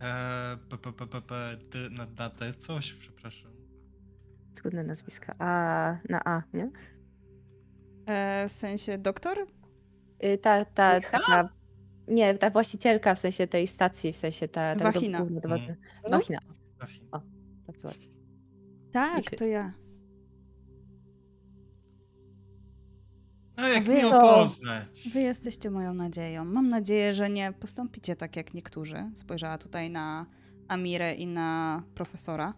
Eee, 0.00 0.56
p- 0.70 0.78
p- 0.78 0.92
p- 0.92 1.06
p- 1.22 1.90
na, 2.18 2.30
te 2.30 2.52
coś, 2.54 2.92
przepraszam. 2.94 3.50
Trudne 4.54 4.84
nazwiska. 4.84 5.34
A 5.38 5.96
na 6.08 6.24
A, 6.24 6.42
nie? 6.54 6.70
e, 8.06 8.48
w 8.48 8.52
sensie 8.52 8.98
doktor? 8.98 9.38
Y, 10.24 10.38
Ta, 10.38 10.64
ta, 10.64 10.96
Micha? 10.96 11.10
taka, 11.18 11.48
nie, 12.08 12.34
ta 12.34 12.50
właścicielka 12.50 13.14
w 13.14 13.18
sensie 13.18 13.46
tej 13.46 13.66
stacji, 13.66 14.12
w 14.12 14.16
sensie 14.16 14.48
ta... 14.48 14.76
ta 14.76 14.84
Wachina. 14.92 15.18
główna 15.18 15.40
Mm. 15.56 15.76
No. 16.04 16.10
Wachina, 16.10 16.38
Trafi. 16.78 17.00
bardzo 17.66 17.88
ładnie. 17.88 18.06
Tak, 18.92 19.16
Michy. 19.16 19.36
to 19.36 19.44
ja. 19.44 19.72
A 23.58 23.68
jak 23.68 23.84
wy- 23.84 23.94
miło 23.94 24.20
poznać. 24.20 25.08
Wy 25.12 25.20
jesteście 25.20 25.70
moją 25.70 25.94
nadzieją. 25.94 26.44
Mam 26.44 26.68
nadzieję, 26.68 27.12
że 27.12 27.30
nie 27.30 27.52
postąpicie 27.52 28.16
tak 28.16 28.36
jak 28.36 28.54
niektórzy. 28.54 29.10
Spojrzała 29.14 29.58
tutaj 29.58 29.90
na 29.90 30.26
Amirę 30.68 31.14
i 31.14 31.26
na 31.26 31.82
profesora. 31.94 32.54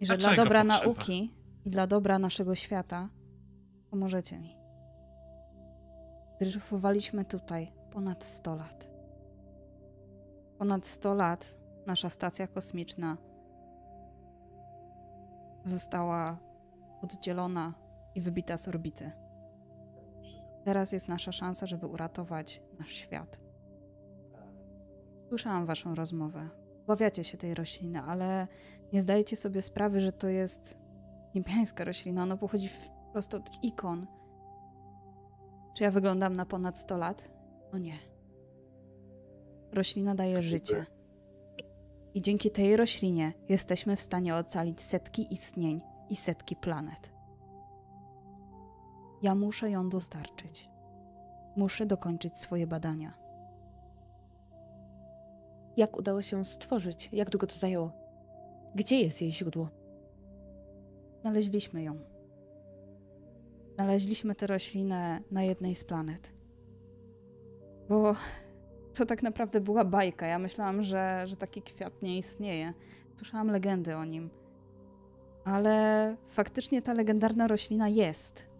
I 0.00 0.06
że 0.06 0.14
A 0.14 0.16
dla 0.16 0.34
dobra 0.34 0.62
potrzeba? 0.64 0.84
nauki 0.84 1.34
i 1.64 1.70
dla 1.70 1.86
dobra 1.86 2.18
naszego 2.18 2.54
świata 2.54 3.08
pomożecie 3.90 4.38
mi. 4.38 4.56
Dryfowaliśmy 6.40 7.24
tutaj 7.24 7.72
ponad 7.90 8.24
100 8.24 8.54
lat. 8.56 8.90
Ponad 10.58 10.86
100 10.86 11.14
lat 11.14 11.58
nasza 11.86 12.10
stacja 12.10 12.46
kosmiczna 12.46 13.16
została 15.64 16.38
oddzielona 17.02 17.74
i 18.14 18.20
wybita 18.20 18.56
z 18.56 18.68
orbity. 18.68 19.10
Teraz 20.64 20.92
jest 20.92 21.08
nasza 21.08 21.32
szansa, 21.32 21.66
żeby 21.66 21.86
uratować 21.86 22.62
nasz 22.78 22.90
świat. 22.92 23.38
Słyszałam 25.28 25.66
waszą 25.66 25.94
rozmowę. 25.94 26.48
Obawiacie 26.84 27.24
się 27.24 27.38
tej 27.38 27.54
rośliny, 27.54 28.00
ale 28.02 28.48
nie 28.92 29.02
zdajecie 29.02 29.36
sobie 29.36 29.62
sprawy, 29.62 30.00
że 30.00 30.12
to 30.12 30.28
jest 30.28 30.76
niebiańska 31.34 31.84
roślina. 31.84 32.22
Ona 32.22 32.36
pochodzi 32.36 32.68
w- 32.68 32.90
prosto 33.12 33.36
od 33.36 33.50
ikon. 33.62 34.06
Czy 35.76 35.84
ja 35.84 35.90
wyglądam 35.90 36.32
na 36.32 36.46
ponad 36.46 36.78
100 36.78 36.96
lat? 36.96 37.30
No 37.72 37.78
nie. 37.78 37.94
Roślina 39.72 40.14
daje 40.14 40.42
życie. 40.42 40.86
I 42.14 42.22
dzięki 42.22 42.50
tej 42.50 42.76
roślinie 42.76 43.32
jesteśmy 43.48 43.96
w 43.96 44.02
stanie 44.02 44.34
ocalić 44.36 44.80
setki 44.80 45.34
istnień 45.34 45.80
i 46.10 46.16
setki 46.16 46.56
planet. 46.56 47.11
Ja 49.22 49.34
muszę 49.34 49.70
ją 49.70 49.88
dostarczyć. 49.88 50.68
Muszę 51.56 51.86
dokończyć 51.86 52.38
swoje 52.38 52.66
badania. 52.66 53.14
Jak 55.76 55.96
udało 55.96 56.22
się 56.22 56.36
ją 56.36 56.44
stworzyć? 56.44 57.08
Jak 57.12 57.30
długo 57.30 57.46
to 57.46 57.54
zajęło? 57.54 57.92
Gdzie 58.74 59.00
jest 59.00 59.20
jej 59.20 59.32
źródło? 59.32 59.68
Znaleźliśmy 61.20 61.82
ją. 61.82 61.98
Znaleźliśmy 63.74 64.34
tę 64.34 64.46
roślinę 64.46 65.20
na 65.30 65.42
jednej 65.42 65.74
z 65.74 65.84
planet. 65.84 66.32
Bo 67.88 68.14
to 68.94 69.06
tak 69.06 69.22
naprawdę 69.22 69.60
była 69.60 69.84
bajka. 69.84 70.26
Ja 70.26 70.38
myślałam, 70.38 70.82
że, 70.82 71.22
że 71.26 71.36
taki 71.36 71.62
kwiat 71.62 72.02
nie 72.02 72.18
istnieje. 72.18 72.72
Słyszałam 73.16 73.50
legendy 73.50 73.96
o 73.96 74.04
nim. 74.04 74.30
Ale 75.44 76.16
faktycznie 76.28 76.82
ta 76.82 76.92
legendarna 76.92 77.46
roślina 77.46 77.88
jest. 77.88 78.51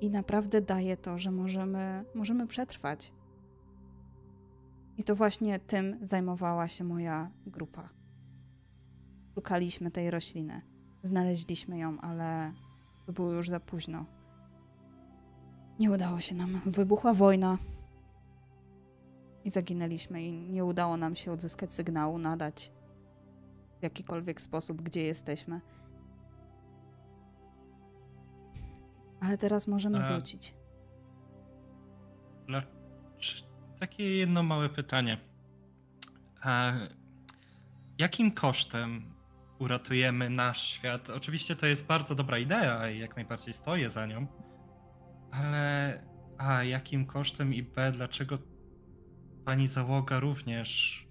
I 0.00 0.10
naprawdę 0.10 0.60
daje 0.60 0.96
to, 0.96 1.18
że 1.18 1.30
możemy, 1.30 2.04
możemy 2.14 2.46
przetrwać. 2.46 3.12
I 4.98 5.04
to 5.04 5.14
właśnie 5.14 5.58
tym 5.58 5.98
zajmowała 6.02 6.68
się 6.68 6.84
moja 6.84 7.30
grupa. 7.46 7.88
Szukaliśmy 9.34 9.90
tej 9.90 10.10
rośliny. 10.10 10.62
Znaleźliśmy 11.02 11.78
ją, 11.78 12.00
ale 12.00 12.52
było 13.08 13.32
już 13.32 13.48
za 13.48 13.60
późno. 13.60 14.04
Nie 15.78 15.90
udało 15.90 16.20
się 16.20 16.34
nam. 16.34 16.60
Wybuchła 16.66 17.14
wojna. 17.14 17.58
I 19.44 19.50
zaginęliśmy, 19.50 20.22
i 20.22 20.32
nie 20.32 20.64
udało 20.64 20.96
nam 20.96 21.16
się 21.16 21.32
odzyskać 21.32 21.74
sygnału, 21.74 22.18
nadać 22.18 22.72
w 23.80 23.82
jakikolwiek 23.82 24.40
sposób, 24.40 24.82
gdzie 24.82 25.02
jesteśmy. 25.02 25.60
Ale 29.20 29.38
teraz 29.38 29.66
możemy 29.66 30.04
A- 30.04 30.12
wrócić. 30.12 30.54
Dla... 32.46 32.62
czy- 33.18 33.48
Takie 33.80 34.16
jedno 34.16 34.42
małe 34.42 34.68
pytanie. 34.68 35.18
A 36.42 36.72
jakim 37.98 38.30
kosztem 38.32 39.14
uratujemy 39.58 40.30
nasz 40.30 40.62
świat? 40.62 41.10
Oczywiście 41.10 41.56
to 41.56 41.66
jest 41.66 41.86
bardzo 41.86 42.14
dobra 42.14 42.38
idea 42.38 42.90
i 42.90 42.98
jak 42.98 43.16
najbardziej 43.16 43.54
stoję 43.54 43.90
za 43.90 44.06
nią, 44.06 44.26
ale 45.30 45.92
a 46.38 46.62
jakim 46.64 47.06
kosztem 47.06 47.54
i 47.54 47.62
b 47.62 47.92
dlaczego 47.92 48.38
pani 49.44 49.68
załoga 49.68 50.20
również 50.20 51.02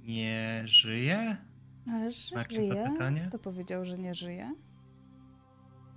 nie 0.00 0.62
żyje? 0.64 1.36
Ale 1.92 2.12
Znacie 2.12 2.64
żyje? 2.64 2.84
zapytanie? 2.84 3.20
Kto 3.28 3.38
powiedział, 3.38 3.84
że 3.84 3.98
nie 3.98 4.14
żyje? 4.14 4.54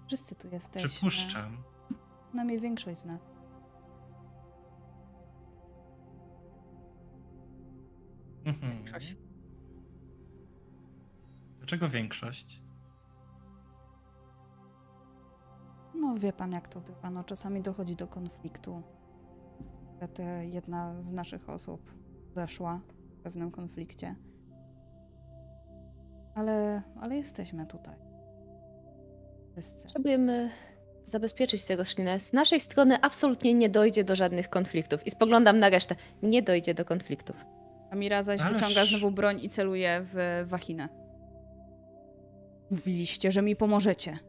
Wszyscy 0.07 0.35
tu 0.35 0.47
jesteśmy. 0.47 0.89
Przypuszczam. 0.89 1.57
Przynajmniej 2.27 2.59
większość 2.59 2.97
z 2.97 3.05
nas. 3.05 3.29
Mhm. 8.45 8.71
Większość. 8.71 9.15
Dlaczego 11.57 11.89
większość? 11.89 12.63
No 15.95 16.15
wie 16.15 16.33
pan 16.33 16.51
jak 16.51 16.67
to 16.67 16.81
bywa, 16.81 17.09
no 17.09 17.23
czasami 17.23 17.61
dochodzi 17.61 17.95
do 17.95 18.07
konfliktu. 18.07 18.81
Niestety 19.87 20.23
jedna 20.45 21.03
z 21.03 21.11
naszych 21.11 21.49
osób 21.49 21.93
zeszła 22.35 22.81
w 23.09 23.19
pewnym 23.19 23.51
konflikcie. 23.51 24.15
Ale, 26.35 26.83
ale 27.01 27.15
jesteśmy 27.15 27.65
tutaj. 27.65 28.06
Potrzebujemy 29.83 30.49
zabezpieczyć 31.05 31.63
tę 31.63 31.75
roślinę. 31.75 32.19
Z 32.19 32.33
naszej 32.33 32.59
strony 32.59 32.97
absolutnie 33.01 33.53
nie 33.53 33.69
dojdzie 33.69 34.03
do 34.03 34.15
żadnych 34.15 34.49
konfliktów. 34.49 35.07
I 35.07 35.11
spoglądam 35.11 35.59
na 35.59 35.69
resztę. 35.69 35.95
Nie 36.21 36.41
dojdzie 36.41 36.73
do 36.73 36.85
konfliktów. 36.85 37.35
Amira 37.91 38.23
zaś 38.23 38.41
Ależ- 38.41 38.51
wyciąga 38.53 38.85
znowu 38.85 39.11
broń 39.11 39.39
i 39.41 39.49
celuje 39.49 40.01
w 40.03 40.43
Wachinę. 40.45 40.89
Mówiliście, 42.71 43.31
że 43.31 43.41
mi 43.41 43.55
pomożecie. 43.55 44.19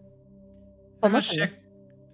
Ależ 1.01 1.37
jak, 1.37 1.51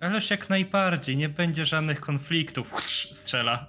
ależ 0.00 0.30
jak 0.30 0.50
najbardziej, 0.50 1.16
nie 1.16 1.28
będzie 1.28 1.66
żadnych 1.66 2.00
konfliktów. 2.00 2.80
Strzela. 3.12 3.66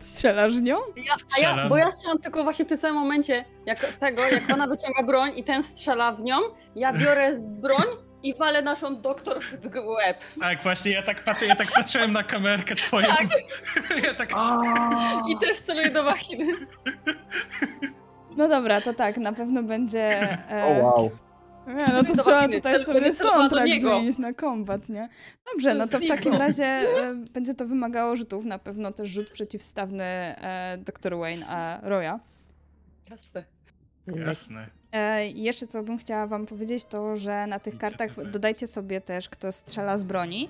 Strzelasz 0.00 0.56
w 0.56 0.62
nią? 0.62 0.76
Ja, 0.96 1.14
a 1.38 1.40
ja, 1.40 1.68
bo 1.68 1.76
ja 1.76 1.92
strzelam 1.92 2.18
tylko 2.18 2.44
właśnie 2.44 2.64
w 2.64 2.68
tym 2.68 2.78
samym 2.78 3.00
momencie, 3.00 3.44
jak 3.66 3.92
tego, 3.92 4.22
jak 4.22 4.50
ona 4.54 4.66
wyciąga 4.66 5.02
broń 5.02 5.32
i 5.36 5.44
ten 5.44 5.62
strzela 5.62 6.12
w 6.12 6.20
nią, 6.20 6.36
ja 6.76 6.92
biorę 6.92 7.40
broń 7.40 7.86
i 8.22 8.34
walę 8.34 8.62
naszą 8.62 9.00
doktor 9.00 9.40
w 9.42 9.76
łeb. 9.86 10.24
Tak, 10.40 10.62
właśnie 10.62 10.92
ja 10.92 11.02
tak 11.02 11.24
patrzę, 11.24 11.46
ja 11.46 11.56
tak 11.56 11.72
patrzyłem 11.72 12.12
na 12.12 12.22
kamerkę 12.22 12.74
twoją. 12.74 13.08
Ja 14.04 14.14
tak. 14.14 14.28
I 15.28 15.38
też 15.38 15.60
celuję 15.60 15.90
do 15.90 16.04
wachiny. 16.04 16.52
No 18.36 18.48
dobra, 18.48 18.80
to 18.80 18.94
tak, 18.94 19.16
na 19.16 19.32
pewno 19.32 19.62
będzie... 19.62 20.32
E... 20.50 20.64
O 20.64 20.82
wow. 20.82 21.10
Nie, 21.66 21.86
no 21.86 22.04
to 22.04 22.22
trzeba 22.22 22.48
tutaj 22.48 22.84
sobie 22.84 23.12
soundtrack 23.12 23.68
zmienić 23.80 24.18
na 24.18 24.32
kombat, 24.32 24.88
nie? 24.88 25.08
Dobrze, 25.52 25.74
no 25.74 25.88
to 25.88 25.98
w 25.98 26.08
takim 26.08 26.34
razie 26.34 26.64
e, 26.64 27.14
będzie 27.32 27.54
to 27.54 27.66
wymagało 27.66 28.16
rzutów. 28.16 28.44
Na 28.44 28.58
pewno 28.58 28.92
też 28.92 29.10
rzut 29.10 29.30
przeciwstawny 29.30 30.04
e, 30.04 30.78
dr 30.78 31.18
Wayne 31.18 31.46
a 31.46 31.80
Roya. 31.82 32.20
Jasne. 33.10 33.44
Jasne. 34.06 34.66
E, 34.92 35.26
i 35.26 35.42
jeszcze 35.42 35.66
co 35.66 35.82
bym 35.82 35.98
chciała 35.98 36.26
wam 36.26 36.46
powiedzieć, 36.46 36.84
to 36.84 37.16
że 37.16 37.46
na 37.46 37.58
tych 37.58 37.78
kartach 37.78 38.30
dodajcie 38.30 38.66
sobie 38.66 39.00
też, 39.00 39.28
kto 39.28 39.52
strzela 39.52 39.98
z 39.98 40.02
broni, 40.02 40.48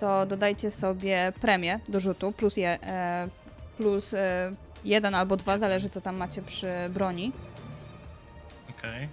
to 0.00 0.26
dodajcie 0.26 0.70
sobie 0.70 1.32
premię 1.40 1.80
do 1.88 2.00
rzutu, 2.00 2.32
plus, 2.32 2.56
je, 2.56 2.78
e, 2.82 3.28
plus 3.76 4.14
e, 4.14 4.52
jeden 4.84 5.14
albo 5.14 5.36
dwa, 5.36 5.58
zależy 5.58 5.90
co 5.90 6.00
tam 6.00 6.16
macie 6.16 6.42
przy 6.42 6.68
broni. 6.90 7.32
Okej. 8.78 9.08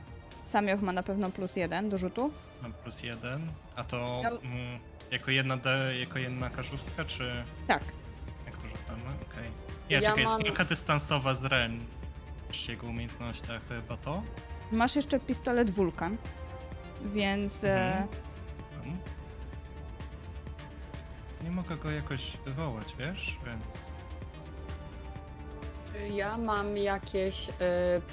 Samioch 0.48 0.82
ma 0.82 0.92
na 0.92 1.04
pewno 1.04 1.32
plus 1.32 1.56
jeden 1.56 1.90
do 1.90 1.98
rzutu. 1.98 2.32
Mam 2.62 2.74
plus 2.74 3.04
jeden. 3.04 3.52
A 3.76 3.84
to 3.84 4.22
Ja- 4.24 4.30
mm, 4.30 4.80
jako 5.12 5.32
jedna 5.32 5.58
D, 5.58 5.98
jako 6.00 6.20
jedna 6.20 6.50
kaszustka, 6.50 7.06
czy 7.06 7.44
Tak. 7.68 7.84
jak 8.46 8.56
to 8.58 8.62
rzucamy? 8.78 9.02
Okej. 9.32 9.44
Nie, 9.90 9.96
Ja 9.96 10.02
czekaj, 10.02 10.20
jest 10.24 10.34
mam- 10.34 10.44
walka 10.44 10.66
dystansowa 10.66 11.34
z 11.34 11.46
Ren. 11.46 11.80
Przy 12.50 12.72
jego 12.72 12.88
umiejętnościach, 12.88 13.62
to 13.64 13.74
chyba 13.74 13.98
to? 13.98 14.24
Masz 14.72 14.96
jeszcze 14.96 15.20
pistolet 15.20 15.70
Wulkan, 15.72 16.18
więc 17.06 17.64
e, 17.64 17.68
Mhm. 17.88 18.08
Mam. 18.86 18.98
Nie 21.44 21.52
mogę 21.52 21.78
go 21.78 21.92
jakoś 21.92 22.38
wywołać, 22.46 22.96
wiesz? 23.00 23.38
Więc. 23.46 23.64
Czy 25.92 26.08
ja 26.08 26.38
mam 26.38 26.78
jakieś 26.78 27.50
y, 27.50 27.54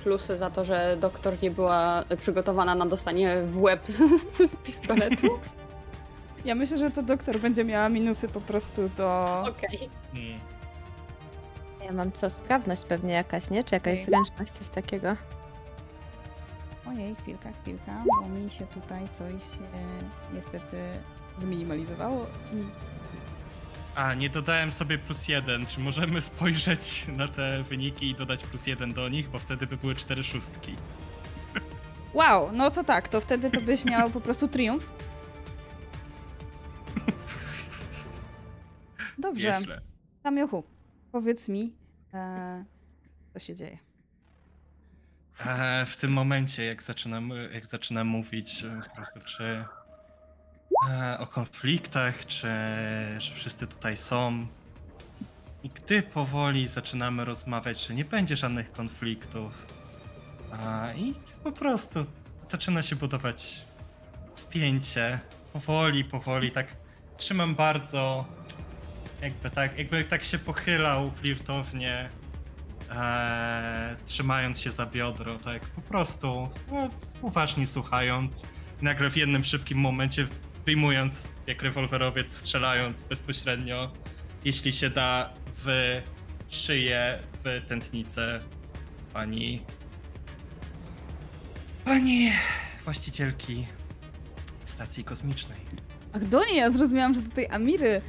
plusy 0.03 0.37
za 0.37 0.51
to, 0.51 0.65
że 0.65 0.97
doktor 1.01 1.43
nie 1.43 1.51
była 1.51 2.05
przygotowana 2.19 2.75
na 2.75 2.87
dostanie 2.87 3.43
w 3.43 3.59
łeb 3.63 3.87
z 4.49 4.57
pistoletu? 4.57 5.41
ja 6.45 6.55
myślę, 6.55 6.79
że 6.79 6.91
to 6.91 7.03
doktor 7.03 7.41
będzie 7.41 7.65
miała 7.65 7.89
minusy 7.89 8.29
po 8.29 8.41
prostu 8.41 8.89
do... 8.89 9.41
Okej. 9.49 9.91
Mm. 10.15 10.41
Ja 11.85 11.93
mam 11.93 12.13
co? 12.13 12.31
Sprawność 12.31 12.85
pewnie 12.85 13.13
jakaś, 13.15 13.51
nie? 13.51 13.65
Czy 13.65 13.75
jakaś 13.75 13.93
Okej. 13.93 14.05
zręczność, 14.05 14.53
coś 14.53 14.69
takiego. 14.69 15.17
Ojej, 16.87 17.15
chwilka, 17.15 17.53
chwilka, 17.63 18.05
bo 18.21 18.29
mi 18.29 18.51
się 18.51 18.67
tutaj 18.67 19.09
coś 19.09 19.33
e, 19.33 20.35
niestety 20.35 20.77
zminimalizowało 21.39 22.27
i 22.53 22.65
A, 23.95 24.15
nie 24.15 24.31
dodałem 24.31 24.73
sobie 24.73 24.99
plus 24.99 25.29
jeden. 25.29 25.67
Czy 25.67 25.81
możemy 25.81 26.21
spojrzeć 26.21 27.07
na 27.17 27.29
te 27.29 27.63
wyniki 27.63 28.11
i 28.11 28.15
dodać 28.15 28.45
plus 28.45 28.67
jeden 28.67 28.93
do 28.93 29.09
nich, 29.09 29.29
bo 29.29 29.39
wtedy 29.39 29.67
by 29.67 29.77
były 29.77 29.95
cztery 29.95 30.23
szóstki. 30.23 30.77
Wow, 32.15 32.53
no 32.53 32.71
to 32.71 32.85
tak, 32.85 33.09
to 33.09 33.21
wtedy 33.21 33.51
to 33.51 33.61
byś 33.61 33.85
miał 33.85 34.11
po 34.11 34.21
prostu 34.21 34.49
triumf. 34.49 34.93
Dobrze. 39.19 39.61
Samiochu, 40.23 40.65
powiedz 41.13 41.49
mi, 41.49 41.75
e, 42.15 42.65
co 43.33 43.39
się 43.39 43.55
dzieje. 43.55 43.79
E, 45.41 45.87
w 45.87 45.97
tym 45.97 46.13
momencie, 46.13 46.65
jak 46.65 46.83
zaczynam, 46.83 47.33
jak 47.55 47.67
zaczynam 47.67 48.07
mówić 48.07 48.65
e, 48.65 48.81
po 48.89 48.97
prostu, 48.97 49.21
czy 49.21 49.65
e, 50.91 51.19
o 51.19 51.27
konfliktach, 51.27 52.27
czy 52.27 52.49
że 53.19 53.35
wszyscy 53.35 53.67
tutaj 53.67 53.97
są. 53.97 54.47
I 55.63 55.69
gdy 55.69 56.03
powoli 56.03 56.69
zaczynamy 56.69 57.25
rozmawiać, 57.25 57.87
że 57.87 57.95
nie 57.95 58.05
będzie 58.05 58.37
żadnych 58.37 58.73
konfliktów, 58.73 59.67
a, 60.53 60.93
i 60.93 61.15
po 61.45 61.53
prostu 61.53 62.07
zaczyna 62.51 62.83
się 62.83 62.97
budować 62.97 63.65
spięcie. 64.35 65.21
Powoli, 65.53 66.05
powoli, 66.05 66.51
tak 66.51 66.67
trzymam 67.17 67.55
bardzo, 67.55 68.25
jakby 69.23 69.51
tak, 69.51 69.79
jakby 69.79 70.05
tak 70.05 70.25
się 70.25 70.39
pochylał 70.39 71.11
flirtownie, 71.11 72.09
e, 72.93 73.97
trzymając 74.07 74.61
się 74.61 74.71
za 74.71 74.87
biodro, 74.87 75.39
tak 75.39 75.63
po 75.63 75.81
prostu 75.81 76.49
no, 76.73 76.91
uważnie 77.23 77.67
słuchając. 77.67 78.47
Nagle 78.83 79.11
w 79.11 79.17
jednym 79.17 79.45
szybkim 79.45 79.79
momencie 79.79 80.29
wyjmując 80.67 81.29
jak 81.47 81.63
rewolwerowiec, 81.63 82.33
strzelając 82.37 83.01
bezpośrednio, 83.01 83.93
jeśli 84.45 84.73
się 84.73 84.91
da, 84.91 85.31
w 85.57 86.01
szyję, 86.49 87.19
w 87.45 87.63
tętnicę 87.67 88.41
pani. 89.13 89.63
pani 91.85 92.33
właścicielki 92.85 93.67
stacji 94.65 95.05
kosmicznej. 95.05 95.59
Ach, 96.13 96.25
do 96.25 96.45
niej, 96.45 96.57
ja 96.57 96.71
zrozumiałam, 96.71 97.15
że 97.15 97.23
do 97.23 97.31
tej 97.35 97.49
Amiry. 97.51 98.03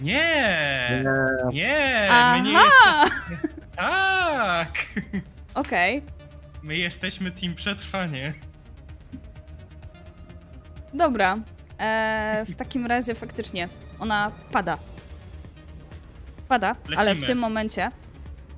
Nie! 0.00 1.04
Nie! 1.52 2.08
My 2.32 2.42
nie 2.42 2.52
jesteśmy. 2.52 3.63
Tak! 3.76 4.72
Okej, 5.54 6.02
My 6.62 6.76
jesteśmy 6.76 7.30
team 7.30 7.54
przetrwanie. 7.54 8.34
dobra. 10.94 11.38
E, 11.78 12.44
w 12.48 12.54
takim 12.56 12.86
razie 12.86 13.14
faktycznie 13.14 13.68
ona 13.98 14.32
pada. 14.52 14.78
Pada, 16.48 16.76
ale 16.96 17.04
w 17.04 17.08
Lecimy. 17.08 17.26
tym 17.26 17.38
momencie, 17.38 17.90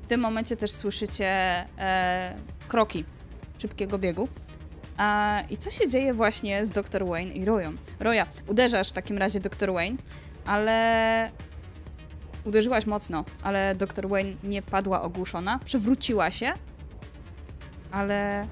w 0.03 0.07
tym 0.07 0.21
momencie 0.21 0.57
też 0.57 0.71
słyszycie 0.71 1.27
e, 1.79 2.37
kroki 2.69 3.05
szybkiego 3.59 3.99
biegu. 3.99 4.29
A, 4.97 5.41
I 5.51 5.57
co 5.57 5.71
się 5.71 5.89
dzieje 5.91 6.15
właśnie 6.15 6.67
z 6.67 6.71
Dr. 6.71 7.07
Wayne 7.07 7.33
i 7.33 7.45
Royą? 7.45 7.73
Roya, 8.01 8.27
uderzasz 8.47 8.89
w 8.91 8.93
takim 8.93 9.19
razie 9.19 9.41
Dr. 9.41 9.73
Wayne, 9.73 9.97
ale 10.47 11.31
uderzyłaś 12.47 12.87
mocno, 12.87 13.25
ale 13.43 13.75
Dr. 13.75 14.09
Wayne 14.09 14.33
nie 14.45 14.63
padła 14.63 15.03
ogłuszona, 15.03 15.59
przewróciła 15.65 16.31
się, 16.31 16.53
ale 17.91 18.47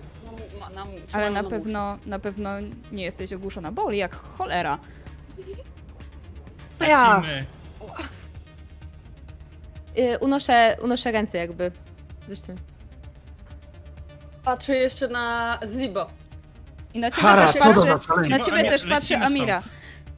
Na, 0.61 0.69
na, 0.71 0.87
ale 1.13 1.31
na 1.31 1.43
na 1.43 1.51
pewno, 1.51 1.99
na 2.07 2.19
pewno 2.19 2.51
nie 2.93 3.05
jesteś 3.05 3.33
ogłuszona. 3.33 3.73
Boli 3.73 3.99
jak 3.99 4.15
cholera. 4.17 4.79
Ja. 6.81 7.23
Y, 9.99 10.19
unoszę, 10.19 10.77
unoszę 10.83 11.13
ręce 11.13 11.39
jakby. 11.39 11.73
Zresztą. 12.27 12.55
Patrzę 14.45 14.77
jeszcze 14.77 15.09
na 15.09 15.59
Zibo. 15.67 16.07
I 16.95 16.99
na 16.99 17.11
ciebie 17.11 17.23
Hara, 17.23 17.43
też 17.47 17.53
co 17.53 17.59
to 17.59 17.65
patrzy, 17.65 17.81
za 17.81 18.01
szaleństwo? 18.01 18.39
na 18.39 18.45
ciebie 18.45 18.71
też 18.71 18.83
patrzy 18.83 19.15
lecimy 19.15 19.27
Amira. 19.27 19.63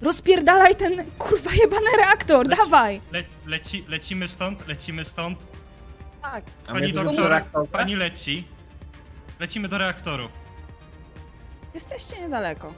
Rozpierdalaj 0.00 0.74
ten 0.74 1.04
kurwa 1.18 1.50
jebany 1.60 1.90
reaktor, 1.96 2.46
Leci- 2.46 2.56
dawaj! 2.56 3.00
Le, 3.12 3.24
leci, 3.46 3.84
lecimy 3.88 4.28
stąd, 4.28 4.66
lecimy 4.68 5.04
stąd. 5.04 5.46
Tak. 6.22 6.44
Pani 6.66 6.92
doktor, 6.92 7.28
reaktor? 7.30 7.68
pani 7.68 7.96
leci. 7.96 8.44
Lecimy 9.40 9.68
do 9.68 9.78
reaktoru. 9.78 10.28
Jesteście 11.74 12.20
niedaleko. 12.20 12.72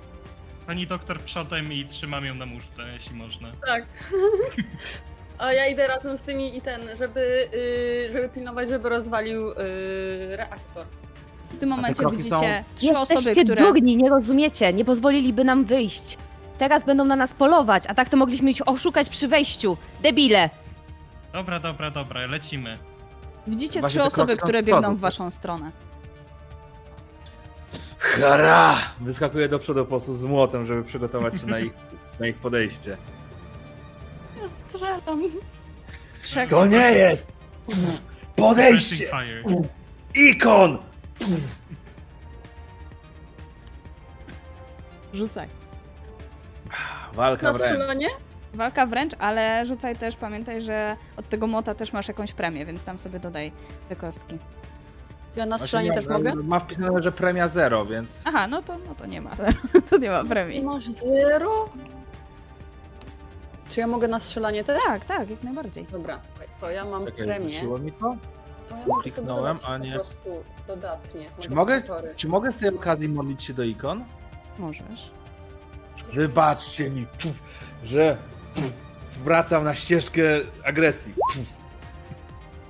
Pani 0.67 0.87
doktor 0.87 1.21
przodem 1.21 1.73
i 1.73 1.85
trzymam 1.87 2.25
ją 2.25 2.35
na 2.35 2.47
muszce, 2.47 2.83
jeśli 2.93 3.17
można. 3.17 3.49
Tak. 3.67 3.87
A 5.39 5.53
ja 5.53 5.67
idę 5.67 5.87
razem 5.87 6.19
z 6.19 6.21
tymi 6.21 6.57
i 6.57 6.61
ten, 6.63 6.81
żeby, 6.99 7.49
y, 7.55 8.13
żeby 8.13 8.29
pilnować, 8.29 8.69
żeby 8.69 8.89
rozwalił 8.89 9.51
y, 9.51 9.55
reaktor. 10.37 10.87
W 11.51 11.59
tym 11.59 11.69
momencie 11.69 12.03
widzicie 12.11 12.65
trzy 12.77 12.97
osoby, 12.99 13.15
Jesteście 13.15 13.45
które... 13.45 13.63
durni, 13.63 13.97
nie 13.97 14.11
rozumiecie. 14.11 14.73
Nie 14.73 14.85
pozwoliliby 14.85 15.45
nam 15.45 15.65
wyjść. 15.65 16.19
Teraz 16.59 16.85
będą 16.85 17.05
na 17.05 17.17
nas 17.17 17.35
polować, 17.35 17.85
a 17.89 17.95
tak 17.95 18.09
to 18.09 18.17
mogliśmy 18.17 18.51
ich 18.51 18.69
oszukać 18.69 19.09
przy 19.09 19.29
wejściu. 19.29 19.77
Debile! 20.03 20.51
Dobra, 21.33 21.61
dobra, 21.61 21.91
dobra, 21.91 22.27
lecimy. 22.27 22.79
Widzicie 23.47 23.81
Właśnie 23.81 23.89
trzy 23.89 23.99
te 23.99 24.05
osoby, 24.05 24.27
kroki 24.27 24.41
są 24.41 24.45
które 24.45 24.63
z 24.63 24.65
biegną 24.67 24.81
przodu. 24.83 24.97
w 24.97 25.01
waszą 25.01 25.31
stronę. 25.31 25.73
Hara! 27.99 28.77
Wyskakuję 29.01 29.49
do 29.49 29.59
przodu 29.59 29.81
po 29.85 29.89
prostu 29.89 30.15
z 30.15 30.25
młotem, 30.25 30.67
żeby 30.67 30.85
przygotować 30.85 31.41
się 31.41 31.47
na 31.47 31.59
ich, 31.59 31.73
na 32.21 32.27
ich 32.27 32.37
podejście. 32.37 32.97
Ja 34.43 34.49
strzelam. 34.69 35.23
Trzech... 36.23 36.51
To 36.51 36.67
nie 36.67 36.77
jest! 36.93 37.29
Podejście! 38.37 39.07
fire. 39.07 39.43
Ikon! 40.15 40.79
Rzucaj. 45.15 45.49
Walka 47.19 47.47
Na 47.47 47.53
wręcz. 47.53 47.73
strzelanie? 47.73 48.07
Walka 48.55 48.87
wręcz, 48.87 49.13
ale 49.19 49.67
rzucaj 49.67 49.97
też, 49.97 50.17
pamiętaj, 50.17 50.61
że 50.63 50.97
od 51.17 51.29
tego 51.29 51.47
mota 51.47 51.75
też 51.75 51.93
masz 51.93 52.09
jakąś 52.09 52.33
premię, 52.33 52.67
więc 52.67 52.85
tam 52.85 52.99
sobie 52.99 53.21
dodaj 53.21 53.53
te 53.89 53.97
kostki. 53.97 54.39
Ja 55.37 55.47
na 55.47 55.59
strzelanie 55.59 55.89
nie, 55.91 55.95
też 55.97 56.07
mogę? 56.07 56.35
Ma 56.35 56.61
wpisane, 56.61 57.03
że 57.03 57.13
premia 57.13 57.49
zero, 57.49 57.87
więc... 57.87 58.23
Aha, 58.25 58.47
no 58.47 58.63
to, 58.63 58.73
no 58.89 58.95
to 58.95 59.07
nie 59.07 59.21
ma, 59.21 59.31
to 59.91 59.99
nie 59.99 60.11
ma 60.11 60.23
Ty 60.23 60.29
premii. 60.29 60.63
masz 60.63 60.89
zero? 60.89 61.69
Czy 63.71 63.81
ja 63.81 63.87
mogę 63.87 64.09
na 64.09 64.21
strzelanie 64.21 64.65
też? 64.65 64.83
Tak, 64.87 65.05
tak, 65.05 65.31
jak 65.31 65.43
najbardziej. 65.43 65.87
Dobra, 65.93 66.21
to 66.61 66.71
ja 66.71 66.85
mam 66.85 67.05
Czekaj, 67.07 67.25
premię. 67.27 67.63
mi 67.81 67.93
to? 67.93 68.17
To 68.69 68.75
ja 68.77 68.87
mogę 68.87 69.03
Kliknąłem, 69.03 69.59
a 69.67 69.79
nie- 69.79 69.91
po 69.93 69.95
prostu 69.99 70.31
dodatnie. 70.67 71.25
Czy 71.41 71.51
mogę, 71.51 71.83
czy 72.17 72.29
mogę 72.29 72.53
z 72.53 72.57
tej 72.57 72.75
okazji 72.77 73.09
modlić 73.09 73.45
się 73.45 73.55
do 73.55 73.63
ikon? 73.63 74.05
Możesz. 74.59 75.11
Wybaczcie 76.13 76.91
mi, 76.91 77.07
że 77.85 78.17
wracam 79.25 79.65
na 79.65 79.75
ścieżkę 79.75 80.23
agresji. 80.65 81.15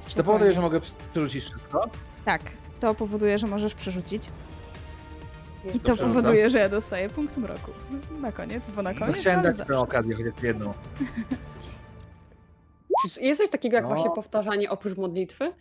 Czy 0.09 0.17
to 0.17 0.25
powoduje, 0.25 0.53
że 0.53 0.61
mogę 0.61 0.81
przerzucić 1.13 1.45
wszystko? 1.45 1.91
Tak, 2.25 2.43
to 2.81 2.95
powoduje, 2.95 3.39
że 3.39 3.47
możesz 3.47 3.75
przerzucić. 3.75 4.31
I 5.75 5.81
to 5.81 5.89
Dobrze, 5.89 6.03
powoduje, 6.05 6.51
że 6.51 6.59
ja 6.59 6.69
dostaję 6.69 7.09
punkt 7.09 7.37
mroku. 7.37 7.71
Na 8.21 8.33
koniec, 8.33 8.71
bo 8.71 8.83
na 8.83 8.93
No 8.93 8.99
koniec. 8.99 9.17
chciałem 9.17 9.39
ale 9.41 9.53
dać 9.55 9.67
tę 9.67 9.79
okazję, 9.79 10.15
chociaż 10.17 10.43
jedną. 10.43 10.75
Czy 13.15 13.21
jest 13.21 13.41
coś 13.41 13.51
takiego 13.51 13.77
jak 13.77 13.85
No. 13.85 13.89
właśnie 13.95 14.11
powtarzanie 14.11 14.71
oprócz 14.71 14.97
modlitwy? 14.97 15.53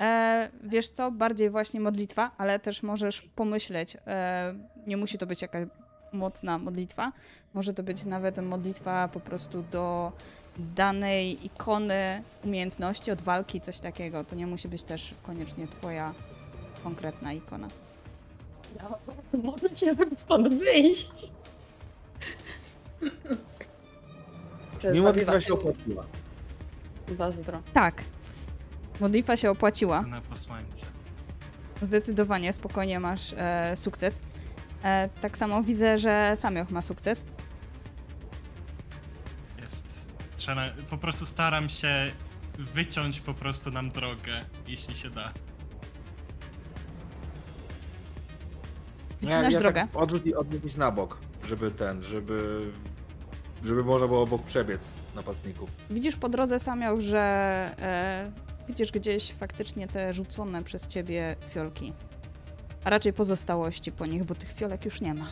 E, 0.00 0.50
wiesz 0.64 0.90
co, 0.90 1.10
bardziej 1.10 1.50
właśnie 1.50 1.80
modlitwa, 1.80 2.30
ale 2.38 2.58
też 2.58 2.82
możesz 2.82 3.20
pomyśleć, 3.22 3.96
e, 4.06 4.54
nie 4.86 4.96
musi 4.96 5.18
to 5.18 5.26
być 5.26 5.42
jakaś 5.42 5.66
mocna 6.12 6.58
modlitwa, 6.58 7.12
może 7.54 7.74
to 7.74 7.82
być 7.82 8.04
nawet 8.04 8.38
modlitwa 8.42 9.08
po 9.08 9.20
prostu 9.20 9.64
do 9.70 10.12
danej 10.58 11.46
ikony, 11.46 12.22
umiejętności, 12.44 13.10
od 13.10 13.22
walki, 13.22 13.60
coś 13.60 13.80
takiego. 13.80 14.24
To 14.24 14.34
nie 14.34 14.46
musi 14.46 14.68
być 14.68 14.82
też 14.82 15.14
koniecznie 15.22 15.68
twoja 15.68 16.14
konkretna 16.84 17.32
ikona. 17.32 17.68
Ja 18.76 18.94
mogę 19.42 19.76
się 19.76 19.96
stąd 20.14 20.48
wyjść. 20.48 21.32
Mimo 24.92 25.12
bitwa 25.12 25.40
się 25.40 25.54
opłaciła. 25.54 26.04
Zazdro. 27.16 27.62
Tak, 27.72 28.04
modlitwa 29.00 29.36
się 29.36 29.50
opłaciła. 29.50 30.02
Na 30.02 30.20
posłańce. 30.20 30.86
Zdecydowanie, 31.82 32.52
spokojnie 32.52 33.00
masz 33.00 33.34
e, 33.36 33.76
sukces. 33.76 34.20
E, 34.84 35.08
tak 35.20 35.38
samo 35.38 35.62
widzę, 35.62 35.98
że 35.98 36.32
Samioch 36.36 36.70
ma 36.70 36.82
sukces. 36.82 37.24
Jest. 39.60 39.86
Po 40.90 40.98
prostu 40.98 41.26
staram 41.26 41.68
się 41.68 42.10
wyciąć 42.58 43.20
po 43.20 43.34
prostu 43.34 43.70
nam 43.70 43.90
drogę, 43.90 44.44
jeśli 44.66 44.94
się 44.94 45.10
da. 45.10 45.32
Wycinasz 49.22 49.54
drogę. 49.54 49.80
Tak 49.92 50.02
odrzucić, 50.02 50.34
odrzucić 50.34 50.76
na 50.76 50.90
bok, 50.90 51.18
żeby 51.48 51.70
ten, 51.70 52.02
żeby... 52.02 52.60
Żeby 53.64 53.84
można 53.84 54.06
było 54.06 54.22
obok 54.22 54.42
przebiec 54.42 54.96
napastników. 55.14 55.70
Widzisz 55.90 56.16
po 56.16 56.28
drodze 56.28 56.58
Samioch, 56.58 57.00
że 57.00 57.20
e, 57.78 58.32
widzisz 58.68 58.92
gdzieś 58.92 59.32
faktycznie 59.32 59.88
te 59.88 60.12
rzucone 60.12 60.62
przez 60.62 60.86
ciebie 60.86 61.36
fiolki. 61.50 61.92
A 62.84 62.90
raczej 62.90 63.12
pozostałości 63.12 63.92
po 63.92 64.06
nich, 64.06 64.24
bo 64.24 64.34
tych 64.34 64.52
fiolek 64.52 64.84
już 64.84 65.00
nie 65.00 65.14
ma. 65.14 65.26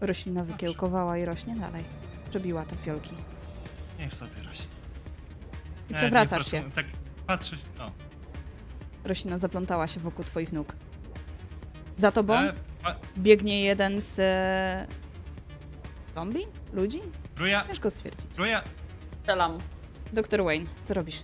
Roślina 0.00 0.44
wykiełkowała 0.44 1.18
i 1.18 1.24
rośnie 1.24 1.56
dalej. 1.56 1.84
Przebiła 2.30 2.64
te 2.64 2.76
fiolki. 2.76 3.14
Niech 3.98 4.14
sobie 4.14 4.42
rośnie. 4.48 4.66
I 5.90 5.92
nie 5.92 5.98
przewracasz 5.98 6.50
się. 6.50 6.70
Tak 6.74 6.86
patrzę. 7.26 7.56
O. 7.78 7.90
Roślina 9.04 9.38
zaplątała 9.38 9.86
się 9.86 10.00
wokół 10.00 10.24
twoich 10.24 10.52
nóg. 10.52 10.72
Za 11.96 12.12
tobą 12.12 12.34
E, 12.34 12.52
a, 12.84 12.94
biegnie 13.18 13.60
jeden 13.62 14.02
z... 14.02 14.18
E, 14.18 14.86
zombie? 16.14 16.46
Ludzi? 16.72 17.00
Ruja, 17.36 17.64
Ciężko 17.68 17.90
stwierdzić. 17.90 18.38
Ruja, 18.38 18.62
Strzelam. 19.22 19.58
Doktor 20.12 20.44
Wayne, 20.44 20.66
co 20.84 20.94
robisz? 20.94 21.22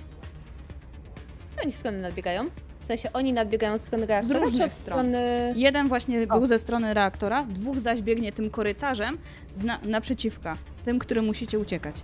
Oni 1.63 1.73
skąd 1.73 1.97
nadbiegają? 1.99 2.51
W 2.85 2.87
sensie 2.87 3.13
oni 3.13 3.33
nadbiegają 3.33 3.79
skąd 3.79 4.05
reaktora, 4.05 4.41
różnych 4.41 4.61
czy 4.61 4.67
od 4.67 4.73
stron. 4.73 4.99
strony... 4.99 5.53
Jeden 5.57 5.89
właśnie 5.89 6.27
O. 6.29 6.39
był 6.39 6.47
ze 6.47 6.59
strony 6.59 6.95
reaktora, 6.95 7.43
dwóch 7.45 7.81
zaś 7.81 8.03
biegnie 8.03 8.33
tym 8.33 8.51
korytarzem 8.51 9.19
z 9.55 9.63
na, 9.63 9.79
naprzeciwka, 9.83 10.57
tym, 10.85 10.99
który 10.99 11.23
musicie 11.23 11.59
uciekać. 11.59 11.97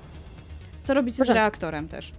Co 0.83 0.95
robicie 0.95 1.15
z 1.15 1.19
Porządku. 1.19 1.35
reaktorem 1.35 1.89
też? 1.89 2.13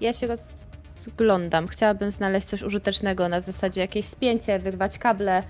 Ja 0.00 0.12
się 0.12 0.26
rozglądam. 0.26 1.68
Chciałabym 1.68 2.10
znaleźć 2.10 2.46
coś 2.48 2.62
użytecznego 2.62 3.28
na 3.28 3.40
zasadzie 3.40 3.80
jakieś 3.80 4.06
spięcie, 4.06 4.58
wyrwać 4.58 4.98
kable, 4.98 5.42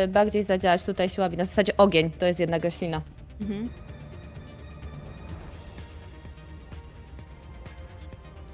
yy, 0.00 0.08
bardziej 0.08 0.42
zadziałać 0.44 0.82
tutaj 0.82 1.08
siłami. 1.08 1.36
Na 1.36 1.44
zasadzie 1.44 1.76
ogień 1.76 2.10
to 2.10 2.26
jest 2.26 2.40
jedna 2.40 2.58
roślina. 2.58 3.02
Mhm. 3.40 3.68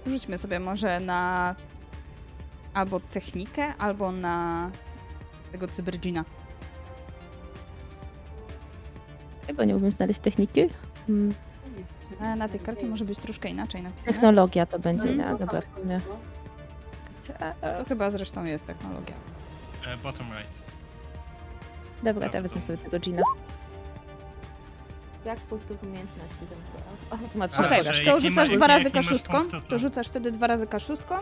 Rzućmy 0.06 0.38
sobie 0.38 0.60
może 0.60 1.00
na 1.00 1.54
albo 2.74 3.00
technikę, 3.00 3.74
albo 3.78 4.12
na 4.12 4.70
tego 5.52 5.68
cybergina. 5.68 6.24
Chyba 9.46 9.64
nie 9.64 9.76
umiem 9.76 9.92
znaleźć 9.92 10.20
techniki. 10.20 10.68
Hmm. 11.06 11.34
A 12.20 12.36
na 12.36 12.48
tej 12.48 12.60
karcie 12.60 12.86
może 12.86 13.04
być 13.04 13.18
troszkę 13.18 13.48
inaczej 13.48 13.82
napisane. 13.82 14.12
Technologia 14.12 14.66
to 14.66 14.78
będzie, 14.78 15.14
nie? 15.14 15.36
Dobra, 15.38 15.60
sumie. 15.76 16.00
To 17.26 17.84
chyba 17.88 18.10
zresztą 18.10 18.44
jest 18.44 18.66
technologia. 18.66 19.14
e, 19.86 19.96
bottom 19.96 20.26
right. 20.26 20.64
Dobra, 22.02 22.28
to 22.28 22.36
ja 22.36 22.42
wezmę 22.42 22.62
sobie 22.62 22.78
tego 22.78 22.98
Gina. 22.98 23.22
Jak 25.24 25.38
punktów 25.40 25.82
umiejętności 25.82 26.34
zamysłu? 26.50 27.64
Okej, 27.66 27.82
że 27.84 28.04
to 28.04 28.20
rzucasz 28.20 28.36
masz- 28.36 28.50
dwa 28.56 28.66
razy 28.66 28.90
kaszustką, 28.90 29.32
punktu, 29.40 29.60
to- 29.60 29.66
to 29.68 29.78
rzucasz 29.78 30.06
wtedy 30.08 30.32
dwa 30.32 30.46
razy 30.46 30.66
kaszustką 30.66 31.14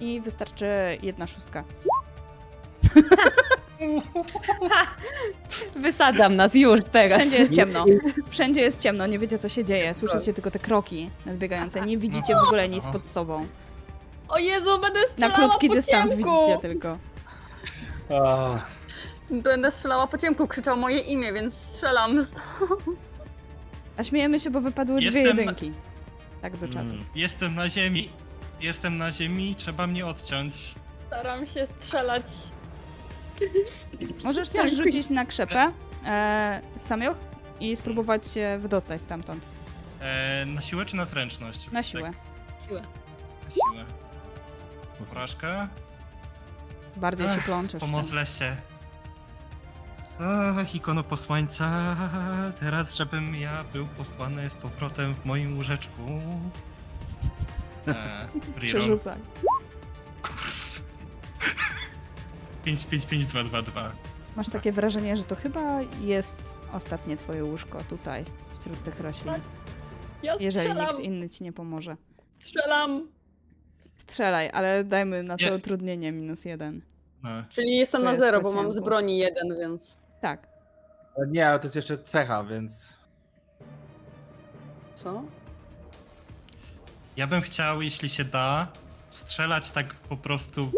i 0.00 0.20
wystarczy 0.20 0.66
jedna 1.02 1.26
szóstka. 1.26 1.64
Wysadzam 5.76 6.36
nas 6.36 6.54
już 6.54 6.80
teraz. 6.92 7.18
Wszędzie 7.18 7.38
jest 7.38 7.54
ciemno. 7.56 7.84
Wszędzie 8.28 8.60
jest 8.60 8.80
ciemno, 8.80 9.06
nie 9.06 9.18
wiecie 9.18 9.38
co 9.38 9.48
się 9.48 9.64
dzieje. 9.64 9.94
Słyszycie 9.94 10.32
tylko 10.32 10.50
te 10.50 10.58
kroki 10.58 11.10
nadbiegające. 11.26 11.80
Nie 11.80 11.98
widzicie 11.98 12.34
w 12.34 12.38
ogóle 12.46 12.68
nic 12.68 12.86
pod 12.86 13.06
sobą. 13.06 13.46
O 14.28 14.38
Jezu, 14.38 14.78
będę 14.80 15.00
Na 15.00 15.06
strzelała 15.28 15.48
krótki 15.48 15.68
po 15.68 15.74
dystans 15.74 16.10
ciemku! 16.10 16.28
widzicie 16.40 16.58
tylko. 16.62 16.98
Będę 19.30 19.70
strzelała 19.70 20.06
po 20.06 20.18
ciemku, 20.18 20.48
krzyczał 20.48 20.76
moje 20.76 20.98
imię, 20.98 21.32
więc 21.32 21.54
strzelam. 21.54 22.10
A 24.00 24.04
śmiejemy 24.04 24.38
się, 24.38 24.50
bo 24.50 24.60
wypadły 24.60 24.96
dwie 25.00 25.06
Jestem- 25.06 25.26
jedynki. 25.38 25.72
Tak 26.42 26.56
do 26.56 26.68
czatów. 26.68 26.92
Mm, 26.92 27.04
Jestem 27.14 27.54
na 27.54 27.68
ziemi. 27.68 28.08
Jestem 28.60 28.96
na 28.96 29.12
ziemi, 29.12 29.54
trzeba 29.54 29.86
mnie 29.86 30.06
odciąć. 30.06 30.74
Staram 31.06 31.46
się 31.46 31.66
strzelać. 31.66 32.24
Możesz 34.24 34.48
też 34.58 34.76
rzucić 34.76 35.10
na 35.10 35.24
krzepę 35.24 35.72
e, 36.06 36.60
samioch 36.76 37.16
i 37.60 37.76
spróbować 37.76 38.26
się 38.26 38.58
wydostać 38.60 39.02
stamtąd. 39.02 39.46
E, 40.00 40.46
na 40.46 40.60
siłę 40.60 40.86
czy 40.86 40.96
na 40.96 41.04
zręczność? 41.04 41.70
Na 41.70 41.82
siłę. 41.82 42.12
Siłę. 42.68 42.80
Tak, 42.80 42.90
na 43.44 43.50
siłę. 43.50 43.84
Porażka. 45.08 45.68
Bardziej 46.96 47.26
się 47.26 47.32
Ech, 47.34 47.44
plączesz. 47.44 47.82
w 47.82 47.84
tym. 47.84 47.90
Pomodlę 47.94 48.26
się. 48.26 48.56
Ach, 50.22 50.74
ikono 50.74 51.02
posłańca, 51.04 51.96
teraz 52.60 52.94
żebym 52.94 53.34
ja 53.36 53.64
był 53.72 53.86
posłany 53.86 54.50
z 54.50 54.54
powrotem 54.54 55.14
w 55.14 55.24
moim 55.24 55.56
łóżeczku. 55.56 56.02
E, 57.88 58.28
Riron. 58.58 58.80
Przerzucaj. 58.80 59.18
5, 62.64 62.86
5, 62.86 63.06
5, 63.06 63.26
2, 63.26 63.44
2, 63.44 63.62
2. 63.62 63.92
Masz 64.36 64.48
takie 64.48 64.72
wrażenie, 64.72 65.16
że 65.16 65.24
to 65.24 65.36
chyba 65.36 65.80
jest 66.00 66.56
ostatnie 66.72 67.16
twoje 67.16 67.44
łóżko 67.44 67.82
tutaj, 67.84 68.24
wśród 68.60 68.82
tych 68.82 69.00
roślin. 69.00 69.34
Ja 70.22 70.36
Jeżeli 70.40 70.74
nikt 70.74 70.98
inny 70.98 71.28
ci 71.28 71.44
nie 71.44 71.52
pomoże. 71.52 71.96
strzelam. 72.38 73.08
Strzelaj, 73.96 74.50
ale 74.52 74.84
dajmy 74.84 75.22
na 75.22 75.36
to 75.36 75.44
Nie. 75.44 75.54
utrudnienie 75.54 76.12
minus 76.12 76.44
jeden. 76.44 76.80
No. 77.22 77.30
Czyli 77.48 77.76
jestem 77.76 78.00
To 78.00 78.04
na 78.04 78.10
jest 78.10 78.22
zero, 78.22 78.40
bo 78.40 78.52
mam 78.52 78.72
z 78.72 78.80
broni 78.80 79.18
jeden, 79.18 79.58
więc... 79.58 79.98
Tak. 80.20 80.46
Nie, 81.28 81.48
ale 81.48 81.58
to 81.58 81.64
jest 81.66 81.76
jeszcze 81.76 81.98
cecha, 81.98 82.44
więc... 82.44 82.92
Co? 84.94 85.22
Ja 87.16 87.26
bym 87.26 87.40
chciał, 87.40 87.82
jeśli 87.82 88.08
się 88.08 88.24
da, 88.24 88.66
strzelać 89.10 89.70
tak 89.70 89.94
po 89.94 90.16
prostu 90.16 90.70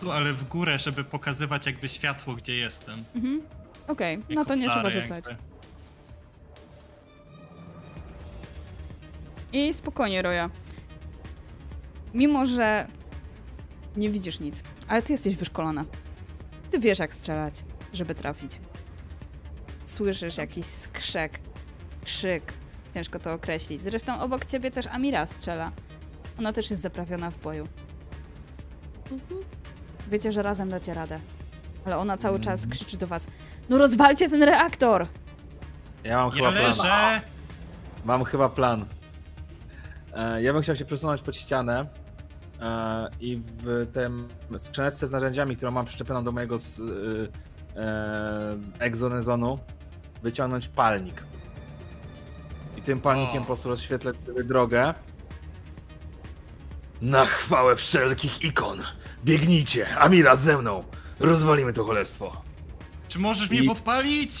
tu, 0.00 0.12
ale 0.12 0.32
w 0.32 0.44
górę, 0.48 0.78
żeby 0.78 1.04
pokazywać 1.04 1.66
jakby 1.66 1.88
światło, 1.88 2.34
gdzie 2.34 2.56
jestem. 2.56 3.04
Mhm. 3.14 3.42
Okej, 3.88 4.18
no 4.18 4.24
Jako 4.28 4.44
to 4.44 4.54
nie 4.54 4.70
trzeba 4.70 4.90
rzucać. 4.90 5.24
jakby. 5.28 5.42
I 9.52 9.72
spokojnie, 9.74 10.22
Roja. 10.22 10.50
Mimo, 12.14 12.46
że 12.46 12.86
nie 13.96 14.10
widzisz 14.10 14.40
nic, 14.40 14.64
ale 14.88 15.02
ty 15.02 15.12
jesteś 15.12 15.36
wyszkolona. 15.36 15.84
Ty 16.70 16.78
wiesz, 16.78 16.98
jak 16.98 17.14
strzelać, 17.14 17.64
żeby 17.92 18.14
trafić. 18.14 18.60
Słyszysz 19.86 20.36
jakiś 20.36 20.66
skrzek, 20.66 21.40
krzyk. 22.04 22.52
Ciężko 22.94 23.18
to 23.18 23.32
określić. 23.32 23.82
Zresztą 23.82 24.20
obok 24.20 24.44
ciebie 24.44 24.70
też 24.70 24.86
Amira 24.86 25.26
strzela. 25.26 25.72
Ona 26.38 26.52
też 26.52 26.70
jest 26.70 26.82
zaprawiona 26.82 27.30
w 27.30 27.38
boju. 27.38 27.68
Wiecie, 30.10 30.32
że 30.32 30.42
razem 30.42 30.68
dacie 30.68 30.94
radę. 30.94 31.20
Ale 31.84 31.98
ona 31.98 32.16
cały 32.16 32.40
czas 32.40 32.66
krzyczy 32.66 32.96
do 32.96 33.06
was: 33.06 33.26
No 33.68 33.78
rozwalcie 33.78 34.28
ten 34.28 34.42
reaktor! 34.42 35.06
Ja 36.04 36.16
mam 36.16 36.30
chyba 36.30 36.52
plan. 36.52 37.20
Mam 38.04 38.24
chyba 38.24 38.48
plan. 38.48 38.86
E, 40.14 40.42
ja 40.42 40.52
bym 40.52 40.62
chciał 40.62 40.76
się 40.76 40.84
przesunąć 40.84 41.22
pod 41.22 41.36
ścianę 41.36 41.86
i 43.20 43.42
w 43.62 43.86
tym 43.92 44.28
skrzyneczce 44.58 45.06
z 45.06 45.10
narzędziami, 45.10 45.56
którą 45.56 45.70
mam 45.70 45.86
przyczepioną 45.86 46.24
do 46.24 46.32
mojego 46.32 46.58
z, 46.58 46.80
e, 46.80 46.84
e, 47.80 48.56
egzonezonu, 48.78 49.58
wyciągnąć 50.22 50.68
palnik. 50.68 51.22
I 52.76 52.82
tym 52.82 53.00
palnikiem 53.00 53.36
O. 53.36 53.40
po 53.40 53.46
prostu 53.46 53.68
rozświetlę 53.68 54.12
sobie 54.26 54.44
drogę. 54.44 54.94
Na 57.02 57.26
chwałę 57.26 57.76
wszelkich 57.76 58.44
ikon! 58.44 58.78
Biegnijcie! 59.24 59.98
Amira 59.98 60.36
ze 60.36 60.58
mną! 60.58 60.84
Rozwalimy 61.20 61.72
to 61.72 61.84
cholerstwo! 61.84 62.42
Czy 63.08 63.18
możesz 63.18 63.50
mnie 63.50 63.62
I- 63.62 63.66
podpalić? 63.68 64.34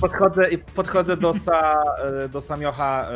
Podchodzę 0.00 0.50
i 0.50 0.58
podchodzę 0.58 1.16
do, 1.16 1.34
sa, 1.34 1.82
e, 2.24 2.28
do 2.28 2.40
Samiocha, 2.40 3.08
e, 3.10 3.14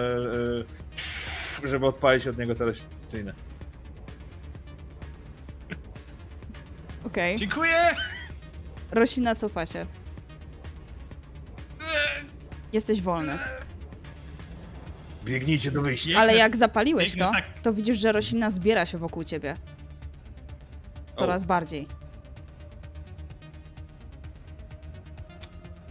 e, 1.65 1.69
żeby 1.69 1.87
odpalić 1.87 2.27
od 2.29 2.39
niego 2.39 2.55
te 2.55 2.65
rośliny. 2.65 3.35
Okej. 7.07 7.37
Dziękuję! 7.37 7.97
Roślina 8.91 9.35
cofa 9.35 9.67
się. 9.67 9.87
Jesteś 12.73 13.03
wolny. 13.03 13.39
Biegnijcie 15.25 15.71
do 15.71 15.83
wyjścia. 15.83 16.19
Ale 16.19 16.37
jak 16.37 16.57
zapaliłeś 16.57 17.11
biegnę 17.11 17.27
to, 17.27 17.33
tak. 17.33 17.59
to 17.63 17.73
widzisz, 17.73 17.99
że 17.99 18.13
roślina 18.13 18.51
zbiera 18.51 18.87
się 18.87 18.99
wokół 18.99 19.25
ciebie. 19.25 19.57
Coraz 21.19 21.45
bardziej. 21.45 21.87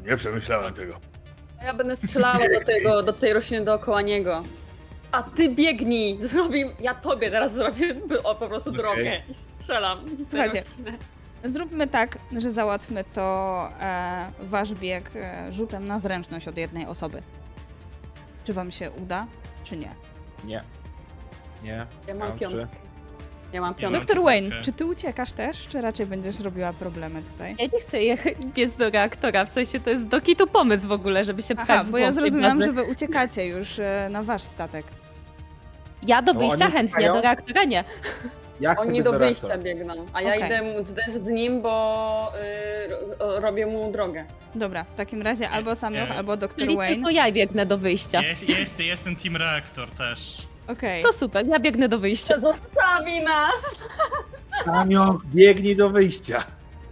Nie 0.05 0.17
przemyślałem 0.17 0.73
tego. 0.73 0.99
A 1.61 1.63
Ja 1.65 1.73
będę 1.73 1.97
strzelała 1.97 2.39
do 2.39 2.65
tego, 2.65 3.03
do 3.03 3.13
tej 3.13 3.33
rośliny 3.33 3.65
dookoła 3.65 4.01
niego. 4.01 4.43
A 5.11 5.23
ty 5.23 5.49
biegnij! 5.49 6.17
Zrobi... 6.27 6.65
Ja 6.79 6.93
tobie 6.93 7.31
teraz 7.31 7.53
zrobię 7.53 7.95
o, 8.23 8.35
po 8.35 8.47
prostu 8.47 8.69
Okej. 8.69 8.81
drogę 8.81 9.21
i 9.29 9.33
strzelam. 9.33 9.99
Słuchajcie. 10.29 10.63
Zróbmy 11.43 11.87
tak, 11.87 12.17
że 12.37 12.51
załatwmy 12.51 13.03
to 13.13 13.69
e, 13.79 14.31
wasz 14.39 14.73
bieg 14.73 15.11
e, 15.15 15.53
rzutem 15.53 15.87
na 15.87 15.99
zręczność 15.99 16.47
od 16.47 16.57
jednej 16.57 16.85
osoby. 16.85 17.21
Czy 18.43 18.53
wam 18.53 18.71
się 18.71 18.91
uda, 18.91 19.27
czy 19.63 19.77
nie? 19.77 19.95
Nie. 20.43 20.63
Nie. 21.63 21.85
Ja 22.07 22.15
mam 22.15 22.39
piątkę. 22.39 22.67
Ja 23.53 23.61
mam 23.61 23.75
piątkę. 23.75 23.99
Doktor 23.99 24.23
Wayne, 24.23 24.61
czy 24.61 24.71
ty 24.71 24.85
uciekasz 24.85 25.33
też, 25.33 25.67
czy 25.67 25.81
raczej 25.81 26.05
będziesz 26.05 26.39
robiła 26.39 26.73
problemy 26.73 27.21
tutaj? 27.21 27.55
Ja 27.59 27.65
nie 27.73 27.79
chcę 27.79 28.03
jechać 28.03 28.35
biec 28.55 28.75
do 28.75 28.89
reaktora, 28.89 29.45
w 29.45 29.49
sensie 29.49 29.79
to 29.79 29.89
jest 29.89 30.07
do 30.07 30.21
kitu 30.21 30.47
pomysł 30.47 30.87
w 30.87 30.91
ogóle, 30.91 31.25
żeby 31.25 31.43
się 31.43 31.55
pchać 31.55 31.69
Aha, 31.69 31.83
w 31.83 31.91
bo 31.91 31.97
ja 31.97 32.11
zrozumiałam, 32.11 32.61
że 32.61 32.71
wy 32.71 32.83
uciekacie 32.83 33.47
już 33.47 33.79
e, 33.79 34.07
na 34.11 34.23
wasz 34.23 34.43
statek. 34.43 34.85
Ja 36.07 36.21
do 36.21 36.33
wyjścia 36.33 36.65
oni 36.65 36.73
chętnie, 36.73 37.07
do 37.07 37.21
reaktora 37.21 37.63
nie. 37.63 37.83
Jak 38.59 38.81
Oni 38.81 39.03
do 39.03 39.11
wyjścia 39.19 39.57
biegną, 39.57 40.05
a 40.13 40.21
ja 40.21 40.35
Okej. 40.35 40.45
idę 40.45 40.83
też 40.95 41.11
z 41.13 41.27
nim, 41.27 41.61
bo 41.61 42.33
y, 42.85 42.87
ro- 43.19 43.39
robię 43.39 43.65
mu 43.65 43.91
drogę. 43.91 44.25
Dobra, 44.55 44.83
w 44.83 44.95
takim 44.95 45.21
razie 45.21 45.49
albo 45.49 45.75
Samuel, 45.75 46.07
nie. 46.09 46.15
albo 46.15 46.37
Doktor 46.37 46.59
Czyli 46.59 46.75
Wayne. 46.77 46.95
tylko 46.95 47.09
ja 47.09 47.31
biegnę 47.31 47.65
do 47.65 47.77
wyjścia. 47.77 48.21
Jest, 48.21 48.49
jest, 48.49 48.79
jest 48.79 49.03
ten 49.03 49.15
Team 49.15 49.35
Reaktor 49.37 49.89
też. 49.89 50.47
Okej. 50.67 51.03
To 51.03 51.13
super, 51.13 51.47
ja 51.47 51.59
biegnę 51.59 51.89
do 51.89 51.99
wyjścia. 51.99 52.39
Zostawi 52.39 53.21
nas! 53.21 53.75
Kamio, 54.65 55.19
biegnij 55.35 55.75
do 55.75 55.89
wyjścia. 55.89 56.43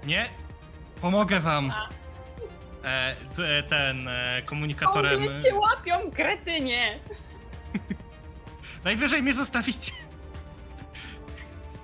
Nie? 0.06 0.26
Pomogę 1.02 1.40
wam. 1.40 1.74
E, 2.86 3.16
e, 3.60 3.64
ten 3.64 4.08
e, 4.08 4.42
komunikatorem. 4.46 5.22
Oni 5.22 5.40
cię 5.40 5.56
łapią, 5.56 6.12
kretynie! 6.12 7.00
Najwyżej 8.84 9.24
mnie 9.24 9.34
zostawicie. 9.34 9.92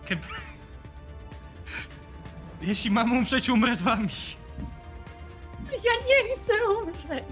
Keb... 0.05 0.19
Jeśli 2.61 2.91
mam 2.91 3.11
umrzeć, 3.11 3.49
umrę 3.49 3.75
z 3.75 3.81
wami. 3.81 4.09
Ja 5.71 5.91
nie 6.07 6.35
chcę 6.37 6.53
umrzeć! 6.79 7.23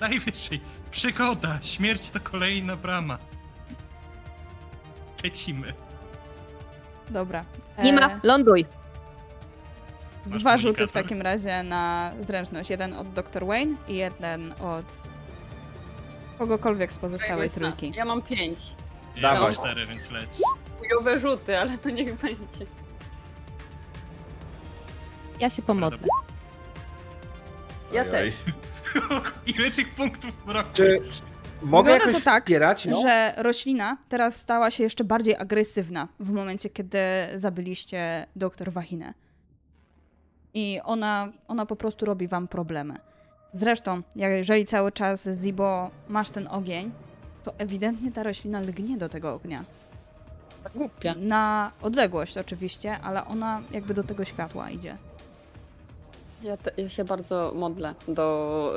Najwyżej. 0.00 0.60
Przygoda. 0.90 1.58
Śmierć 1.62 2.10
to 2.10 2.20
kolejna 2.20 2.76
brama. 2.76 3.18
Lecimy. 5.24 5.74
Dobra. 7.10 7.44
Nie 7.82 7.90
E, 7.90 7.92
ma, 8.00 8.20
ląduj. 8.22 8.66
Masz 10.26 10.38
Dwa 10.40 10.58
rzuty 10.58 10.86
w 10.86 10.92
takim 10.92 11.22
razie 11.22 11.62
na 11.62 12.12
zręczność. 12.26 12.70
Jeden 12.70 12.94
od 12.94 13.12
Dr. 13.12 13.46
Wayne 13.46 13.76
i 13.88 13.96
jeden 13.96 14.54
od 14.60 15.02
kogokolwiek 16.46 16.92
z 16.92 16.98
pozostałej 16.98 17.50
Któregoś 17.50 17.68
z 17.68 17.70
nas. 17.70 17.78
trójki. 17.78 17.98
Ja 17.98 18.04
mam 18.04 18.22
pięć. 18.22 18.58
Ja 19.16 19.22
Dawaj. 19.22 19.40
mam 19.42 19.54
cztery, 19.54 19.86
więc 19.86 20.10
leć. 20.10 20.28
Chujowe 20.78 21.18
rzuty, 21.18 21.58
ale 21.58 21.78
to 21.78 21.90
niech 21.90 22.14
będzie. 22.16 22.66
Ja 25.40 25.50
się 25.50 25.62
pomodlę. 25.62 26.08
Ja 27.92 28.02
Ojoj. 28.02 28.12
też. 28.12 28.32
Ile 29.56 29.70
tych 29.70 29.94
punktów 29.94 30.44
brakuje? 30.46 30.72
Czy 30.74 31.00
mogę 31.62 31.92
Wygląda 31.92 32.06
jakoś 32.06 32.24
to 32.24 32.30
tak, 32.30 32.42
wspierać? 32.42 32.84
No? 32.84 33.02
Że 33.02 33.34
roślina 33.36 33.96
teraz 34.08 34.36
stała 34.36 34.70
się 34.70 34.82
jeszcze 34.82 35.04
bardziej 35.04 35.36
agresywna 35.36 36.08
w 36.20 36.30
momencie, 36.30 36.70
kiedy 36.70 36.98
zabiliście 37.34 38.26
doktor 38.36 38.72
Wahinę. 38.72 39.14
I 40.54 40.80
ona, 40.84 41.32
ona 41.48 41.66
po 41.66 41.76
prostu 41.76 42.06
robi 42.06 42.28
wam 42.28 42.48
problemy. 42.48 42.94
Zresztą, 43.52 44.02
jeżeli 44.16 44.66
cały 44.66 44.92
czas 44.92 45.28
Zibo 45.28 45.90
masz 46.08 46.30
ten 46.30 46.48
ogień, 46.48 46.92
to 47.44 47.54
ewidentnie 47.58 48.12
ta 48.12 48.22
roślina 48.22 48.60
lgnie 48.60 48.96
do 48.96 49.08
tego 49.08 49.34
ognia. 49.34 49.64
Głupia. 50.74 51.14
Na 51.14 51.72
odległość 51.82 52.38
oczywiście, 52.38 52.98
ale 52.98 53.24
ona 53.24 53.62
jakby 53.70 53.94
do 53.94 54.02
tego 54.04 54.24
światła 54.24 54.70
idzie. 54.70 54.96
Ja, 56.42 56.56
te, 56.56 56.70
ja 56.76 56.88
się 56.88 57.04
bardzo 57.04 57.52
modlę 57.54 57.94
do 58.08 58.74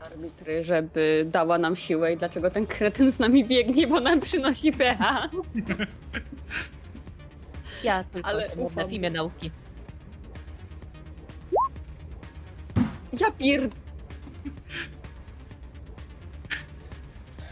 y, 0.00 0.04
arbitry, 0.04 0.64
żeby 0.64 1.26
dała 1.32 1.58
nam 1.58 1.76
siłę 1.76 2.12
i 2.12 2.16
dlaczego 2.16 2.50
ten 2.50 2.66
kretyn 2.66 3.12
z 3.12 3.18
nami 3.18 3.44
biegnie, 3.44 3.86
bo 3.86 4.00
nam 4.00 4.20
przynosi 4.20 4.72
pecha. 4.72 5.28
Ja 7.84 8.04
tylko 8.04 8.28
Ale 8.28 8.46
się 8.46 8.56
modlę 8.56 8.86
w 8.86 8.92
imię 8.92 9.10
nauki. 9.10 9.50
Ja 13.20 13.30
pier... 13.30 13.68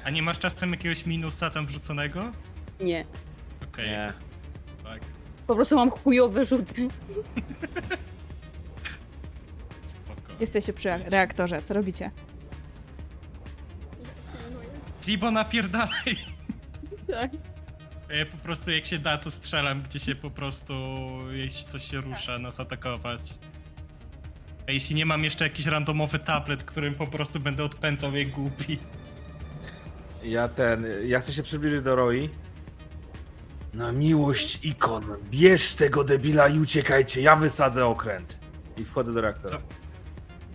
A 0.05 0.11
nie 0.11 0.23
masz 0.23 0.39
czasem 0.39 0.71
jakiegoś 0.71 1.07
minusa 1.07 1.51
tam 1.51 1.67
wrzuconego? 1.67 2.33
Nie. 2.81 3.05
Okej, 3.69 3.89
Nie. 3.89 4.13
tak. 4.85 5.01
Po 5.47 5.55
prostu 5.55 5.77
mam 5.77 5.91
chujowe 5.91 6.45
rzuty. 6.45 6.89
Spoko. 9.87 10.33
Jesteście 10.41 10.73
przy 10.73 10.89
reaktorze, 10.99 11.63
co 11.63 11.75
robicie? 11.75 12.11
Zibo 15.03 15.31
napierdalaj! 15.31 16.17
Tak. 17.11 17.31
Ja 18.11 18.27
po 18.27 18.37
prostu 18.37 18.71
jak 18.71 18.87
się 18.87 18.99
da, 18.99 19.19
to 19.19 19.31
strzelam, 19.31 19.83
gdzie 19.83 20.01
się 20.01 20.15
po 20.15 20.31
prostu, 20.31 20.75
jeśli 21.31 21.67
coś 21.67 21.91
się 21.91 22.01
rusza, 22.01 22.39
nas 22.39 22.61
atakować. 22.61 23.35
A 24.69 24.73
jeśli 24.73 24.97
nie 24.97 25.07
mam 25.07 25.25
jeszcze 25.25 25.45
jakiś 25.45 25.67
randomowy 25.67 26.19
tablet, 26.19 26.65
którym 26.65 26.95
po 26.95 27.07
prostu 27.07 27.41
będę 27.41 27.65
odpędzał 27.65 28.17
jak 28.17 28.31
głupi. 28.31 28.79
Ja 30.23 30.49
ten, 30.49 30.87
ja 31.05 31.21
chcę 31.21 31.33
się 31.33 31.43
przybliżyć 31.43 31.83
do 31.83 31.97
Roi. 31.97 32.31
Na 33.75 33.93
miłość 33.93 34.65
ikon, 34.65 35.05
bierz 35.31 35.75
tego 35.75 36.05
debila 36.05 36.49
i 36.49 36.59
uciekajcie, 36.59 37.21
ja 37.21 37.37
wysadzę 37.37 37.87
okręt. 37.87 38.39
I 38.77 38.85
wchodzę 38.85 39.13
do 39.13 39.21
reaktora. 39.21 39.59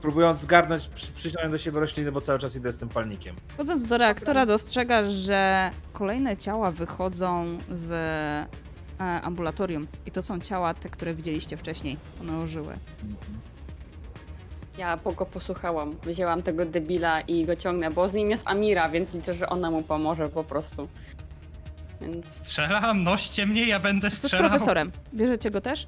Próbując 0.02 0.40
zgarnąć, 0.40 0.88
przy, 0.88 1.12
przyciągnąć 1.12 1.52
do 1.52 1.58
siebie 1.58 1.80
rośliny, 1.80 2.12
bo 2.12 2.22
cały 2.22 2.40
czas 2.40 2.56
idę 2.56 2.74
z 2.74 2.78
tym 2.78 2.90
palnikiem. 2.90 3.36
Wchodząc 3.48 3.84
do 3.86 3.98
reaktora 3.98 4.46
dostrzegasz, 4.46 5.08
że 5.08 5.72
kolejne 5.94 6.38
ciała 6.38 6.72
wychodzą 6.72 7.58
z 7.72 7.92
e, 7.92 9.22
ambulatorium. 9.22 9.88
I 10.06 10.12
to 10.12 10.22
są 10.22 10.40
ciała 10.40 10.74
te, 10.74 10.90
które 10.90 11.14
widzieliście 11.14 11.58
wcześniej. 11.58 11.98
One 12.22 12.38
ożyły. 12.38 12.78
Ja 14.78 14.98
po 14.98 15.12
go 15.12 15.26
posłuchałam. 15.26 15.98
Wzięłam 16.04 16.42
tego 16.42 16.66
debila 16.66 17.22
i 17.22 17.46
go 17.46 17.56
ciągnę, 17.56 17.92
bo 17.92 18.10
z 18.10 18.14
nim 18.14 18.30
jest 18.32 18.48
Amira, 18.48 18.90
więc 18.90 19.14
liczę, 19.14 19.34
że 19.34 19.50
ona 19.50 19.72
mu 19.72 19.84
pomoże 19.84 20.30
po 20.30 20.44
prostu. 20.44 20.88
Więc... 22.02 22.26
Strzelam, 22.26 23.04
noście 23.04 23.46
mnie, 23.46 23.68
ja 23.68 23.80
będę 23.80 24.10
Co 24.12 24.16
z 24.16 24.20
strzelał. 24.20 24.50
profesorem? 24.50 24.92
Bierzecie 25.14 25.52
go 25.52 25.62
też? 25.62 25.86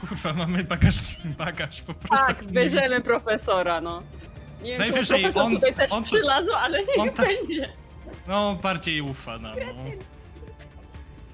Kurwa, 0.00 0.32
mamy 0.32 0.64
bagaż, 0.64 1.18
bagaż 1.38 1.82
po 1.82 1.94
prostu. 1.94 2.26
Tak, 2.26 2.44
bierzemy 2.44 3.00
profesora, 3.00 3.80
no. 3.80 4.02
Nie 4.62 4.70
wiem, 4.70 4.78
Najwyżej 4.80 5.20
profesor 5.22 5.42
on- 5.46 5.54
tutaj 5.54 5.74
też 5.74 5.92
on 5.92 6.02
to- 6.02 6.06
przylazł, 6.06 6.52
ale 6.64 6.78
niech 6.78 6.98
on 6.98 7.10
to- 7.10 7.22
będzie. 7.22 7.68
No, 8.28 8.54
bardziej 8.62 9.00
ufa 9.00 9.38
nam. 9.38 9.56
No. 9.58 9.84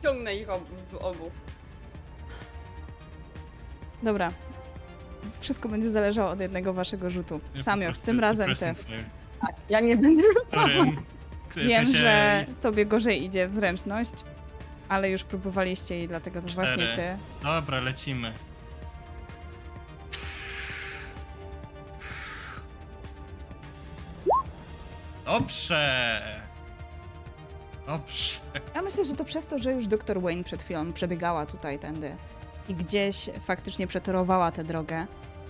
Ciągnę 0.02 0.34
ich 0.36 0.50
ob 0.50 0.62
obu. 1.00 1.30
Dobra. 4.02 4.32
Wszystko 5.40 5.69
będzie 5.69 5.90
zależało 5.90 6.31
od 6.31 6.40
jednego 6.40 6.73
waszego 6.73 7.11
rzutu. 7.11 7.40
Ja 7.53 7.59
po 7.59 7.62
Samio, 7.65 7.86
prostu 7.89 8.07
tym 8.07 8.20
razem 8.20 8.49
ty. 8.49 8.55
suppressing 8.55 8.78
fire. 8.89 9.05
Ja 9.69 9.81
nie 9.81 9.97
będę 9.97 10.23
Wiem, 11.57 11.86
sensie 11.86 11.99
że 11.99 12.47
tobie 12.61 12.86
gorzej 12.86 13.24
idzie 13.24 13.49
w 13.49 13.53
zręczność, 13.53 14.12
ale 14.89 15.11
już 15.11 15.24
próbowaliście 15.24 16.05
i 16.05 16.09
dlatego 16.09 16.40
to 16.43 16.49
Cztery. 16.49 16.66
właśnie 16.66 16.97
ty. 16.97 17.16
Dobra, 17.43 17.81
lecimy. 17.81 18.32
Dobrze. 25.24 26.23
Dobrze. 27.86 28.40
Ja 28.74 28.82
myślę, 28.82 29.05
że 29.05 29.15
to 29.15 29.24
przez 29.24 29.47
to, 29.47 29.59
że 29.59 29.73
już 29.73 29.86
dr 29.86 30.20
Wayne 30.20 30.44
przed 30.44 30.62
chwilą 30.62 30.93
przebiegała 30.93 31.47
tutaj 31.47 31.78
tędy 31.78 32.16
i 32.68 32.74
gdzieś 32.74 33.30
faktycznie 33.40 33.86
przetorowała 33.86 34.51
tę 34.51 34.64
drogę 34.64 35.06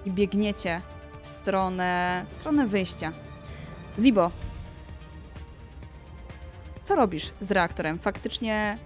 i 0.06 0.10
biegniecie 0.10 0.80
w 1.22 1.26
stronę, 1.26 2.24
w 2.28 2.32
stronę 2.32 2.66
wyjścia. 2.66 3.12
Zibo, 3.98 4.30
co 6.84 6.96
robisz 6.96 7.30
z 7.40 7.50
reaktorem? 7.50 7.98
Faktycznie 7.98 8.78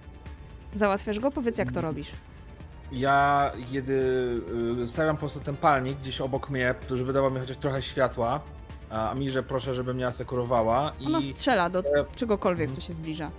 załatwiasz 0.75 1.19
go? 1.19 1.31
Powiedz, 1.31 1.57
jak 1.57 1.71
to 1.71 1.81
robisz. 1.81 2.11
Ja 2.91 3.51
jedy, 3.71 3.93
y, 4.83 4.87
stawiam 4.87 5.15
po 5.15 5.19
prostu 5.19 5.39
ten 5.39 5.55
palnik 5.55 5.97
gdzieś 5.97 6.21
obok 6.21 6.49
mnie, 6.49 6.75
żeby 6.89 7.13
dawał 7.13 7.31
mi 7.31 7.39
chociaż 7.39 7.57
trochę 7.57 7.81
światła. 7.81 8.41
A 8.89 9.13
Mirze 9.15 9.43
proszę, 9.43 9.73
żeby 9.73 9.93
mnie 9.93 10.07
asekurowała 10.07 10.91
Ona 11.05 11.19
i 11.19 11.23
strzela 11.23 11.69
do 11.69 11.79
e, 11.79 12.05
czegokolwiek, 12.15 12.69
mhm. 12.69 12.81
co 12.81 12.87
się 12.87 12.93
zbliża. 12.93 13.31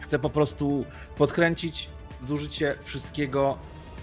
chcę 0.00 0.18
po 0.18 0.30
prostu 0.30 0.84
podkręcić 1.16 1.90
zużycie 2.22 2.74
wszystkiego 2.82 3.58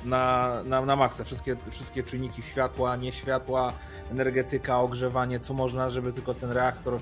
na, 0.06 0.64
na, 0.64 0.86
na 0.86 0.95
maksa. 0.95 1.23
Wszystkie, 1.23 1.56
wszystkie 1.72 2.03
czynniki 2.03 2.41
światła, 2.41 2.95
nie 2.95 3.11
światła, 3.11 3.73
energetyka, 4.11 4.80
ogrzewanie, 4.80 5.40
co 5.40 5.53
można, 5.53 5.90
żeby 5.90 6.14
tylko 6.14 6.34
ten 6.34 6.52
reaktor 6.52 6.99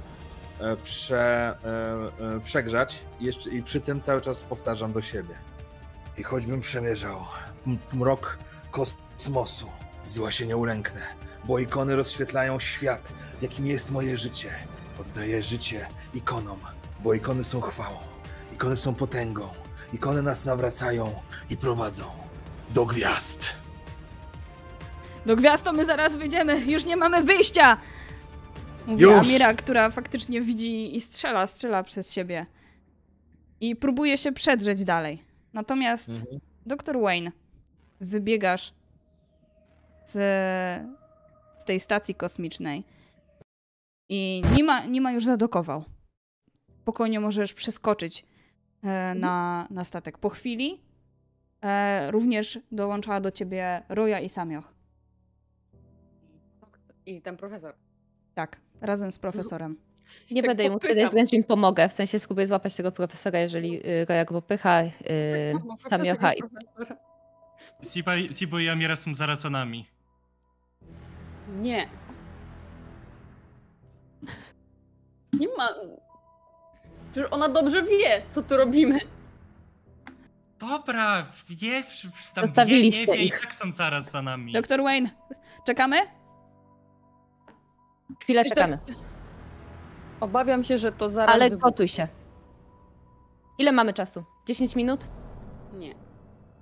e, 0.60 0.76
prze, 0.76 1.58
e, 1.64 2.36
e, 2.36 2.40
przegrzać. 2.40 3.06
Jeszcze, 3.20 3.50
I 3.50 3.64
przy 3.64 3.82
tym 3.82 4.02
cały 4.02 4.22
czas 4.22 4.44
powtarzam 4.44 4.94
do 4.94 5.02
siebie. 5.02 5.36
I 6.18 6.24
choćbym 6.24 6.60
przemierzał 6.60 7.18
mrok 7.94 8.38
kosmosu, 8.72 9.68
zła 10.04 10.32
się 10.32 10.46
nie 10.46 10.58
ulęknę, 10.58 11.02
bo 11.44 11.60
ikony 11.60 11.96
rozświetlają 11.96 12.60
świat, 12.60 13.14
jakim 13.42 13.68
jest 13.68 13.92
moje 13.92 14.18
życie. 14.18 14.50
Oddaję 15.02 15.42
życie 15.42 15.88
ikonom, 16.14 16.60
bo 17.00 17.14
ikony 17.14 17.44
są 17.44 17.62
chwałą, 17.62 17.98
ikony 18.54 18.78
są 18.78 18.96
potęgą, 18.96 19.50
ikony 19.94 20.22
nas 20.22 20.46
nawracają 20.46 21.14
i 21.50 21.58
prowadzą 21.58 22.23
do 22.74 22.86
gwiazd. 22.86 23.46
Do 25.26 25.36
gwiazd 25.36 25.66
to 25.66 25.74
my 25.74 25.86
zaraz 25.86 26.16
wyjdziemy, 26.16 26.60
już 26.60 26.86
nie 26.86 26.98
mamy 26.98 27.24
wyjścia! 27.24 27.78
Mówi 28.88 29.04
Już! 29.04 29.28
Amira, 29.28 29.54
która 29.54 29.90
faktycznie 29.92 30.42
widzi 30.42 30.96
i 30.96 31.02
strzela, 31.02 31.48
strzela 31.48 31.84
przez 31.84 32.14
siebie. 32.14 32.46
I 33.62 33.76
próbuje 33.76 34.18
się 34.18 34.32
przedrzeć 34.32 34.86
dalej. 34.86 35.24
Natomiast 35.54 36.10
Mhm. 36.10 36.40
Doktor 36.66 37.00
Wayne, 37.02 37.32
wybiegasz 38.02 38.74
z, 40.06 40.12
z 41.58 41.66
tej 41.66 41.80
stacji 41.80 42.16
kosmicznej 42.16 42.84
i 44.10 44.42
nie 44.58 44.64
ma, 44.64 44.86
nie 44.86 45.02
ma 45.02 45.12
już 45.12 45.26
zadokował. 45.26 45.84
Spokojnie 46.82 47.20
możesz 47.20 47.54
przeskoczyć 47.54 48.26
e, 48.84 49.16
na, 49.16 49.68
na 49.70 49.84
statek. 49.84 50.18
Po 50.18 50.30
chwili 50.30 50.82
również 52.10 52.60
dołączała 52.72 53.20
do 53.20 53.32
ciebie 53.32 53.82
Roja 53.90 54.20
i 54.20 54.30
Samioch. 54.30 54.74
I 57.06 57.22
ten 57.22 57.38
profesor. 57.38 57.76
Tak, 58.34 58.60
razem 58.82 59.12
z 59.12 59.20
profesorem. 59.20 59.78
Nie 60.32 60.42
Tak 60.42 60.50
będę 60.50 60.64
mu 60.64 60.74
popycham. 60.74 60.96
kiedyś, 60.98 61.12
wręcz 61.12 61.34
im 61.34 61.44
pomogę. 61.44 61.90
W 61.90 61.94
sensie 61.94 62.20
spróbuję 62.20 62.48
złapać 62.48 62.76
tego 62.76 62.92
profesora, 62.92 63.40
jeżeli 63.40 63.88
y, 63.88 64.06
Roja 64.10 64.26
go 64.26 64.34
popycha, 64.42 64.82
y, 64.84 64.92
Mam 65.68 65.78
Samiocha 65.90 66.34
i 66.34 66.42
Sibo 68.34 68.60
i 68.60 68.70
Amira 68.70 68.96
są 68.96 69.14
zaraz 69.14 69.42
za 69.42 69.50
nami. 69.50 69.88
Nie. 71.60 71.90
Nie 75.34 75.48
ma. 75.58 75.70
Przecież 77.12 77.32
ona 77.32 77.50
dobrze 77.50 77.84
wie, 77.84 78.22
co 78.30 78.42
tu 78.42 78.58
robimy. 78.58 79.00
Dobra, 80.60 81.26
wie, 81.50 82.54
tam 82.54 82.68
wie, 82.68 82.90
nie 82.90 83.06
wie 83.06 83.16
i 83.16 83.26
ich. 83.26 83.40
tak 83.42 83.56
są 83.56 83.72
zaraz 83.72 84.12
za 84.12 84.22
nami. 84.22 84.54
Doktor 84.54 84.84
Wayne, 84.84 85.10
czekamy? 85.66 85.98
chwilę 88.22 88.46
czekamy. 88.46 88.80
Obawiam 90.20 90.64
się, 90.64 90.78
że 90.78 90.92
to 90.92 91.10
zaraz. 91.10 91.36
Ale 91.36 91.50
wybuchnie. 91.50 91.62
gotuj 91.72 91.88
się. 91.88 92.08
Ile 93.58 93.72
mamy 93.72 93.94
czasu? 93.94 94.24
10 94.48 94.76
minut? 94.76 95.08
Nie. 95.74 95.96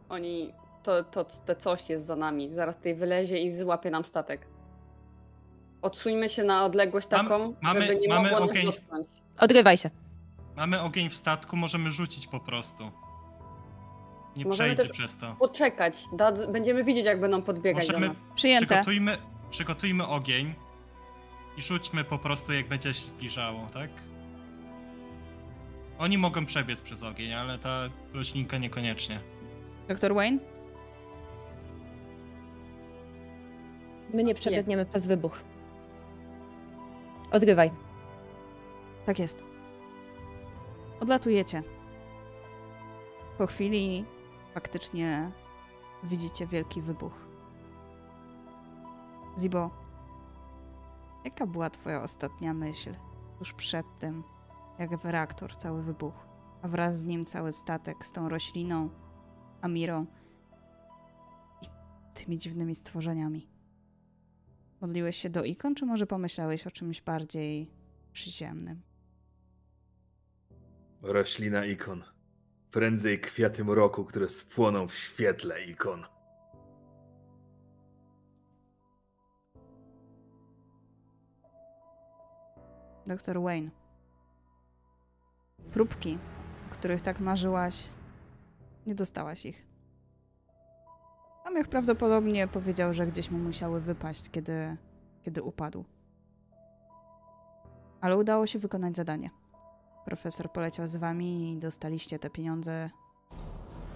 Oni. 0.09 0.53
To, 0.83 1.03
to, 1.03 1.25
to 1.45 1.55
coś 1.55 1.89
jest 1.89 2.05
za 2.05 2.15
nami. 2.15 2.53
Zaraz 2.53 2.77
tutaj 2.77 2.95
wylezie 2.95 3.39
i 3.39 3.51
złapie 3.51 3.91
nam 3.91 4.05
statek. 4.05 4.47
Odsuńmy 5.81 6.29
się 6.29 6.43
na 6.43 6.65
odległość 6.65 7.07
Mam- 7.11 7.27
taką, 7.27 7.53
mamy- 7.61 7.81
żeby 7.81 7.95
nie 7.99 8.07
mamy 8.09 8.23
mogło 8.31 8.39
nas 8.39 8.49
ogień. 8.49 8.65
dotknąć. 8.65 9.07
Odgrywaj 9.39 9.77
się. 9.77 9.89
Mamy 10.55 10.81
ogień 10.81 11.09
w 11.09 11.15
statku, 11.15 11.57
możemy 11.57 11.91
rzucić 11.91 12.27
po 12.27 12.39
prostu. 12.39 12.91
Nie 14.35 14.45
Możemy 14.45 14.69
przejdzie 14.75 14.83
też- 14.83 14.91
przez 14.91 15.17
to. 15.17 15.35
Poczekać. 15.39 16.05
Da, 16.13 16.31
będziemy 16.47 16.83
widzieć, 16.83 17.05
jak 17.05 17.19
będą 17.19 17.41
podbiegać 17.41 17.87
Możemy- 17.87 18.05
do 18.07 18.13
nas. 18.13 18.21
Przyjęte. 18.35 18.65
Przygotujmy, 18.67 19.17
przygotujmy 19.49 20.07
ogień 20.07 20.53
i 21.57 21.61
rzućmy 21.61 22.03
po 22.03 22.17
prostu 22.17 22.53
jak 22.53 22.67
będzie 22.67 22.93
się 22.93 22.99
zbliżało, 23.05 23.67
tak? 23.73 23.89
Oni 25.99 26.17
mogą 26.17 26.45
przebiec 26.45 26.81
przez 26.81 27.03
ogień, 27.03 27.33
ale 27.33 27.57
ta 27.59 27.89
roślinka 28.13 28.57
niekoniecznie. 28.57 29.19
Doktor 29.87 30.13
Wayne? 30.13 30.39
My 34.13 34.23
nie 34.23 34.35
przebiegniemy 34.35 34.85
przez 34.85 35.07
wybuch. 35.07 35.39
Odgrywaj. 37.31 37.71
Tak 39.05 39.19
jest. 39.19 39.43
Odlatujecie. 40.99 41.63
Po 43.37 43.47
chwili 43.47 44.05
faktycznie 44.53 45.31
widzicie 46.03 46.47
wielki 46.47 46.81
wybuch. 46.81 47.27
Zibo, 49.37 49.69
jaka 51.25 51.47
była 51.47 51.69
twoja 51.69 52.01
ostatnia 52.01 52.53
myśl 52.53 52.93
tuż 53.37 53.53
przed 53.53 53.85
tym, 53.99 54.23
jak 54.79 55.03
reaktor 55.03 55.57
cały 55.57 55.83
wybuchł, 55.83 56.19
a 56.61 56.67
wraz 56.67 56.99
z 56.99 57.05
nim 57.05 57.25
cały 57.25 57.51
statek 57.51 58.05
z 58.05 58.11
tą 58.11 58.29
rośliną, 58.29 58.89
Amirą 59.61 60.05
i 61.61 61.65
tymi 62.13 62.37
dziwnymi 62.37 62.75
stworzeniami? 62.75 63.47
Modliłeś 64.81 65.17
się 65.17 65.29
do 65.29 65.43
ikon, 65.43 65.75
czy 65.75 65.85
może 65.85 66.07
pomyślałeś 66.07 66.67
o 66.67 66.71
czymś 66.71 67.01
bardziej 67.01 67.71
przyziemnym? 68.13 68.81
Roślina 71.01 71.65
ikon. 71.65 72.03
Prędzej 72.71 73.19
kwiaty 73.19 73.63
mroku, 73.63 74.05
które 74.05 74.29
spłoną 74.29 74.87
w 74.87 74.93
świetle 74.93 75.63
ikon. 75.65 76.05
Doktor 83.07 83.41
Wayne. 83.41 83.69
Próbki, 85.73 86.17
których 86.69 87.01
tak 87.01 87.19
marzyłaś, 87.19 87.89
nie 88.85 88.95
dostałaś 88.95 89.45
ich. 89.45 89.65
Samych 91.43 91.67
prawdopodobnie 91.67 92.47
powiedział, 92.47 92.93
że 92.93 93.07
gdzieś 93.07 93.31
mu 93.31 93.37
musiały 93.37 93.81
wypaść, 93.81 94.29
kiedy, 94.29 94.77
kiedy 95.23 95.43
upadł. 95.43 95.85
Ale 98.01 98.17
udało 98.17 98.47
się 98.47 98.59
wykonać 98.59 98.95
zadanie. 98.95 99.40
Profesor 100.05 100.51
poleciał 100.51 100.87
z 100.87 100.95
wami 100.95 101.51
i 101.51 101.57
dostaliście 101.57 102.19
te 102.19 102.29
pieniądze, 102.29 102.89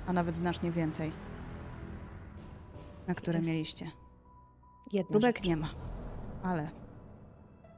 a 0.07 0.13
nawet 0.13 0.35
znacznie 0.37 0.71
więcej, 0.71 1.11
na 3.07 3.15
które 3.15 3.39
Jest 3.39 3.49
mieliście. 3.49 3.91
Jedna 4.91 5.11
Próbek 5.11 5.37
rzecz. 5.37 5.45
nie 5.45 5.57
ma, 5.57 5.67
ale 6.43 6.69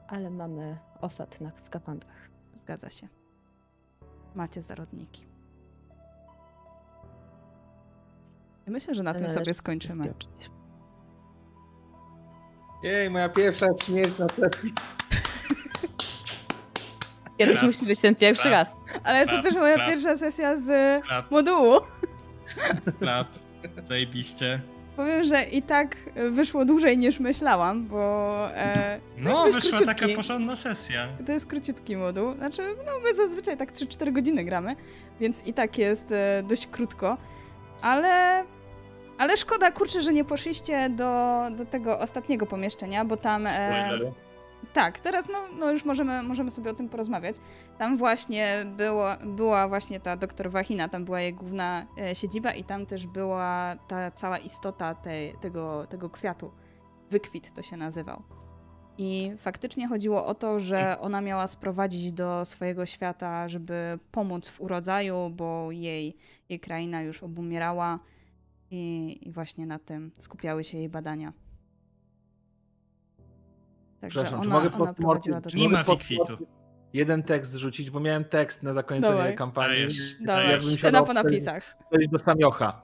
Ale 0.08 0.30
mamy 0.30 0.78
osad 1.00 1.40
na 1.40 1.50
skafandrach. 1.50 2.28
Zgadza 2.54 2.90
się. 2.90 3.08
Macie 4.34 4.62
zarodniki. 4.62 5.26
I 8.66 8.70
myślę, 8.70 8.94
że 8.94 9.02
na 9.02 9.14
tym 9.14 9.28
sobie 9.28 9.54
skończymy. 9.54 10.14
Jej, 12.82 13.10
moja 13.10 13.28
pierwsza 13.28 13.66
śmierć 13.82 14.18
na 14.18 14.26
sesji. 14.28 14.72
Kiedyś 17.38 17.54
Klap. 17.54 17.66
musi 17.66 17.84
być 17.86 18.00
ten 18.00 18.14
pierwszy 18.14 18.48
Klap. 18.48 18.52
raz. 18.52 18.72
Ale 19.04 19.24
to 19.26 19.30
Klap, 19.30 19.42
też 19.42 19.54
moja 19.54 19.74
klap. 19.74 19.86
pierwsza 19.88 20.16
sesja 20.16 20.56
z 20.58 20.66
Klap, 21.04 21.30
modułu. 21.30 21.80
klap, 22.98 23.26
zajebiście. 23.88 24.60
Powiem, 24.96 25.22
że 25.24 25.42
i 25.44 25.62
tak 25.62 25.96
wyszło 26.30 26.64
dłużej 26.64 26.98
niż 26.98 27.20
myślałam, 27.20 27.86
bo 27.86 28.34
e, 28.54 28.98
to 28.98 29.22
No, 29.22 29.44
jest 29.46 29.56
dość 29.56 29.66
wyszła 29.70 29.78
taka 29.86 29.94
króciutki. 29.94 30.16
porządna 30.16 30.56
sesja. 30.56 31.08
To 31.26 31.32
jest 31.32 31.46
króciutki 31.46 31.96
moduł. 31.96 32.34
Znaczy, 32.34 32.62
no 32.86 32.92
my 33.04 33.14
zazwyczaj 33.14 33.56
tak 33.56 33.72
3-4 33.72 34.12
godziny 34.12 34.44
gramy, 34.44 34.76
więc 35.20 35.46
i 35.46 35.54
tak 35.54 35.78
jest 35.78 36.12
e, 36.12 36.42
dość 36.48 36.66
krótko. 36.66 37.16
Ale. 37.82 38.44
Ale 39.18 39.36
szkoda, 39.36 39.70
kurczę, 39.70 40.02
że 40.02 40.12
nie 40.12 40.24
poszliście 40.24 40.88
do, 40.90 41.36
do 41.56 41.64
tego 41.64 41.98
ostatniego 42.00 42.46
pomieszczenia, 42.46 43.04
bo 43.04 43.16
tam. 43.16 43.46
E, 43.46 43.48
Spoiler. 43.48 44.12
Tak, 44.78 45.00
teraz 45.00 45.28
no, 45.28 45.48
no 45.58 45.70
już 45.70 45.84
możemy, 45.84 46.22
możemy 46.22 46.50
sobie 46.50 46.70
o 46.70 46.74
tym 46.74 46.88
porozmawiać. 46.88 47.36
Tam 47.78 47.96
właśnie 47.96 48.66
było, 48.76 49.08
była 49.24 49.68
właśnie 49.68 50.00
ta 50.00 50.16
doktor 50.16 50.50
Wahina, 50.50 50.88
tam 50.88 51.04
była 51.04 51.20
jej 51.20 51.34
główna 51.34 51.86
e, 52.00 52.14
siedziba 52.14 52.52
i 52.52 52.64
tam 52.64 52.86
też 52.86 53.06
była 53.06 53.76
ta 53.88 54.10
cała 54.10 54.38
istota 54.38 54.94
tej, 54.94 55.34
tego, 55.40 55.86
tego 55.86 56.10
kwiatu. 56.10 56.50
Wykwit 57.10 57.54
to 57.54 57.62
się 57.62 57.76
nazywał. 57.76 58.22
I 58.98 59.32
faktycznie 59.38 59.88
chodziło 59.88 60.26
o 60.26 60.34
to, 60.34 60.60
że 60.60 61.00
ona 61.00 61.20
miała 61.20 61.46
sprowadzić 61.46 62.12
do 62.12 62.44
swojego 62.44 62.86
świata, 62.86 63.48
żeby 63.48 63.98
pomóc 64.12 64.48
w 64.48 64.60
urodzaju, 64.60 65.30
bo 65.30 65.72
jej, 65.72 66.16
jej 66.48 66.60
kraina 66.60 67.02
już 67.02 67.22
obumierała 67.22 67.98
i, 68.70 69.18
i 69.22 69.30
właśnie 69.30 69.66
na 69.66 69.78
tym 69.78 70.12
skupiały 70.18 70.64
się 70.64 70.78
jej 70.78 70.88
badania. 70.88 71.32
Także 74.00 74.20
Przepraszam, 74.22 74.42
czy 74.42 74.48
ona, 74.48 74.60
mogę 74.64 74.74
ona 74.76 74.86
pod 74.86 74.96
prowadziła 74.96 75.40
do 75.40 75.50
czy 75.50 75.56
Nie 75.56 75.64
mogę 75.64 75.76
ma 75.76 75.84
pod- 75.84 76.02
fikwitu. 76.02 76.46
jeden 76.92 77.22
tekst 77.22 77.54
rzucić, 77.54 77.90
bo 77.90 78.00
miałem 78.00 78.24
tekst 78.24 78.62
na 78.62 78.72
zakończenie 78.72 79.16
Dawaj. 79.16 79.36
kampanii. 79.36 79.78
Dajesz, 79.80 80.16
dajesz. 80.20 80.78
Scena 80.78 81.02
po 81.02 81.12
napisach. 81.12 81.76
Coś 81.94 82.08
do 82.08 82.18
Samiocha. 82.18 82.82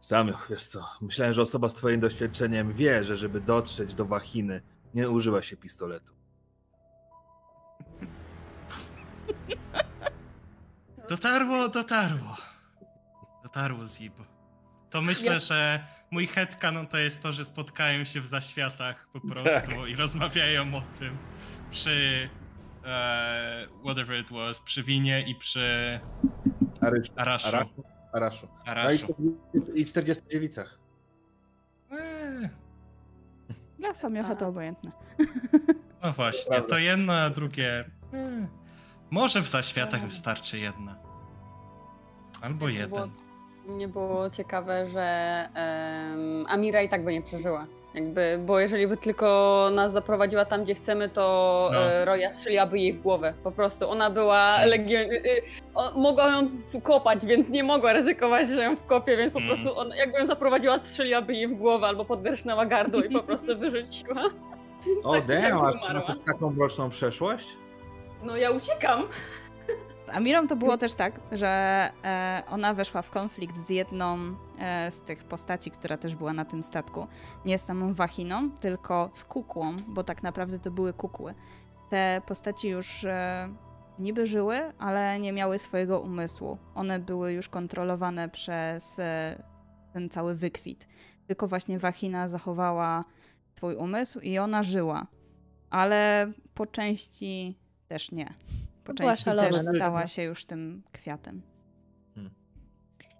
Samioch, 0.00 0.46
wiesz 0.50 0.64
co, 0.66 0.84
myślałem, 1.02 1.34
że 1.34 1.42
osoba 1.42 1.68
z 1.68 1.74
twoim 1.74 2.00
doświadczeniem 2.00 2.72
wie, 2.72 3.04
że 3.04 3.16
żeby 3.16 3.40
dotrzeć 3.40 3.94
do 3.94 4.04
Wachiny, 4.04 4.60
nie 4.94 5.10
używa 5.10 5.42
się 5.42 5.56
pistoletu. 5.56 6.12
Dotarło, 11.08 11.68
dotarło. 11.68 11.68
Dotarło. 11.68 12.36
dotarło 13.42 13.86
Zibo. 13.86 14.35
To 14.96 15.02
myślę, 15.02 15.32
Ja- 15.32 15.40
że 15.40 15.84
mój 16.10 16.26
headcanon 16.26 16.86
to 16.86 16.98
jest 16.98 17.22
to, 17.22 17.32
że 17.32 17.44
spotkają 17.44 18.04
się 18.04 18.20
w 18.20 18.26
zaświatach 18.26 19.08
po 19.12 19.20
prostu 19.20 19.86
i 19.86 19.96
rozmawiają 19.96 20.74
o 20.74 20.80
tym 20.98 21.16
przy 21.70 22.28
e, 22.84 23.66
whatever 23.84 24.20
it 24.20 24.30
was, 24.30 24.60
przy 24.60 24.82
winie 24.82 25.24
i 25.28 25.34
przy 25.34 26.00
Arysz, 26.80 27.08
Araszu. 27.16 27.48
Araszu. 27.48 27.84
Araszu. 28.12 28.48
No 28.58 28.64
i, 28.64 28.68
Araszu. 28.68 29.06
40 29.06 29.80
i 29.80 29.84
40 29.86 30.24
dziewicach. 30.32 30.78
Eee, 31.90 32.48
Dla 33.78 33.94
Samiocha 33.94 34.36
to 34.36 34.48
obojętne. 34.48 34.92
no 36.02 36.12
właśnie, 36.12 36.62
to 36.62 36.78
jedno, 36.78 37.12
a 37.12 37.30
drugie... 37.30 37.84
eee, 38.12 38.46
może 39.10 39.42
w 39.42 39.48
zaświatach 39.48 40.00
Eee. 40.02 40.08
wystarczy 40.08 40.58
jedna. 40.58 40.96
Albo 42.42 42.68
jeden. 42.68 43.10
Mnie 43.66 43.88
było 43.88 44.30
ciekawe, 44.30 44.86
że 44.86 45.02
em, 45.54 46.46
Amira 46.48 46.82
i 46.82 46.88
tak 46.88 47.04
by 47.04 47.12
nie 47.12 47.22
przeżyła. 47.22 47.66
Jakby, 47.94 48.40
bo 48.46 48.60
jeżeli 48.60 48.86
by 48.86 48.96
tylko 48.96 49.68
nas 49.74 49.92
zaprowadziła 49.92 50.44
tam, 50.44 50.64
gdzie 50.64 50.74
chcemy, 50.74 51.08
to 51.08 51.68
No. 51.72 51.78
e, 51.80 52.04
Roja 52.04 52.30
strzeliłaby 52.30 52.78
jej 52.78 52.92
w 52.92 53.02
głowę. 53.02 53.34
Po 53.44 53.52
prostu 53.52 53.90
ona 53.90 54.10
była 54.10 54.56
Mm. 54.56 54.68
legion... 54.70 55.00
y, 55.02 55.14
y, 55.16 55.42
o, 55.74 55.92
mogła 56.00 56.30
ją 56.30 56.48
kopać, 56.82 57.26
więc 57.26 57.48
nie 57.48 57.62
mogła 57.64 57.92
ryzykować, 57.92 58.48
że 58.48 58.62
ją 58.64 58.76
wkopie, 58.76 59.16
więc 59.16 59.32
po 59.32 59.38
Mm. 59.38 59.48
prostu 59.56 59.78
on, 59.78 59.90
jakby 59.96 60.18
ją 60.18 60.26
zaprowadziła, 60.26 60.78
strzeliłaby 60.78 61.32
jej 61.34 61.48
w 61.48 61.54
głowę 61.54 61.86
albo 61.86 62.04
podrżnęła 62.04 62.66
gardło 62.66 63.02
i 63.02 63.10
po 63.10 63.22
prostu 63.22 63.56
wyrzuciła. 63.58 64.22
Więc 64.86 65.06
O, 65.06 65.12
tak 65.12 65.26
damn, 65.26 65.56
masz 65.62 65.74
taką 66.26 66.50
mroczną 66.50 66.88
przeszłość? 66.90 67.56
No 68.22 68.36
ja 68.36 68.50
uciekam. 68.50 69.02
Z 70.06 70.08
Amirą 70.08 70.46
to 70.46 70.56
było 70.56 70.76
też 70.76 70.94
tak, 70.94 71.20
że 71.32 71.48
e, 72.04 72.42
ona 72.48 72.74
weszła 72.74 73.02
w 73.02 73.10
konflikt 73.10 73.66
z 73.66 73.70
jedną 73.70 74.18
e, 74.58 74.90
z 74.90 75.00
tych 75.00 75.24
postaci, 75.24 75.70
która 75.70 75.96
też 75.96 76.14
była 76.14 76.32
na 76.32 76.44
tym 76.44 76.64
statku. 76.64 77.06
Nie 77.44 77.58
z 77.58 77.64
samą 77.64 77.94
Wachiną, 77.94 78.50
tylko 78.50 79.10
z 79.14 79.24
kukłą, 79.24 79.76
bo 79.88 80.04
tak 80.04 80.22
naprawdę 80.22 80.58
to 80.58 80.70
były 80.70 80.92
kukły. 80.92 81.34
Te 81.90 82.22
postaci 82.26 82.68
już 82.68 83.04
e, 83.04 83.48
niby 83.98 84.26
żyły, 84.26 84.72
ale 84.78 85.18
nie 85.18 85.32
miały 85.32 85.58
swojego 85.58 86.00
umysłu. 86.00 86.58
One 86.74 86.98
były 86.98 87.32
już 87.32 87.48
kontrolowane 87.48 88.28
przez 88.28 89.00
ten 89.92 90.10
cały 90.10 90.34
wykwit. 90.34 90.88
Tylko 91.26 91.48
właśnie 91.48 91.78
Wachina 91.78 92.28
zachowała 92.28 93.04
swój 93.56 93.76
umysł 93.76 94.20
i 94.20 94.38
ona 94.38 94.62
żyła. 94.62 95.06
Ale 95.70 96.32
po 96.54 96.66
części 96.66 97.58
też 97.88 98.12
nie. 98.12 98.34
Po 98.86 98.94
To 98.94 99.02
była 99.02 99.16
części 99.16 99.30
też 99.30 99.56
stała 99.76 100.06
się 100.06 100.22
już 100.22 100.44
tym 100.44 100.82
kwiatem. 100.92 101.42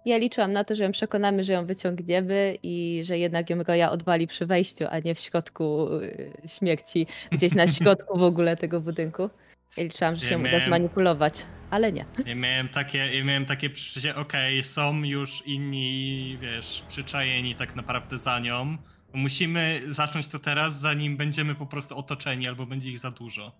Ja 0.05 0.17
liczyłam 0.17 0.53
na 0.53 0.63
to, 0.63 0.75
że 0.75 0.83
ją 0.83 0.91
przekonamy, 0.91 1.43
że 1.43 1.53
ją 1.53 1.65
wyciągniemy 1.65 2.57
i 2.63 3.01
że 3.03 3.17
jednak 3.17 3.49
ją 3.49 3.63
Roja 3.63 3.91
odwali 3.91 4.27
przy 4.27 4.45
wejściu, 4.45 4.85
a 4.89 4.99
nie 4.99 5.15
w 5.15 5.19
środku 5.19 5.87
y, 6.01 6.31
śmierci, 6.47 7.07
gdzieś 7.31 7.55
na 7.55 7.67
środku 7.67 8.17
w 8.19 8.23
ogóle 8.23 8.57
tego 8.57 8.81
budynku. 8.81 9.29
Ja 9.77 9.83
liczyłam, 9.83 10.15
że 10.15 10.25
Ja 10.25 10.29
się 10.31 10.37
uda 10.37 10.49
miałem- 10.49 10.67
zmanipulować, 10.67 11.45
ale 11.69 11.91
nie. 11.91 12.05
Ja 12.25 12.35
miałem 12.35 12.69
takie, 12.69 12.97
ja 12.97 13.23
miałem 13.23 13.45
takie 13.45 13.69
przeczucie, 13.69 14.15
okej, 14.15 14.63
są 14.63 15.03
już 15.03 15.43
inni, 15.45 16.37
wiesz, 16.41 16.83
przyczajeni 16.87 17.55
tak 17.55 17.75
naprawdę 17.75 18.17
za 18.17 18.39
nią. 18.39 18.77
Musimy 19.13 19.81
zacząć 19.87 20.27
to 20.27 20.39
teraz, 20.39 20.79
zanim 20.79 21.17
będziemy 21.17 21.55
po 21.55 21.65
prostu 21.65 21.97
otoczeni, 21.97 22.47
albo 22.47 22.65
będzie 22.65 22.89
ich 22.89 22.99
za 22.99 23.11
dużo. 23.11 23.51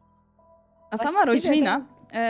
A 0.91 0.97
sama 0.97 1.11
Właściwie 1.25 1.49
roślina, 1.49 1.85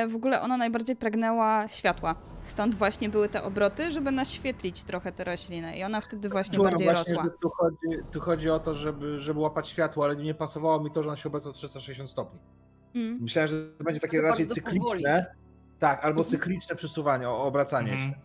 w 0.10 0.16
ogóle 0.16 0.42
ona 0.42 0.58
najbardziej 0.58 0.96
pragnęła 0.96 1.68
światła. 1.68 2.16
Stąd 2.44 2.76
właśnie 2.76 3.10
były 3.10 3.30
te 3.30 3.44
obroty, 3.44 3.92
żeby 3.92 4.12
naświetlić 4.12 4.84
trochę 4.84 5.12
tę 5.12 5.24
roślinę. 5.24 5.78
I 5.78 5.84
ona 5.84 6.02
wtedy 6.02 6.30
właśnie 6.30 6.56
Czułem 6.56 6.70
bardziej 6.72 6.88
właśnie, 6.88 7.16
rosła. 7.16 7.24
że 7.32 7.38
tu 7.42 7.50
chodzi, 7.50 8.04
tu 8.12 8.20
chodzi 8.20 8.50
o 8.50 8.60
to, 8.60 8.74
żeby, 8.74 9.20
żeby 9.20 9.40
łapać 9.40 9.68
światło, 9.68 10.04
ale 10.06 10.16
nie 10.16 10.34
pasowało 10.34 10.80
mi 10.84 10.92
to, 10.92 11.04
że 11.04 11.10
ona 11.10 11.16
się 11.18 11.30
obraca 11.30 11.50
o 11.50 11.54
360 11.54 12.10
stopni. 12.10 12.40
Mm. 12.96 13.18
Myślałem, 13.22 13.48
że 13.48 13.56
to 13.78 13.84
będzie 13.84 14.00
takie 14.00 14.18
To 14.22 14.24
raczej 14.28 14.46
cykliczne. 14.48 14.80
powoli. 14.80 15.04
Tak, 15.80 16.06
albo 16.06 16.24
cykliczne 16.24 16.76
przesuwanie, 16.76 17.30
o- 17.30 17.44
obracanie 17.44 17.92
Mhm. 17.92 18.12
się. 18.12 18.20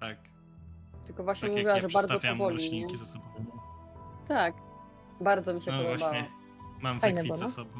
Tak, 0.00 0.16
Tylko 1.06 1.24
właśnie 1.24 1.48
tak 1.48 1.56
jak 1.56 1.64
mówiła, 1.66 1.74
ja 1.74 1.80
że 1.80 1.88
bardzo 1.88 2.20
powoli. 2.20 2.56
Nie? 2.56 2.62
roślinki 2.62 2.96
ze 2.96 3.06
sobą. 3.06 3.24
Tak. 4.28 4.54
Bardzo 5.20 5.54
mi 5.54 5.62
się 5.62 5.70
No 5.70 5.76
podobało. 5.78 5.98
właśnie, 5.98 6.30
mam 6.80 7.00
wykwit 7.00 7.36
ze 7.36 7.42
no. 7.44 7.48
sobą. 7.48 7.70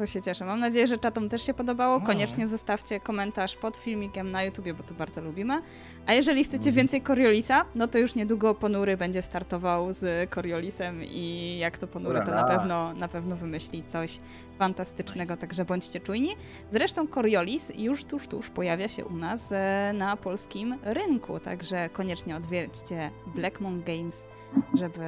To 0.00 0.06
się 0.06 0.22
cieszę. 0.22 0.44
Mam 0.44 0.58
nadzieję, 0.60 0.86
że 0.86 0.98
czatom 0.98 1.28
też 1.28 1.46
się 1.46 1.54
podobało. 1.54 1.98
No. 1.98 2.06
Koniecznie 2.06 2.46
zostawcie 2.46 3.00
komentarz 3.00 3.56
pod 3.56 3.76
filmikiem 3.76 4.32
na 4.32 4.42
YouTubie, 4.42 4.74
bo 4.74 4.82
to 4.82 4.94
bardzo 4.94 5.20
lubimy. 5.20 5.62
A 6.06 6.12
jeżeli 6.12 6.44
chcecie 6.44 6.58
Mhm. 6.70 6.76
więcej 6.76 7.02
Coriolisa, 7.02 7.64
no 7.74 7.88
to 7.88 7.98
już 7.98 8.14
niedługo 8.14 8.54
Ponury 8.54 8.96
będzie 8.96 9.22
startował 9.22 9.92
z 9.92 10.30
Coriolisem 10.30 11.04
i 11.04 11.56
jak 11.60 11.78
to 11.78 11.86
Ponury, 11.86 12.20
to 12.26 12.30
na 12.34 12.44
pewno, 12.44 12.92
na 12.94 13.08
pewno 13.08 13.36
wymyśli 13.36 13.84
coś 13.84 14.18
fantastycznego, 14.58 15.36
także 15.36 15.64
bądźcie 15.64 16.00
czujni. 16.00 16.36
Zresztą 16.70 17.08
Coriolis 17.08 17.72
już 17.76 18.04
tuż, 18.04 18.26
tuż 18.26 18.50
pojawia 18.50 18.88
się 18.88 19.04
u 19.04 19.16
nas 19.16 19.52
e, 19.52 19.92
na 19.94 20.16
polskim 20.16 20.78
rynku, 20.82 21.40
także 21.40 21.88
koniecznie 21.88 22.36
odwiedźcie 22.36 23.10
Black 23.26 23.60
Moon 23.60 23.82
Games, 23.82 24.26
żeby... 24.74 25.04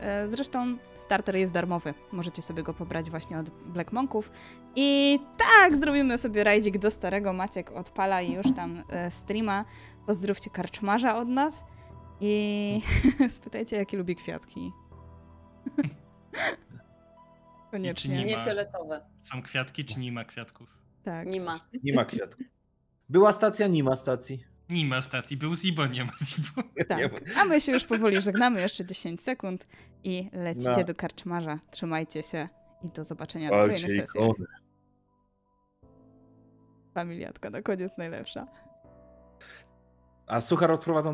e, 0.00 0.28
Zresztą 0.28 0.76
starter 0.94 1.36
jest 1.36 1.52
darmowy, 1.52 1.94
możecie 2.12 2.42
sobie 2.42 2.62
go 2.62 2.74
pobrać 2.74 3.10
właśnie 3.10 3.38
od 3.38 3.50
Black 3.50 3.92
Monków. 3.92 4.30
I 4.76 5.18
tak, 5.38 5.76
zrobimy 5.76 6.18
sobie 6.18 6.44
rajdzik 6.44 6.78
do 6.78 6.90
starego. 6.90 7.32
Maciek 7.32 7.70
odpala 7.70 8.22
i 8.22 8.32
już 8.32 8.46
tam 8.56 8.82
e, 8.90 9.10
streama. 9.10 9.64
Pozdrówcie 10.06 10.50
karczmarza 10.50 11.16
od 11.16 11.28
nas 11.28 11.64
i 12.20 12.80
spytajcie, 13.28 13.76
jakie 13.76 13.96
lubi 13.96 14.16
kwiatki. 14.16 14.72
Koniecznie. 17.70 18.16
Nie 18.16 18.24
Nie 18.24 18.36
ma. 18.36 18.44
fioletowe. 18.44 19.00
Są 19.22 19.42
kwiatki, 19.42 19.84
czy 19.84 19.98
nie 20.00 20.12
ma 20.12 20.24
kwiatków? 20.24 20.68
Tak. 21.04 21.28
Nie 21.28 21.40
ma. 21.40 21.60
Nie 21.84 21.94
ma 21.94 22.04
kwiatków. 22.04 22.46
Była 23.08 23.32
stacja, 23.32 23.66
nie 23.66 23.84
ma 23.84 23.96
stacji. 23.96 24.44
Nie 24.70 24.84
ma 24.84 25.02
stacji, 25.02 25.36
był 25.36 25.54
Zibo, 25.54 25.86
nie 25.86 26.04
ma 26.04 26.12
Zibo. 26.24 26.62
Tak. 26.88 27.00
A 27.36 27.44
my 27.44 27.60
się 27.60 27.72
już 27.72 27.84
powoli 27.84 28.20
żegnamy, 28.22 28.60
jeszcze 28.60 28.84
10 28.84 29.22
sekund 29.22 29.66
i 30.04 30.30
lecicie 30.32 30.70
No. 30.78 30.84
do 30.84 30.94
karczmarza. 30.94 31.58
Trzymajcie 31.70 32.22
się 32.22 32.48
i 32.84 32.88
do 32.88 33.04
zobaczenia 33.04 33.50
na 33.50 33.56
kolejnych 33.56 34.00
sesjach. 34.00 34.24
Familiatka 36.94 37.50
na 37.50 37.62
koniec 37.62 37.92
najlepsza. 37.98 38.46
A 40.26 40.40
suchar 40.40 40.70
odprowadzą 40.70 41.08